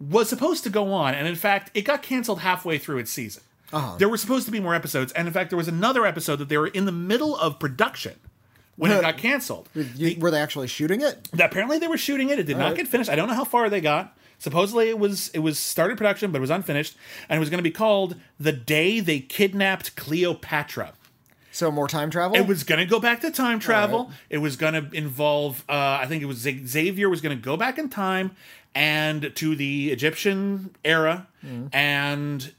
was 0.00 0.28
supposed 0.28 0.64
to 0.64 0.70
go 0.70 0.92
on, 0.92 1.14
and 1.14 1.26
in 1.28 1.36
fact, 1.36 1.70
it 1.74 1.82
got 1.82 2.02
canceled 2.02 2.40
halfway 2.40 2.78
through 2.78 2.98
its 2.98 3.10
season. 3.10 3.42
Uh-huh. 3.72 3.96
There 3.98 4.08
were 4.08 4.16
supposed 4.18 4.44
to 4.46 4.52
be 4.52 4.60
more 4.60 4.74
episodes, 4.74 5.12
and 5.12 5.26
in 5.28 5.32
fact, 5.34 5.50
there 5.50 5.56
was 5.56 5.68
another 5.68 6.04
episode 6.04 6.36
that 6.36 6.48
they 6.48 6.58
were 6.58 6.66
in 6.66 6.84
the 6.84 6.92
middle 6.92 7.36
of 7.36 7.58
production 7.58 8.18
when 8.76 8.90
it 8.90 9.00
got 9.00 9.18
canceled. 9.18 9.68
You- 9.74 10.18
were 10.18 10.30
they 10.30 10.40
actually 10.40 10.68
shooting 10.68 11.00
it? 11.00 11.28
Apparently, 11.38 11.78
they 11.78 11.88
were 11.88 11.98
shooting 11.98 12.30
it. 12.30 12.38
It 12.38 12.44
did 12.44 12.56
not 12.56 12.68
right. 12.68 12.76
get 12.76 12.88
finished. 12.88 13.10
I 13.10 13.14
don't 13.14 13.28
know 13.28 13.34
how 13.34 13.44
far 13.44 13.68
they 13.70 13.80
got. 13.80 14.16
Supposedly, 14.38 14.88
it 14.88 14.98
was 14.98 15.28
it 15.28 15.38
was 15.38 15.58
started 15.58 15.96
production, 15.96 16.32
but 16.32 16.38
it 16.38 16.40
was 16.40 16.50
unfinished, 16.50 16.96
and 17.28 17.36
it 17.36 17.40
was 17.40 17.48
going 17.48 17.58
to 17.58 17.62
be 17.62 17.70
called 17.70 18.16
"The 18.40 18.52
Day 18.52 18.98
They 18.98 19.20
Kidnapped 19.20 19.94
Cleopatra." 19.94 20.94
So 21.52 21.70
more 21.70 21.86
time 21.86 22.10
travel. 22.10 22.36
It 22.36 22.46
was 22.46 22.64
going 22.64 22.80
to 22.80 22.86
go 22.86 22.98
back 22.98 23.20
to 23.20 23.30
time 23.30 23.60
travel. 23.60 24.06
right. 24.06 24.14
It 24.30 24.38
was 24.38 24.56
going 24.56 24.72
to 24.72 24.88
involve, 24.96 25.62
uh, 25.68 25.98
I 26.00 26.06
think 26.06 26.22
it 26.22 26.26
was 26.26 26.38
Xavier 26.38 27.10
was 27.10 27.20
going 27.20 27.36
to 27.36 27.42
go 27.42 27.58
back 27.58 27.78
in 27.78 27.90
time 27.90 28.34
and 28.74 29.30
to 29.36 29.54
the 29.54 29.92
Egyptian 29.92 30.74
era, 30.82 31.28
and 31.72 32.52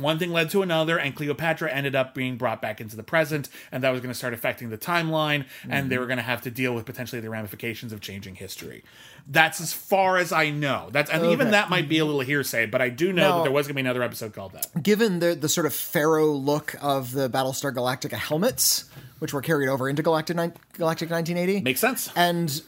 one 0.00 0.18
thing 0.18 0.30
led 0.30 0.50
to 0.50 0.62
another, 0.62 0.98
and 0.98 1.14
Cleopatra 1.14 1.70
ended 1.70 1.94
up 1.94 2.14
being 2.14 2.36
brought 2.36 2.60
back 2.60 2.80
into 2.80 2.96
the 2.96 3.02
present, 3.02 3.48
and 3.70 3.82
that 3.84 3.90
was 3.90 4.00
going 4.00 4.12
to 4.12 4.18
start 4.18 4.34
affecting 4.34 4.70
the 4.70 4.78
timeline, 4.78 5.44
and 5.68 5.90
they 5.90 5.94
mm-hmm. 5.94 6.00
were 6.00 6.06
going 6.06 6.18
to 6.18 6.22
have 6.22 6.42
to 6.42 6.50
deal 6.50 6.74
with 6.74 6.84
potentially 6.84 7.20
the 7.20 7.30
ramifications 7.30 7.92
of 7.92 8.00
changing 8.00 8.34
history. 8.34 8.84
That's 9.26 9.60
as 9.60 9.72
far 9.72 10.18
as 10.18 10.32
I 10.32 10.50
know. 10.50 10.88
That's 10.90 11.10
and 11.10 11.26
even 11.26 11.52
that 11.52 11.70
might 11.70 11.88
be 11.88 11.98
a 11.98 12.04
little 12.04 12.20
hearsay, 12.20 12.66
but 12.66 12.82
I 12.82 12.90
do 12.90 13.12
know 13.12 13.28
Now- 13.28 13.36
that 13.38 13.42
there 13.44 13.52
was 13.52 13.66
going 13.66 13.74
to 13.74 13.74
be 13.74 13.80
another 13.80 14.02
episode 14.02 14.34
called 14.34 14.52
that. 14.52 14.82
Given 14.82 15.20
the 15.20 15.34
the 15.34 15.48
sort 15.48 15.66
of 15.66 15.72
pharaoh 15.72 16.32
look 16.32 16.74
of 16.82 17.12
the 17.12 17.30
Battlestar 17.30 17.72
Galactica 17.72 18.18
helmets, 18.18 18.84
which 19.20 19.32
were 19.32 19.40
carried 19.40 19.68
over 19.68 19.88
into 19.88 20.02
Galactic 20.02 20.36
Galactic 20.36 21.10
1980, 21.10 21.62
Makes 21.62 21.80
sense. 21.80 22.10
and 22.14 22.62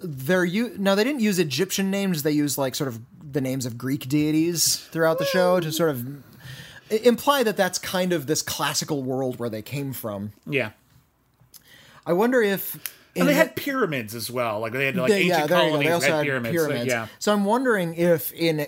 they're 0.00 0.44
you 0.44 0.76
now 0.78 0.94
they 0.94 1.04
didn't 1.04 1.20
use 1.20 1.38
Egyptian 1.38 1.90
names; 1.90 2.22
they 2.22 2.30
used 2.30 2.58
like 2.58 2.74
sort 2.74 2.88
of 2.88 3.00
the 3.32 3.40
names 3.40 3.66
of 3.66 3.76
Greek 3.76 4.08
deities 4.08 4.76
throughout 4.76 5.18
the 5.18 5.24
show 5.24 5.60
to 5.60 5.72
sort 5.72 5.90
of 5.90 6.25
imply 6.90 7.42
that 7.42 7.56
that's 7.56 7.78
kind 7.78 8.12
of 8.12 8.26
this 8.26 8.42
classical 8.42 9.02
world 9.02 9.38
where 9.38 9.48
they 9.50 9.62
came 9.62 9.92
from. 9.92 10.32
Yeah. 10.46 10.70
I 12.06 12.12
wonder 12.12 12.40
if. 12.42 12.74
And 13.16 13.26
they 13.28 13.32
the- 13.32 13.38
had 13.38 13.56
pyramids 13.56 14.14
as 14.14 14.30
well. 14.30 14.60
Like 14.60 14.72
they 14.72 14.86
had 14.86 14.96
like 14.96 15.08
They- 15.10 15.22
ancient 15.22 15.48
go. 15.48 15.54
colonies 15.56 15.86
They 15.88 15.92
also 15.92 16.06
had 16.08 16.16
had 16.16 16.24
pyramids. 16.24 16.52
pyramids. 16.54 16.82
So, 16.92 16.96
yeah. 16.96 17.06
So 17.18 17.32
I'm 17.32 17.44
wondering 17.44 17.94
if 17.94 18.32
in 18.32 18.66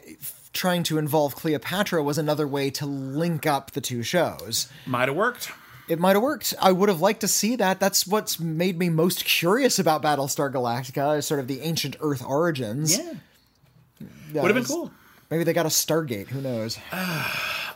trying 0.52 0.82
to 0.84 0.98
involve 0.98 1.36
Cleopatra 1.36 2.02
was 2.02 2.18
another 2.18 2.48
way 2.48 2.70
to 2.70 2.86
link 2.86 3.46
up 3.46 3.72
the 3.72 3.80
two 3.80 4.02
shows. 4.02 4.68
Might 4.86 5.08
have 5.08 5.16
worked. 5.16 5.50
It 5.88 5.98
might 5.98 6.16
have 6.16 6.22
worked. 6.22 6.52
I 6.60 6.72
would 6.72 6.88
have 6.88 7.00
liked 7.00 7.20
to 7.20 7.28
see 7.28 7.56
that. 7.56 7.80
That's 7.80 8.06
what's 8.06 8.40
made 8.40 8.78
me 8.78 8.88
most 8.90 9.24
curious 9.24 9.78
about 9.78 10.02
Battlestar 10.02 10.52
Galactica, 10.52 11.18
is 11.18 11.26
sort 11.26 11.40
of 11.40 11.46
the 11.46 11.60
ancient 11.60 11.96
Earth 12.00 12.22
origins. 12.24 12.98
Yeah. 12.98 13.12
Yeah, 14.32 14.42
Would 14.42 14.54
have 14.54 14.54
been 14.54 14.64
cool. 14.64 14.90
Maybe 15.30 15.44
they 15.44 15.52
got 15.52 15.66
a 15.66 15.70
Stargate. 15.70 16.28
Who 16.28 16.40
knows? 16.40 16.78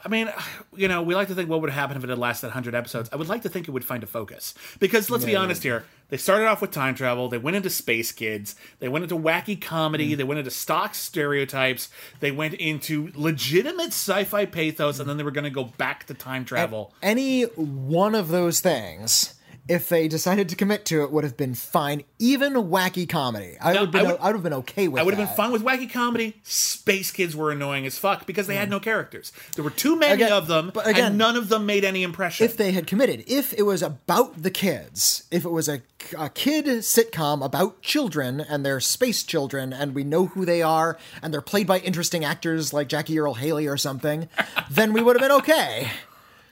I 0.04 0.08
mean, 0.08 0.32
you 0.74 0.88
know, 0.88 1.02
we 1.02 1.14
like 1.14 1.28
to 1.28 1.34
think 1.34 1.48
what 1.48 1.60
would 1.60 1.70
happen 1.70 1.96
if 1.96 2.02
it 2.02 2.08
had 2.10 2.18
lasted 2.18 2.46
100 2.46 2.74
episodes. 2.74 3.08
I 3.12 3.16
would 3.16 3.28
like 3.28 3.42
to 3.42 3.48
think 3.48 3.68
it 3.68 3.70
would 3.70 3.84
find 3.84 4.02
a 4.02 4.06
focus. 4.06 4.54
Because 4.80 5.10
let's 5.10 5.24
be 5.24 5.36
honest 5.36 5.62
here, 5.62 5.84
they 6.08 6.16
started 6.16 6.46
off 6.48 6.60
with 6.60 6.72
time 6.72 6.94
travel, 6.94 7.28
they 7.28 7.38
went 7.38 7.56
into 7.56 7.70
Space 7.70 8.10
Kids, 8.10 8.56
they 8.80 8.88
went 8.88 9.04
into 9.04 9.16
wacky 9.16 9.60
comedy, 9.60 10.12
mm. 10.12 10.16
they 10.16 10.24
went 10.24 10.40
into 10.40 10.50
stock 10.50 10.94
stereotypes, 10.94 11.88
they 12.20 12.32
went 12.32 12.54
into 12.54 13.12
legitimate 13.14 13.88
sci 13.88 14.24
fi 14.24 14.44
pathos, 14.44 14.98
and 14.98 15.08
then 15.08 15.18
they 15.18 15.22
were 15.22 15.30
going 15.30 15.44
to 15.44 15.50
go 15.50 15.64
back 15.64 16.04
to 16.06 16.14
time 16.14 16.44
travel. 16.44 16.92
Any 17.00 17.44
one 17.44 18.14
of 18.16 18.28
those 18.28 18.60
things, 18.60 19.34
if 19.68 19.88
they 19.88 20.08
decided 20.08 20.48
to 20.48 20.56
commit 20.56 20.84
to 20.86 21.02
it, 21.02 21.12
would 21.12 21.24
have 21.24 21.36
been 21.36 21.54
fine. 21.54 22.02
Even 22.18 22.54
wacky 22.54 23.08
comedy, 23.08 23.56
I 23.60 23.72
No, 23.74 23.82
would, 23.82 23.90
been, 23.92 24.00
I 24.06 24.12
would- 24.12 24.20
I 24.20 24.26
would 24.26 24.34
have 24.36 24.42
been 24.42 24.52
okay 24.54 24.88
with. 24.88 24.98
It. 24.98 25.02
I 25.02 25.04
would 25.04 25.14
have 25.14 25.28
been 25.28 25.36
fine 25.36 25.52
with 25.52 25.62
wacky 25.62 25.90
comedy. 25.90 26.40
Space 26.42 27.10
Kids 27.10 27.36
were 27.36 27.50
annoying 27.52 27.86
as 27.86 27.96
fuck 27.98 28.26
because 28.26 28.46
they 28.46 28.56
had 28.56 28.68
mm. 28.68 28.72
no 28.72 28.80
characters. 28.80 29.32
There 29.54 29.64
were 29.64 29.70
too 29.70 29.96
many 29.96 30.14
Again- 30.14 30.32
of 30.32 30.46
them, 30.48 30.70
but 30.74 30.86
again, 30.86 31.06
and 31.08 31.18
none 31.18 31.36
of 31.36 31.48
them 31.48 31.64
made 31.66 31.84
any 31.84 32.02
impression. 32.02 32.44
if 32.44 32.56
they 32.56 32.72
had 32.72 32.86
committed. 32.86 33.24
If 33.26 33.52
it 33.54 33.62
was 33.62 33.82
about 33.82 34.42
the 34.42 34.50
kids, 34.50 35.24
if 35.30 35.44
it 35.44 35.50
was 35.50 35.68
a, 35.68 35.82
a 36.18 36.28
kid 36.28 36.66
sitcom 36.66 37.44
about 37.44 37.82
children 37.82 38.40
and 38.40 38.66
they're 38.66 38.80
space 38.80 39.22
children 39.22 39.72
and 39.72 39.94
we 39.94 40.02
know 40.04 40.26
who 40.26 40.44
they 40.44 40.62
are 40.62 40.98
and 41.22 41.32
they're 41.32 41.40
played 41.40 41.66
by 41.66 41.78
interesting 41.78 42.24
actors 42.24 42.72
like 42.72 42.88
Jackie 42.88 43.18
Earle 43.18 43.34
Haley 43.34 43.66
or 43.68 43.76
something, 43.76 44.28
then 44.70 44.92
we 44.92 45.00
would 45.02 45.14
have 45.16 45.22
been 45.28 45.36
okay. 45.38 45.90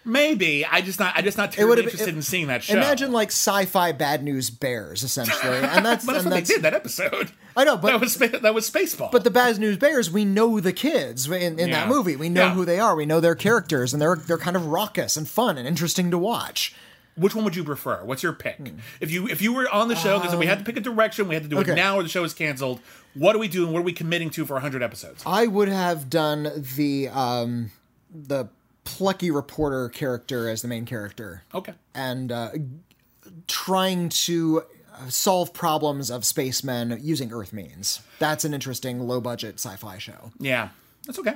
Maybe 0.05 0.65
I 0.65 0.81
just 0.81 0.99
not 0.99 1.15
I 1.17 1.21
just 1.23 1.37
not 1.37 1.53
It 1.53 1.57
terribly 1.57 1.85
interested 1.85 2.15
in 2.15 2.23
seeing 2.23 2.47
that 2.47 2.63
show. 2.63 2.75
Imagine 2.75 3.13
like 3.13 3.29
sci-fi 3.29 3.93
bad 3.93 4.23
news 4.23 4.49
bears 4.49 5.03
essentially, 5.03 5.57
and 5.59 5.65
that's 5.85 6.07
but 6.07 6.15
that's 6.15 6.25
what 6.25 6.31
that's, 6.31 6.49
they 6.49 6.55
did 6.55 6.63
that 6.63 6.73
episode. 6.75 7.33
I 7.55 7.65
know, 7.65 7.77
but 7.77 7.89
that 7.89 8.01
was 8.01 8.15
that 8.17 8.55
was 8.55 8.71
Spaceball. 8.71 9.13
But 9.13 9.25
the 9.25 9.31
Bad 9.31 9.59
News 9.59 9.77
Bears, 9.77 10.11
we 10.11 10.25
know 10.25 10.59
the 10.61 10.73
kids 10.73 11.29
in, 11.29 11.59
in 11.59 11.69
Yeah. 11.69 11.81
that 11.81 11.89
movie. 11.89 12.17
We 12.17 12.29
know 12.31 12.47
Yeah. 12.47 12.55
who 12.55 12.65
they 12.65 12.79
are. 12.81 12.97
We 12.97 13.05
know 13.05 13.21
their 13.21 13.35
characters, 13.35 13.93
and 13.93 14.01
they're 14.01 14.17
they're 14.17 14.39
kind 14.39 14.57
of 14.57 14.67
raucous 14.67 15.17
and 15.19 15.29
fun 15.29 15.59
and 15.59 15.69
interesting 15.69 16.11
to 16.13 16.19
watch. 16.19 16.75
Which 17.17 17.35
one 17.35 17.45
would 17.45 17.57
you 17.57 17.65
prefer? 17.65 18.03
What's 18.05 18.23
your 18.23 18.33
pick? 18.33 18.73
If 19.01 19.11
you 19.11 19.29
if 19.29 19.43
you 19.43 19.53
were 19.53 19.69
on 19.69 19.89
the 19.89 19.97
show 19.97 20.19
because 20.19 20.35
we 20.35 20.47
had 20.47 20.61
to 20.61 20.65
pick 20.65 20.79
a 20.79 20.81
direction, 20.81 21.29
we 21.29 21.35
had 21.35 21.43
to 21.43 21.49
do 21.51 21.57
Um, 21.57 21.63
okay. 21.65 21.73
it 21.73 21.77
now 21.77 21.97
or 21.97 22.03
the 22.03 22.09
show 22.09 22.25
is 22.25 22.33
canceled. 22.33 22.81
What 23.13 23.37
are 23.37 23.39
we 23.39 23.49
doing? 23.49 23.73
What 23.73 23.81
are 23.81 23.83
we 23.83 23.93
committing 23.93 24.31
to 24.31 24.47
for 24.47 24.55
100 24.55 24.83
episodes? 24.83 25.23
I 25.27 25.47
would 25.47 25.69
have 25.69 26.09
done 26.09 26.51
the 26.77 27.09
um, 27.09 27.73
the 28.15 28.49
plucky 28.97 29.31
reporter 29.31 29.89
character 29.89 30.49
as 30.49 30.63
the 30.63 30.69
main 30.69 30.85
character, 30.87 31.43
Okay. 31.55 31.73
and 31.95 32.31
uh, 32.33 32.51
trying 33.47 34.09
to 34.09 34.63
solve 35.09 35.53
problems 35.53 36.11
of 36.11 36.25
spacemen 36.25 36.99
using 37.03 37.33
Earth 37.33 37.53
means. 37.53 38.01
That's 38.19 38.45
an 38.45 38.53
interesting 38.55 39.01
low 39.01 39.21
budget 39.21 39.55
sci-fi 39.57 39.99
show. 39.99 40.33
Yeah, 40.39 40.71
that's 41.07 41.19
okay. 41.19 41.35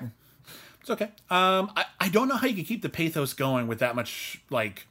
It's 0.81 0.91
okay. 0.91 1.11
Um, 1.31 1.71
I, 1.77 1.87
I 1.99 2.09
don't 2.11 2.29
know 2.29 2.37
how 2.37 2.47
you 2.47 2.55
could 2.55 2.67
keep 2.67 2.83
the 2.83 2.91
pathos 2.91 3.33
going 3.33 3.67
with 3.67 3.79
that 3.79 3.97
much 3.97 4.43
like 4.51 4.87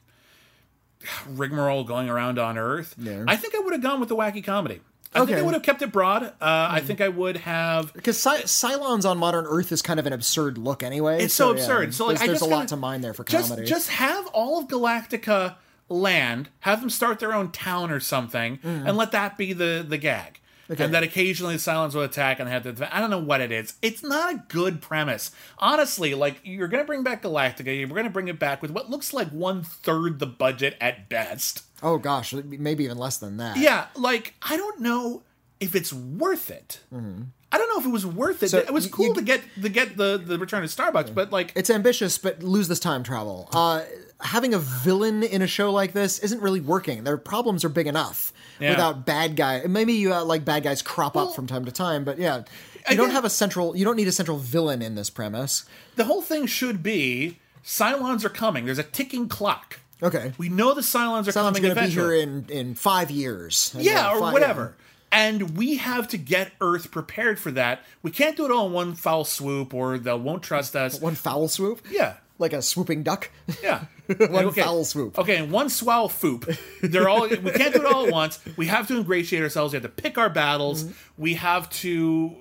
rigmarole 1.28 1.84
going 1.84 2.08
around 2.08 2.38
on 2.38 2.58
Earth. 2.58 2.94
Yeah. 2.98 3.24
I 3.28 3.36
think 3.36 3.54
I 3.54 3.60
would 3.60 3.72
have 3.72 3.82
gone 3.82 4.00
with 4.00 4.08
the 4.08 4.16
wacky 4.16 4.42
comedy. 4.42 4.80
I 5.14 5.20
think 5.20 5.30
Okay. 5.30 5.38
I 5.40 5.42
would 5.42 5.54
have 5.54 5.62
kept 5.62 5.82
it 5.82 5.92
broad. 5.92 6.24
Uh, 6.24 6.30
I 6.40 6.80
think 6.80 7.00
I 7.00 7.08
would 7.08 7.36
have. 7.38 7.92
Because 7.92 8.18
Cy- 8.20 8.42
Cylons 8.42 9.08
on 9.08 9.18
modern 9.18 9.46
Earth 9.46 9.70
is 9.72 9.80
kind 9.82 10.00
of 10.00 10.06
an 10.06 10.12
absurd 10.12 10.58
look 10.58 10.82
anyway. 10.82 11.22
It's 11.22 11.34
so, 11.34 11.52
yeah, 11.52 11.60
absurd. 11.60 11.94
So 11.94 12.06
like, 12.06 12.18
there's, 12.18 12.22
I 12.22 12.26
there's 12.26 12.40
just 12.40 12.50
a 12.50 12.54
lot 12.54 12.68
to 12.68 12.76
mine 12.76 13.00
there 13.00 13.14
for 13.14 13.24
just, 13.24 13.48
comedy. 13.50 13.66
Just 13.66 13.90
have 13.90 14.26
all 14.28 14.58
of 14.60 14.68
Galactica 14.68 15.56
land, 15.88 16.48
have 16.60 16.80
them 16.80 16.90
start 16.90 17.18
their 17.20 17.32
own 17.34 17.52
town 17.52 17.90
or 17.90 18.00
something, 18.00 18.58
and 18.62 18.96
let 18.96 19.12
that 19.12 19.38
be 19.38 19.52
the 19.52 19.84
the 19.86 19.98
gag. 19.98 20.40
Okay. 20.70 20.82
And 20.82 20.94
that 20.94 21.02
occasionally 21.02 21.56
the 21.56 21.60
Cylons 21.60 21.94
will 21.94 22.02
attack 22.04 22.40
and 22.40 22.48
have 22.48 22.62
to. 22.62 22.96
I 22.96 22.98
don't 23.00 23.10
know 23.10 23.18
what 23.18 23.42
it 23.42 23.52
is. 23.52 23.74
It's 23.82 24.02
not 24.02 24.32
a 24.34 24.42
good 24.48 24.80
premise, 24.80 25.30
honestly. 25.58 26.14
Like 26.14 26.40
you're 26.42 26.68
gonna 26.68 26.84
bring 26.84 27.02
back 27.02 27.22
Galactica, 27.22 27.78
you're 27.78 27.86
gonna 27.88 28.08
bring 28.08 28.28
it 28.28 28.38
back 28.38 28.62
with 28.62 28.70
what 28.70 28.88
looks 28.88 29.12
like 29.12 29.28
one 29.28 29.62
third 29.62 30.20
the 30.20 30.26
budget 30.26 30.76
at 30.80 31.08
best. 31.10 31.64
Oh 31.84 31.98
gosh, 31.98 32.32
maybe 32.32 32.82
even 32.84 32.98
less 32.98 33.18
than 33.18 33.36
that. 33.36 33.56
Yeah, 33.58 33.86
like 33.94 34.34
I 34.42 34.56
don't 34.56 34.80
know 34.80 35.22
if 35.60 35.74
it's 35.76 35.92
worth 35.92 36.50
it. 36.50 36.80
I 36.92 37.58
don't 37.58 37.68
know 37.68 37.78
if 37.78 37.86
it 37.86 37.90
was 37.92 38.04
worth 38.04 38.42
it. 38.42 38.46
Mm-hmm. 38.46 38.50
So 38.50 38.58
it 38.58 38.72
was 38.72 38.88
cool 38.88 39.06
you- 39.08 39.14
to 39.14 39.22
get 39.22 39.42
to 39.62 39.68
get 39.68 39.96
the 39.96 40.18
the 40.24 40.38
Return 40.38 40.62
to 40.62 40.68
Starbucks, 40.68 41.14
but 41.14 41.30
like 41.30 41.52
It's 41.54 41.70
ambitious, 41.70 42.18
but 42.18 42.42
lose 42.42 42.66
this 42.68 42.80
time 42.80 43.02
travel. 43.04 43.48
Uh, 43.52 43.82
having 44.20 44.54
a 44.54 44.58
villain 44.58 45.22
in 45.22 45.42
a 45.42 45.46
show 45.46 45.70
like 45.70 45.92
this 45.92 46.18
isn't 46.20 46.40
really 46.40 46.60
working. 46.60 47.04
Their 47.04 47.18
problems 47.18 47.64
are 47.64 47.68
big 47.68 47.86
enough 47.86 48.32
Yeah. 48.58 48.70
without 48.70 49.04
bad 49.06 49.36
guy. 49.36 49.62
Maybe 49.68 49.92
you 49.92 50.12
uh, 50.14 50.24
like 50.24 50.44
bad 50.44 50.62
guys 50.64 50.82
crop 50.82 51.14
Well, 51.14 51.28
up 51.28 51.36
from 51.36 51.46
time 51.46 51.64
to 51.66 51.72
time, 51.72 52.02
but 52.04 52.18
yeah, 52.18 52.42
I 52.88 52.92
you 52.92 52.96
don't 52.96 53.10
have 53.10 53.24
a 53.24 53.30
central. 53.30 53.76
You 53.76 53.84
don't 53.84 53.96
need 53.96 54.08
a 54.08 54.12
central 54.12 54.38
villain 54.38 54.80
in 54.82 54.94
this 54.96 55.10
premise. 55.10 55.64
the 55.96 56.04
whole 56.06 56.22
thing 56.22 56.46
should 56.46 56.82
be 56.82 57.38
Cylons 57.64 58.24
are 58.24 58.28
coming. 58.30 58.64
There's 58.66 58.78
a 58.78 58.82
ticking 58.82 59.28
clock. 59.28 59.80
Okay, 60.04 60.32
We 60.38 60.48
know 60.50 60.74
the 60.74 60.82
Cylons 60.82 61.26
are 61.28 61.32
coming 61.32 61.62
going 61.62 61.74
to 61.74 61.80
be 61.82 61.88
here 61.88 62.12
in 62.12 62.46
in 62.50 62.74
five 62.74 63.10
years. 63.10 63.74
Yeah, 63.76 64.12
or 64.12 64.20
whatever. 64.20 64.76
And 65.10 65.56
we 65.56 65.76
have 65.76 66.08
to 66.08 66.18
get 66.18 66.52
Earth 66.60 66.90
prepared 66.90 67.38
for 67.38 67.50
that. 67.52 67.82
We 68.02 68.10
can't 68.10 68.36
do 68.36 68.44
it 68.44 68.50
all 68.50 68.66
in 68.66 68.72
one 68.72 68.94
foul 68.94 69.24
swoop, 69.24 69.72
or 69.72 69.96
they 69.96 70.12
won't 70.12 70.42
trust 70.42 70.74
us. 70.76 71.00
One 71.00 71.14
foul 71.14 71.46
swoop. 71.48 71.86
Yeah, 71.88 72.14
Like 72.38 72.52
a 72.52 72.60
swooping 72.60 73.04
duck. 73.04 73.30
yeah. 73.62 73.84
One 74.18 74.52
foul 74.52 74.84
swoop. 74.84 75.18
Okay, 75.18 75.36
and 75.38 75.50
one 75.50 75.70
swell 75.70 76.10
foop. 76.10 76.58
They're 76.82 77.08
all. 77.08 77.22
we 77.28 77.36
can't 77.52 77.72
do 77.72 77.80
it 77.80 77.86
all 77.86 78.06
at 78.06 78.12
once. 78.22 78.38
We 78.56 78.66
have 78.66 78.86
to 78.88 78.96
ingratiate 78.98 79.42
ourselves. 79.42 79.72
We 79.72 79.76
have 79.76 79.82
to 79.84 80.02
pick 80.02 80.18
our 80.18 80.28
battles. 80.28 80.84
Mm-hmm. 80.84 81.22
We 81.22 81.34
have 81.34 81.70
to, 81.70 82.36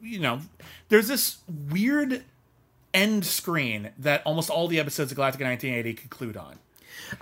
you 0.00 0.18
know, 0.20 0.40
there's 0.90 1.08
this 1.08 1.38
weird 1.70 2.22
end 2.94 3.24
screen 3.24 3.90
that 3.98 4.22
almost 4.24 4.48
all 4.48 4.68
the 4.68 4.78
episodes 4.78 5.10
of 5.10 5.18
Galactica 5.18 5.42
1980 5.48 5.94
conclude 5.94 6.36
on. 6.36 6.58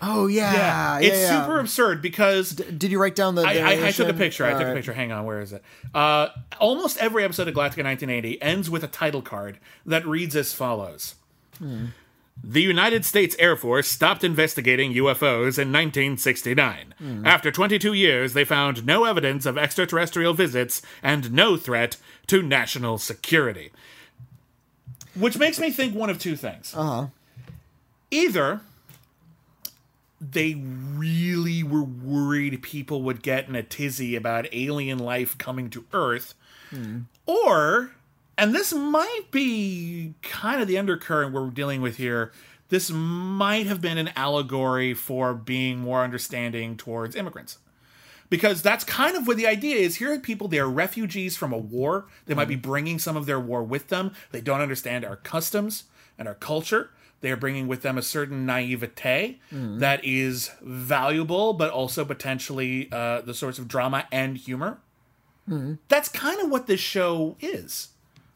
Oh 0.00 0.26
yeah, 0.26 0.52
yeah. 0.52 0.98
it's 1.00 1.20
yeah. 1.20 1.40
super 1.40 1.60
absurd 1.60 2.02
because 2.02 2.50
Did 2.50 2.90
you 2.90 3.00
write 3.00 3.14
down 3.14 3.34
the? 3.34 3.42
I, 3.42 3.54
I, 3.54 3.86
I 3.88 3.90
took 3.90 4.08
a 4.08 4.14
picture. 4.14 4.44
I 4.44 4.52
took 4.52 4.68
a 4.68 4.74
picture. 4.74 4.92
Hang 4.92 5.12
on, 5.12 5.24
where 5.24 5.40
is 5.40 5.52
it? 5.52 5.62
Uh, 5.94 6.28
almost 6.60 6.98
every 6.98 7.24
episode 7.24 7.48
of 7.48 7.54
Galactica 7.54 7.84
1980 7.84 8.40
ends 8.42 8.70
with 8.70 8.84
a 8.84 8.88
title 8.88 9.22
card 9.22 9.58
that 9.86 10.06
reads 10.06 10.36
as 10.36 10.52
follows. 10.52 11.14
The 12.42 12.62
United 12.62 13.04
States 13.04 13.36
Air 13.38 13.56
Force 13.56 13.88
stopped 13.88 14.24
investigating 14.24 14.92
UFOs 14.94 15.56
in 15.56 15.70
1969. 15.70 16.94
After 17.24 17.50
22 17.50 17.92
years, 17.92 18.32
they 18.32 18.44
found 18.44 18.84
no 18.84 19.04
evidence 19.04 19.46
of 19.46 19.56
extraterrestrial 19.56 20.34
visits 20.34 20.82
and 21.02 21.32
no 21.32 21.56
threat 21.56 21.96
to 22.26 22.42
national 22.42 22.98
security. 22.98 23.70
Which 25.14 25.38
makes 25.38 25.60
me 25.60 25.70
think 25.70 25.94
one 25.94 26.10
of 26.10 26.18
two 26.18 26.34
things. 26.34 26.74
Uh-huh. 26.76 27.06
Either 28.10 28.60
they 30.32 30.54
really 30.54 31.62
were 31.62 31.82
worried 31.82 32.62
people 32.62 33.02
would 33.02 33.22
get 33.22 33.48
in 33.48 33.54
a 33.54 33.62
tizzy 33.62 34.16
about 34.16 34.46
alien 34.52 34.98
life 34.98 35.36
coming 35.38 35.70
to 35.70 35.84
Earth, 35.92 36.34
or, 37.26 37.92
and 38.38 38.54
this 38.54 38.72
might 38.72 39.24
be 39.30 40.14
kind 40.22 40.60
of 40.60 40.68
the 40.68 40.78
undercurrent 40.78 41.32
we're 41.32 41.50
dealing 41.50 41.80
with 41.82 41.96
here, 41.96 42.32
this 42.68 42.90
might 42.90 43.66
have 43.66 43.80
been 43.80 43.98
an 43.98 44.10
allegory 44.16 44.94
for 44.94 45.34
being 45.34 45.78
more 45.78 46.02
understanding 46.02 46.76
towards 46.76 47.14
immigrants. 47.14 47.58
Because 48.30 48.62
that's 48.62 48.84
kind 48.84 49.16
of 49.16 49.28
what 49.28 49.36
the 49.36 49.46
idea 49.46 49.76
is. 49.76 49.96
Here 49.96 50.12
are 50.12 50.18
people, 50.18 50.48
they 50.48 50.58
are 50.58 50.68
refugees 50.68 51.36
from 51.36 51.52
a 51.52 51.58
war. 51.58 52.06
They 52.26 52.34
might 52.34 52.48
be 52.48 52.54
mm-hmm. 52.54 52.68
bringing 52.68 52.98
some 52.98 53.16
of 53.16 53.26
their 53.26 53.38
war 53.38 53.62
with 53.62 53.88
them. 53.88 54.12
They 54.32 54.40
don't 54.40 54.62
understand 54.62 55.04
our 55.04 55.16
customs 55.16 55.84
and 56.18 56.26
our 56.26 56.34
culture. 56.34 56.90
They 57.24 57.30
are 57.30 57.36
bringing 57.36 57.68
with 57.68 57.80
them 57.80 57.96
a 57.96 58.02
certain 58.02 58.44
naivete 58.44 59.40
hmm. 59.48 59.78
that 59.78 60.04
is 60.04 60.50
valuable, 60.60 61.54
but 61.54 61.70
also 61.70 62.04
potentially 62.04 62.90
uh, 62.92 63.22
the 63.22 63.32
source 63.32 63.58
of 63.58 63.66
drama 63.66 64.06
and 64.12 64.36
humor. 64.36 64.76
Hmm. 65.48 65.76
That's 65.88 66.10
kind 66.10 66.38
of 66.42 66.50
what 66.50 66.66
this 66.66 66.80
show 66.80 67.36
is, 67.40 67.88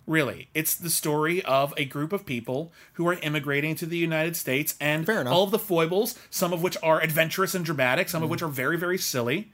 really. 0.06 0.48
It's 0.55 0.74
the 0.74 0.89
story 0.89 1.44
of 1.44 1.74
a 1.77 1.85
group 1.85 2.15
of 2.15 2.24
people 2.24 2.73
who 2.94 3.06
are 3.09 3.19
immigrating 3.20 3.74
to 3.74 3.85
the 3.85 3.98
United 3.98 4.36
States 4.36 4.74
and 4.81 5.06
all 5.06 5.44
of 5.44 5.51
the 5.51 5.59
foibles, 5.59 6.19
some 6.31 6.55
of 6.55 6.62
which 6.62 6.78
are 6.82 7.02
adventurous 7.02 7.55
and 7.55 7.66
dramatic, 7.66 8.09
some 8.09 8.23
of 8.23 8.28
hmm. 8.28 8.31
which 8.31 8.43
are 8.43 8.48
very, 8.48 8.78
very 8.78 8.97
silly. 8.97 9.52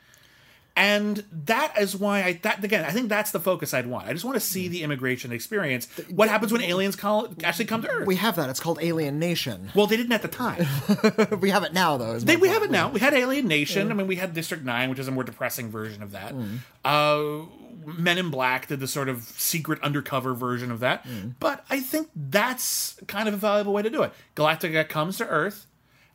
And 0.77 1.25
that 1.31 1.79
is 1.79 1.95
why 1.97 2.25
I 2.25 2.33
that 2.43 2.65
again 2.65 2.85
I 2.85 2.91
think 2.91 3.09
that's 3.09 3.31
the 3.31 3.39
focus 3.39 3.73
I'd 3.73 3.87
want. 3.87 4.09
I 4.09 4.13
just 4.13 4.25
want 4.25 4.35
to 4.35 4.41
see 4.41 4.67
the 4.67 4.83
immigration 4.83 5.31
experience. 5.31 5.87
What 6.11 6.29
happens 6.29 6.51
when 6.51 6.63
aliens 6.63 6.97
call, 6.97 7.29
actually 7.45 7.67
come 7.67 7.83
to 7.83 7.89
Earth? 7.89 8.07
We 8.09 8.17
have 8.17 8.35
that. 8.37 8.51
It's 8.51 8.59
called 8.59 8.81
Alien 8.83 9.21
Nation. 9.21 9.71
well, 9.75 9.87
they 9.87 9.97
didn't 9.97 10.13
at 10.13 10.23
the 10.23 10.29
time. 10.29 10.67
we 11.41 11.51
have 11.51 11.63
it 11.63 11.73
now, 11.73 11.97
though. 11.97 12.19
They, 12.19 12.35
we 12.35 12.49
point. 12.49 12.53
have 12.53 12.63
it 12.65 12.71
now. 12.73 12.91
We 12.91 12.99
had 12.99 13.15
Alien 13.15 13.47
Nation. 13.47 13.93
I 13.93 13.95
mean, 13.95 14.09
we 14.09 14.17
had 14.17 14.35
District 14.35 14.65
Nine, 14.65 14.91
which 14.91 14.99
is 14.99 15.07
a 15.07 15.13
more 15.13 15.23
depressing 15.23 15.71
version 15.71 16.03
of 16.03 16.11
that. 16.11 16.35
Mm. 16.35 16.59
Uh, 16.85 17.47
Men 17.87 18.19
in 18.19 18.31
Black 18.31 18.67
did 18.69 18.81
the 18.81 18.89
sort 18.89 19.09
of 19.09 19.23
secret 19.23 19.81
undercover 19.83 20.35
version 20.35 20.71
of 20.71 20.81
that. 20.81 21.07
Mm. 21.07 21.35
But 21.39 21.65
I 21.71 21.81
think 21.81 22.09
that's 22.17 22.99
kind 23.07 23.29
of 23.29 23.35
a 23.35 23.37
valuable 23.37 23.73
way 23.73 23.83
to 23.83 23.91
do 23.91 24.03
it. 24.03 24.13
Galactica 24.35 24.89
comes 24.89 25.19
to 25.19 25.27
Earth, 25.29 25.67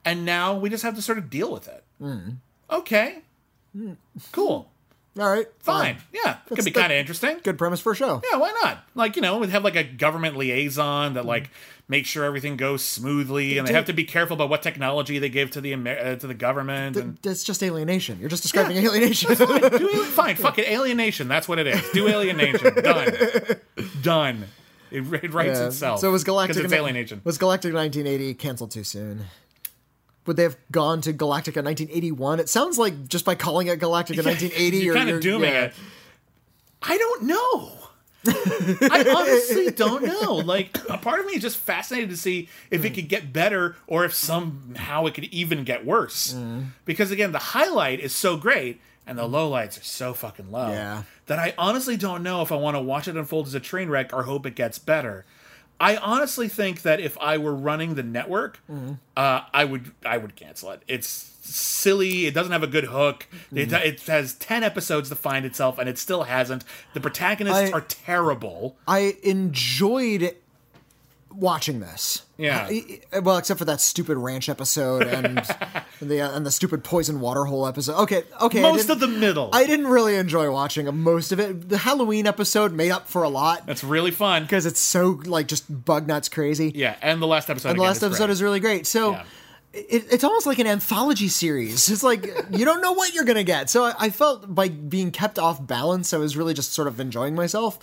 and 0.03 0.25
now 0.25 0.57
we 0.57 0.69
just 0.69 0.83
have 0.83 0.95
to 0.95 1.01
sort 1.01 1.17
of 1.17 1.29
deal 1.29 1.51
with 1.51 1.67
it. 1.67 1.83
Mm. 2.01 2.37
Okay, 2.71 3.19
cool, 4.31 4.69
All 5.19 5.29
right, 5.29 5.47
fine. 5.59 5.97
Yeah, 6.13 6.37
it 6.49 6.55
could 6.55 6.65
be 6.65 6.71
that- 6.71 6.79
kind 6.79 6.91
of 6.91 6.97
interesting. 6.97 7.39
Good 7.43 7.57
premise 7.57 7.79
for 7.79 7.91
a 7.91 7.95
show. 7.95 8.21
Yeah, 8.31 8.37
why 8.37 8.51
not? 8.63 8.79
Like, 8.95 9.15
you 9.15 9.21
know, 9.21 9.37
we 9.39 9.47
have 9.47 9.63
like 9.63 9.75
a 9.75 9.83
government 9.83 10.37
liaison 10.37 11.13
that 11.15 11.25
like 11.25 11.49
makes 11.87 12.07
sure 12.07 12.23
everything 12.23 12.55
goes 12.55 12.83
smoothly, 12.83 13.57
and 13.57 13.67
they 13.67 13.73
have 13.73 13.85
to 13.85 13.93
be 13.93 14.03
careful 14.03 14.35
about 14.35 14.49
what 14.49 14.61
technology 14.61 15.17
they 15.19 15.29
give 15.29 15.49
to 15.51 15.61
the 15.61 15.73
Amer- 15.73 15.97
uh, 15.99 16.15
to 16.17 16.27
the 16.27 16.33
government. 16.35 16.95
and 16.97 17.17
It's 17.23 17.43
just 17.43 17.63
alienation. 17.63 18.19
You're 18.19 18.29
just 18.29 18.43
describing 18.43 18.77
alienation. 18.77 19.33
Do 19.35 19.45
alien- 19.51 20.05
fine, 20.05 20.35
fuck 20.35 20.59
it, 20.59 20.67
alienation. 20.67 21.27
That's 21.27 21.47
what 21.47 21.57
it 21.59 21.67
is. 21.67 21.81
Do 21.93 22.07
alienation. 22.07 22.75
Done. 22.83 23.13
Done. 24.01 24.45
It, 24.91 25.01
it 25.23 25.33
writes 25.33 25.59
Yeah. 25.59 25.67
itself. 25.67 25.99
So 25.99 26.11
was 26.11 26.23
Galactic? 26.23 26.55
'Cause 26.57 26.65
it's 26.65 26.73
alienation. 26.73 27.21
Was 27.23 27.37
Galactic 27.37 27.73
1980 27.73 28.33
canceled 28.35 28.71
too 28.71 28.83
soon? 28.83 29.25
Would 30.29 30.37
they 30.37 30.43
have 30.43 30.57
gone 30.71 31.01
to 31.01 31.11
Galactica 31.11 31.63
1981? 31.63 32.39
It 32.39 32.49
sounds 32.49 32.77
like 32.77 33.07
just 33.07 33.25
by 33.25 33.33
calling 33.33 33.65
it 33.65 33.79
Galactica 33.79 34.23
1980, 34.23 34.77
You're 34.77 34.85
you're 34.85 34.95
kind 34.95 35.09
of 35.09 35.21
dooming 35.21 35.51
yeah. 35.51 35.63
it. 35.63 35.73
I 36.83 36.99
don't 36.99 37.23
know. 37.23 37.71
I 38.27 39.11
honestly 39.17 39.71
don't 39.71 40.03
know. 40.03 40.35
Like, 40.35 40.77
a 40.87 40.99
part 40.99 41.19
of 41.19 41.25
me 41.25 41.31
is 41.33 41.41
just 41.41 41.57
fascinated 41.57 42.11
to 42.11 42.15
see 42.15 42.47
if 42.69 42.85
it 42.85 42.89
hmm. 42.89 42.93
could 42.93 43.09
get 43.09 43.33
better 43.33 43.75
or 43.87 44.05
if 44.05 44.13
somehow 44.13 45.07
it 45.07 45.15
could 45.15 45.23
even 45.23 45.63
get 45.63 45.83
worse. 45.83 46.33
Hmm. 46.33 46.65
Because 46.85 47.09
again, 47.09 47.31
the 47.31 47.39
highlight 47.39 47.99
is 47.99 48.13
so 48.13 48.37
great 48.37 48.79
and 49.07 49.17
the 49.17 49.27
lowlights 49.27 49.81
are 49.81 49.83
so 49.83 50.13
fucking 50.13 50.51
low 50.51 50.69
Yeah. 50.69 51.03
that 51.25 51.39
I 51.39 51.55
honestly 51.57 51.97
don't 51.97 52.21
know 52.21 52.43
if 52.43 52.51
I 52.51 52.55
want 52.55 52.75
to 52.75 52.81
watch 52.81 53.07
it 53.07 53.17
unfold 53.17 53.47
as 53.47 53.55
a 53.55 53.59
train 53.59 53.89
wreck 53.89 54.13
or 54.13 54.21
hope 54.21 54.45
it 54.45 54.53
gets 54.53 54.77
better. 54.77 55.25
I 55.79 55.95
honestly 55.97 56.47
think 56.49 56.81
that 56.81 56.99
if 56.99 57.17
I 57.19 57.37
were 57.37 57.55
running 57.55 57.95
the 57.95 58.03
network, 58.03 58.59
uh, 59.15 59.41
I 59.53 59.65
would 59.65 59.91
I 60.05 60.17
would 60.17 60.35
cancel 60.35 60.71
it. 60.71 60.83
It's 60.87 61.07
silly. 61.41 62.25
It 62.25 62.33
doesn't 62.33 62.51
have 62.51 62.63
a 62.63 62.67
good 62.67 62.85
hook. 62.85 63.27
It, 63.53 63.71
it 63.71 64.01
has 64.01 64.33
ten 64.35 64.63
episodes 64.63 65.09
to 65.09 65.15
find 65.15 65.45
itself, 65.45 65.77
and 65.77 65.87
it 65.87 65.97
still 65.97 66.23
hasn't. 66.23 66.63
The 66.93 66.99
protagonists 66.99 67.71
I- 67.71 67.71
are 67.71 67.81
terrible. 67.81 68.77
I 68.87 69.15
enjoyed 69.23 70.35
watching 71.31 71.79
this. 71.79 72.23
Yeah. 72.37 72.67
I- 72.69 73.19
well, 73.19 73.37
except 73.37 73.57
for 73.59 73.65
that 73.65 73.81
stupid 73.81 74.17
ranch 74.17 74.49
episode 74.49 75.03
and 75.07 75.37
the 76.01 76.21
uh, 76.21 76.31
and 76.35 76.45
the 76.45 76.51
stupid 76.51 76.83
poison 76.83 77.19
waterhole 77.19 77.67
episode. 77.67 77.95
Okay, 78.03 78.23
okay. 78.41 78.61
Most 78.61 78.89
of 78.89 78.99
the 78.99 79.07
middle. 79.07 79.49
I 79.53 79.65
didn't 79.65 79.87
really 79.87 80.15
enjoy 80.15 80.51
watching 80.51 80.93
most 81.03 81.31
of 81.31 81.39
it. 81.39 81.69
The 81.69 81.77
Halloween 81.77 82.27
episode 82.27 82.73
made 82.73 82.91
up 82.91 83.07
for 83.07 83.23
a 83.23 83.29
lot 83.29 83.65
That's 83.67 83.83
really 83.83 84.11
fun. 84.11 84.43
because 84.43 84.65
it's 84.65 84.79
so 84.79 85.19
like 85.25 85.47
just 85.47 85.65
bug 85.85 86.07
nuts 86.07 86.29
crazy. 86.29 86.71
Yeah, 86.75 86.95
and 87.01 87.21
the 87.21 87.27
last 87.27 87.49
episode. 87.49 87.69
and 87.71 87.79
the 87.79 87.83
last 87.83 88.03
episode 88.03 88.25
great. 88.25 88.31
is 88.33 88.41
really 88.43 88.59
great. 88.59 88.87
So 88.87 89.11
Yeah. 89.11 89.23
it, 89.73 90.05
it's 90.11 90.23
almost 90.23 90.45
like 90.45 90.59
an 90.59 90.67
anthology 90.67 91.27
series. 91.27 91.89
It's 91.89 92.03
like 92.03 92.25
you 92.51 92.65
don't 92.65 92.81
know 92.81 92.93
what 92.93 93.13
you're 93.13 93.25
gonna 93.25 93.43
get. 93.43 93.69
So 93.69 93.83
I, 93.85 93.93
I 93.99 94.09
felt 94.09 94.53
by 94.53 94.69
being 94.69 95.11
kept 95.11 95.37
off 95.37 95.65
balance, 95.65 96.13
I 96.13 96.17
was 96.17 96.37
really 96.37 96.53
just 96.53 96.73
sort 96.73 96.87
of 96.87 96.99
enjoying 96.99 97.35
myself. 97.35 97.77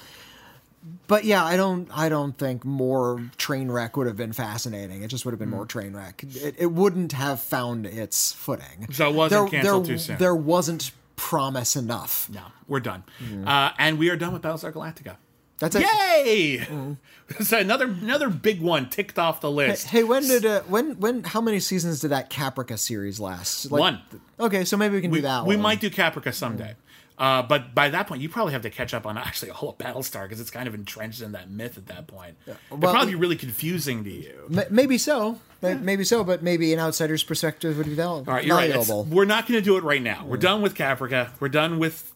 But 1.08 1.24
yeah, 1.24 1.44
I 1.44 1.56
don't. 1.56 1.88
I 1.96 2.08
don't 2.08 2.36
think 2.36 2.64
more 2.64 3.22
train 3.36 3.70
wreck 3.70 3.96
would 3.96 4.06
have 4.06 4.16
been 4.16 4.32
fascinating. 4.32 5.02
It 5.02 5.08
just 5.08 5.24
would 5.24 5.32
have 5.32 5.38
been 5.38 5.48
Hmm. 5.50 5.54
more 5.56 5.66
train 5.66 5.94
wreck. 5.94 6.24
It, 6.34 6.56
it 6.58 6.72
wouldn't 6.72 7.12
have 7.12 7.40
found 7.40 7.86
its 7.86 8.32
footing. 8.32 8.88
So 8.92 9.08
it 9.10 9.14
wasn't 9.14 9.50
canceled 9.50 9.86
too 9.86 9.98
soon. 9.98 10.18
There 10.18 10.34
wasn't 10.34 10.90
promise 11.16 11.76
enough. 11.76 12.28
No, 12.30 12.42
we're 12.68 12.80
done, 12.80 13.04
uh, 13.46 13.70
and 13.78 13.98
we 13.98 14.10
are 14.10 14.16
done 14.16 14.32
with 14.32 14.42
Battlestar 14.42 14.72
Galactica. 14.72 15.16
That's 15.58 15.74
it. 15.74 15.82
Yay! 15.86 16.66
so 17.40 17.58
another 17.58 17.86
another 17.86 18.28
big 18.28 18.60
one 18.60 18.90
ticked 18.90 19.18
off 19.18 19.40
the 19.40 19.50
list. 19.50 19.86
Hey, 19.86 20.02
when 20.04 20.22
did 20.28 20.44
uh, 20.44 20.60
when 20.68 21.00
when 21.00 21.24
how 21.24 21.40
many 21.40 21.60
seasons 21.60 22.00
did 22.00 22.08
that 22.10 22.28
Caprica 22.30 22.78
series 22.78 23.18
last? 23.20 23.70
Like- 23.70 23.80
One. 23.80 24.00
Okay, 24.38 24.66
so 24.66 24.76
maybe 24.76 24.96
we 24.96 25.00
can 25.00 25.10
we, 25.10 25.18
do 25.18 25.22
that. 25.22 25.46
we 25.46 25.56
one. 25.56 25.62
might 25.62 25.80
do 25.80 25.88
Caprica 25.88 26.34
someday. 26.34 26.74
Uh, 27.18 27.42
but 27.42 27.74
by 27.74 27.88
that 27.88 28.06
point, 28.06 28.20
you 28.20 28.28
probably 28.28 28.52
have 28.52 28.62
to 28.62 28.70
catch 28.70 28.92
up 28.92 29.06
on 29.06 29.16
actually 29.16 29.50
all 29.50 29.70
of 29.70 29.78
Battlestar 29.78 30.24
because 30.24 30.40
it's 30.40 30.50
kind 30.50 30.68
of 30.68 30.74
entrenched 30.74 31.22
in 31.22 31.32
that 31.32 31.50
myth 31.50 31.78
at 31.78 31.86
that 31.86 32.06
point. 32.06 32.36
It'd 32.46 32.58
probably 32.80 33.06
be 33.12 33.14
really 33.14 33.36
confusing 33.36 34.04
to 34.04 34.10
you. 34.10 34.50
Maybe 34.70 34.98
so. 34.98 35.40
May- 35.62 35.74
Maybe 35.74 36.04
so, 36.04 36.22
but 36.22 36.42
maybe 36.42 36.74
an 36.74 36.78
outsider's 36.78 37.24
perspective 37.24 37.78
would 37.78 37.86
be 37.86 37.94
val- 37.94 38.16
All 38.18 38.24
right, 38.24 38.44
you're 38.44 38.54
right. 38.56 38.68
It's- 38.68 38.88
We're 38.90 39.24
not 39.24 39.46
going 39.48 39.58
to 39.58 39.64
do 39.64 39.78
it 39.78 39.84
right 39.84 40.02
now. 40.02 40.24
We're 40.26 40.36
done 40.36 40.60
with 40.60 40.74
Caprica. 40.74 41.30
We're 41.40 41.48
done 41.48 41.78
with 41.78 42.12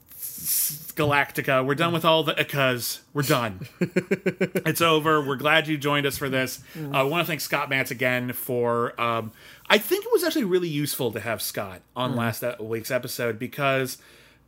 Galactica. 0.95 1.65
We're 1.65 1.75
done 1.75 1.93
with 1.93 2.05
all 2.05 2.23
the 2.23 2.35
Ikas. 2.35 3.01
We're 3.15 3.23
done. 3.23 3.67
it's 3.81 4.81
over. 4.81 5.25
We're 5.27 5.37
glad 5.37 5.69
you 5.69 5.79
joined 5.79 6.07
us 6.07 6.19
for 6.19 6.29
this. 6.29 6.63
Uh, 6.79 6.91
I 6.91 7.03
want 7.05 7.23
to 7.25 7.27
thank 7.27 7.41
Scott 7.41 7.71
Mantz 7.71 7.91
again 7.91 8.33
for. 8.33 9.01
Um, 9.01 9.33
I 9.69 9.79
think 9.79 10.05
it 10.05 10.13
was 10.13 10.25
actually 10.25 10.45
really 10.45 10.69
useful 10.69 11.13
to 11.13 11.21
have 11.21 11.41
Scott 11.41 11.81
on 11.97 12.17
last 12.17 12.43
uh, 12.45 12.57
week's 12.61 12.91
episode 12.91 13.39
because 13.39 13.99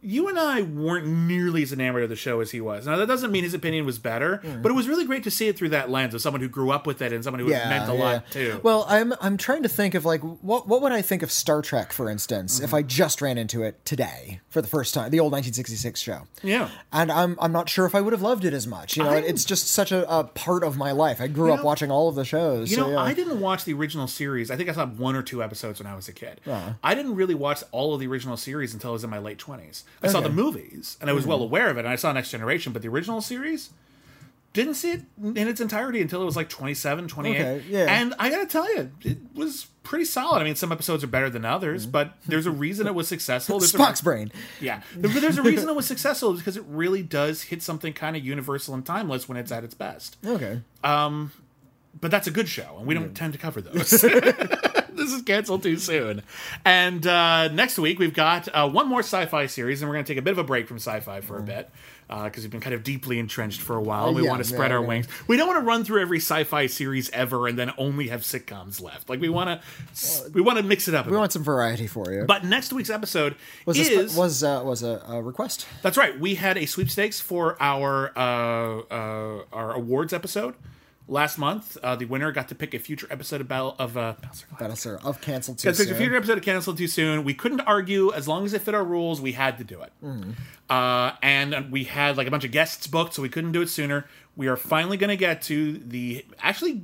you 0.02 0.28
and 0.28 0.38
I 0.38 0.62
weren't 0.62 1.06
nearly 1.06 1.62
as 1.62 1.72
enamored 1.72 2.02
of 2.02 2.08
the 2.10 2.16
show 2.16 2.40
as 2.40 2.50
he 2.50 2.60
was. 2.60 2.86
Now 2.86 2.96
that 2.96 3.06
doesn't 3.06 3.30
mean 3.32 3.44
his 3.44 3.54
opinion 3.54 3.86
was 3.86 3.98
better, 3.98 4.40
but 4.60 4.70
it 4.70 4.74
was 4.74 4.88
really 4.88 5.04
great 5.06 5.22
to 5.24 5.30
see 5.30 5.48
it 5.48 5.56
through 5.56 5.70
that 5.70 5.88
lens 5.90 6.12
of 6.12 6.20
someone 6.20 6.40
who 6.40 6.48
grew 6.48 6.70
up 6.70 6.86
with 6.86 7.00
it 7.00 7.12
and 7.12 7.22
someone 7.24 7.40
who 7.40 7.48
yeah, 7.48 7.68
meant 7.68 7.90
a 7.90 7.94
yeah. 7.94 8.02
lot 8.02 8.30
too. 8.30 8.60
Well, 8.62 8.84
I'm 8.88 9.14
I'm 9.20 9.36
trying 9.36 9.62
to 9.62 9.68
think 9.68 9.94
of 9.94 10.04
like 10.04 10.20
what 10.20 10.68
what 10.68 10.82
would 10.82 10.92
I 10.92 11.00
think 11.00 11.22
of 11.22 11.32
Star 11.32 11.62
Trek, 11.62 11.92
for 11.92 12.10
instance, 12.10 12.56
Mm-hmm. 12.56 12.64
if 12.64 12.74
I 12.74 12.82
just 12.82 13.22
ran 13.22 13.38
into 13.38 13.62
it 13.62 13.82
today 13.86 14.40
for 14.52 14.62
the 14.62 14.68
first 14.68 14.92
time, 14.94 15.10
the 15.10 15.18
old 15.18 15.32
1966 15.32 15.98
show. 16.00 16.22
yeah. 16.42 16.68
And 16.92 17.10
I'm 17.10 17.36
I'm 17.40 17.52
not 17.52 17.68
sure 17.68 17.86
if 17.86 17.94
I 17.94 18.00
would 18.00 18.12
have 18.12 18.22
loved 18.22 18.44
it 18.44 18.52
as 18.52 18.66
much. 18.66 18.96
You 18.96 19.02
know, 19.02 19.10
I'm- 19.10 19.24
it's 19.26 19.44
just 19.44 19.66
such 19.68 19.90
a, 19.92 20.08
a 20.08 20.24
part 20.24 20.62
of 20.62 20.76
my 20.76 20.92
life. 20.92 21.20
I 21.20 21.26
grew 21.26 21.52
up 21.52 21.60
know- 21.60 21.64
watching 21.64 21.90
all 21.90 22.08
of 22.08 22.14
the 22.14 22.24
shows. 22.24 22.70
You 22.70 22.76
so, 22.76 22.82
know, 22.84 22.90
yeah. 22.92 23.00
I 23.00 23.14
didn't 23.14 23.40
watch 23.40 23.64
the 23.64 23.72
original 23.72 24.06
series. 24.06 24.50
I 24.50 24.56
think 24.56 24.68
I 24.68 24.72
saw 24.72 24.86
one 24.86 25.16
or 25.16 25.22
two 25.22 25.42
episodes 25.42 25.80
when 25.80 25.86
I 25.86 25.96
was 25.96 26.06
a 26.08 26.12
kid. 26.12 26.40
Uh-huh. 26.46 26.74
I 26.84 26.94
didn't 26.94 27.16
really 27.16 27.34
watch 27.34 27.62
all 27.72 27.94
of 27.94 28.00
the 28.00 28.06
original 28.06 28.36
series 28.36 28.74
until 28.74 28.90
I 28.90 28.92
was 28.92 29.04
in 29.04 29.10
my 29.10 29.18
late 29.18 29.38
20s. 29.38 29.84
I 30.02 30.08
saw 30.08 30.20
the 30.20 30.28
movies 30.28 30.96
and 31.00 31.08
I 31.08 31.12
was 31.14 31.22
Mm-hmm. 31.22 31.30
well 31.30 31.42
aware 31.42 31.70
of 31.70 31.76
it, 31.78 31.80
and 31.80 31.88
I 31.88 31.96
saw 31.96 32.12
Next 32.12 32.30
Generation, 32.30 32.72
but 32.72 32.82
the 32.82 32.88
original 32.88 33.20
series 33.22 33.70
didn't 34.52 34.74
see 34.74 34.92
it 34.92 35.02
in 35.22 35.48
its 35.48 35.60
entirety 35.60 36.00
until 36.02 36.20
it 36.22 36.24
was 36.26 36.36
like 36.36 36.48
27, 36.48 37.08
28. 37.08 37.40
Okay, 37.40 37.64
yeah. 37.68 37.86
And 38.00 38.14
I 38.18 38.28
gotta 38.30 38.46
tell 38.46 38.72
you, 38.74 38.90
it 39.02 39.18
was 39.34 39.66
pretty 39.82 40.04
solid. 40.04 40.40
I 40.40 40.44
mean, 40.44 40.54
some 40.56 40.70
episodes 40.72 41.02
are 41.02 41.06
better 41.08 41.30
than 41.30 41.44
others, 41.44 41.86
but 41.86 42.14
there's 42.26 42.46
a 42.46 42.50
reason 42.50 42.86
it 42.86 42.94
was 42.94 43.08
successful. 43.08 43.58
There's 43.58 43.74
a- 43.74 43.78
Mm-hmm. 43.78 43.86
Spock's 43.90 44.00
brain. 44.02 44.30
yeah, 44.60 44.82
but 44.96 45.12
there's 45.14 45.38
a 45.38 45.42
reason 45.42 45.68
it 45.68 45.74
was 45.74 45.86
successful 45.86 46.34
because 46.34 46.56
it 46.56 46.64
really 46.68 47.02
does 47.02 47.42
hit 47.42 47.62
something 47.62 47.92
kind 47.92 48.14
of 48.16 48.24
universal 48.24 48.74
and 48.74 48.84
timeless 48.84 49.28
when 49.28 49.38
it's 49.38 49.50
at 49.50 49.64
its 49.64 49.74
best 49.74 50.16
Okay. 50.24 50.60
But 52.02 52.10
that's 52.10 52.26
a 52.26 52.30
good 52.30 52.48
show, 52.48 52.76
and 52.78 52.86
we 52.86 52.92
don't 52.94 53.14
tend 53.14 53.32
to 53.32 53.38
cover 53.38 53.62
those. 53.62 53.90
this 54.00 55.12
is 55.12 55.22
canceled 55.22 55.62
too 55.62 55.78
soon. 55.78 56.22
And 56.64 57.06
uh, 57.06 57.48
next 57.48 57.78
week 57.78 57.98
we've 57.98 58.12
got 58.12 58.48
uh, 58.54 58.68
one 58.68 58.88
more 58.88 59.00
sci-fi 59.00 59.46
series, 59.46 59.80
and 59.80 59.88
we're 59.88 59.94
going 59.94 60.04
to 60.04 60.12
take 60.12 60.18
a 60.18 60.22
bit 60.22 60.32
of 60.32 60.38
a 60.38 60.44
break 60.44 60.68
from 60.68 60.76
sci-fi 60.76 61.20
for 61.22 61.38
a 61.38 61.42
bit 61.42 61.70
because 62.08 62.42
we've 62.42 62.50
been 62.50 62.60
kind 62.60 62.74
of 62.74 62.82
deeply 62.82 63.18
entrenched 63.18 63.60
for 63.62 63.74
a 63.76 63.80
while. 63.80 64.08
and 64.08 64.16
we 64.16 64.24
yeah, 64.24 64.28
want 64.28 64.42
to 64.42 64.48
spread 64.48 64.70
yeah, 64.70 64.76
our 64.76 64.82
yeah. 64.82 64.88
wings. 64.88 65.08
We 65.28 65.38
don't 65.38 65.46
want 65.46 65.60
to 65.60 65.64
run 65.66 65.82
through 65.84 66.02
every 66.02 66.18
sci-fi 66.18 66.66
series 66.66 67.08
ever 67.10 67.46
and 67.48 67.58
then 67.58 67.72
only 67.78 68.08
have 68.08 68.20
sitcoms 68.20 68.82
left. 68.82 69.08
Like 69.08 69.20
we 69.20 69.30
want 69.30 69.62
to, 69.62 70.30
we 70.32 70.42
want 70.42 70.58
to 70.58 70.64
mix 70.64 70.88
it 70.88 70.94
up. 70.94 71.06
A 71.06 71.08
We 71.08 71.12
bit. 71.14 71.20
want 71.20 71.32
some 71.32 71.42
variety 71.44 71.86
for 71.86 72.12
you. 72.12 72.24
But 72.26 72.44
next 72.44 72.72
week's 72.72 72.90
episode 72.90 73.36
was 73.64 73.78
is 73.78 73.88
this, 73.88 74.16
was 74.16 74.44
uh, 74.44 74.60
was 74.64 74.82
a, 74.82 75.02
a 75.08 75.22
request? 75.22 75.66
that's 75.82 75.96
right. 75.96 76.18
We 76.18 76.34
had 76.34 76.58
a 76.58 76.66
sweepstakes 76.66 77.18
for 77.20 77.56
our 77.62 78.12
uh, 78.18 78.80
uh, 78.90 79.44
our 79.52 79.72
awards 79.72 80.12
episode 80.12 80.54
last 81.08 81.38
month. 81.38 81.76
Uh, 81.82 81.96
the 81.96 82.04
winner 82.04 82.32
got 82.32 82.48
to 82.48 82.54
pick 82.54 82.74
a 82.74 82.78
future 82.78 83.06
episode 83.10 83.40
of 83.40 83.48
Battle 83.48 83.74
of 83.78 83.96
uh, 83.96 84.14
Battlestar 84.22 84.46
Galactica. 84.46 84.58
That 84.58 84.70
is 84.70 84.78
sir 84.80 84.98
of 85.04 85.20
canceled 85.20 85.58
too 85.58 85.72
there's 85.72 85.90
a 85.90 85.94
future 85.94 86.16
episode 86.16 86.38
of 86.38 86.44
canceled 86.44 86.78
too 86.78 86.86
soon. 86.88 87.24
We 87.24 87.34
couldn't 87.34 87.60
argue 87.60 88.12
as 88.12 88.28
long 88.28 88.44
as 88.44 88.54
it 88.54 88.62
fit 88.62 88.74
our 88.74 88.84
rules. 88.84 89.20
We 89.20 89.32
had 89.32 89.58
to 89.58 89.64
do 89.64 89.82
it, 89.82 89.92
uh, 90.70 91.12
and 91.22 91.70
we 91.70 91.84
had 91.84 92.16
like 92.16 92.26
a 92.26 92.30
bunch 92.30 92.44
of 92.44 92.50
guests 92.52 92.86
booked, 92.86 93.14
so 93.14 93.22
we 93.22 93.28
couldn't 93.28 93.52
do 93.52 93.62
it 93.62 93.68
sooner. 93.68 94.06
We 94.36 94.48
are 94.48 94.56
finally 94.56 94.96
going 94.96 95.10
to 95.10 95.16
get 95.16 95.42
to 95.42 95.78
the 95.78 96.24
actually 96.40 96.82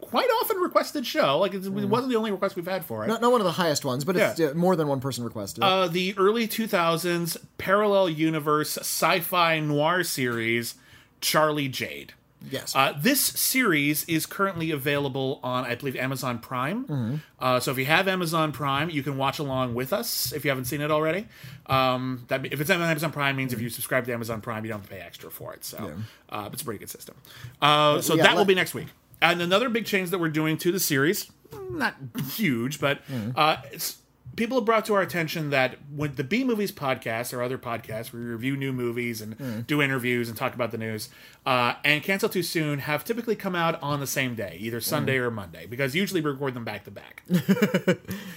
quite 0.00 0.28
often 0.42 0.58
requested 0.58 1.06
show. 1.06 1.38
Like 1.38 1.52
it's, 1.54 1.66
it 1.66 1.70
wasn't 1.70 2.10
the 2.10 2.16
only 2.16 2.30
request 2.30 2.56
we've 2.56 2.66
had 2.66 2.84
for 2.84 3.04
it. 3.04 3.08
Not, 3.08 3.20
not 3.20 3.32
one 3.32 3.40
of 3.40 3.44
the 3.44 3.52
highest 3.52 3.84
ones, 3.84 4.04
but 4.04 4.16
it's 4.16 4.40
uh, 4.40 4.52
more 4.54 4.76
than 4.76 4.88
one 4.88 5.00
person 5.00 5.24
requested. 5.24 5.64
Uh, 5.64 5.88
the 5.88 6.14
early 6.16 6.46
2000s 6.46 7.36
parallel 7.58 8.08
universe 8.08 8.78
sci-fi 8.78 9.58
noir 9.60 10.04
series 10.04 10.76
Charlie 11.20 11.68
Jade. 11.68 12.14
Yes. 12.50 12.76
Uh, 12.76 12.92
this 12.96 13.20
series 13.20 14.04
is 14.04 14.24
currently 14.26 14.70
available 14.70 15.40
on, 15.42 15.64
I 15.64 15.74
believe, 15.74 15.96
Amazon 15.96 16.38
Prime. 16.38 16.84
Mm-hmm. 16.84 17.14
Uh, 17.40 17.60
so 17.60 17.70
if 17.72 17.78
you 17.78 17.86
have 17.86 18.06
Amazon 18.08 18.52
Prime, 18.52 18.88
you 18.90 19.02
can 19.02 19.16
watch 19.16 19.38
along 19.38 19.74
with 19.74 19.92
us 19.92 20.32
if 20.32 20.44
you 20.44 20.50
haven't 20.50 20.66
seen 20.66 20.80
it 20.80 20.90
already. 20.90 21.26
Um, 21.66 22.24
that 22.28 22.46
if 22.46 22.60
it's 22.60 22.70
on 22.70 22.80
Amazon 22.82 23.10
Prime 23.10 23.36
means 23.36 23.52
if 23.52 23.60
you 23.60 23.68
subscribe 23.68 24.04
to 24.06 24.12
Amazon 24.12 24.40
Prime, 24.40 24.64
you 24.64 24.70
don't 24.70 24.80
have 24.80 24.88
to 24.88 24.94
pay 24.94 25.00
extra 25.00 25.30
for 25.30 25.54
it. 25.54 25.64
So 25.64 25.92
uh, 26.28 26.48
it's 26.52 26.62
a 26.62 26.64
pretty 26.64 26.78
good 26.78 26.90
system. 26.90 27.16
Uh, 27.60 28.00
so 28.00 28.14
yeah, 28.14 28.22
that 28.24 28.36
will 28.36 28.44
be 28.44 28.54
next 28.54 28.74
week. 28.74 28.88
And 29.20 29.40
another 29.42 29.68
big 29.68 29.86
change 29.86 30.10
that 30.10 30.18
we're 30.18 30.28
doing 30.28 30.56
to 30.58 30.70
the 30.70 30.78
series, 30.80 31.30
not 31.70 31.96
huge, 32.34 32.80
but 32.80 33.00
Mm. 33.08 33.32
uh, 33.34 33.56
it's 33.72 33.96
people 34.36 34.58
have 34.58 34.64
brought 34.64 34.84
to 34.86 34.94
our 34.94 35.02
attention 35.02 35.50
that 35.50 35.76
when 35.94 36.14
the 36.14 36.24
B 36.24 36.44
Movies 36.44 36.70
podcast 36.72 37.32
or 37.32 37.42
other 37.42 37.58
podcasts, 37.58 38.12
we 38.12 38.20
review 38.20 38.56
new 38.56 38.72
movies 38.72 39.20
and 39.20 39.36
Mm. 39.38 39.66
do 39.66 39.82
interviews 39.82 40.28
and 40.28 40.36
talk 40.36 40.54
about 40.54 40.70
the 40.70 40.78
news, 40.78 41.08
uh, 41.44 41.74
and 41.84 42.02
Cancel 42.02 42.28
Too 42.28 42.42
Soon 42.42 42.80
have 42.80 43.04
typically 43.04 43.34
come 43.36 43.54
out 43.54 43.80
on 43.82 44.00
the 44.00 44.06
same 44.06 44.34
day, 44.34 44.56
either 44.60 44.80
Sunday 44.80 45.16
Mm. 45.16 45.22
or 45.22 45.30
Monday, 45.30 45.66
because 45.66 45.94
usually 45.94 46.20
we 46.20 46.30
record 46.30 46.54
them 46.54 46.64
back 46.64 46.84
to 46.84 46.90
back. 46.90 47.22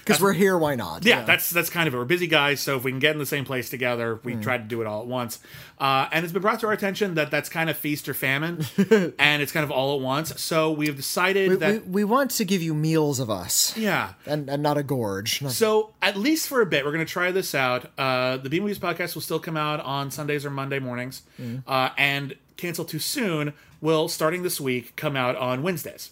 Because 0.06 0.22
we're 0.22 0.34
here, 0.34 0.58
why 0.58 0.74
not? 0.76 1.06
Yeah, 1.06 1.24
that's 1.24 1.50
that's 1.52 1.70
kind 1.70 1.88
of 1.88 1.94
it. 1.94 1.98
We're 1.98 2.06
busy 2.06 2.26
guys, 2.26 2.60
so 2.62 2.78
if 2.78 2.84
we 2.84 2.92
can 2.92 3.00
get 3.00 3.12
in 3.14 3.20
the 3.20 3.26
same 3.28 3.46
place 3.46 3.70
together, 3.70 4.20
we 4.24 4.34
Hmm. 4.34 4.42
try 4.42 4.58
to 4.58 4.64
do 4.64 4.82
it 4.82 4.88
all 4.88 5.02
at 5.02 5.08
once. 5.08 5.38
Uh, 5.80 6.08
and 6.12 6.24
it's 6.24 6.34
been 6.34 6.42
brought 6.42 6.60
to 6.62 6.68
our 6.68 6.74
attention 6.74 7.14
that 7.16 7.30
that's 7.30 7.48
kind 7.50 7.70
of 7.70 7.78
feast 7.78 8.10
or 8.10 8.14
famine, 8.16 8.66
and 9.20 9.42
it's 9.42 9.52
kind 9.52 9.64
of 9.64 9.70
all 9.72 9.96
at 9.96 10.02
once. 10.02 10.42
So 10.42 10.72
we 10.72 10.88
have 10.88 10.96
decided 10.96 11.50
We, 11.52 11.56
that 11.58 11.74
we, 11.86 11.92
we 11.92 12.04
want 12.06 12.32
to 12.32 12.46
give 12.46 12.62
you 12.64 12.74
meals 12.74 13.20
of 13.20 13.30
us. 13.30 13.78
yeah. 13.78 14.14
And, 14.26 14.50
and 14.50 14.64
not 14.64 14.78
a 14.78 14.84
gorge. 14.84 15.42
Not- 15.44 15.52
So 15.52 15.89
at 16.02 16.18
least 16.18 16.48
for 16.48 16.62
a 16.62 16.66
bit, 16.66 16.86
we're 16.86 16.92
going 16.92 17.06
to 17.06 17.12
try 17.12 17.32
this 17.32 17.54
out. 17.56 17.92
Uh, 17.98 18.38
the 18.38 18.50
B 18.50 18.60
Movies 18.60 18.80
podcast 18.80 19.16
will 19.16 19.22
still 19.22 19.40
come 19.40 19.58
out 19.58 19.80
on 19.82 20.12
Sundays 20.12 20.46
or 20.46 20.50
Monday 20.50 20.80
mornings, 20.80 21.22
uh, 21.68 21.90
and 21.98 22.36
Cancel 22.58 22.86
Too 22.86 23.00
Soon 23.00 23.54
will, 23.82 24.08
starting 24.08 24.44
this 24.44 24.60
week, 24.60 24.96
come 24.96 25.16
out 25.16 25.36
on 25.36 25.64
Wednesdays. 25.64 26.12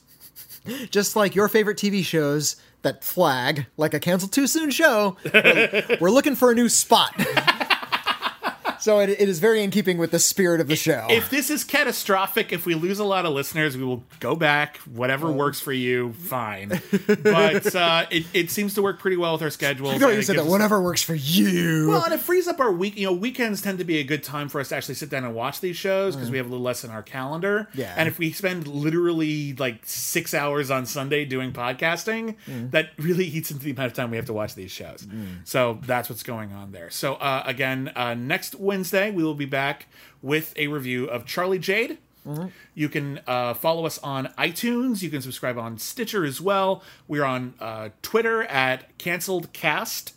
just 0.90 1.16
like 1.16 1.36
your 1.36 1.48
favorite 1.48 1.78
TV 1.78 2.04
shows 2.04 2.56
that 2.82 3.04
flag 3.04 3.66
like 3.76 3.94
a 3.94 4.00
cancel 4.00 4.30
too 4.30 4.48
soon 4.48 4.70
show, 4.72 5.18
we're 6.00 6.12
looking 6.12 6.36
for 6.36 6.52
a 6.52 6.56
new 6.56 6.70
spot. 6.70 7.14
so 8.88 9.00
it, 9.00 9.10
it 9.10 9.28
is 9.28 9.40
very 9.40 9.64
in 9.64 9.70
keeping 9.70 9.98
with 9.98 10.12
the 10.12 10.20
spirit 10.20 10.62
of 10.62 10.70
the 10.70 10.78
show. 10.78 11.08
If 11.10 11.30
this 11.30 11.50
is 11.50 11.66
catastrophic, 11.66 12.54
if 12.54 12.66
we 12.66 12.74
lose 12.74 13.00
a 13.00 13.04
lot 13.04 13.26
of 13.26 13.34
listeners, 13.34 13.76
we 13.76 13.84
will 13.84 14.06
go 14.22 14.34
back. 14.34 14.78
Whatever 14.78 15.30
works 15.30 15.60
for 15.60 15.74
you, 15.74 16.14
fine. 16.14 16.82
But 17.06 17.76
uh, 17.76 18.06
it, 18.10 18.28
it 18.34 18.50
seems 18.50 18.76
to 18.76 18.82
work 18.82 19.00
pretty 19.00 19.18
well 19.18 19.34
with 19.34 19.42
our 19.42 19.50
schedule. 19.50 19.92
You 19.92 20.22
said 20.22 20.38
that 20.38 20.46
whatever 20.46 20.82
works 20.82 21.04
for 21.04 21.16
you. 21.16 21.90
Well, 21.90 22.06
and 22.06 22.14
it 22.14 22.22
frees 22.22 22.48
up 22.48 22.62
our 22.62 22.72
week. 22.72 22.96
You 22.96 23.08
know, 23.08 23.12
weekends 23.12 23.62
tend 23.62 23.80
to 23.80 23.84
be 23.84 23.98
a 23.98 24.06
good 24.06 24.24
time 24.24 24.48
for 24.48 24.62
us 24.62 24.70
to 24.70 24.78
actually 24.78 24.96
sit 24.96 25.10
down 25.10 25.26
and 25.26 25.36
watch 25.36 25.60
these 25.60 25.76
shows 25.76 26.16
because 26.16 26.32
we 26.32 26.38
have 26.38 26.46
a 26.46 26.50
little 26.50 26.64
less 26.64 26.86
in 26.86 26.90
our 26.90 27.04
calendar. 27.04 27.68
Yeah. 27.74 27.94
And 27.98 28.08
if 28.08 28.18
we 28.18 28.32
spend 28.32 28.70
literally 28.70 29.52
like 29.56 29.82
six 29.84 30.34
hours 30.34 30.72
on 30.72 30.86
Sunday 30.86 31.26
doing 31.26 31.52
podcasting, 31.52 32.38
that 32.72 32.92
really 32.98 33.26
eats 33.26 33.52
into 33.52 33.66
the 33.66 33.72
amount 33.72 33.88
of 33.88 33.94
time 33.96 34.12
we 34.12 34.16
have 34.16 34.28
to 34.28 34.34
watch 34.34 34.56
these 34.56 34.72
shows. 34.72 35.06
So 35.44 35.78
that's 35.86 36.10
what's 36.10 36.24
going 36.24 36.54
on 36.54 36.72
there. 36.72 36.90
So 36.90 37.16
uh, 37.16 37.44
again, 37.46 37.92
uh, 37.94 38.14
next 38.14 38.56
Wednesday 38.56 38.77
we 39.14 39.24
will 39.24 39.34
be 39.34 39.46
back 39.46 39.88
with 40.22 40.54
a 40.58 40.68
review 40.68 41.06
of 41.06 41.26
Charlie 41.26 41.60
Jade. 41.60 41.98
You 42.76 42.90
can 42.90 43.22
uh, 43.26 43.54
follow 43.54 43.86
us 43.86 44.00
on 44.00 44.28
iTunes. 44.38 45.02
You 45.02 45.10
can 45.10 45.22
subscribe 45.22 45.58
on 45.58 45.78
Stitcher 45.78 46.26
as 46.26 46.42
well. 46.42 46.84
We're 47.08 47.24
on 47.24 47.54
uh, 47.60 47.90
Twitter 48.02 48.44
at 48.44 48.98
Cancelled 48.98 49.54
Cast. 49.54 50.14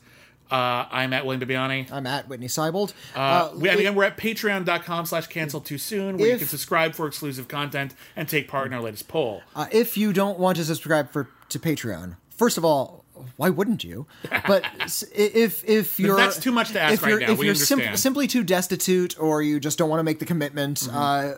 Uh, 0.50 0.86
I'm 0.90 1.12
at 1.12 1.24
William 1.24 1.48
Bibbiani. 1.48 1.92
I'm 1.92 2.08
at 2.08 2.28
Witney 2.28 2.48
Seibold. 2.48 2.92
Uh, 3.14 3.52
we, 3.54 3.68
and 3.68 3.78
again, 3.78 3.94
we're 3.94 4.04
at 4.04 4.16
patreon.com 4.16 5.06
slash 5.06 5.28
cancel 5.28 5.60
too 5.60 5.78
soon, 5.78 6.18
where 6.18 6.30
you 6.30 6.38
can 6.38 6.48
subscribe 6.48 6.94
for 6.94 7.06
exclusive 7.06 7.46
content 7.46 7.94
and 8.16 8.28
take 8.28 8.48
part 8.48 8.66
in 8.66 8.72
our 8.72 8.80
latest 8.80 9.06
poll. 9.06 9.42
Uh, 9.54 9.66
if 9.70 9.96
you 9.96 10.12
don't 10.12 10.40
want 10.40 10.56
to 10.56 10.64
subscribe 10.64 11.12
for 11.12 11.28
to 11.50 11.60
Patreon, 11.60 12.16
first 12.30 12.58
of 12.58 12.64
all, 12.64 13.04
why 13.36 13.50
wouldn't 13.50 13.84
you? 13.84 14.06
But 14.46 14.64
if 15.14 15.64
if 15.68 15.98
you're 16.00 16.16
that's 16.16 16.38
too 16.38 16.52
much 16.52 16.70
to 16.72 16.80
ask 16.80 16.94
if 16.94 17.02
right 17.02 17.10
you're, 17.10 17.20
now, 17.20 17.32
if 17.32 17.38
we 17.38 17.46
you're 17.46 17.54
sim- 17.54 17.96
simply 17.96 18.26
too 18.26 18.42
destitute 18.42 19.18
or 19.20 19.42
you 19.42 19.60
just 19.60 19.78
don't 19.78 19.88
want 19.90 20.00
to 20.00 20.04
make 20.04 20.18
the 20.18 20.26
commitment, 20.26 20.78
Mm-hmm. 20.80 20.96
uh, 20.96 21.32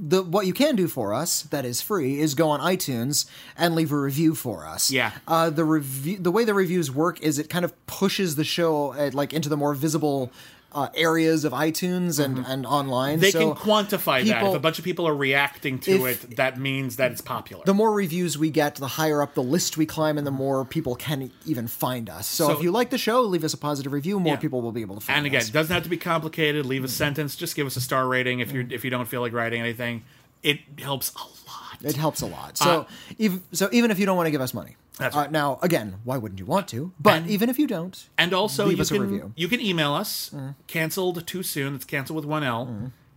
the 0.00 0.22
what 0.22 0.46
you 0.46 0.52
can 0.52 0.76
do 0.76 0.88
for 0.88 1.12
us 1.14 1.42
that 1.44 1.64
is 1.64 1.80
free 1.80 2.18
is 2.20 2.34
go 2.34 2.48
on 2.50 2.60
iTunes 2.60 3.26
and 3.56 3.74
leave 3.74 3.92
a 3.92 3.98
review 3.98 4.34
for 4.34 4.66
us. 4.66 4.90
Yeah. 4.90 5.12
Uh, 5.28 5.50
the 5.50 5.64
review 5.64 6.18
the 6.18 6.30
way 6.30 6.44
the 6.44 6.54
reviews 6.54 6.90
work 6.90 7.20
is 7.20 7.38
it 7.38 7.48
kind 7.48 7.64
of 7.64 7.72
pushes 7.86 8.36
the 8.36 8.44
show 8.44 8.92
uh, 8.94 9.10
like 9.12 9.32
into 9.32 9.48
the 9.48 9.56
more 9.56 9.74
visible. 9.74 10.30
Uh, 10.74 10.88
areas 10.94 11.44
of 11.44 11.52
iTunes 11.52 12.18
and, 12.18 12.46
and 12.46 12.64
online. 12.64 13.14
Mm-hmm. 13.16 13.20
They 13.20 13.30
so 13.30 13.52
can 13.52 13.62
quantify 13.62 14.26
that. 14.26 14.42
If 14.42 14.54
a 14.54 14.58
bunch 14.58 14.78
of 14.78 14.84
people 14.86 15.06
are 15.06 15.14
reacting 15.14 15.78
to 15.80 16.06
If- 16.06 16.24
it, 16.24 16.36
that 16.36 16.58
means 16.58 16.96
that 16.96 17.12
it's 17.12 17.20
popular. 17.20 17.62
the 17.66 17.74
more 17.74 17.92
reviews 17.92 18.38
we 18.38 18.48
get, 18.48 18.76
the 18.76 18.86
higher 18.86 19.20
up 19.20 19.34
the 19.34 19.42
list 19.42 19.76
we 19.76 19.84
climb, 19.84 20.16
and 20.16 20.26
the 20.26 20.30
more 20.30 20.64
people 20.64 20.94
can 20.96 21.30
even 21.44 21.66
find 21.68 22.08
us. 22.08 22.26
So, 22.26 22.46
So- 22.46 22.52
if 22.56 22.62
you 22.62 22.70
like 22.70 22.88
the 22.88 22.96
show, 22.96 23.20
leave 23.20 23.44
us 23.44 23.52
a 23.52 23.58
positive 23.58 23.92
review. 23.92 24.18
More 24.18 24.34
Yeah. 24.34 24.40
people 24.40 24.62
will 24.62 24.72
be 24.72 24.80
able 24.80 24.94
to 24.94 25.02
find 25.02 25.18
and 25.18 25.26
again, 25.26 25.42
us. 25.42 25.48
it 25.50 25.52
doesn't 25.52 25.74
have 25.74 25.82
to 25.82 25.90
be 25.90 25.98
complicated. 25.98 26.64
Leave 26.64 26.84
a 26.84 26.88
sentence. 26.88 27.36
Just 27.36 27.54
give 27.54 27.66
us 27.66 27.76
a 27.76 27.80
star 27.82 28.08
rating 28.08 28.40
if 28.40 28.50
you 28.52 28.66
if 28.70 28.82
you 28.82 28.88
don't 28.90 29.06
feel 29.06 29.20
like 29.20 29.34
writing 29.34 29.60
anything. 29.60 30.04
It 30.42 30.60
helps 30.78 31.12
a 31.14 31.18
lot. 31.18 31.41
It 31.84 31.96
helps 31.96 32.20
a 32.22 32.26
lot. 32.26 32.56
So, 32.58 32.86
even, 33.18 33.42
so 33.52 33.68
even 33.72 33.90
if 33.90 33.98
you 33.98 34.06
don't 34.06 34.16
want 34.16 34.26
to 34.26 34.30
give 34.30 34.40
us 34.42 34.54
money, 34.54 34.76
Uh, 34.98 35.04
That's 35.04 35.16
uh, 35.16 35.26
now 35.30 35.58
again, 35.62 35.96
why 36.04 36.16
wouldn't 36.18 36.38
you 36.38 36.46
want 36.46 36.68
to? 36.68 36.92
But 37.00 37.14
And- 37.22 37.30
even 37.30 37.48
if 37.48 37.58
you 37.58 37.66
don't, 37.66 37.96
And 38.18 38.32
also, 38.34 38.66
Leave 38.66 38.76
you 38.78 38.82
us 38.82 38.90
a 38.90 38.94
can 38.94 39.02
review. 39.02 39.24
Mm. 39.28 39.32
you 39.42 39.48
can 39.48 39.60
email 39.60 39.92
us 39.94 40.30
canceled 40.66 41.26
too 41.26 41.42
soon. 41.42 41.74
It's 41.74 41.86
canceled 41.86 42.16
with 42.16 42.26
one 42.26 42.44
L. 42.44 42.68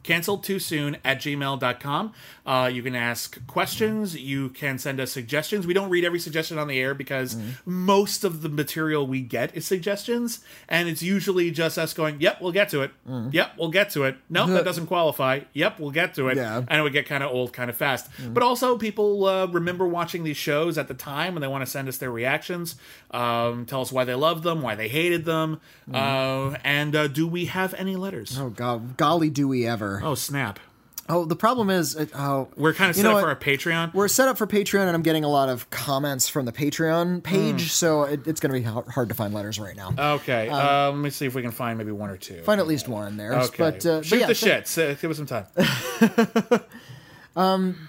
Canceled 0.05 0.43
too 0.43 0.59
soon 0.59 0.97
at 1.03 1.17
gmail.com. 1.17 2.13
Uh, 2.45 2.69
you 2.71 2.83
can 2.83 2.93
ask 2.93 3.45
questions. 3.47 4.15
You 4.15 4.49
can 4.49 4.77
send 4.77 4.99
us 4.99 5.11
suggestions. 5.11 5.65
We 5.65 5.73
don't 5.73 5.89
read 5.89 6.05
every 6.05 6.19
suggestion 6.19 6.59
on 6.59 6.67
the 6.67 6.79
air 6.79 6.93
because 6.93 7.33
Mm. 7.33 7.53
most 7.65 8.23
of 8.23 8.43
the 8.43 8.49
material 8.49 9.07
we 9.07 9.21
get 9.21 9.55
is 9.57 9.65
suggestions. 9.65 10.41
And 10.69 10.87
it's 10.87 11.01
usually 11.01 11.49
just 11.49 11.79
us 11.79 11.95
going, 11.95 12.21
yep, 12.21 12.39
we'll 12.39 12.51
get 12.51 12.69
to 12.69 12.81
it. 12.83 12.91
Yep, 13.31 13.53
we'll 13.57 13.71
get 13.71 13.89
to 13.91 14.03
it. 14.03 14.15
No, 14.29 14.45
that 14.45 14.63
doesn't 14.63 14.85
qualify. 14.85 15.39
Yep, 15.53 15.79
we'll 15.79 15.89
get 15.89 16.13
to 16.15 16.27
it. 16.27 16.35
Mm. 16.35 16.37
Yeah. 16.37 16.57
And 16.67 16.79
it 16.79 16.83
would 16.83 16.93
get 16.93 17.07
kind 17.07 17.23
of 17.23 17.31
old 17.31 17.51
kind 17.51 17.71
of 17.71 17.75
fast. 17.75 18.07
But 18.31 18.43
also, 18.43 18.77
people 18.77 19.25
uh, 19.25 19.47
remember 19.47 19.87
watching 19.87 20.23
these 20.23 20.37
shows 20.37 20.77
at 20.77 20.87
the 20.87 20.93
time 20.93 21.35
and 21.35 21.41
they 21.41 21.47
want 21.47 21.65
to 21.65 21.71
send 21.71 21.87
us 21.87 21.97
their 21.97 22.11
reactions, 22.11 22.75
um, 23.09 23.65
tell 23.65 23.81
us 23.81 23.91
why 23.91 24.03
they 24.03 24.13
loved 24.13 24.43
them, 24.43 24.61
why 24.61 24.75
they 24.75 24.87
hated 24.87 25.25
them, 25.25 25.59
uh, 25.91 26.55
and 26.63 26.95
uh, 26.95 27.07
do 27.07 27.25
we 27.27 27.45
have 27.45 27.73
any 27.73 27.95
letters? 27.95 28.37
oh 28.39 28.49
god, 28.49 28.97
golly, 28.97 29.29
do 29.31 29.47
we 29.47 29.65
ever? 29.65 29.94
Oh, 30.03 30.15
snap. 30.15 30.59
Oh, 31.07 31.25
the 31.25 31.35
problem 31.35 31.69
is, 31.69 31.95
uh, 31.95 32.07
oh, 32.15 32.47
We're 32.55 32.73
kind 32.73 32.89
of 32.89 32.95
set 32.95 33.05
up 33.05 33.19
for 33.19 33.27
our 33.27 33.35
Patreon. 33.35 33.93
We're 33.93 34.07
set 34.07 34.27
up 34.27 34.39
for 34.39 34.47
Patreon, 34.47 34.87
and 34.87 34.95
I'm 34.95 35.03
getting 35.03 35.23
a 35.23 35.29
lot 35.29 35.49
of 35.49 35.69
comments 35.69 36.27
from 36.27 36.45
the 36.45 36.51
Patreon 36.51 37.21
page, 37.21 37.71
so 37.71 38.03
it, 38.05 38.25
it's 38.27 38.39
going 38.39 38.51
to 38.51 38.59
be 38.59 38.63
hard 38.63 38.87
hard 38.87 39.09
to 39.09 39.15
find 39.15 39.31
letters 39.31 39.59
right 39.59 39.75
now. 39.75 39.93
Okay, 40.15 40.49
uh, 40.49 40.89
let 40.89 40.97
me 40.97 41.11
see 41.11 41.27
if 41.27 41.35
we 41.35 41.43
can 41.43 41.51
find 41.51 41.77
maybe 41.77 41.91
one 41.91 42.09
or 42.09 42.17
two. 42.17 42.41
find 42.41 42.59
at 42.59 42.65
least 42.65 42.87
one 42.87 43.17
there. 43.17 43.35
Okay, 43.35 43.55
But, 43.55 43.85
uh, 43.85 44.01
shoot 44.01 44.15
but 44.15 44.19
yeah, 44.19 44.63
the. 44.63 44.91
Uh, 44.91 44.93
give 44.95 45.11
us 45.11 45.17
some 45.17 45.27
time. 45.27 45.45
um, 47.35 47.87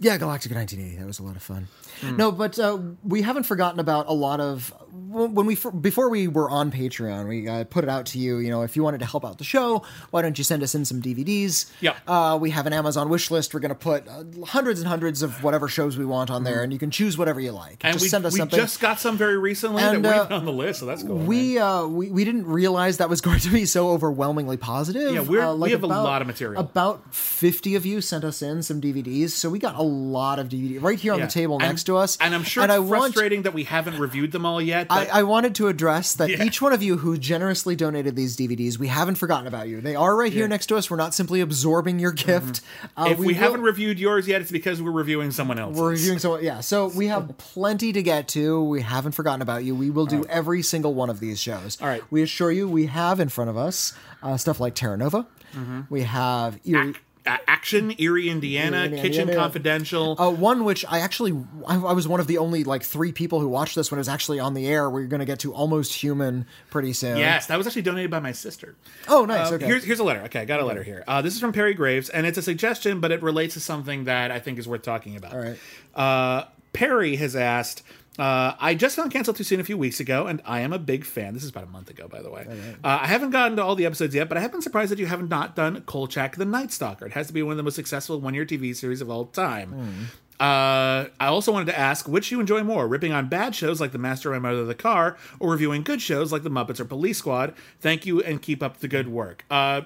Yeah, 0.00 0.16
Galactica 0.16 0.54
1980. 0.54 0.96
That 0.96 1.06
was 1.06 1.18
a 1.18 1.22
lot 1.24 1.36
of 1.36 1.42
fun. 1.42 1.68
Hmm. 2.00 2.16
No, 2.16 2.32
but 2.32 2.58
uh, 2.58 2.78
we 3.04 3.22
haven't 3.22 3.44
forgotten 3.44 3.78
about 3.80 4.08
a 4.08 4.12
lot 4.12 4.40
of 4.40 4.72
when 4.92 5.46
we 5.46 5.56
before 5.80 6.08
we 6.08 6.26
were 6.28 6.48
on 6.50 6.70
Patreon. 6.72 7.28
We 7.28 7.46
uh, 7.48 7.64
put 7.64 7.84
it 7.84 7.90
out 7.90 8.06
to 8.06 8.18
you. 8.18 8.38
You 8.38 8.50
know, 8.50 8.62
if 8.62 8.76
you 8.76 8.82
wanted 8.82 8.98
to 9.00 9.06
help 9.06 9.24
out 9.24 9.38
the 9.38 9.44
show, 9.44 9.82
why 10.10 10.22
don't 10.22 10.36
you 10.38 10.44
send 10.44 10.62
us 10.62 10.74
in 10.74 10.84
some 10.84 11.02
DVDs? 11.02 11.70
Yeah. 11.80 11.94
Uh, 12.06 12.38
we 12.40 12.50
have 12.50 12.66
an 12.66 12.72
Amazon 12.72 13.08
wish 13.10 13.30
list. 13.30 13.52
We're 13.54 13.60
going 13.60 13.68
to 13.70 13.74
put 13.74 14.08
uh, 14.08 14.24
hundreds 14.46 14.80
and 14.80 14.88
hundreds 14.88 15.22
of 15.22 15.42
whatever 15.44 15.68
shows 15.68 15.96
we 15.98 16.04
want 16.06 16.30
on 16.30 16.44
there, 16.44 16.62
and 16.62 16.72
you 16.72 16.78
can 16.78 16.90
choose 16.90 17.18
whatever 17.18 17.40
you 17.40 17.52
like. 17.52 17.84
And 17.84 17.92
just 17.92 18.02
we, 18.04 18.08
send 18.08 18.24
us 18.26 18.32
we 18.32 18.38
something. 18.38 18.58
just 18.58 18.80
got 18.80 18.98
some 19.00 19.16
very 19.18 19.36
recently 19.38 19.82
And, 19.82 20.04
that 20.04 20.16
weren't 20.18 20.32
uh, 20.32 20.36
on 20.36 20.44
the 20.46 20.52
list, 20.52 20.80
so 20.80 20.86
that's 20.86 21.02
cool. 21.02 21.16
we, 21.16 21.58
uh, 21.58 21.86
we 21.86 22.10
we 22.10 22.24
didn't 22.24 22.46
realize 22.46 22.96
that 22.98 23.08
was 23.10 23.20
going 23.28 23.40
to 23.40 23.50
be 23.50 23.64
so 23.66 23.90
overwhelmingly 23.90 24.56
positive. 24.56 25.12
Yeah, 25.14 25.20
we're- 25.20 25.42
Uh, 25.42 25.54
we 25.54 25.70
have 25.72 25.82
a 25.82 25.86
lot 25.86 26.22
of 26.22 26.26
material. 26.26 26.60
About 26.60 27.14
fifty 27.14 27.74
of 27.74 27.84
you 27.84 28.00
sent 28.00 28.24
us 28.24 28.40
in 28.42 28.62
some 28.62 28.80
DVDs, 28.80 29.30
so 29.30 29.50
we 29.50 29.58
got 29.58 29.74
a 29.76 29.82
lot 29.82 30.38
of 30.38 30.48
DVD 30.48 30.80
right 30.80 30.98
here 30.98 31.12
on 31.12 31.18
Yeah. 31.18 31.26
the 31.26 31.32
table 31.32 31.56
And- 31.56 31.64
next 31.82 31.86
to 31.86 31.96
us. 31.96 32.16
And 32.20 32.34
I'm 32.34 32.44
sure 32.44 32.62
and 32.62 32.70
it's 32.70 32.76
I 32.76 32.78
want 32.80 33.14
frustrating 33.14 33.42
that 33.42 33.54
we 33.54 33.64
haven't 33.64 33.98
reviewed 33.98 34.32
them 34.32 34.46
all 34.46 34.60
yet. 34.62 34.86
I, 34.90 35.04
but- 35.04 35.14
I 35.14 35.22
wanted 35.24 35.54
to 35.56 35.68
address 35.68 36.14
that 36.14 36.30
Yeah. 36.30 36.44
each 36.44 36.62
one 36.62 36.72
of 36.72 36.82
you 36.82 36.98
who 36.98 37.18
generously 37.18 37.74
donated 37.76 38.14
these 38.16 38.36
DVDs, 38.36 38.78
we 38.78 38.86
haven't 38.88 39.16
forgotten 39.16 39.46
about 39.46 39.68
you. 39.68 39.80
They 39.80 39.96
are 39.96 40.14
right 40.16 40.32
here 40.32 40.42
Yeah. 40.42 40.48
next 40.48 40.66
to 40.66 40.76
us. 40.76 40.90
We're 40.90 40.96
not 40.96 41.14
simply 41.14 41.40
absorbing 41.40 41.98
your 41.98 42.12
gift. 42.12 42.60
Uh, 42.96 43.08
if 43.10 43.18
we, 43.18 43.28
will- 43.28 43.34
haven't 43.34 43.62
reviewed 43.62 43.98
yours 43.98 44.28
yet, 44.28 44.40
it's 44.40 44.50
because 44.52 44.80
we're 44.80 44.90
reviewing 44.92 45.30
someone 45.32 45.58
else. 45.58 45.76
we're 45.76 45.90
reviewing 45.90 46.18
someone. 46.18 46.44
Yeah, 46.44 46.60
so 46.60 46.88
we 46.88 47.08
have 47.08 47.36
plenty 47.38 47.92
to 47.92 48.02
get 48.02 48.28
to. 48.28 48.62
We 48.62 48.82
haven't 48.82 49.12
forgotten 49.12 49.42
about 49.42 49.64
you. 49.64 49.74
We 49.74 49.90
will 49.90 50.06
do 50.06 50.24
every 50.28 50.62
single 50.62 50.94
one 50.94 51.10
of 51.10 51.18
these 51.20 51.40
shows. 51.40 51.78
All 51.80 51.88
right. 51.88 52.02
We 52.10 52.22
assure 52.22 52.52
you, 52.52 52.68
we 52.68 52.86
have 52.86 53.18
in 53.20 53.28
front 53.28 53.50
of 53.50 53.56
us 53.56 53.92
uh, 54.22 54.36
stuff 54.36 54.60
like 54.60 54.74
Terra 54.74 54.96
Nova. 54.96 55.26
Mm-hmm. 55.56 55.80
We 55.90 56.02
have 56.02 56.58
Eerie, 56.64 56.94
uh, 57.26 57.36
Action, 57.46 57.94
Eerie, 57.98 58.28
Indiana, 58.28 58.84
Indiana, 58.84 59.02
Kitchen 59.02 59.28
yeah. 59.28 59.34
Confidential. 59.34 60.20
Uh, 60.20 60.30
one 60.30 60.64
which 60.64 60.84
I 60.88 60.98
actually, 61.00 61.32
I, 61.66 61.76
I 61.76 61.92
was 61.92 62.08
one 62.08 62.20
of 62.20 62.26
the 62.26 62.38
only 62.38 62.64
like 62.64 62.82
three 62.82 63.12
people 63.12 63.40
who 63.40 63.48
watched 63.48 63.74
this 63.74 63.90
when 63.90 63.98
it 63.98 64.00
was 64.00 64.08
actually 64.08 64.40
on 64.40 64.54
the 64.54 64.66
air. 64.66 64.90
We're 64.90 65.06
going 65.06 65.20
to 65.20 65.26
get 65.26 65.40
to 65.40 65.54
Almost 65.54 65.94
Human 65.94 66.46
pretty 66.70 66.92
soon. 66.92 67.18
Yes, 67.18 67.46
that 67.46 67.58
was 67.58 67.66
actually 67.66 67.82
donated 67.82 68.10
by 68.10 68.20
my 68.20 68.32
sister. 68.32 68.74
Oh, 69.08 69.24
nice. 69.24 69.50
Uh, 69.50 69.54
okay. 69.54 69.66
Here's 69.66 69.84
here's 69.84 70.00
a 70.00 70.04
letter. 70.04 70.22
Okay, 70.22 70.40
I 70.40 70.44
got 70.44 70.60
a 70.60 70.64
letter 70.64 70.82
here. 70.82 71.04
Uh, 71.06 71.22
this 71.22 71.34
is 71.34 71.40
from 71.40 71.52
Perry 71.52 71.74
Graves, 71.74 72.08
and 72.08 72.26
it's 72.26 72.38
a 72.38 72.42
suggestion, 72.42 73.00
but 73.00 73.12
it 73.12 73.22
relates 73.22 73.54
to 73.54 73.60
something 73.60 74.04
that 74.04 74.30
I 74.30 74.38
think 74.38 74.58
is 74.58 74.66
worth 74.66 74.82
talking 74.82 75.16
about. 75.16 75.32
All 75.32 75.40
right. 75.40 75.58
Uh, 75.94 76.46
Perry 76.72 77.16
has 77.16 77.36
asked. 77.36 77.82
Uh, 78.18 78.52
I 78.60 78.74
just 78.74 78.94
found 78.94 79.10
Cancel 79.10 79.32
Too 79.32 79.42
Soon 79.42 79.58
a 79.58 79.64
few 79.64 79.78
weeks 79.78 79.98
ago, 79.98 80.26
and 80.26 80.42
I 80.44 80.60
am 80.60 80.72
a 80.72 80.78
big 80.78 81.04
fan. 81.04 81.32
This 81.32 81.44
is 81.44 81.50
about 81.50 81.64
a 81.64 81.68
month 81.68 81.88
ago, 81.88 82.08
by 82.08 82.20
the 82.20 82.30
way. 82.30 82.46
Uh, 82.84 82.98
I 83.02 83.06
haven't 83.06 83.30
gotten 83.30 83.56
to 83.56 83.62
all 83.64 83.74
the 83.74 83.86
episodes 83.86 84.14
yet, 84.14 84.28
but 84.28 84.36
I 84.36 84.42
have 84.42 84.52
been 84.52 84.60
surprised 84.60 84.90
that 84.92 84.98
you 84.98 85.06
have 85.06 85.26
not 85.28 85.56
done 85.56 85.80
Kolchak 85.82 86.36
the 86.36 86.44
Night 86.44 86.72
Stalker. 86.72 87.06
It 87.06 87.12
has 87.12 87.26
to 87.28 87.32
be 87.32 87.42
one 87.42 87.52
of 87.52 87.56
the 87.56 87.62
most 87.62 87.76
successful 87.76 88.20
one-year 88.20 88.44
TV 88.44 88.76
series 88.76 89.00
of 89.00 89.08
all 89.08 89.24
time. 89.26 90.10
Uh, 90.38 91.08
I 91.20 91.26
also 91.26 91.52
wanted 91.52 91.66
to 91.66 91.78
ask 91.78 92.08
which 92.08 92.30
you 92.30 92.40
enjoy 92.40 92.62
more, 92.64 92.86
ripping 92.88 93.12
on 93.12 93.28
bad 93.28 93.54
shows 93.54 93.80
like 93.80 93.92
The 93.92 93.98
Master 93.98 94.32
and 94.34 94.42
My 94.42 94.50
Mother 94.50 94.62
of 94.62 94.68
the 94.68 94.74
Car, 94.74 95.16
or 95.40 95.50
reviewing 95.50 95.82
good 95.82 96.02
shows 96.02 96.32
like 96.32 96.42
The 96.42 96.50
Muppets 96.50 96.80
or 96.80 96.84
Police 96.84 97.18
Squad. 97.18 97.54
Thank 97.80 98.04
you, 98.06 98.20
and 98.22 98.42
keep 98.42 98.62
up 98.62 98.80
the 98.80 98.88
good 98.88 99.08
work. 99.08 99.44
Uh, 99.50 99.82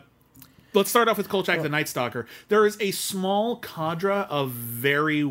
let's 0.73 0.91
start 0.91 1.09
off 1.09 1.17
with 1.17 1.29
Kolchak 1.29 1.63
the 1.63 1.69
Night 1.69 1.89
Stalker. 1.89 2.27
There 2.49 2.67
is 2.67 2.77
a 2.81 2.91
small 2.91 3.57
cadre 3.57 4.27
of 4.31 4.51
very 4.51 5.23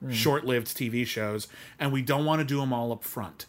well-known, 0.00 0.16
short-lived 0.16 0.66
TV 0.68 1.06
shows, 1.06 1.48
and 1.78 1.92
we 1.92 2.02
don't 2.02 2.24
want 2.24 2.40
to 2.40 2.44
do 2.44 2.60
them 2.60 2.72
all 2.72 2.92
up 2.92 3.04
front. 3.04 3.46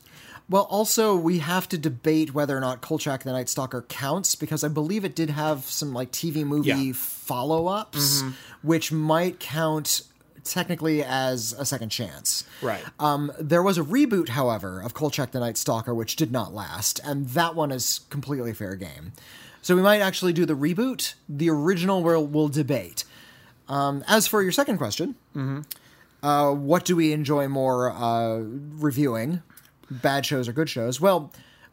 Well, 0.50 0.64
also 0.64 1.16
we 1.16 1.40
have 1.40 1.70
to 1.70 1.78
debate 1.78 2.34
whether 2.34 2.58
or 2.58 2.60
not 2.60 2.82
Kolchak 2.82 3.22
the 3.24 3.32
Night 3.32 3.50
Stalker 3.50 3.84
counts 3.84 4.34
because 4.34 4.64
I 4.64 4.68
believe 4.68 5.06
it 5.06 5.16
did 5.16 5.30
have 5.30 5.66
some 5.66 5.94
like 5.94 6.12
TV 6.12 6.44
movie 6.44 6.70
Yeah. 6.70 6.94
follow-ups, 6.96 8.24
which 8.64 8.92
might 8.92 9.40
count 9.40 10.02
technically 10.44 11.04
as 11.04 11.54
a 11.54 11.66
second 11.66 11.90
chance. 11.90 12.44
Right. 12.64 12.84
Um, 13.00 13.32
there 13.40 13.62
was 13.62 13.78
a 13.78 13.84
reboot, 13.84 14.30
however, 14.30 14.82
of 14.82 14.96
Kolchak 14.96 15.32
the 15.32 15.40
Night 15.40 15.58
Stalker, 15.58 15.94
which 15.94 16.16
did 16.16 16.32
not 16.32 16.54
last, 16.56 17.00
and 17.04 17.28
that 17.30 17.54
one 17.54 17.72
is 17.72 18.02
completely 18.10 18.54
fair 18.54 18.76
game. 18.76 19.12
So 19.62 19.76
we 19.76 19.84
might 19.84 20.00
actually 20.00 20.34
do 20.34 20.46
the 20.48 20.56
reboot. 20.56 21.14
The 21.28 21.50
original 21.52 22.02
we'll, 22.02 22.26
we'll 22.26 22.48
debate. 22.48 23.04
Um, 23.68 24.04
as 24.08 24.26
for 24.26 24.42
your 24.42 24.52
second 24.54 24.78
question, 24.80 25.14
uh, 26.24 26.52
what 26.52 26.86
do 26.86 26.96
we 26.96 27.14
enjoy 27.14 27.48
more 27.48 27.92
uh, 27.92 28.40
reviewing? 28.40 29.42
Bad 29.90 30.26
shows 30.26 30.48
or 30.48 30.54
good 30.54 30.70
shows? 30.70 31.00
Well, 31.02 31.32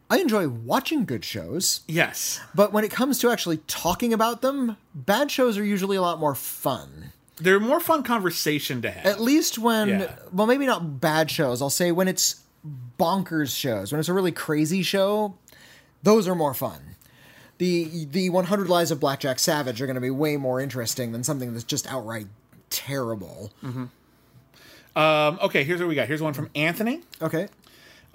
I 0.08 0.18
enjoy 0.18 0.48
watching 0.48 1.04
good 1.04 1.24
shows, 1.24 1.80
yes. 1.88 2.40
but 2.54 2.72
when 2.72 2.84
it 2.84 2.90
comes 2.90 3.18
to 3.18 3.30
actually 3.30 3.58
talking 3.66 4.12
about 4.12 4.40
them, 4.40 4.76
bad 4.94 5.30
shows 5.30 5.58
are 5.58 5.64
usually 5.64 5.96
a 5.96 6.00
lot 6.02 6.20
more 6.20 6.34
fun. 6.34 7.12
They're 7.38 7.60
more 7.60 7.80
fun 7.80 8.02
conversation 8.04 8.80
to 8.82 8.90
have. 8.90 9.04
At 9.04 9.20
least 9.20 9.58
when, 9.58 9.88
Yeah. 9.88 10.16
well, 10.32 10.46
maybe 10.46 10.64
not 10.64 11.00
bad 11.00 11.30
shows. 11.30 11.60
I'll 11.60 11.68
say 11.70 11.90
when 11.92 12.08
it's 12.08 12.42
bonkers 12.98 13.54
shows, 13.56 13.92
when 13.92 13.98
it's 13.98 14.08
a 14.08 14.14
really 14.14 14.32
crazy 14.32 14.82
show, 14.82 15.34
those 16.02 16.28
are 16.28 16.34
more 16.34 16.54
fun. 16.54 16.94
The 17.58 18.04
the 18.10 18.30
100 18.30 18.68
Lives 18.68 18.90
of 18.90 19.00
Blackjack 19.00 19.38
Savage 19.38 19.80
are 19.82 19.86
going 19.86 19.94
to 19.96 20.00
be 20.00 20.10
way 20.10 20.36
more 20.36 20.60
interesting 20.60 21.12
than 21.12 21.24
something 21.24 21.52
that's 21.52 21.64
just 21.64 21.86
outright 21.90 22.26
terrible. 22.70 23.50
Um, 24.96 25.38
okay, 25.42 25.62
here's 25.62 25.78
what 25.78 25.88
we 25.88 25.94
got. 25.94 26.08
Here's 26.08 26.22
one 26.22 26.32
from 26.32 26.50
Anthony. 26.54 27.02
Okay. 27.20 27.48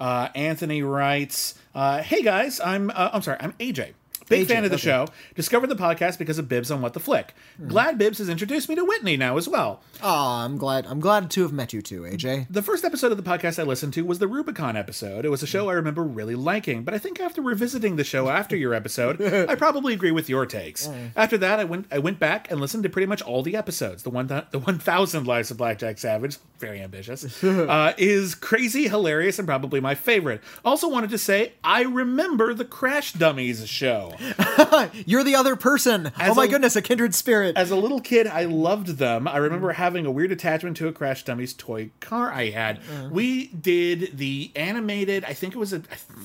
Uh, 0.00 0.28
Anthony 0.34 0.82
writes, 0.82 1.54
uh, 1.74 2.02
"Hey 2.02 2.22
guys, 2.22 2.60
I'm 2.60 2.90
uh, 2.90 3.10
I'm 3.12 3.22
sorry, 3.22 3.38
I'm 3.40 3.52
AJ. 3.54 3.92
Big 4.32 4.46
AJ, 4.46 4.50
fan 4.50 4.64
of 4.64 4.70
the 4.70 4.76
okay. 4.76 4.82
show. 4.82 5.06
Discovered 5.34 5.68
the 5.68 5.76
podcast 5.76 6.18
because 6.18 6.38
of 6.38 6.48
Bibbs 6.48 6.70
on 6.70 6.80
What 6.80 6.94
the 6.94 7.00
Flick. 7.00 7.34
Glad 7.66 7.98
Bibbs 7.98 8.18
has 8.18 8.28
introduced 8.28 8.68
me 8.68 8.74
to 8.74 8.84
Witney 8.84 9.16
now 9.16 9.36
as 9.36 9.48
well. 9.48 9.80
Aw, 10.02 10.44
I'm 10.44 10.56
glad. 10.56 10.86
I'm 10.86 11.00
glad 11.00 11.30
to 11.32 11.42
have 11.42 11.52
met 11.52 11.72
you 11.72 11.82
too, 11.82 12.02
AJ. 12.02 12.46
The 12.50 12.62
first 12.62 12.84
episode 12.84 13.12
of 13.12 13.16
the 13.16 13.22
podcast 13.22 13.58
I 13.58 13.64
listened 13.64 13.92
to 13.94 14.04
was 14.04 14.18
the 14.18 14.26
Rubicon 14.26 14.76
episode. 14.76 15.24
It 15.24 15.28
was 15.28 15.42
a 15.42 15.46
show 15.46 15.68
I 15.68 15.74
remember 15.74 16.02
really 16.02 16.34
liking, 16.34 16.82
but 16.82 16.94
I 16.94 16.98
think 16.98 17.20
after 17.20 17.42
revisiting 17.42 17.96
the 17.96 18.04
show 18.04 18.28
after 18.28 18.56
your 18.56 18.74
episode, 18.74 19.20
I 19.48 19.54
probably 19.54 19.92
agree 19.92 20.10
with 20.10 20.28
your 20.28 20.46
takes. 20.46 20.88
After 21.14 21.38
that, 21.38 21.60
I 21.60 21.64
went 21.64 21.86
I 21.90 21.98
went 21.98 22.18
back 22.18 22.50
and 22.50 22.60
listened 22.60 22.82
to 22.84 22.88
pretty 22.88 23.06
much 23.06 23.22
all 23.22 23.42
the 23.42 23.56
episodes. 23.56 24.02
The 24.02 24.10
one 24.10 24.28
th- 24.28 24.44
the 24.50 24.58
one 24.58 24.78
thousand 24.78 25.26
Lives 25.26 25.50
of 25.50 25.56
Blackjack 25.56 25.98
Savage, 25.98 26.38
very 26.58 26.80
ambitious, 26.80 27.42
uh, 27.44 27.92
is 27.98 28.34
crazy, 28.34 28.88
hilarious, 28.88 29.38
and 29.38 29.46
probably 29.46 29.80
my 29.80 29.94
favorite. 29.94 30.40
Also 30.64 30.88
wanted 30.88 31.10
to 31.10 31.18
say 31.18 31.52
I 31.62 31.82
remember 31.82 32.54
the 32.54 32.64
Crash 32.64 33.12
Dummies 33.12 33.68
show. 33.68 34.14
You're 35.06 35.24
the 35.24 35.34
other 35.34 35.56
person. 35.56 36.12
oh 36.20 36.34
my 36.34 36.44
a- 36.44 36.48
goodness, 36.48 36.76
a 36.76 36.82
kindred 36.82 37.14
spirit. 37.14 37.56
As 37.56 37.70
a 37.70 37.76
little 37.76 38.00
kid, 38.00 38.26
I 38.26 38.44
loved 38.44 38.98
them. 38.98 39.26
I 39.28 39.38
remember 39.38 39.72
having 39.72 40.06
a 40.06 40.10
weird 40.10 40.32
attachment 40.32 40.76
to 40.78 40.88
a 40.88 40.92
Crash 40.92 41.24
Dummies 41.24 41.54
toy 41.54 41.90
car 42.00 42.32
I 42.32 42.50
had. 42.50 42.80
We 43.10 43.48
did 43.48 44.18
the 44.18 44.52
animated. 44.56 45.24
I 45.24 45.34
think 45.34 45.54
it 45.54 45.58
was 45.58 45.72
a. 45.72 45.82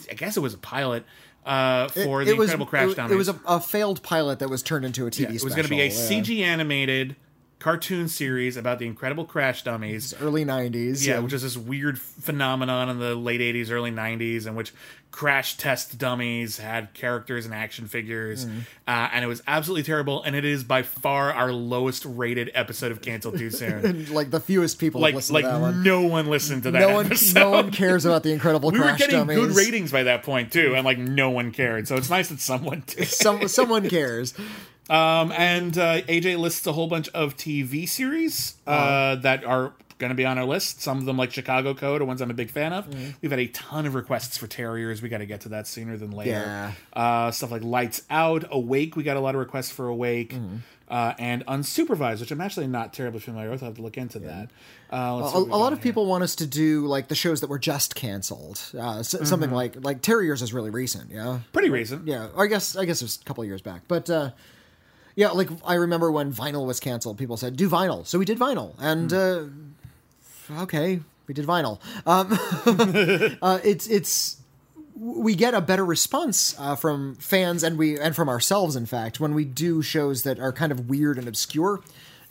I 0.09 0.13
guess 0.13 0.37
it 0.37 0.41
was 0.41 0.53
a 0.53 0.59
pilot 0.59 1.05
uh, 1.45 1.87
for 1.87 2.25
the 2.25 2.31
Incredible 2.31 2.65
Crash 2.65 2.91
it, 2.91 2.95
Dummies. 2.95 3.13
It 3.13 3.17
was 3.17 3.29
a, 3.29 3.39
a 3.47 3.59
failed 3.59 4.03
pilot 4.03 4.39
that 4.39 4.49
was 4.49 4.61
turned 4.61 4.85
into 4.85 5.07
a 5.07 5.11
TV 5.11 5.19
Yeah, 5.21 5.35
it 5.35 5.43
was 5.43 5.55
going 5.55 5.65
to 5.65 5.69
be 5.69 5.81
a 5.81 5.89
CG 5.89 6.41
animated 6.41 7.15
cartoon 7.59 8.07
series 8.07 8.55
about 8.55 8.79
the 8.79 8.85
Incredible 8.85 9.25
Crash 9.25 9.63
Dummies. 9.63 10.13
early 10.21 10.45
90s. 10.45 11.05
Yeah, 11.05 11.19
which 11.19 11.33
is 11.33 11.41
this 11.41 11.57
weird 11.57 11.99
phenomenon 11.99 12.89
in 12.89 12.99
the 12.99 13.15
late 13.15 13.41
80s, 13.41 13.71
early 13.71 13.91
90s, 13.91 14.45
in 14.45 14.55
which 14.55 14.73
crash 15.09 15.57
test 15.57 15.97
dummies 15.97 16.57
had 16.59 16.93
characters 16.93 17.45
and 17.45 17.53
action 17.53 17.87
figures. 17.87 18.45
Mm. 18.45 18.59
Uh, 18.87 19.09
and 19.11 19.25
it 19.25 19.27
was 19.27 19.41
absolutely 19.47 19.81
terrible. 19.81 20.21
And 20.21 20.35
it 20.35 20.45
is 20.45 20.63
by 20.63 20.83
far 20.83 21.33
our 21.33 21.51
lowest 21.51 22.05
rated 22.05 22.51
episode 22.53 22.91
of 22.91 23.01
Cancel 23.01 23.31
Too 23.31 23.49
Soon. 23.49 23.83
And 23.85 24.09
like 24.11 24.29
the 24.29 24.39
fewest 24.39 24.77
people 24.77 25.01
like, 25.01 25.15
listened 25.15 25.33
like 25.33 25.45
to 25.45 25.49
that 25.49 25.59
one. 25.59 25.81
no 25.81 26.03
one 26.03 26.27
listened 26.27 26.63
to 26.63 26.71
that 26.71 26.79
No 26.79 26.93
one, 26.93 27.11
no 27.33 27.49
one 27.49 27.71
cares 27.71 28.05
about 28.05 28.21
the 28.21 28.31
Incredible 28.31 28.69
We 28.71 28.77
were 28.79 28.85
Crash 28.85 28.99
getting 28.99 29.15
Dummies. 29.17 29.37
good 29.37 29.55
ratings 29.55 29.91
by 29.91 30.03
that 30.03 30.21
point, 30.21 30.51
too. 30.51 30.75
And 30.75 30.85
like 30.85 30.99
no 30.99 31.31
one 31.31 31.51
cared. 31.51 31.87
So 31.87 31.95
it's 31.95 32.11
nice 32.11 32.29
that 32.29 32.39
someone 32.39 32.83
did. 32.85 33.07
Some, 33.07 33.47
someone 33.47 33.89
cares. 33.89 34.35
Um, 34.89 35.31
and 35.33 35.77
uh, 35.77 36.01
AJ 36.03 36.37
lists 36.39 36.65
a 36.67 36.73
whole 36.73 36.87
bunch 36.87 37.09
of 37.09 37.35
TV 37.35 37.87
series 37.87 38.55
uh, 38.65 39.15
that 39.17 39.43
are 39.43 39.73
going 39.97 40.09
to 40.09 40.15
be 40.15 40.25
on 40.25 40.37
our 40.37 40.45
list. 40.45 40.81
Some 40.81 40.99
of 40.99 41.05
them, 41.05 41.17
like 41.17 41.31
Chicago 41.31 41.73
Code, 41.73 42.01
are 42.01 42.05
ones 42.05 42.21
I'm 42.21 42.29
a 42.29 42.33
big 42.35 42.51
fan 42.51 42.71
of. 42.71 42.87
We've 43.21 43.31
had 43.31 43.39
a 43.39 43.47
ton 43.47 43.85
of 43.85 43.95
requests 43.95 44.37
for 44.37 44.47
Terriers. 44.47 45.01
We 45.01 45.09
got 45.09 45.17
to 45.17 45.25
get 45.25 45.41
to 45.41 45.49
that 45.49 45.67
sooner 45.67 45.97
than 45.97 46.11
later. 46.11 46.29
Yeah. 46.31 46.71
Uh, 46.93 47.31
stuff 47.31 47.51
like 47.51 47.63
Lights 47.63 48.03
Out, 48.09 48.45
Awake. 48.51 48.95
We 48.95 49.03
got 49.03 49.17
a 49.17 49.19
lot 49.19 49.35
of 49.35 49.39
requests 49.39 49.71
for 49.71 49.87
Awake. 49.87 50.35
Uh, 50.89 51.13
and 51.19 51.45
Unsupervised, 51.47 52.21
which 52.21 52.31
I'm 52.31 52.39
actually 52.39 52.67
not 52.67 52.93
terribly 52.93 53.19
familiar 53.19 53.49
with. 53.51 53.61
I'll 53.61 53.69
have 53.69 53.75
to 53.75 53.81
look 53.81 53.97
into 53.97 54.19
that. 54.19 54.49
Uh, 54.89 55.17
let's 55.17 55.33
A, 55.33 55.37
a 55.37 55.39
lot 55.39 55.73
of 55.73 55.79
here. 55.79 55.83
people 55.83 56.05
want 56.05 56.23
us 56.23 56.35
to 56.35 56.47
do 56.47 56.87
like 56.87 57.09
the 57.09 57.15
shows 57.15 57.41
that 57.41 57.49
were 57.49 57.59
just 57.59 57.93
canceled. 57.95 58.61
Uh, 58.73 58.99
s- 58.99 59.09
Something 59.27 59.49
Mm-hmm. 59.49 59.53
like 59.53 59.83
like 59.83 60.01
Terriers 60.01 60.41
is 60.41 60.53
really 60.53 60.69
recent. 60.69 61.11
Yeah. 61.11 61.39
Pretty 61.51 61.69
recent. 61.69 62.07
Yeah. 62.07 62.29
Or 62.33 62.45
I 62.45 62.47
guess 62.47 62.77
I 62.77 62.85
guess 62.85 63.01
it 63.01 63.05
was 63.05 63.19
a 63.21 63.25
couple 63.25 63.41
of 63.43 63.49
years 63.49 63.61
back, 63.61 63.81
but. 63.89 64.09
Yeah, 65.17 65.29
like 65.29 65.49
I 65.65 65.73
remember 65.73 66.11
when 66.11 66.31
vinyl 66.31 66.67
was 66.67 66.79
canceled, 66.79 67.17
people 67.17 67.37
said 67.37 67.57
do 67.57 67.67
vinyl, 67.67 68.05
so 68.05 68.19
we 68.19 68.23
did 68.23 68.37
vinyl, 68.37 68.75
and 68.77 69.11
uh, 69.11 69.45
okay, 70.61 70.99
we 71.25 71.33
did 71.33 71.47
vinyl. 71.47 71.79
Um, 72.05 72.37
uh, 73.41 73.59
it's 73.63 73.87
it's 73.87 74.37
we 74.95 75.33
get 75.33 75.55
a 75.55 75.61
better 75.61 75.83
response 75.83 76.55
uh, 76.59 76.75
from 76.75 77.15
fans 77.15 77.63
and 77.63 77.79
we 77.79 77.99
and 77.99 78.15
from 78.15 78.29
ourselves, 78.29 78.75
in 78.75 78.85
fact, 78.85 79.19
when 79.19 79.33
we 79.33 79.43
do 79.43 79.81
shows 79.81 80.21
that 80.21 80.39
are 80.39 80.53
kind 80.53 80.71
of 80.71 80.87
weird 80.87 81.17
and 81.17 81.27
obscure, 81.27 81.81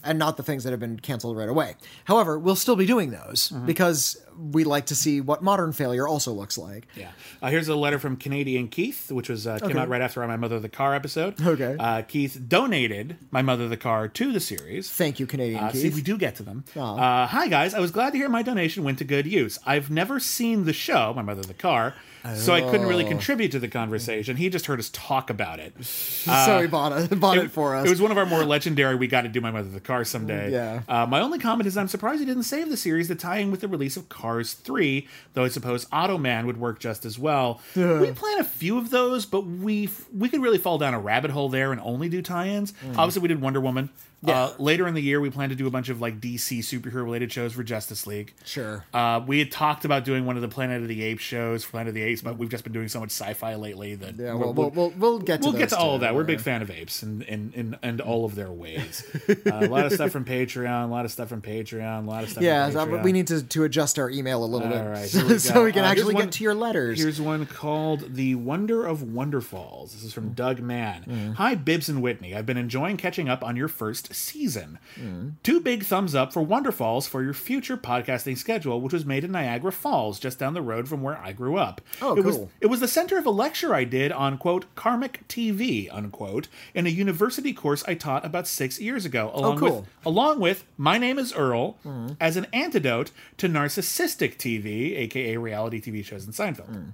and 0.04 0.16
not 0.16 0.36
the 0.36 0.44
things 0.44 0.62
that 0.62 0.70
have 0.70 0.78
been 0.78 1.00
canceled 1.00 1.36
right 1.36 1.48
away. 1.48 1.74
However, 2.04 2.38
we'll 2.38 2.54
still 2.54 2.76
be 2.76 2.86
doing 2.86 3.10
those 3.10 3.48
because 3.66 4.16
we 4.38 4.64
like 4.64 4.86
to 4.86 4.94
see 4.96 5.20
what 5.20 5.42
modern 5.42 5.72
failure 5.72 6.06
also 6.06 6.32
looks 6.32 6.56
like. 6.58 6.86
Yeah. 6.94 7.10
Uh, 7.42 7.50
here's 7.50 7.68
a 7.68 7.74
letter 7.76 7.98
from 7.98 8.16
Canadian 8.16 8.68
Keith, 8.68 9.10
which 9.10 9.28
was 9.28 9.46
uh, 9.46 9.58
came 9.58 9.70
Okay. 9.70 9.78
out 9.78 9.88
right 9.88 10.00
after 10.00 10.22
our 10.22 10.28
my 10.28 10.36
Mother 10.36 10.60
the 10.60 10.68
Car 10.68 10.94
episode. 10.94 11.40
Okay. 11.40 11.76
Uh, 11.78 12.02
Keith 12.02 12.40
donated 12.48 13.16
my 13.30 13.42
Mother 13.42 13.68
the 13.68 13.76
Car 13.76 14.08
to 14.08 14.32
the 14.32 14.40
series. 14.40 14.90
Thank 14.90 15.20
you, 15.20 15.26
Canadian 15.26 15.62
Uh, 15.64 15.70
Keith. 15.70 15.82
see, 15.82 15.88
we 15.90 16.02
do 16.02 16.16
get 16.18 16.36
to 16.36 16.42
them. 16.42 16.64
Uh, 16.76 17.26
hi, 17.26 17.48
guys. 17.48 17.74
I 17.74 17.80
was 17.80 17.90
glad 17.90 18.10
to 18.12 18.18
hear 18.18 18.28
my 18.28 18.42
donation 18.42 18.82
went 18.84 18.98
to 18.98 19.04
good 19.04 19.26
use. 19.26 19.58
I've 19.66 19.90
never 19.90 20.18
seen 20.20 20.64
the 20.64 20.72
show, 20.72 21.12
My 21.14 21.22
Mother 21.22 21.42
the 21.42 21.54
Car, 21.54 21.94
so 22.34 22.52
I 22.54 22.60
couldn't 22.60 22.86
really 22.86 23.04
Oh. 23.04 23.08
contribute 23.08 23.52
to 23.52 23.60
the 23.60 23.68
conversation. 23.68 24.36
He 24.36 24.48
just 24.48 24.66
heard 24.66 24.80
us 24.80 24.90
talk 24.92 25.30
about 25.30 25.60
it. 25.60 25.74
so 25.84 26.60
he 26.60 26.66
bought 26.66 26.92
it, 27.12 27.20
bought 27.20 27.38
it, 27.38 27.50
for 27.52 27.76
us. 27.76 27.84
uh, 27.84 27.86
It 27.86 27.90
was 27.90 28.02
one 28.02 28.10
of 28.10 28.18
our 28.18 28.26
more 28.26 28.44
legendary. 28.44 28.96
We 28.96 29.06
got 29.06 29.22
to 29.22 29.28
do 29.28 29.40
My 29.40 29.50
Mother 29.52 29.68
the 29.68 29.80
Car 29.80 30.04
someday. 30.04 30.50
Yeah. 30.50 30.82
Uh, 30.88 31.06
my 31.06 31.20
only 31.20 31.38
comment 31.38 31.66
is 31.68 31.76
I'm 31.76 31.88
surprised 31.88 32.20
he 32.20 32.26
didn't 32.26 32.42
save 32.42 32.68
the 32.68 32.76
series 32.76 33.06
to 33.08 33.14
tie 33.14 33.38
in 33.38 33.50
with 33.50 33.60
the 33.60 33.68
release 33.68 33.96
of 33.96 34.08
Cars 34.26 34.54
3, 34.54 35.06
though 35.34 35.44
I 35.44 35.48
suppose 35.48 35.84
Automan 35.86 36.46
would 36.46 36.56
work 36.56 36.80
just 36.80 37.04
as 37.04 37.16
well. 37.16 37.60
We 38.00 38.10
plan 38.10 38.40
a 38.40 38.44
few 38.44 38.76
of 38.76 38.90
those, 38.90 39.24
but 39.24 39.42
we 39.42 39.88
we 40.12 40.28
could 40.28 40.42
really 40.42 40.58
fall 40.58 40.78
down 40.78 40.94
a 40.94 40.98
rabbit 40.98 41.30
hole 41.30 41.48
there 41.48 41.70
and 41.70 41.80
only 41.80 42.08
do 42.08 42.20
tie-ins. 42.22 42.72
Mm. 42.72 42.98
Obviously, 42.98 43.22
we 43.22 43.28
did 43.28 43.40
Wonder 43.40 43.60
Woman. 43.60 43.88
Uh, 44.26 44.52
later 44.58 44.88
in 44.88 44.94
the 44.94 45.02
year, 45.02 45.20
we 45.20 45.30
plan 45.30 45.50
to 45.50 45.54
do 45.54 45.66
a 45.66 45.70
bunch 45.70 45.88
of 45.88 46.00
like 46.00 46.20
DC 46.20 46.58
superhero 46.60 47.04
related 47.04 47.30
shows 47.30 47.52
for 47.52 47.62
Justice 47.62 48.06
League. 48.06 48.34
Sure. 48.44 48.84
Uh, 48.92 49.20
we 49.24 49.38
had 49.38 49.52
talked 49.52 49.84
about 49.84 50.04
doing 50.04 50.26
one 50.26 50.34
of 50.36 50.42
the 50.42 50.48
Planet 50.48 50.82
of 50.82 50.88
the 50.88 51.02
Apes 51.04 51.22
shows 51.22 51.62
for 51.64 51.72
Planet 51.72 51.88
of 51.88 51.94
the 51.94 52.02
Apes, 52.02 52.22
but 52.22 52.36
we've 52.36 52.48
just 52.48 52.64
been 52.64 52.72
doing 52.72 52.88
so 52.88 52.98
much 52.98 53.10
sci-fi 53.10 53.54
lately 53.54 53.94
that 53.94 54.16
Yeah, 54.16 54.34
we'll, 54.34 54.52
we'll, 54.52 54.70
we'll, 54.70 54.90
we'll 54.96 55.18
get 55.20 55.42
to 55.42 55.48
we'll 55.50 55.58
get 55.58 55.68
to 55.68 55.78
all 55.78 55.94
of 55.96 56.00
that. 56.00 56.14
We're 56.14 56.22
a 56.22 56.24
big 56.24 56.40
fan 56.40 56.62
of 56.62 56.70
apes 56.70 57.02
and 57.02 57.22
and, 57.24 57.54
and, 57.54 57.78
and 57.82 58.00
all 58.00 58.24
of 58.24 58.34
their 58.34 58.50
ways. 58.50 59.04
uh, 59.28 59.34
a 59.46 59.68
lot 59.68 59.86
of 59.86 59.92
stuff 59.92 60.10
from 60.10 60.24
Patreon, 60.24 60.84
a 60.84 60.90
lot 60.90 61.04
of 61.04 61.12
stuff 61.12 61.28
from 61.28 61.42
Patreon, 61.42 62.06
a 62.06 62.10
lot 62.10 62.24
of 62.24 62.30
stuff. 62.30 62.42
Yeah, 62.42 62.70
so 62.70 62.84
Patreon. 62.86 63.02
we 63.04 63.12
need 63.12 63.26
to, 63.28 63.42
to 63.44 63.64
adjust 63.64 63.98
our 63.98 64.10
email 64.10 64.42
a 64.42 64.46
little 64.46 64.66
All 64.66 64.74
bit 64.74 64.88
right, 64.88 65.08
so, 65.08 65.26
we 65.26 65.38
so 65.38 65.62
we 65.64 65.72
can 65.72 65.84
Uh, 65.84 65.88
actually 65.88 66.14
one- 66.14 66.24
get 66.24 66.32
to 66.32 66.42
your 66.44 66.54
letters. 66.54 66.98
Here's 66.98 67.20
one 67.20 67.46
called 67.46 68.14
The 68.14 68.34
Wonder 68.34 68.84
of 68.86 69.00
Wonderfalls. 69.02 69.92
This 69.92 70.02
is 70.02 70.12
from 70.12 70.30
Doug 70.30 70.58
Mann. 70.60 71.04
Mm. 71.04 71.34
Hi, 71.34 71.54
Bibbs 71.54 71.88
and 71.88 72.02
Witney. 72.02 72.34
I've 72.34 72.46
been 72.46 72.56
enjoying 72.56 72.96
catching 72.96 73.28
up 73.28 73.44
on 73.44 73.54
your 73.56 73.68
first 73.68 74.05
season. 74.14 74.78
Mm. 75.00 75.34
Two 75.42 75.60
big 75.60 75.84
thumbs 75.84 76.14
up 76.14 76.32
for 76.32 76.44
Wonderfalls 76.46 77.08
for 77.08 77.22
your 77.22 77.32
future 77.34 77.76
podcasting 77.76 78.36
schedule, 78.36 78.80
which 78.80 78.92
was 78.92 79.04
made 79.04 79.24
in 79.24 79.32
Niagara 79.32 79.72
Falls, 79.72 80.18
just 80.18 80.38
down 80.38 80.54
the 80.54 80.62
road 80.62 80.88
from 80.88 81.02
where 81.02 81.16
I 81.18 81.32
grew 81.32 81.56
up. 81.56 81.80
Oh, 82.02 82.16
it 82.16 82.24
Was, 82.24 82.36
cool. 82.36 82.50
it 82.60 82.66
was 82.66 82.80
the 82.80 82.88
center 82.88 83.18
of 83.18 83.26
a 83.26 83.30
lecture 83.30 83.74
I 83.74 83.84
did 83.84 84.12
on, 84.12 84.38
quote, 84.38 84.66
karmic 84.74 85.26
TV, 85.28 85.88
unquote, 85.92 86.48
in 86.74 86.86
a 86.86 86.90
university 86.90 87.52
course 87.52 87.84
I 87.88 87.94
taught 87.94 88.24
about 88.24 88.46
six 88.46 88.80
years 88.80 89.04
ago, 89.04 89.30
along, 89.34 89.56
Oh, 89.56 89.58
cool. 89.58 89.70
Mm. 89.70 89.80
with, 89.80 89.88
along 90.06 90.40
with 90.40 90.64
My 90.76 90.98
Name 90.98 91.18
is 91.18 91.32
Earl, 91.32 91.76
as 92.20 92.36
an 92.36 92.46
antidote 92.52 93.10
to 93.38 93.48
narcissistic 93.48 94.36
TV, 94.36 94.96
aka 94.98 95.36
reality 95.36 95.80
TV 95.80 96.04
shows 96.04 96.26
in 96.26 96.32
Seinfeld. 96.32 96.92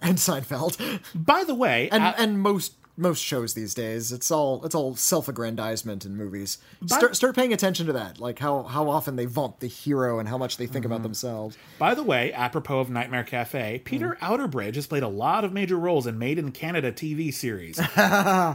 and 0.00 0.16
Seinfeld, 0.18 1.00
By 1.14 1.44
the 1.44 1.54
way, 1.54 1.88
and 1.90 2.02
uh, 2.04 2.14
and 2.16 2.40
most 2.40 2.77
most 2.98 3.22
shows 3.22 3.54
these 3.54 3.74
days, 3.74 4.12
it's 4.12 4.30
all 4.30 4.64
it's 4.64 4.74
all 4.74 4.96
self-aggrandizement 4.96 6.04
in 6.04 6.16
movies. 6.16 6.58
Start 6.86 7.14
start 7.16 7.34
paying 7.36 7.52
attention 7.52 7.86
to 7.86 7.92
that, 7.94 8.18
like 8.20 8.38
how 8.40 8.64
how 8.64 8.90
often 8.90 9.16
they 9.16 9.24
vaunt 9.26 9.60
the 9.60 9.68
hero 9.68 10.18
and 10.18 10.28
how 10.28 10.36
much 10.38 10.56
they 10.56 10.66
think 10.66 10.78
Mm-hmm. 10.84 10.92
about 10.92 11.02
themselves. 11.02 11.56
by 11.78 11.94
the 11.94 12.02
way, 12.04 12.32
apropos 12.32 12.78
of 12.80 12.88
Nightmare 12.90 13.24
Cafe, 13.24 13.80
Peter 13.84 14.16
Outerbridge 14.22 14.74
has 14.76 14.86
played 14.86 15.02
a 15.02 15.08
lot 15.08 15.44
of 15.44 15.52
major 15.52 15.76
roles 15.76 16.06
in 16.06 16.18
Made 16.18 16.38
in 16.38 16.52
Canada 16.52 16.92
TV 16.92 17.32
series. 17.34 17.78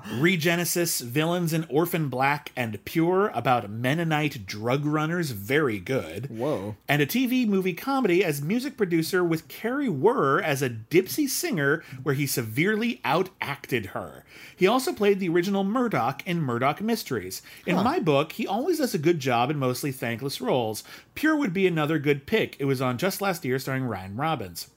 Regenesis, 0.04 1.02
Villains 1.02 1.54
in 1.54 1.66
Orphan 1.70 2.10
Black, 2.10 2.52
and 2.56 2.84
Pure 2.86 3.32
about 3.34 3.70
Mennonite 3.70 4.46
drug 4.46 4.86
runners, 4.86 5.32
very 5.32 5.80
good. 5.80 6.30
Whoa. 6.30 6.76
And 6.88 7.02
a 7.02 7.06
TV 7.06 7.48
movie 7.48 7.74
comedy 7.74 8.24
as 8.24 8.42
music 8.42 8.78
producer 8.78 9.24
with 9.24 9.48
Carrie 9.48 9.90
Wurr 9.90 10.42
as 10.42 10.62
a 10.62 10.70
dipsy 10.70 11.28
singer, 11.28 11.84
where 12.04 12.16
he 12.16 12.26
severely 12.28 13.02
outacted 13.06 13.88
her. 13.88 14.24
He 14.56 14.68
also 14.68 14.94
played 14.94 15.20
the 15.20 15.30
original 15.30 15.64
Murdoch 15.64 16.22
in 16.26 16.42
Murdoch 16.42 16.82
Mysteries. 16.82 17.42
In 17.66 17.76
my 17.76 18.00
book, 18.00 18.34
he 18.34 18.48
always 18.48 18.78
does 18.78 18.94
a 18.94 19.00
good 19.00 19.20
job 19.20 19.50
in 19.50 19.58
mostly 19.58 19.92
thankless 19.92 20.42
roles. 20.42 20.84
Pure 21.16 21.38
would 21.38 21.54
be 21.54 21.68
another 21.68 22.00
good 22.00 22.26
pick. 22.26 22.56
It 22.60 22.66
was 22.66 22.82
on 22.82 22.98
just 22.98 23.22
last 23.22 23.46
year, 23.46 23.60
starring 23.60 23.86
Ryan 23.86 24.16
Robbins. 24.16 24.70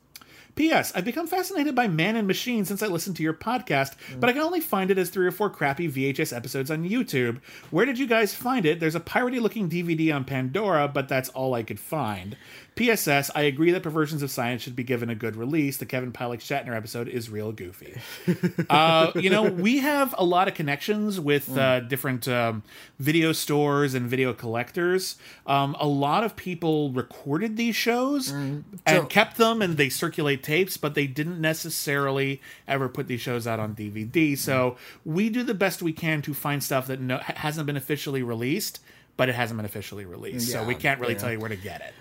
P.S. 0.57 0.91
I've 0.95 1.05
become 1.05 1.27
fascinated 1.27 1.74
by 1.74 1.87
Man 1.87 2.16
and 2.16 2.27
Machine 2.27 2.65
since 2.65 2.83
I 2.83 2.87
listened 2.87 3.16
to 3.16 3.23
your 3.23 3.35
podcast, 3.35 3.95
hmm. 4.11 4.20
but 4.20 4.31
I 4.31 4.33
can 4.33 4.41
only 4.41 4.61
find 4.61 4.91
it 4.91 4.97
as 4.97 5.11
three 5.11 5.27
or 5.27 5.31
four 5.31 5.51
crappy 5.51 5.87
VHS 5.87 6.35
episodes 6.35 6.70
on 6.70 6.89
YouTube. 6.89 7.43
Where 7.70 7.85
did 7.85 7.99
you 7.99 8.07
guys 8.07 8.35
find 8.35 8.65
it? 8.65 8.81
There's 8.81 8.95
a 8.95 9.01
piratey 9.01 9.39
looking 9.39 9.69
DVD 9.69 10.15
on 10.15 10.24
Pandora, 10.24 10.89
but 10.89 11.11
that's 11.11 11.28
all 11.28 11.53
I 11.53 11.62
could 11.62 11.78
find. 11.78 12.39
P.S.S. 12.77 13.31
I 13.35 13.40
agree 13.43 13.70
that 13.70 13.82
Perversions 13.82 14.23
of 14.23 14.31
Science 14.31 14.61
should 14.61 14.77
be 14.77 14.85
given 14.85 15.09
a 15.09 15.15
good 15.15 15.35
release. 15.35 15.78
The 15.78 15.86
Kevin 15.86 16.12
Pilek 16.12 16.40
Shatner 16.40 16.77
episode 16.77 17.09
is 17.09 17.31
real 17.31 17.51
goofy. 17.51 17.98
uh, 18.70 19.12
you 19.15 19.31
know, 19.31 19.44
we 19.44 19.78
have 19.78 20.15
a 20.19 20.24
lot 20.24 20.47
of 20.47 20.53
connections 20.53 21.19
with 21.19 21.57
uh, 21.57 21.81
different 21.81 22.28
um, 22.28 22.62
video 22.98 23.32
stores 23.32 23.94
and 23.94 24.07
video 24.07 24.35
collectors. 24.35 25.16
Um, 25.47 25.74
a 25.81 25.86
lot 25.86 26.23
of 26.23 26.36
people 26.36 26.93
recorded 26.93 27.57
these 27.57 27.74
shows 27.74 28.31
and 28.31 28.65
So- 28.86 29.07
kept 29.07 29.39
them, 29.39 29.62
and 29.62 29.78
they 29.78 29.89
circulate 29.89 30.43
tapes, 30.43 30.77
but 30.77 30.94
they 30.94 31.07
didn't 31.07 31.40
necessarily 31.40 32.43
ever 32.69 32.90
put 32.90 33.09
these 33.09 33.23
shows 33.23 33.47
out 33.47 33.59
on 33.59 33.74
DVD. 33.74 34.36
So 34.36 34.77
we 35.03 35.31
do 35.31 35.43
the 35.43 35.55
best 35.55 35.81
we 35.81 35.94
can 35.94 36.20
to 36.20 36.35
find 36.35 36.62
stuff 36.62 36.89
that 36.89 37.01
no, 37.01 37.20
hasn't 37.23 37.66
been 37.66 37.78
officially 37.78 38.23
released. 38.23 38.81
But 39.16 39.30
it 39.30 39.34
hasn't 39.34 39.56
been 39.56 39.64
officially 39.64 40.05
released, 40.05 40.51
so 40.52 40.62
we 40.62 40.74
can't 40.74 41.01
really 41.01 41.14
yeah. 41.14 41.18
tell 41.20 41.32
you 41.32 41.40
where 41.40 41.48
to 41.48 41.56
get 41.56 41.80
it. 41.80 41.94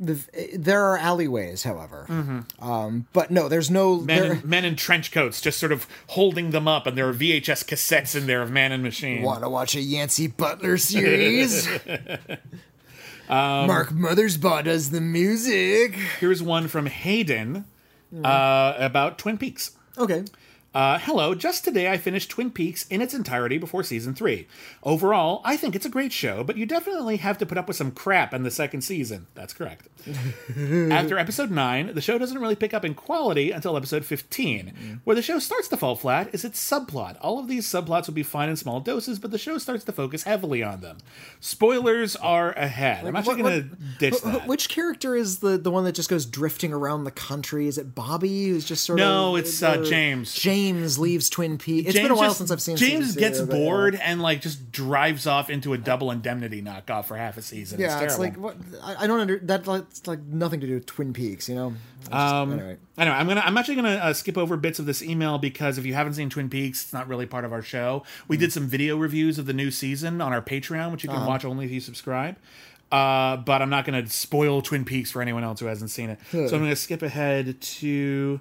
The, 0.00 0.18
there 0.56 0.82
are 0.82 0.96
alleyways, 0.96 1.62
however, 1.62 2.06
um, 2.58 3.06
but 3.12 3.30
no, 3.30 3.48
there's 3.48 3.70
no 3.70 3.98
Mm-hmm. 3.98 4.06
Men, 4.06 4.22
there, 4.22 4.32
in, 4.32 4.48
men 4.48 4.64
in 4.64 4.76
trench 4.76 5.12
coats 5.12 5.40
just 5.40 5.58
sort 5.58 5.72
of 5.72 5.86
holding 6.08 6.50
them 6.50 6.68
up, 6.68 6.86
and 6.86 6.96
there 6.96 7.08
are 7.08 7.14
VHS 7.14 7.64
cassettes 7.64 8.14
in 8.16 8.26
there 8.26 8.42
of 8.42 8.50
Man 8.50 8.72
and 8.72 8.82
Machine. 8.82 9.22
Want 9.22 9.42
to 9.42 9.48
watch 9.48 9.74
a 9.74 9.80
Yancy 9.80 10.26
Butler 10.26 10.78
series? 10.78 11.66
Um, 11.68 12.38
Mark 13.28 13.90
Mothersbaugh 13.90 14.64
does 14.64 14.90
the 14.90 15.00
music. 15.00 15.94
Here's 16.20 16.42
one 16.42 16.68
from 16.68 16.86
Hayden 16.86 17.64
uh, 18.24 18.74
about 18.78 19.18
Twin 19.18 19.38
Peaks. 19.38 19.72
Okay. 19.96 20.24
Uh, 20.74 20.98
hello, 20.98 21.34
just 21.34 21.64
today 21.64 21.90
I 21.90 21.96
finished 21.96 22.28
Twin 22.28 22.50
Peaks 22.50 22.86
in 22.88 23.00
its 23.00 23.14
entirety 23.14 23.56
before 23.56 23.82
season 23.82 24.14
3. 24.14 24.46
Overall, 24.82 25.40
I 25.42 25.56
think 25.56 25.74
it's 25.74 25.86
a 25.86 25.88
great 25.88 26.12
show, 26.12 26.44
but 26.44 26.58
you 26.58 26.66
definitely 26.66 27.16
have 27.16 27.38
to 27.38 27.46
put 27.46 27.56
up 27.56 27.66
with 27.68 27.76
some 27.78 27.90
crap 27.90 28.34
in 28.34 28.42
the 28.42 28.50
second 28.50 28.82
season. 28.82 29.28
That's 29.34 29.54
correct. 29.54 29.88
After 30.90 31.18
episode 31.18 31.50
9, 31.50 31.94
the 31.94 32.02
show 32.02 32.18
doesn't 32.18 32.38
really 32.38 32.54
pick 32.54 32.74
up 32.74 32.84
in 32.84 32.94
quality 32.94 33.50
until 33.50 33.78
episode 33.78 34.04
15. 34.04 35.00
Where 35.04 35.16
the 35.16 35.22
show 35.22 35.38
starts 35.38 35.68
to 35.68 35.78
fall 35.78 35.96
flat 35.96 36.28
is 36.34 36.44
its 36.44 36.62
subplot. 36.62 37.16
All 37.22 37.38
of 37.38 37.48
these 37.48 37.66
subplots 37.66 38.06
will 38.06 38.14
be 38.14 38.22
fine 38.22 38.50
in 38.50 38.56
small 38.56 38.80
doses, 38.80 39.18
but 39.18 39.30
the 39.30 39.38
show 39.38 39.56
starts 39.56 39.84
to 39.84 39.92
focus 39.92 40.24
heavily 40.24 40.62
on 40.62 40.82
them. 40.82 40.98
Spoilers 41.40 42.14
are 42.14 42.52
ahead. 42.52 43.06
I'm 43.06 43.16
actually 43.16 43.42
going 43.42 43.70
to 43.70 43.76
ditch 43.98 44.20
that. 44.20 44.46
Which 44.46 44.68
character 44.68 45.16
is 45.16 45.38
the 45.38 45.56
the 45.56 45.70
one 45.70 45.84
that 45.84 45.92
just 45.92 46.10
goes 46.10 46.26
drifting 46.26 46.74
around 46.74 47.04
the 47.04 47.10
country? 47.10 47.66
Is 47.68 47.78
it 47.78 47.94
Bobby 47.94 48.48
who's 48.48 48.66
just 48.66 48.84
sort 48.84 49.00
of? 49.00 49.06
No, 49.06 49.36
it's, 49.36 49.62
uh, 49.62 49.82
James. 49.82 50.34
James 50.34 50.57
leaves 50.98 51.28
Twin 51.30 51.58
Peaks. 51.58 51.88
It's 51.90 51.98
been 51.98 52.10
a 52.10 52.14
while 52.14 52.24
just- 52.28 52.38
since 52.38 52.50
I've 52.50 52.60
seen. 52.62 52.76
James 52.76 53.06
season 53.06 53.20
gets 53.20 53.38
two, 53.40 53.46
but, 53.46 53.56
yeah. 53.56 53.64
bored 53.64 53.94
and 53.96 54.20
like 54.22 54.40
just 54.40 54.70
drives 54.72 55.26
off 55.26 55.50
into 55.50 55.72
a 55.72 55.78
double 55.78 56.10
indemnity 56.10 56.62
knockoff 56.62 57.06
for 57.06 57.16
half 57.16 57.36
a 57.36 57.42
season. 57.42 57.80
Yeah, 57.80 57.94
it's, 58.00 58.12
it's, 58.14 58.18
like 58.18 58.34
terrible. 58.34 58.54
what, 58.70 58.82
I, 58.82 59.04
I 59.04 59.06
don't 59.06 59.20
under 59.20 59.38
that. 59.40 59.64
That's 59.64 60.06
like 60.06 60.20
nothing 60.22 60.60
to 60.60 60.66
do 60.66 60.74
with 60.74 60.86
Twin 60.86 61.12
Peaks, 61.12 61.48
you 61.48 61.54
know. 61.54 61.74
Just- 62.00 62.12
Um, 62.12 62.52
anyway. 62.52 62.76
Anyway, 62.96 63.16
I'm 63.16 63.28
gonna 63.28 63.42
I'm 63.44 63.56
actually 63.56 63.76
gonna 63.76 63.94
uh, 63.96 64.12
skip 64.12 64.38
over 64.38 64.56
bits 64.56 64.78
of 64.78 64.86
this 64.86 65.02
email 65.02 65.38
because 65.38 65.78
if 65.78 65.84
you 65.86 65.94
haven't 65.94 66.14
seen 66.14 66.30
Twin 66.30 66.48
Peaks, 66.48 66.82
it's 66.84 66.92
not 66.92 67.06
really 67.08 67.26
part 67.26 67.44
of 67.44 67.52
our 67.52 67.62
show. 67.62 68.02
We 68.26 68.36
Mm. 68.36 68.40
did 68.40 68.52
some 68.52 68.66
video 68.66 68.96
reviews 68.96 69.38
of 69.38 69.46
the 69.46 69.52
new 69.52 69.70
season 69.70 70.20
on 70.20 70.32
our 70.32 70.42
Patreon, 70.42 70.92
which 70.92 71.04
you 71.04 71.10
Uh-huh. 71.10 71.18
can 71.20 71.28
watch 71.28 71.44
only 71.44 71.66
if 71.66 71.70
you 71.70 71.80
subscribe. 71.80 72.36
Uh, 72.90 73.36
but 73.36 73.60
I'm 73.60 73.68
not 73.68 73.84
gonna 73.84 74.08
spoil 74.08 74.62
Twin 74.62 74.84
Peaks 74.86 75.10
for 75.10 75.20
anyone 75.20 75.44
else 75.44 75.60
who 75.60 75.66
hasn't 75.66 75.90
seen 75.90 76.08
it. 76.08 76.18
So 76.30 76.38
I'm 76.44 76.48
gonna 76.62 76.74
skip 76.74 77.02
ahead 77.02 77.60
to. 77.60 78.40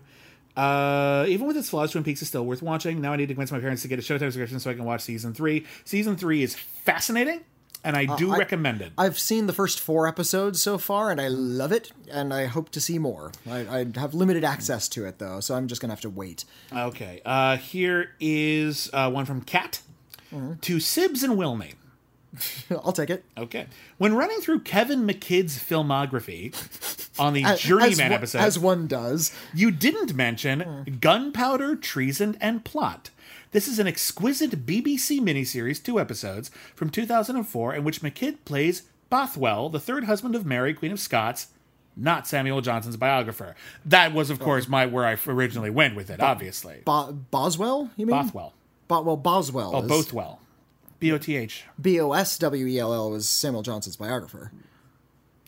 Uh, 0.58 1.26
even 1.28 1.46
with 1.48 1.56
its 1.56 1.70
flaws, 1.70 1.92
Twin 1.92 2.04
Peaks 2.04 2.22
is 2.22 2.28
still 2.28 2.46
worth 2.46 2.62
watching. 2.62 3.00
Now 3.00 3.14
I 3.14 3.16
need 3.16 3.28
to 3.28 3.34
convince 3.36 3.52
my 3.52 3.60
parents 3.60 3.84
to 3.84 3.88
get 3.88 4.00
a 4.00 4.02
Showtime 4.02 4.20
subscription 4.32 4.60
so 4.60 4.72
I 4.72 4.74
can 4.74 4.86
watch 4.86 5.02
season 5.02 5.34
three. 5.34 5.66
Season 5.86 6.16
three 6.18 6.42
is 6.44 6.56
fascinating, 6.56 7.42
and 7.84 7.96
I 7.96 8.06
do 8.18 8.32
Uh, 8.32 8.36
I- 8.36 8.38
recommend 8.40 8.82
it. 8.82 8.92
I've 8.98 9.20
seen 9.20 9.46
the 9.46 9.54
first 9.54 9.80
four 9.80 10.08
episodes 10.08 10.60
so 10.62 10.78
far, 10.80 11.12
and 11.12 11.22
I 11.22 11.28
love 11.28 11.72
it, 11.72 11.92
and 12.12 12.34
I 12.34 12.46
hope 12.46 12.70
to 12.72 12.82
see 12.82 12.98
more. 12.98 13.32
I, 13.50 13.60
I 13.82 13.86
have 14.00 14.14
limited 14.16 14.44
access 14.44 14.88
to 14.90 15.06
it 15.06 15.20
though, 15.20 15.40
so 15.42 15.54
I'm 15.56 15.68
just 15.68 15.80
gonna 15.80 15.94
have 15.94 16.02
to 16.02 16.10
wait. 16.10 16.44
Okay. 16.76 17.22
Uh, 17.24 17.58
here 17.58 18.12
is 18.20 18.90
uh, 18.94 19.10
one 19.12 19.26
from 19.26 19.42
Kat 19.42 19.82
Mm-hmm. 20.34 20.56
to 20.60 20.76
Sibs 20.78 21.24
and 21.24 21.34
Wilmy. 21.38 21.76
I'll 22.72 22.92
take 22.92 23.10
it. 23.10 23.24
Okay. 23.38 23.68
When 23.98 24.16
running 24.16 24.40
through 24.40 24.62
Kevin 24.62 25.08
McKidd's 25.08 25.58
filmography 25.58 26.54
on 27.20 27.34
the 27.34 27.44
As- 27.44 27.60
Journeyman 27.60 28.12
as, 28.12 28.18
episode, 28.18 28.40
as 28.40 28.60
one 28.60 28.88
does. 28.88 29.32
you 29.54 29.72
didn't 29.72 30.14
mention 30.14 30.62
hmm. 30.62 30.96
Gunpowder, 31.00 31.76
Treason, 31.76 32.38
and 32.42 32.64
Plot. 32.64 33.10
This 33.52 33.68
is 33.68 33.80
an 33.80 33.88
exquisite 33.88 34.66
BBC 34.66 35.20
miniseries, 35.20 35.82
two 35.82 36.00
episodes, 36.00 36.52
from 36.76 36.90
2004, 36.90 37.76
in 37.76 37.84
which 37.84 38.02
McKidd 38.02 38.38
plays 38.46 38.84
Bothwell, 39.10 39.70
the 39.70 39.80
third 39.80 40.04
husband 40.04 40.36
of 40.36 40.46
Mary, 40.46 40.74
Queen 40.74 40.92
of 40.92 41.00
Scots, 41.00 41.48
not 41.96 42.28
Samuel 42.28 42.62
Johnson's 42.62 42.98
biographer. 42.98 43.56
That 43.86 44.14
was, 44.14 44.30
of 44.30 44.42
oh. 44.42 44.46
course, 44.46 44.68
my 44.68 44.86
where 44.86 45.06
I 45.06 45.18
originally 45.26 45.70
went 45.70 45.96
with 45.96 46.10
it, 46.10 46.20
obviously. 46.20 46.82
Bo- 46.86 47.14
Boswell, 47.32 47.90
you 47.96 48.06
mean? 48.06 48.16
Bothwell. 48.16 48.54
Bo- 48.88 49.02
well, 49.02 49.18
Boswell. 49.18 49.72
Oh, 49.74 49.82
is- 49.82 49.88
Bothwell. 49.88 50.42
B 51.00 51.12
O 51.12 51.18
T 51.18 51.36
H. 51.36 51.66
B 51.80 52.00
O 52.00 52.12
S 52.14 52.38
W 52.40 52.66
E 52.68 52.80
L 52.80 52.94
L 52.94 53.12
was 53.12 53.28
Samuel 53.28 53.64
Johnson's 53.64 53.96
biographer. 53.98 54.52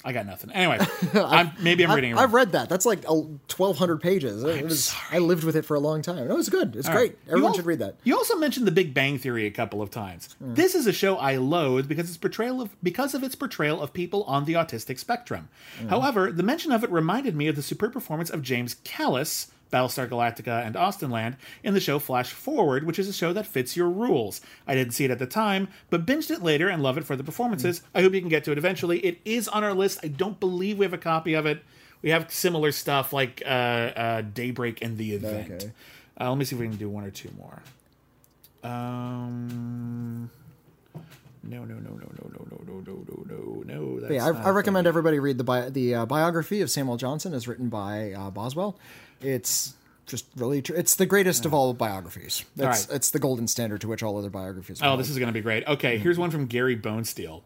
I 0.03 0.13
got 0.13 0.25
nothing. 0.25 0.51
Anyway, 0.51 0.79
I'm, 1.13 1.51
maybe 1.59 1.83
I'm 1.83 1.91
I've, 1.91 1.95
reading 1.95 2.11
it. 2.11 2.17
I've 2.17 2.33
read 2.33 2.53
that. 2.53 2.69
That's 2.69 2.85
like 2.85 3.03
twelve 3.49 3.77
hundred 3.77 3.99
pages. 4.01 4.43
It 4.45 4.63
was, 4.63 4.95
I 5.11 5.17
lived 5.17 5.43
with 5.43 5.57
it 5.57 5.63
for 5.65 5.75
a 5.75 5.79
long 5.79 6.01
time. 6.01 6.25
No, 6.29 6.37
it's 6.37 6.47
good. 6.47 6.77
It's 6.77 6.87
All 6.87 6.93
great. 6.95 7.11
right. 7.11 7.19
Everyone 7.27 7.51
al- 7.51 7.55
should 7.57 7.65
read 7.65 7.79
that. 7.79 7.95
You 8.05 8.15
also 8.15 8.37
mentioned 8.37 8.65
The 8.65 8.71
Big 8.71 8.93
Bang 8.93 9.17
Theory 9.17 9.45
a 9.45 9.51
couple 9.51 9.81
of 9.81 9.91
times. 9.91 10.33
Hmm. 10.39 10.53
This 10.53 10.73
is 10.73 10.87
a 10.87 10.93
show 10.93 11.17
I 11.17 11.35
loathe 11.35 11.89
because 11.89 12.07
its 12.07 12.17
portrayal 12.17 12.61
of 12.61 12.69
because 12.81 13.13
of 13.13 13.23
its 13.23 13.35
portrayal 13.35 13.81
of 13.81 13.91
people 13.91 14.23
on 14.23 14.45
the 14.45 14.53
autistic 14.53 14.99
spectrum. 14.99 15.49
Hmm. 15.79 15.89
However, 15.89 16.31
the 16.31 16.43
mention 16.43 16.71
of 16.71 16.83
it 16.85 16.91
reminded 16.91 17.35
me 17.35 17.47
of 17.49 17.57
the 17.57 17.61
superb 17.61 17.91
performance 17.91 18.29
of 18.29 18.41
James 18.41 18.75
Callis, 18.85 19.51
Battlestar 19.71 20.07
Galactica, 20.09 20.65
and 20.65 20.75
Austin 20.75 21.11
Land 21.11 21.37
in 21.63 21.73
the 21.73 21.79
show 21.79 21.99
Flash 21.99 22.31
Forward, 22.31 22.85
which 22.85 22.99
is 22.99 23.07
a 23.07 23.13
show 23.13 23.33
that 23.33 23.45
fits 23.45 23.75
your 23.77 23.89
rules. 23.89 24.41
I 24.67 24.75
didn't 24.75 24.93
see 24.93 25.05
it 25.05 25.11
at 25.11 25.19
the 25.19 25.27
time, 25.27 25.67
but 25.89 26.05
binged 26.05 26.31
it 26.31 26.41
later 26.41 26.69
and 26.69 26.81
love 26.81 26.97
it 26.97 27.05
for 27.05 27.15
the 27.15 27.23
performances. 27.23 27.81
I 27.93 28.01
hope 28.01 28.13
you 28.13 28.21
can 28.21 28.29
get 28.29 28.43
to 28.45 28.51
it 28.51 28.57
eventually. 28.57 28.99
It 28.99 29.19
is 29.25 29.47
on 29.47 29.63
our 29.63 29.73
list. 29.73 29.99
I 30.03 30.07
don't 30.07 30.39
believe 30.39 30.77
we 30.79 30.85
have 30.85 30.93
a 30.93 30.97
copy 30.97 31.33
of 31.33 31.45
it. 31.45 31.63
We 32.01 32.11
have 32.11 32.31
similar 32.31 32.71
stuff 32.71 33.11
like 33.11 33.43
uh, 33.45 33.49
uh, 33.49 34.21
Daybreak 34.21 34.81
and 34.81 34.97
The 34.97 35.13
Event. 35.13 35.51
Okay. 35.51 35.71
Uh, 36.19 36.29
let 36.29 36.37
me 36.37 36.45
see 36.45 36.55
if 36.55 36.59
we 36.61 36.67
can 36.67 36.77
do 36.77 36.89
one 36.89 37.03
or 37.03 37.11
two 37.11 37.29
more. 37.37 37.61
Um, 38.63 40.29
no, 41.43 41.63
no, 41.63 41.75
no, 41.75 41.91
no, 41.91 41.91
no, 41.91 42.29
no, 42.29 42.47
no, 42.51 42.59
no, 42.67 42.83
no, 42.85 43.23
no, 43.25 43.63
no, 43.65 43.99
no. 43.99 44.09
Yeah, 44.09 44.25
I, 44.25 44.47
I 44.47 44.49
recommend 44.49 44.87
everybody 44.87 45.19
read 45.19 45.37
the 45.37 45.43
bi- 45.43 45.69
the 45.69 45.95
uh, 45.95 46.05
biography 46.05 46.61
of 46.61 46.69
Samuel 46.69 46.97
Johnson, 46.97 47.33
is 47.33 47.47
written 47.47 47.69
by 47.69 48.11
uh, 48.11 48.29
Boswell. 48.29 48.77
It's 49.21 49.73
just 50.05 50.25
really 50.35 50.61
tr- 50.61 50.75
it's 50.75 50.95
the 50.95 51.05
greatest 51.05 51.45
of 51.45 51.53
all 51.53 51.73
biographies. 51.73 52.43
It's, 52.57 52.87
right. 52.87 52.87
it's 52.95 53.11
the 53.11 53.19
golden 53.19 53.47
standard 53.47 53.81
to 53.81 53.87
which 53.87 54.03
all 54.03 54.17
other 54.17 54.29
biographies. 54.29 54.81
Oh, 54.83 54.97
this 54.97 55.09
is 55.09 55.17
going 55.17 55.27
to 55.27 55.33
be 55.33 55.41
great. 55.41 55.67
Okay, 55.67 55.97
here's 55.97 56.17
one 56.17 56.31
from 56.31 56.45
Gary 56.45 56.75
Bonesteel. 56.75 57.43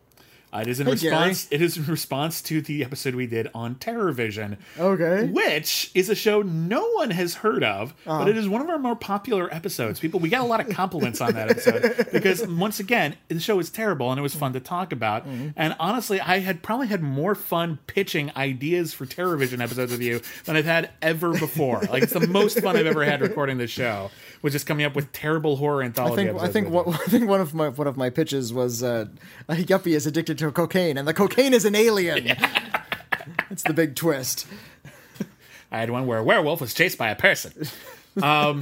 Uh, 0.53 0.59
it 0.59 0.67
is 0.67 0.79
in 0.79 0.85
Hey, 0.85 0.93
response. 0.93 1.47
It 1.49 1.61
is 1.61 1.77
in 1.77 1.85
response 1.85 2.41
to 2.43 2.61
the 2.61 2.83
episode 2.83 3.15
we 3.15 3.25
did 3.25 3.49
on 3.55 3.75
Terror 3.75 4.11
Vision, 4.11 4.57
okay. 4.77 5.25
which 5.25 5.89
is 5.95 6.09
a 6.09 6.15
show 6.15 6.41
no 6.41 6.87
one 6.91 7.09
has 7.11 7.35
heard 7.35 7.63
of, 7.63 7.93
but 8.05 8.27
it 8.27 8.37
is 8.37 8.47
one 8.47 8.61
of 8.61 8.69
our 8.69 8.77
more 8.77 8.95
popular 8.95 9.51
episodes. 9.53 9.99
People, 9.99 10.19
we 10.19 10.29
got 10.29 10.41
a 10.41 10.47
lot 10.47 10.59
of 10.59 10.69
compliments 10.69 11.21
on 11.21 11.33
that 11.33 11.49
episode 11.49 12.07
because 12.13 12.45
once 12.47 12.79
again, 12.79 13.15
the 13.29 13.39
show 13.39 13.57
is 13.59 13.69
terrible 13.69 14.11
and 14.11 14.19
it 14.19 14.21
was 14.21 14.35
fun 14.35 14.53
to 14.53 14.59
talk 14.59 14.91
about. 14.91 15.25
And 15.25 15.75
honestly, 15.79 16.21
I 16.21 16.39
had 16.39 16.61
probably 16.61 16.87
had 16.87 17.01
more 17.01 17.33
fun 17.33 17.79
pitching 17.87 18.31
ideas 18.35 18.93
for 18.93 19.05
Terror 19.05 19.35
Vision 19.37 19.59
episodes 19.61 19.91
with 19.91 20.01
you 20.01 20.21
than 20.45 20.55
I've 20.55 20.65
had 20.65 20.91
ever 21.01 21.31
before. 21.31 21.81
like 21.89 22.03
it's 22.03 22.13
the 22.13 22.27
most 22.27 22.59
fun 22.61 22.77
I've 22.77 22.85
ever 22.85 23.03
had 23.03 23.21
recording 23.21 23.57
this 23.57 23.71
show. 23.71 24.11
Was 24.43 24.51
just 24.51 24.67
coming 24.67 24.85
up 24.85 24.93
with 24.93 25.11
terrible 25.13 25.55
horror 25.55 25.81
I 25.81 25.85
anthology. 25.85 26.25
think 26.25 26.37
I 26.41 26.49
think 26.49 26.69
what. 26.69 26.87
I 26.89 27.05
think 27.05 27.29
one 27.29 27.39
of 27.39 27.53
my 27.53 27.69
one 27.69 27.87
of 27.87 27.95
my 27.95 28.09
pitches 28.09 28.51
was 28.51 28.83
uh, 28.83 29.05
a 29.47 29.55
yuppie 29.55 29.95
is 29.95 30.05
addicted 30.05 30.37
to 30.39 30.42
cocaine, 30.51 30.97
and 30.97 31.07
the 31.07 31.13
cocaine 31.13 31.53
is 31.53 31.65
an 31.65 31.75
alien. 31.75 32.25
That's 33.49 33.63
the 33.63 33.73
big 33.73 33.95
twist. 33.95 34.47
I 35.71 35.79
had 35.79 35.89
one 35.89 36.05
where 36.05 36.19
a 36.19 36.23
werewolf 36.23 36.61
was 36.61 36.73
chased 36.73 36.97
by 36.97 37.09
a 37.09 37.15
person. 37.15 37.67
Um, 38.21 38.61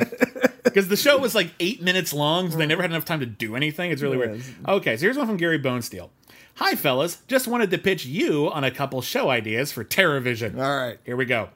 because 0.64 0.88
the 0.88 0.96
show 0.96 1.18
was 1.18 1.36
like 1.36 1.54
eight 1.60 1.82
minutes 1.82 2.14
long, 2.14 2.50
so 2.50 2.58
they 2.58 2.66
never 2.66 2.82
had 2.82 2.92
enough 2.92 3.06
time 3.06 3.20
to 3.20 3.26
do 3.26 3.56
anything. 3.56 3.92
It's 3.92 4.02
really 4.02 4.18
weird. 4.18 4.42
Okay, 4.68 4.96
so 4.96 5.02
here's 5.02 5.18
one 5.18 5.28
from 5.28 5.38
Gary 5.38 5.60
Bonesteel. 5.60 6.10
Hi, 6.56 6.76
fellas. 6.76 7.18
Just 7.28 7.48
wanted 7.48 7.72
to 7.72 7.78
pitch 7.78 8.06
you 8.06 8.52
on 8.52 8.64
a 8.64 8.72
couple 8.72 9.02
show 9.02 9.30
ideas 9.30 9.72
for 9.72 9.84
TerraVision. 9.84 10.58
All 10.58 10.78
right. 10.78 11.00
Here 11.06 11.16
we 11.16 11.26
go. 11.26 11.50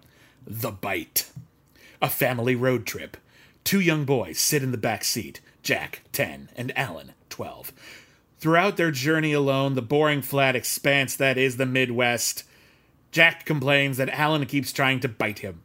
The 0.47 0.71
Bite. 0.71 1.31
A 2.01 2.09
family 2.09 2.55
road 2.55 2.85
trip. 2.85 3.17
Two 3.63 3.79
young 3.79 4.05
boys 4.05 4.39
sit 4.39 4.63
in 4.63 4.71
the 4.71 4.77
back 4.77 5.03
seat 5.03 5.41
Jack, 5.63 6.01
10, 6.11 6.49
and 6.55 6.77
Alan, 6.77 7.13
12. 7.29 7.73
Throughout 8.45 8.77
their 8.77 8.91
journey 8.91 9.33
alone, 9.33 9.73
the 9.73 9.81
boring 9.81 10.21
flat 10.21 10.55
expanse 10.55 11.15
that 11.15 11.35
is 11.35 11.57
the 11.57 11.65
Midwest, 11.65 12.43
Jack 13.11 13.43
complains 13.43 13.97
that 13.97 14.09
Alan 14.09 14.45
keeps 14.45 14.71
trying 14.71 14.99
to 14.99 15.09
bite 15.09 15.39
him. 15.39 15.63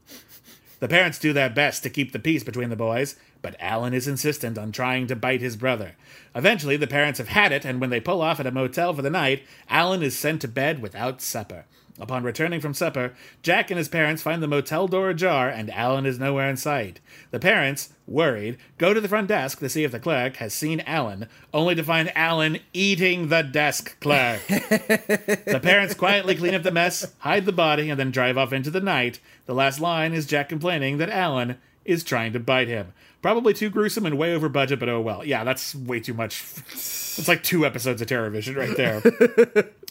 The 0.78 0.89
parents 0.89 1.19
do 1.19 1.35
their 1.35 1.51
best 1.51 1.82
to 1.82 1.90
keep 1.90 2.12
the 2.12 2.19
peace 2.19 2.43
between 2.43 2.70
the 2.70 2.77
boys, 2.77 3.16
but 3.43 3.55
Alan 3.61 3.93
is 3.93 4.09
insistent 4.09 4.57
on 4.57 4.73
trying 4.73 5.09
to 5.09 5.15
bite 5.15 5.43
his 5.43 5.57
brother. 5.57 5.94
Eventually, 6.35 6.78
the 6.78 6.86
parents 6.86 7.19
have 7.19 7.28
had 7.28 7.52
it, 7.52 7.66
and 7.66 7.82
when 7.82 7.90
they 7.90 8.01
pull 8.01 8.23
off 8.23 8.40
at 8.40 8.47
a 8.47 8.51
motel 8.51 8.94
for 8.94 9.02
the 9.02 9.11
night, 9.11 9.43
Alan 9.69 10.02
is 10.02 10.19
sent 10.19 10.40
to 10.40 10.48
bed 10.48 10.81
without 10.81 11.20
supper. 11.20 11.66
Upon 11.98 12.23
returning 12.23 12.62
from 12.62 12.73
supper, 12.73 13.12
Jack 13.43 13.70
and 13.70 13.77
his 13.77 13.90
parents 13.90 14.23
find 14.23 14.43
the 14.43 14.48
motel 14.48 14.89
door 14.89 15.11
ajar, 15.11 15.51
and 15.51 15.70
Alan 15.70 16.07
is 16.07 16.19
nowhere 16.19 16.48
in 16.48 16.57
sight. 16.57 16.98
The 17.31 17.39
parents, 17.39 17.90
worried, 18.11 18.59
go 18.77 18.93
to 18.93 19.01
the 19.01 19.09
front 19.09 19.28
desk 19.28 19.61
to 19.61 19.69
see 19.69 19.85
if 19.85 19.93
the 19.93 20.01
clerk 20.01 20.37
has 20.37 20.53
seen 20.53 20.81
Alan, 20.81 21.28
only 21.55 21.74
to 21.77 21.82
find 21.82 22.11
Alan 22.16 22.59
eating 22.73 23.28
the 23.28 23.43
desk 23.43 23.99
clerk. 24.01 24.47
The 24.49 25.61
parents 25.62 25.95
quietly 25.95 26.35
clean 26.35 26.55
up 26.55 26.62
the 26.62 26.73
mess, 26.73 27.15
hide 27.20 27.47
the 27.47 27.53
body, 27.53 27.89
and 27.89 27.99
then 27.99 28.11
drive 28.11 28.37
off 28.37 28.53
into 28.53 28.70
the 28.70 28.81
night. 28.81 29.20
The 29.47 29.55
last 29.55 29.81
line 29.81 30.12
is 30.12 30.27
Jack 30.27 30.49
complaining 30.49 30.99
that 30.99 31.09
Alan 31.09 31.59
is 31.85 32.05
trying 32.05 32.32
to 32.35 32.41
bite 32.41 32.69
him. 32.69 32.93
Probably 33.23 33.55
too 33.55 33.70
gruesome 33.70 34.07
and 34.07 34.19
way 34.19 34.35
over 34.35 34.49
budget, 34.49 34.81
but 34.81 34.89
oh 34.89 35.01
well. 35.01 35.24
Yeah, 35.24 35.45
that's 35.45 35.74
way 35.74 36.01
too 36.01 36.15
much. 36.15 36.43
It's 36.73 37.28
like 37.28 37.43
two 37.43 37.66
episodes 37.66 38.01
of 38.01 38.09
Terrorvision 38.09 38.57
right 38.57 38.77
there. 38.77 39.01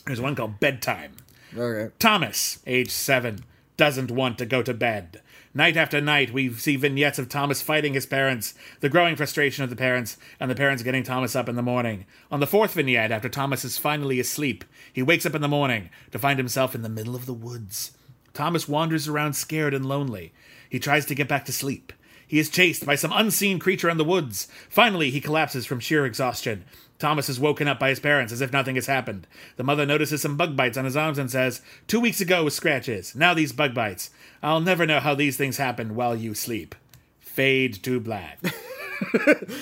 There's 0.06 0.22
one 0.22 0.36
called 0.36 0.60
Bedtime. 0.60 1.14
Okay. 1.56 1.94
Thomas, 2.00 2.60
age 2.66 2.90
seven, 2.90 3.46
doesn't 3.78 4.12
want 4.12 4.38
to 4.40 4.46
go 4.46 4.62
to 4.64 4.74
bed. 4.74 5.22
Night 5.54 5.76
after 5.76 6.00
night, 6.00 6.32
we 6.32 6.54
see 6.54 6.76
vignettes 6.76 7.18
of 7.18 7.28
Thomas 7.28 7.60
fighting 7.60 7.96
his 7.96 8.06
parents, 8.06 8.54
the 8.82 8.90
growing 8.90 9.16
frustration 9.16 9.64
of 9.64 9.72
the 9.72 9.76
parents, 9.76 10.16
and 10.40 10.50
the 10.50 10.56
parents 10.56 10.84
getting 10.84 11.02
Thomas 11.02 11.36
up 11.36 11.50
in 11.50 11.56
the 11.56 11.64
morning. 11.64 12.06
On 12.30 12.40
the 12.40 12.46
fourth 12.46 12.74
vignette, 12.74 13.12
after 13.12 13.30
Thomas 13.30 13.66
is 13.66 13.80
finally 13.80 14.20
asleep, 14.20 14.64
he 14.94 15.02
wakes 15.02 15.26
up 15.26 15.34
in 15.34 15.42
the 15.42 15.48
morning 15.48 15.90
to 16.12 16.20
find 16.20 16.38
himself 16.38 16.76
in 16.76 16.84
the 16.84 16.90
middle 16.90 17.16
of 17.16 17.26
the 17.26 17.34
woods. 17.34 17.98
Thomas 18.32 18.70
wanders 18.70 19.08
around 19.08 19.34
scared 19.34 19.74
and 19.74 19.88
lonely. 19.88 20.34
He 20.70 20.80
tries 20.80 21.08
to 21.08 21.16
get 21.16 21.28
back 21.28 21.46
to 21.46 21.52
sleep. 21.52 21.94
He 22.28 22.38
is 22.38 22.50
chased 22.50 22.86
by 22.86 22.94
some 22.94 23.12
unseen 23.12 23.58
creature 23.58 23.90
in 23.90 23.98
the 23.98 24.04
woods. 24.04 24.48
Finally, 24.70 25.10
he 25.10 25.20
collapses 25.20 25.66
from 25.66 25.80
sheer 25.80 26.06
exhaustion. 26.06 26.64
Thomas 27.00 27.30
is 27.30 27.40
woken 27.40 27.68
up 27.68 27.80
by 27.80 27.90
his 27.90 28.00
parents 28.00 28.34
as 28.34 28.42
if 28.42 28.52
nothing 28.52 28.76
has 28.76 28.86
happened. 28.86 29.26
The 29.56 29.64
mother 29.64 29.86
notices 29.86 30.22
some 30.22 30.38
bug 30.38 30.56
bites 30.56 30.78
on 30.78 30.86
his 30.86 30.98
arms 30.98 31.18
and 31.18 31.32
says, 31.32 31.62
Two 31.88 32.00
weeks 32.00 32.22
ago 32.22 32.44
was 32.44 32.56
scratches. 32.56 33.16
Now 33.16 33.34
these 33.34 33.54
bug 33.54 33.74
bites. 33.74 34.12
I'll 34.44 34.62
never 34.62 34.86
know 34.86 35.00
how 35.00 35.16
these 35.16 35.38
things 35.38 35.58
happen 35.58 35.96
while 35.96 36.16
you 36.16 36.34
sleep. 36.34 36.76
Fade 37.20 37.82
to 37.84 38.00
black. 38.00 38.40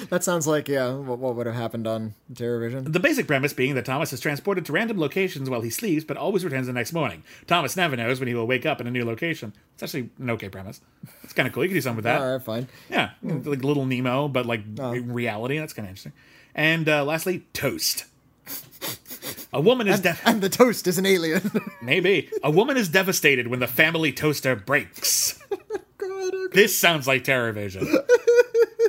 That 0.10 0.24
sounds 0.24 0.48
like 0.48 0.68
yeah, 0.68 0.94
what, 0.94 1.20
what 1.20 1.36
would 1.36 1.46
have 1.46 1.56
happened 1.56 1.86
on 1.86 2.16
TerraVision? 2.34 2.92
The 2.92 3.00
basic 3.00 3.28
premise 3.28 3.54
being 3.54 3.76
that 3.76 3.86
Thomas 3.86 4.12
is 4.12 4.20
transported 4.20 4.66
to 4.66 4.72
random 4.72 5.00
locations 5.00 5.50
while 5.50 5.62
he 5.62 5.70
sleeps, 5.70 6.04
but 6.04 6.18
always 6.18 6.44
returns 6.44 6.68
the 6.68 6.74
next 6.74 6.94
morning. 6.94 7.24
Thomas 7.46 7.78
never 7.78 7.96
knows 7.96 8.20
when 8.20 8.28
he 8.28 8.34
will 8.34 8.48
wake 8.48 8.66
up 8.66 8.82
in 8.82 8.88
a 8.88 8.92
new 8.92 9.06
location. 9.06 9.54
It's 9.76 9.84
actually 9.84 10.10
an 10.20 10.32
okay 10.32 10.50
premise. 10.50 10.82
It's 11.24 11.34
kind 11.34 11.48
of 11.48 11.54
cool. 11.54 11.64
You 11.64 11.70
can 11.70 11.78
do 11.78 11.82
something 11.82 11.98
with 11.98 12.06
that. 12.06 12.22
All 12.22 12.34
right, 12.34 12.42
fine. 12.42 12.68
Yeah, 12.90 13.12
like 13.22 13.64
Little 13.64 13.86
Nemo, 13.86 14.28
but 14.28 14.46
like 14.46 14.62
oh. 14.80 14.94
in 14.94 15.14
reality. 15.14 15.60
That's 15.60 15.74
kind 15.74 15.86
of 15.86 15.92
interesting. 15.92 16.14
And 16.58 16.90
uh, 16.90 17.06
lastly, 17.06 17.46
toast. 17.54 18.06
A 19.54 19.62
woman 19.62 19.88
is 19.88 20.02
de- 20.02 20.18
And 20.26 20.42
the 20.42 20.50
toast 20.50 20.88
is 20.88 20.98
an 20.98 21.06
alien. 21.06 21.52
maybe 21.82 22.30
a 22.44 22.52
woman 22.52 22.76
is 22.76 22.90
devastated 22.90 23.48
when 23.48 23.60
the 23.60 23.68
family 23.68 24.12
toaster 24.12 24.56
breaks. 24.56 25.40
This 26.52 26.78
sounds 26.78 27.08
like 27.08 27.24
TerraVision. 27.24 27.86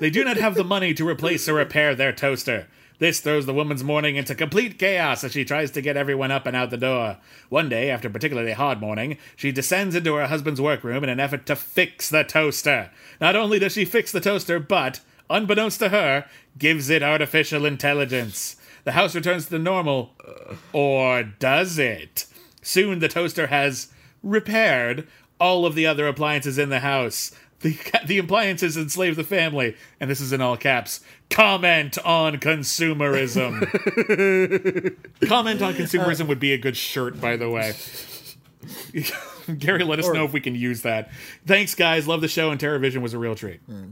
they 0.01 0.11
do 0.11 0.25
not 0.25 0.37
have 0.37 0.55
the 0.55 0.65
money 0.65 0.95
to 0.95 1.07
replace 1.07 1.49
or 1.49 1.55
repair 1.55 1.95
their 1.95 2.13
toaster. 2.13 2.69
This 2.99 3.21
throws 3.21 3.47
the 3.47 3.55
woman's 3.55 3.85
morning 3.85 4.17
into 4.17 4.35
complete 4.35 4.79
chaos 4.79 5.23
as 5.25 5.33
she 5.33 5.45
tries 5.45 5.71
to 5.73 5.81
get 5.83 5.97
everyone 5.97 6.31
up 6.31 6.47
and 6.47 6.57
out 6.57 6.71
the 6.71 6.77
door. 6.77 7.19
One 7.49 7.69
day, 7.69 7.91
after 7.91 8.09
a 8.09 8.11
particularly 8.11 8.53
hard 8.53 8.81
morning, 8.81 9.19
she 9.37 9.53
descends 9.53 9.95
into 9.95 10.15
her 10.15 10.27
husband's 10.29 10.61
workroom 10.61 11.03
in 11.05 11.11
an 11.11 11.21
effort 11.21 11.47
to 11.47 11.57
fix 11.57 12.09
the 12.09 12.23
toaster. 12.25 12.91
Not 13.21 13.37
only 13.37 13.59
does 13.59 13.73
she 13.73 13.85
fix 13.85 14.13
the 14.13 14.21
toaster, 14.21 14.59
but, 14.61 15.01
unbeknownst 15.31 15.79
to 15.81 15.89
her, 15.91 16.27
gives 16.59 16.91
it 16.91 17.03
artificial 17.03 17.65
intelligence. 17.65 18.57
The 18.85 18.93
house 18.93 19.15
returns 19.15 19.47
to 19.47 19.59
normal. 19.59 20.15
Or 20.73 21.23
does 21.23 21.79
it? 21.79 22.27
Soon 22.63 22.99
the 22.99 23.09
toaster 23.09 23.49
has 23.49 23.89
repaired 24.23 25.07
all 25.41 25.67
of 25.67 25.75
the 25.75 25.87
other 25.87 26.09
appliances 26.09 26.59
in 26.59 26.69
the 26.71 26.81
house. 26.81 27.33
The, 27.61 27.77
the 28.07 28.19
appliances 28.19 28.77
enslave 28.77 29.17
the 29.17 29.25
family, 29.25 29.77
and 30.01 30.11
this 30.11 30.21
is 30.21 30.33
in 30.33 30.41
all 30.41 30.57
caps. 30.57 31.01
Comment 31.31 31.97
on 32.05 32.37
consumerism. 32.37 33.61
Comment 35.29 35.63
on 35.63 35.75
consumerism 35.75 36.29
would 36.29 36.41
be 36.41 36.53
a 36.53 36.59
good 36.59 36.77
shirt, 36.77 37.21
by 37.21 37.37
the 37.37 37.51
way. 37.51 37.75
Gary, 39.59 39.85
let 39.85 39.99
us 39.99 40.09
know 40.09 40.25
if 40.25 40.33
we 40.33 40.41
can 40.41 40.55
use 40.55 40.83
that. 40.83 41.11
Thanks, 41.47 41.75
guys. 41.75 42.07
Love 42.07 42.21
the 42.21 42.29
show, 42.29 42.51
and 42.51 42.61
TerraVision 42.61 43.01
was 43.01 43.15
a 43.15 43.19
real 43.19 43.35
treat. 43.35 43.61
Hmm. 43.61 43.91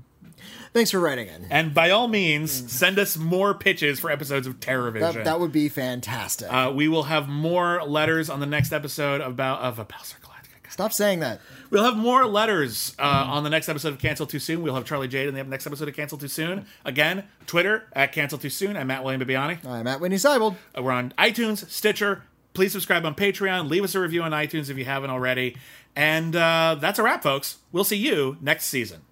Thanks 0.72 0.90
for 0.90 1.00
writing 1.00 1.28
in. 1.28 1.46
And 1.50 1.72
by 1.74 1.90
all 1.90 2.08
means, 2.08 2.72
send 2.72 2.98
us 2.98 3.16
more 3.16 3.54
pitches 3.54 4.00
for 4.00 4.10
episodes 4.10 4.46
of 4.46 4.60
TerraVision. 4.60 5.00
That, 5.14 5.24
that 5.24 5.40
would 5.40 5.52
be 5.52 5.68
fantastic. 5.68 6.52
Uh, 6.52 6.72
we 6.74 6.88
will 6.88 7.04
have 7.04 7.28
more 7.28 7.82
letters 7.84 8.28
on 8.30 8.40
the 8.40 8.46
next 8.46 8.72
episode 8.72 9.20
about 9.20 9.60
of 9.60 9.78
a 9.78 9.84
Battlestar 9.84 10.20
Galactica. 10.20 10.70
Stop 10.70 10.92
saying 10.92 11.20
that. 11.20 11.40
We'll 11.70 11.84
have 11.84 11.96
more 11.96 12.26
letters 12.26 12.94
uh, 12.98 13.02
on 13.02 13.44
the 13.44 13.50
next 13.50 13.68
episode 13.68 13.94
of 13.94 13.98
Cancel 13.98 14.26
Too 14.26 14.38
Soon. 14.38 14.62
We'll 14.62 14.74
have 14.74 14.84
Charlie 14.84 15.08
Jade 15.08 15.28
in 15.28 15.34
the 15.34 15.42
next 15.44 15.66
episode 15.66 15.88
of 15.88 15.94
Cancel 15.96 16.18
Too 16.18 16.28
Soon. 16.28 16.66
Again, 16.84 17.24
Twitter 17.46 17.88
at 17.94 18.12
Cancel 18.12 18.38
Too 18.38 18.50
Soon. 18.50 18.76
I'm 18.76 18.88
Matt 18.88 19.02
William 19.02 19.20
Bibbiani. 19.20 19.64
I'm 19.64 19.86
at 19.86 20.00
Witney 20.00 20.16
Seibold. 20.16 20.56
Uh, 20.76 20.82
We're 20.82 20.92
on 20.92 21.14
iTunes, 21.18 21.68
Stitcher. 21.70 22.24
Please 22.54 22.72
subscribe 22.72 23.04
on 23.04 23.14
Patreon. 23.14 23.68
Leave 23.68 23.84
us 23.84 23.94
a 23.94 24.00
review 24.00 24.22
on 24.22 24.32
iTunes 24.32 24.70
if 24.70 24.78
you 24.78 24.84
haven't 24.84 25.10
already. 25.10 25.56
And 25.94 26.34
uh, 26.36 26.76
that's 26.78 26.98
a 26.98 27.02
wrap, 27.02 27.22
folks. 27.22 27.58
We'll 27.72 27.84
see 27.84 27.96
you 27.96 28.36
next 28.40 28.66
season. 28.66 29.02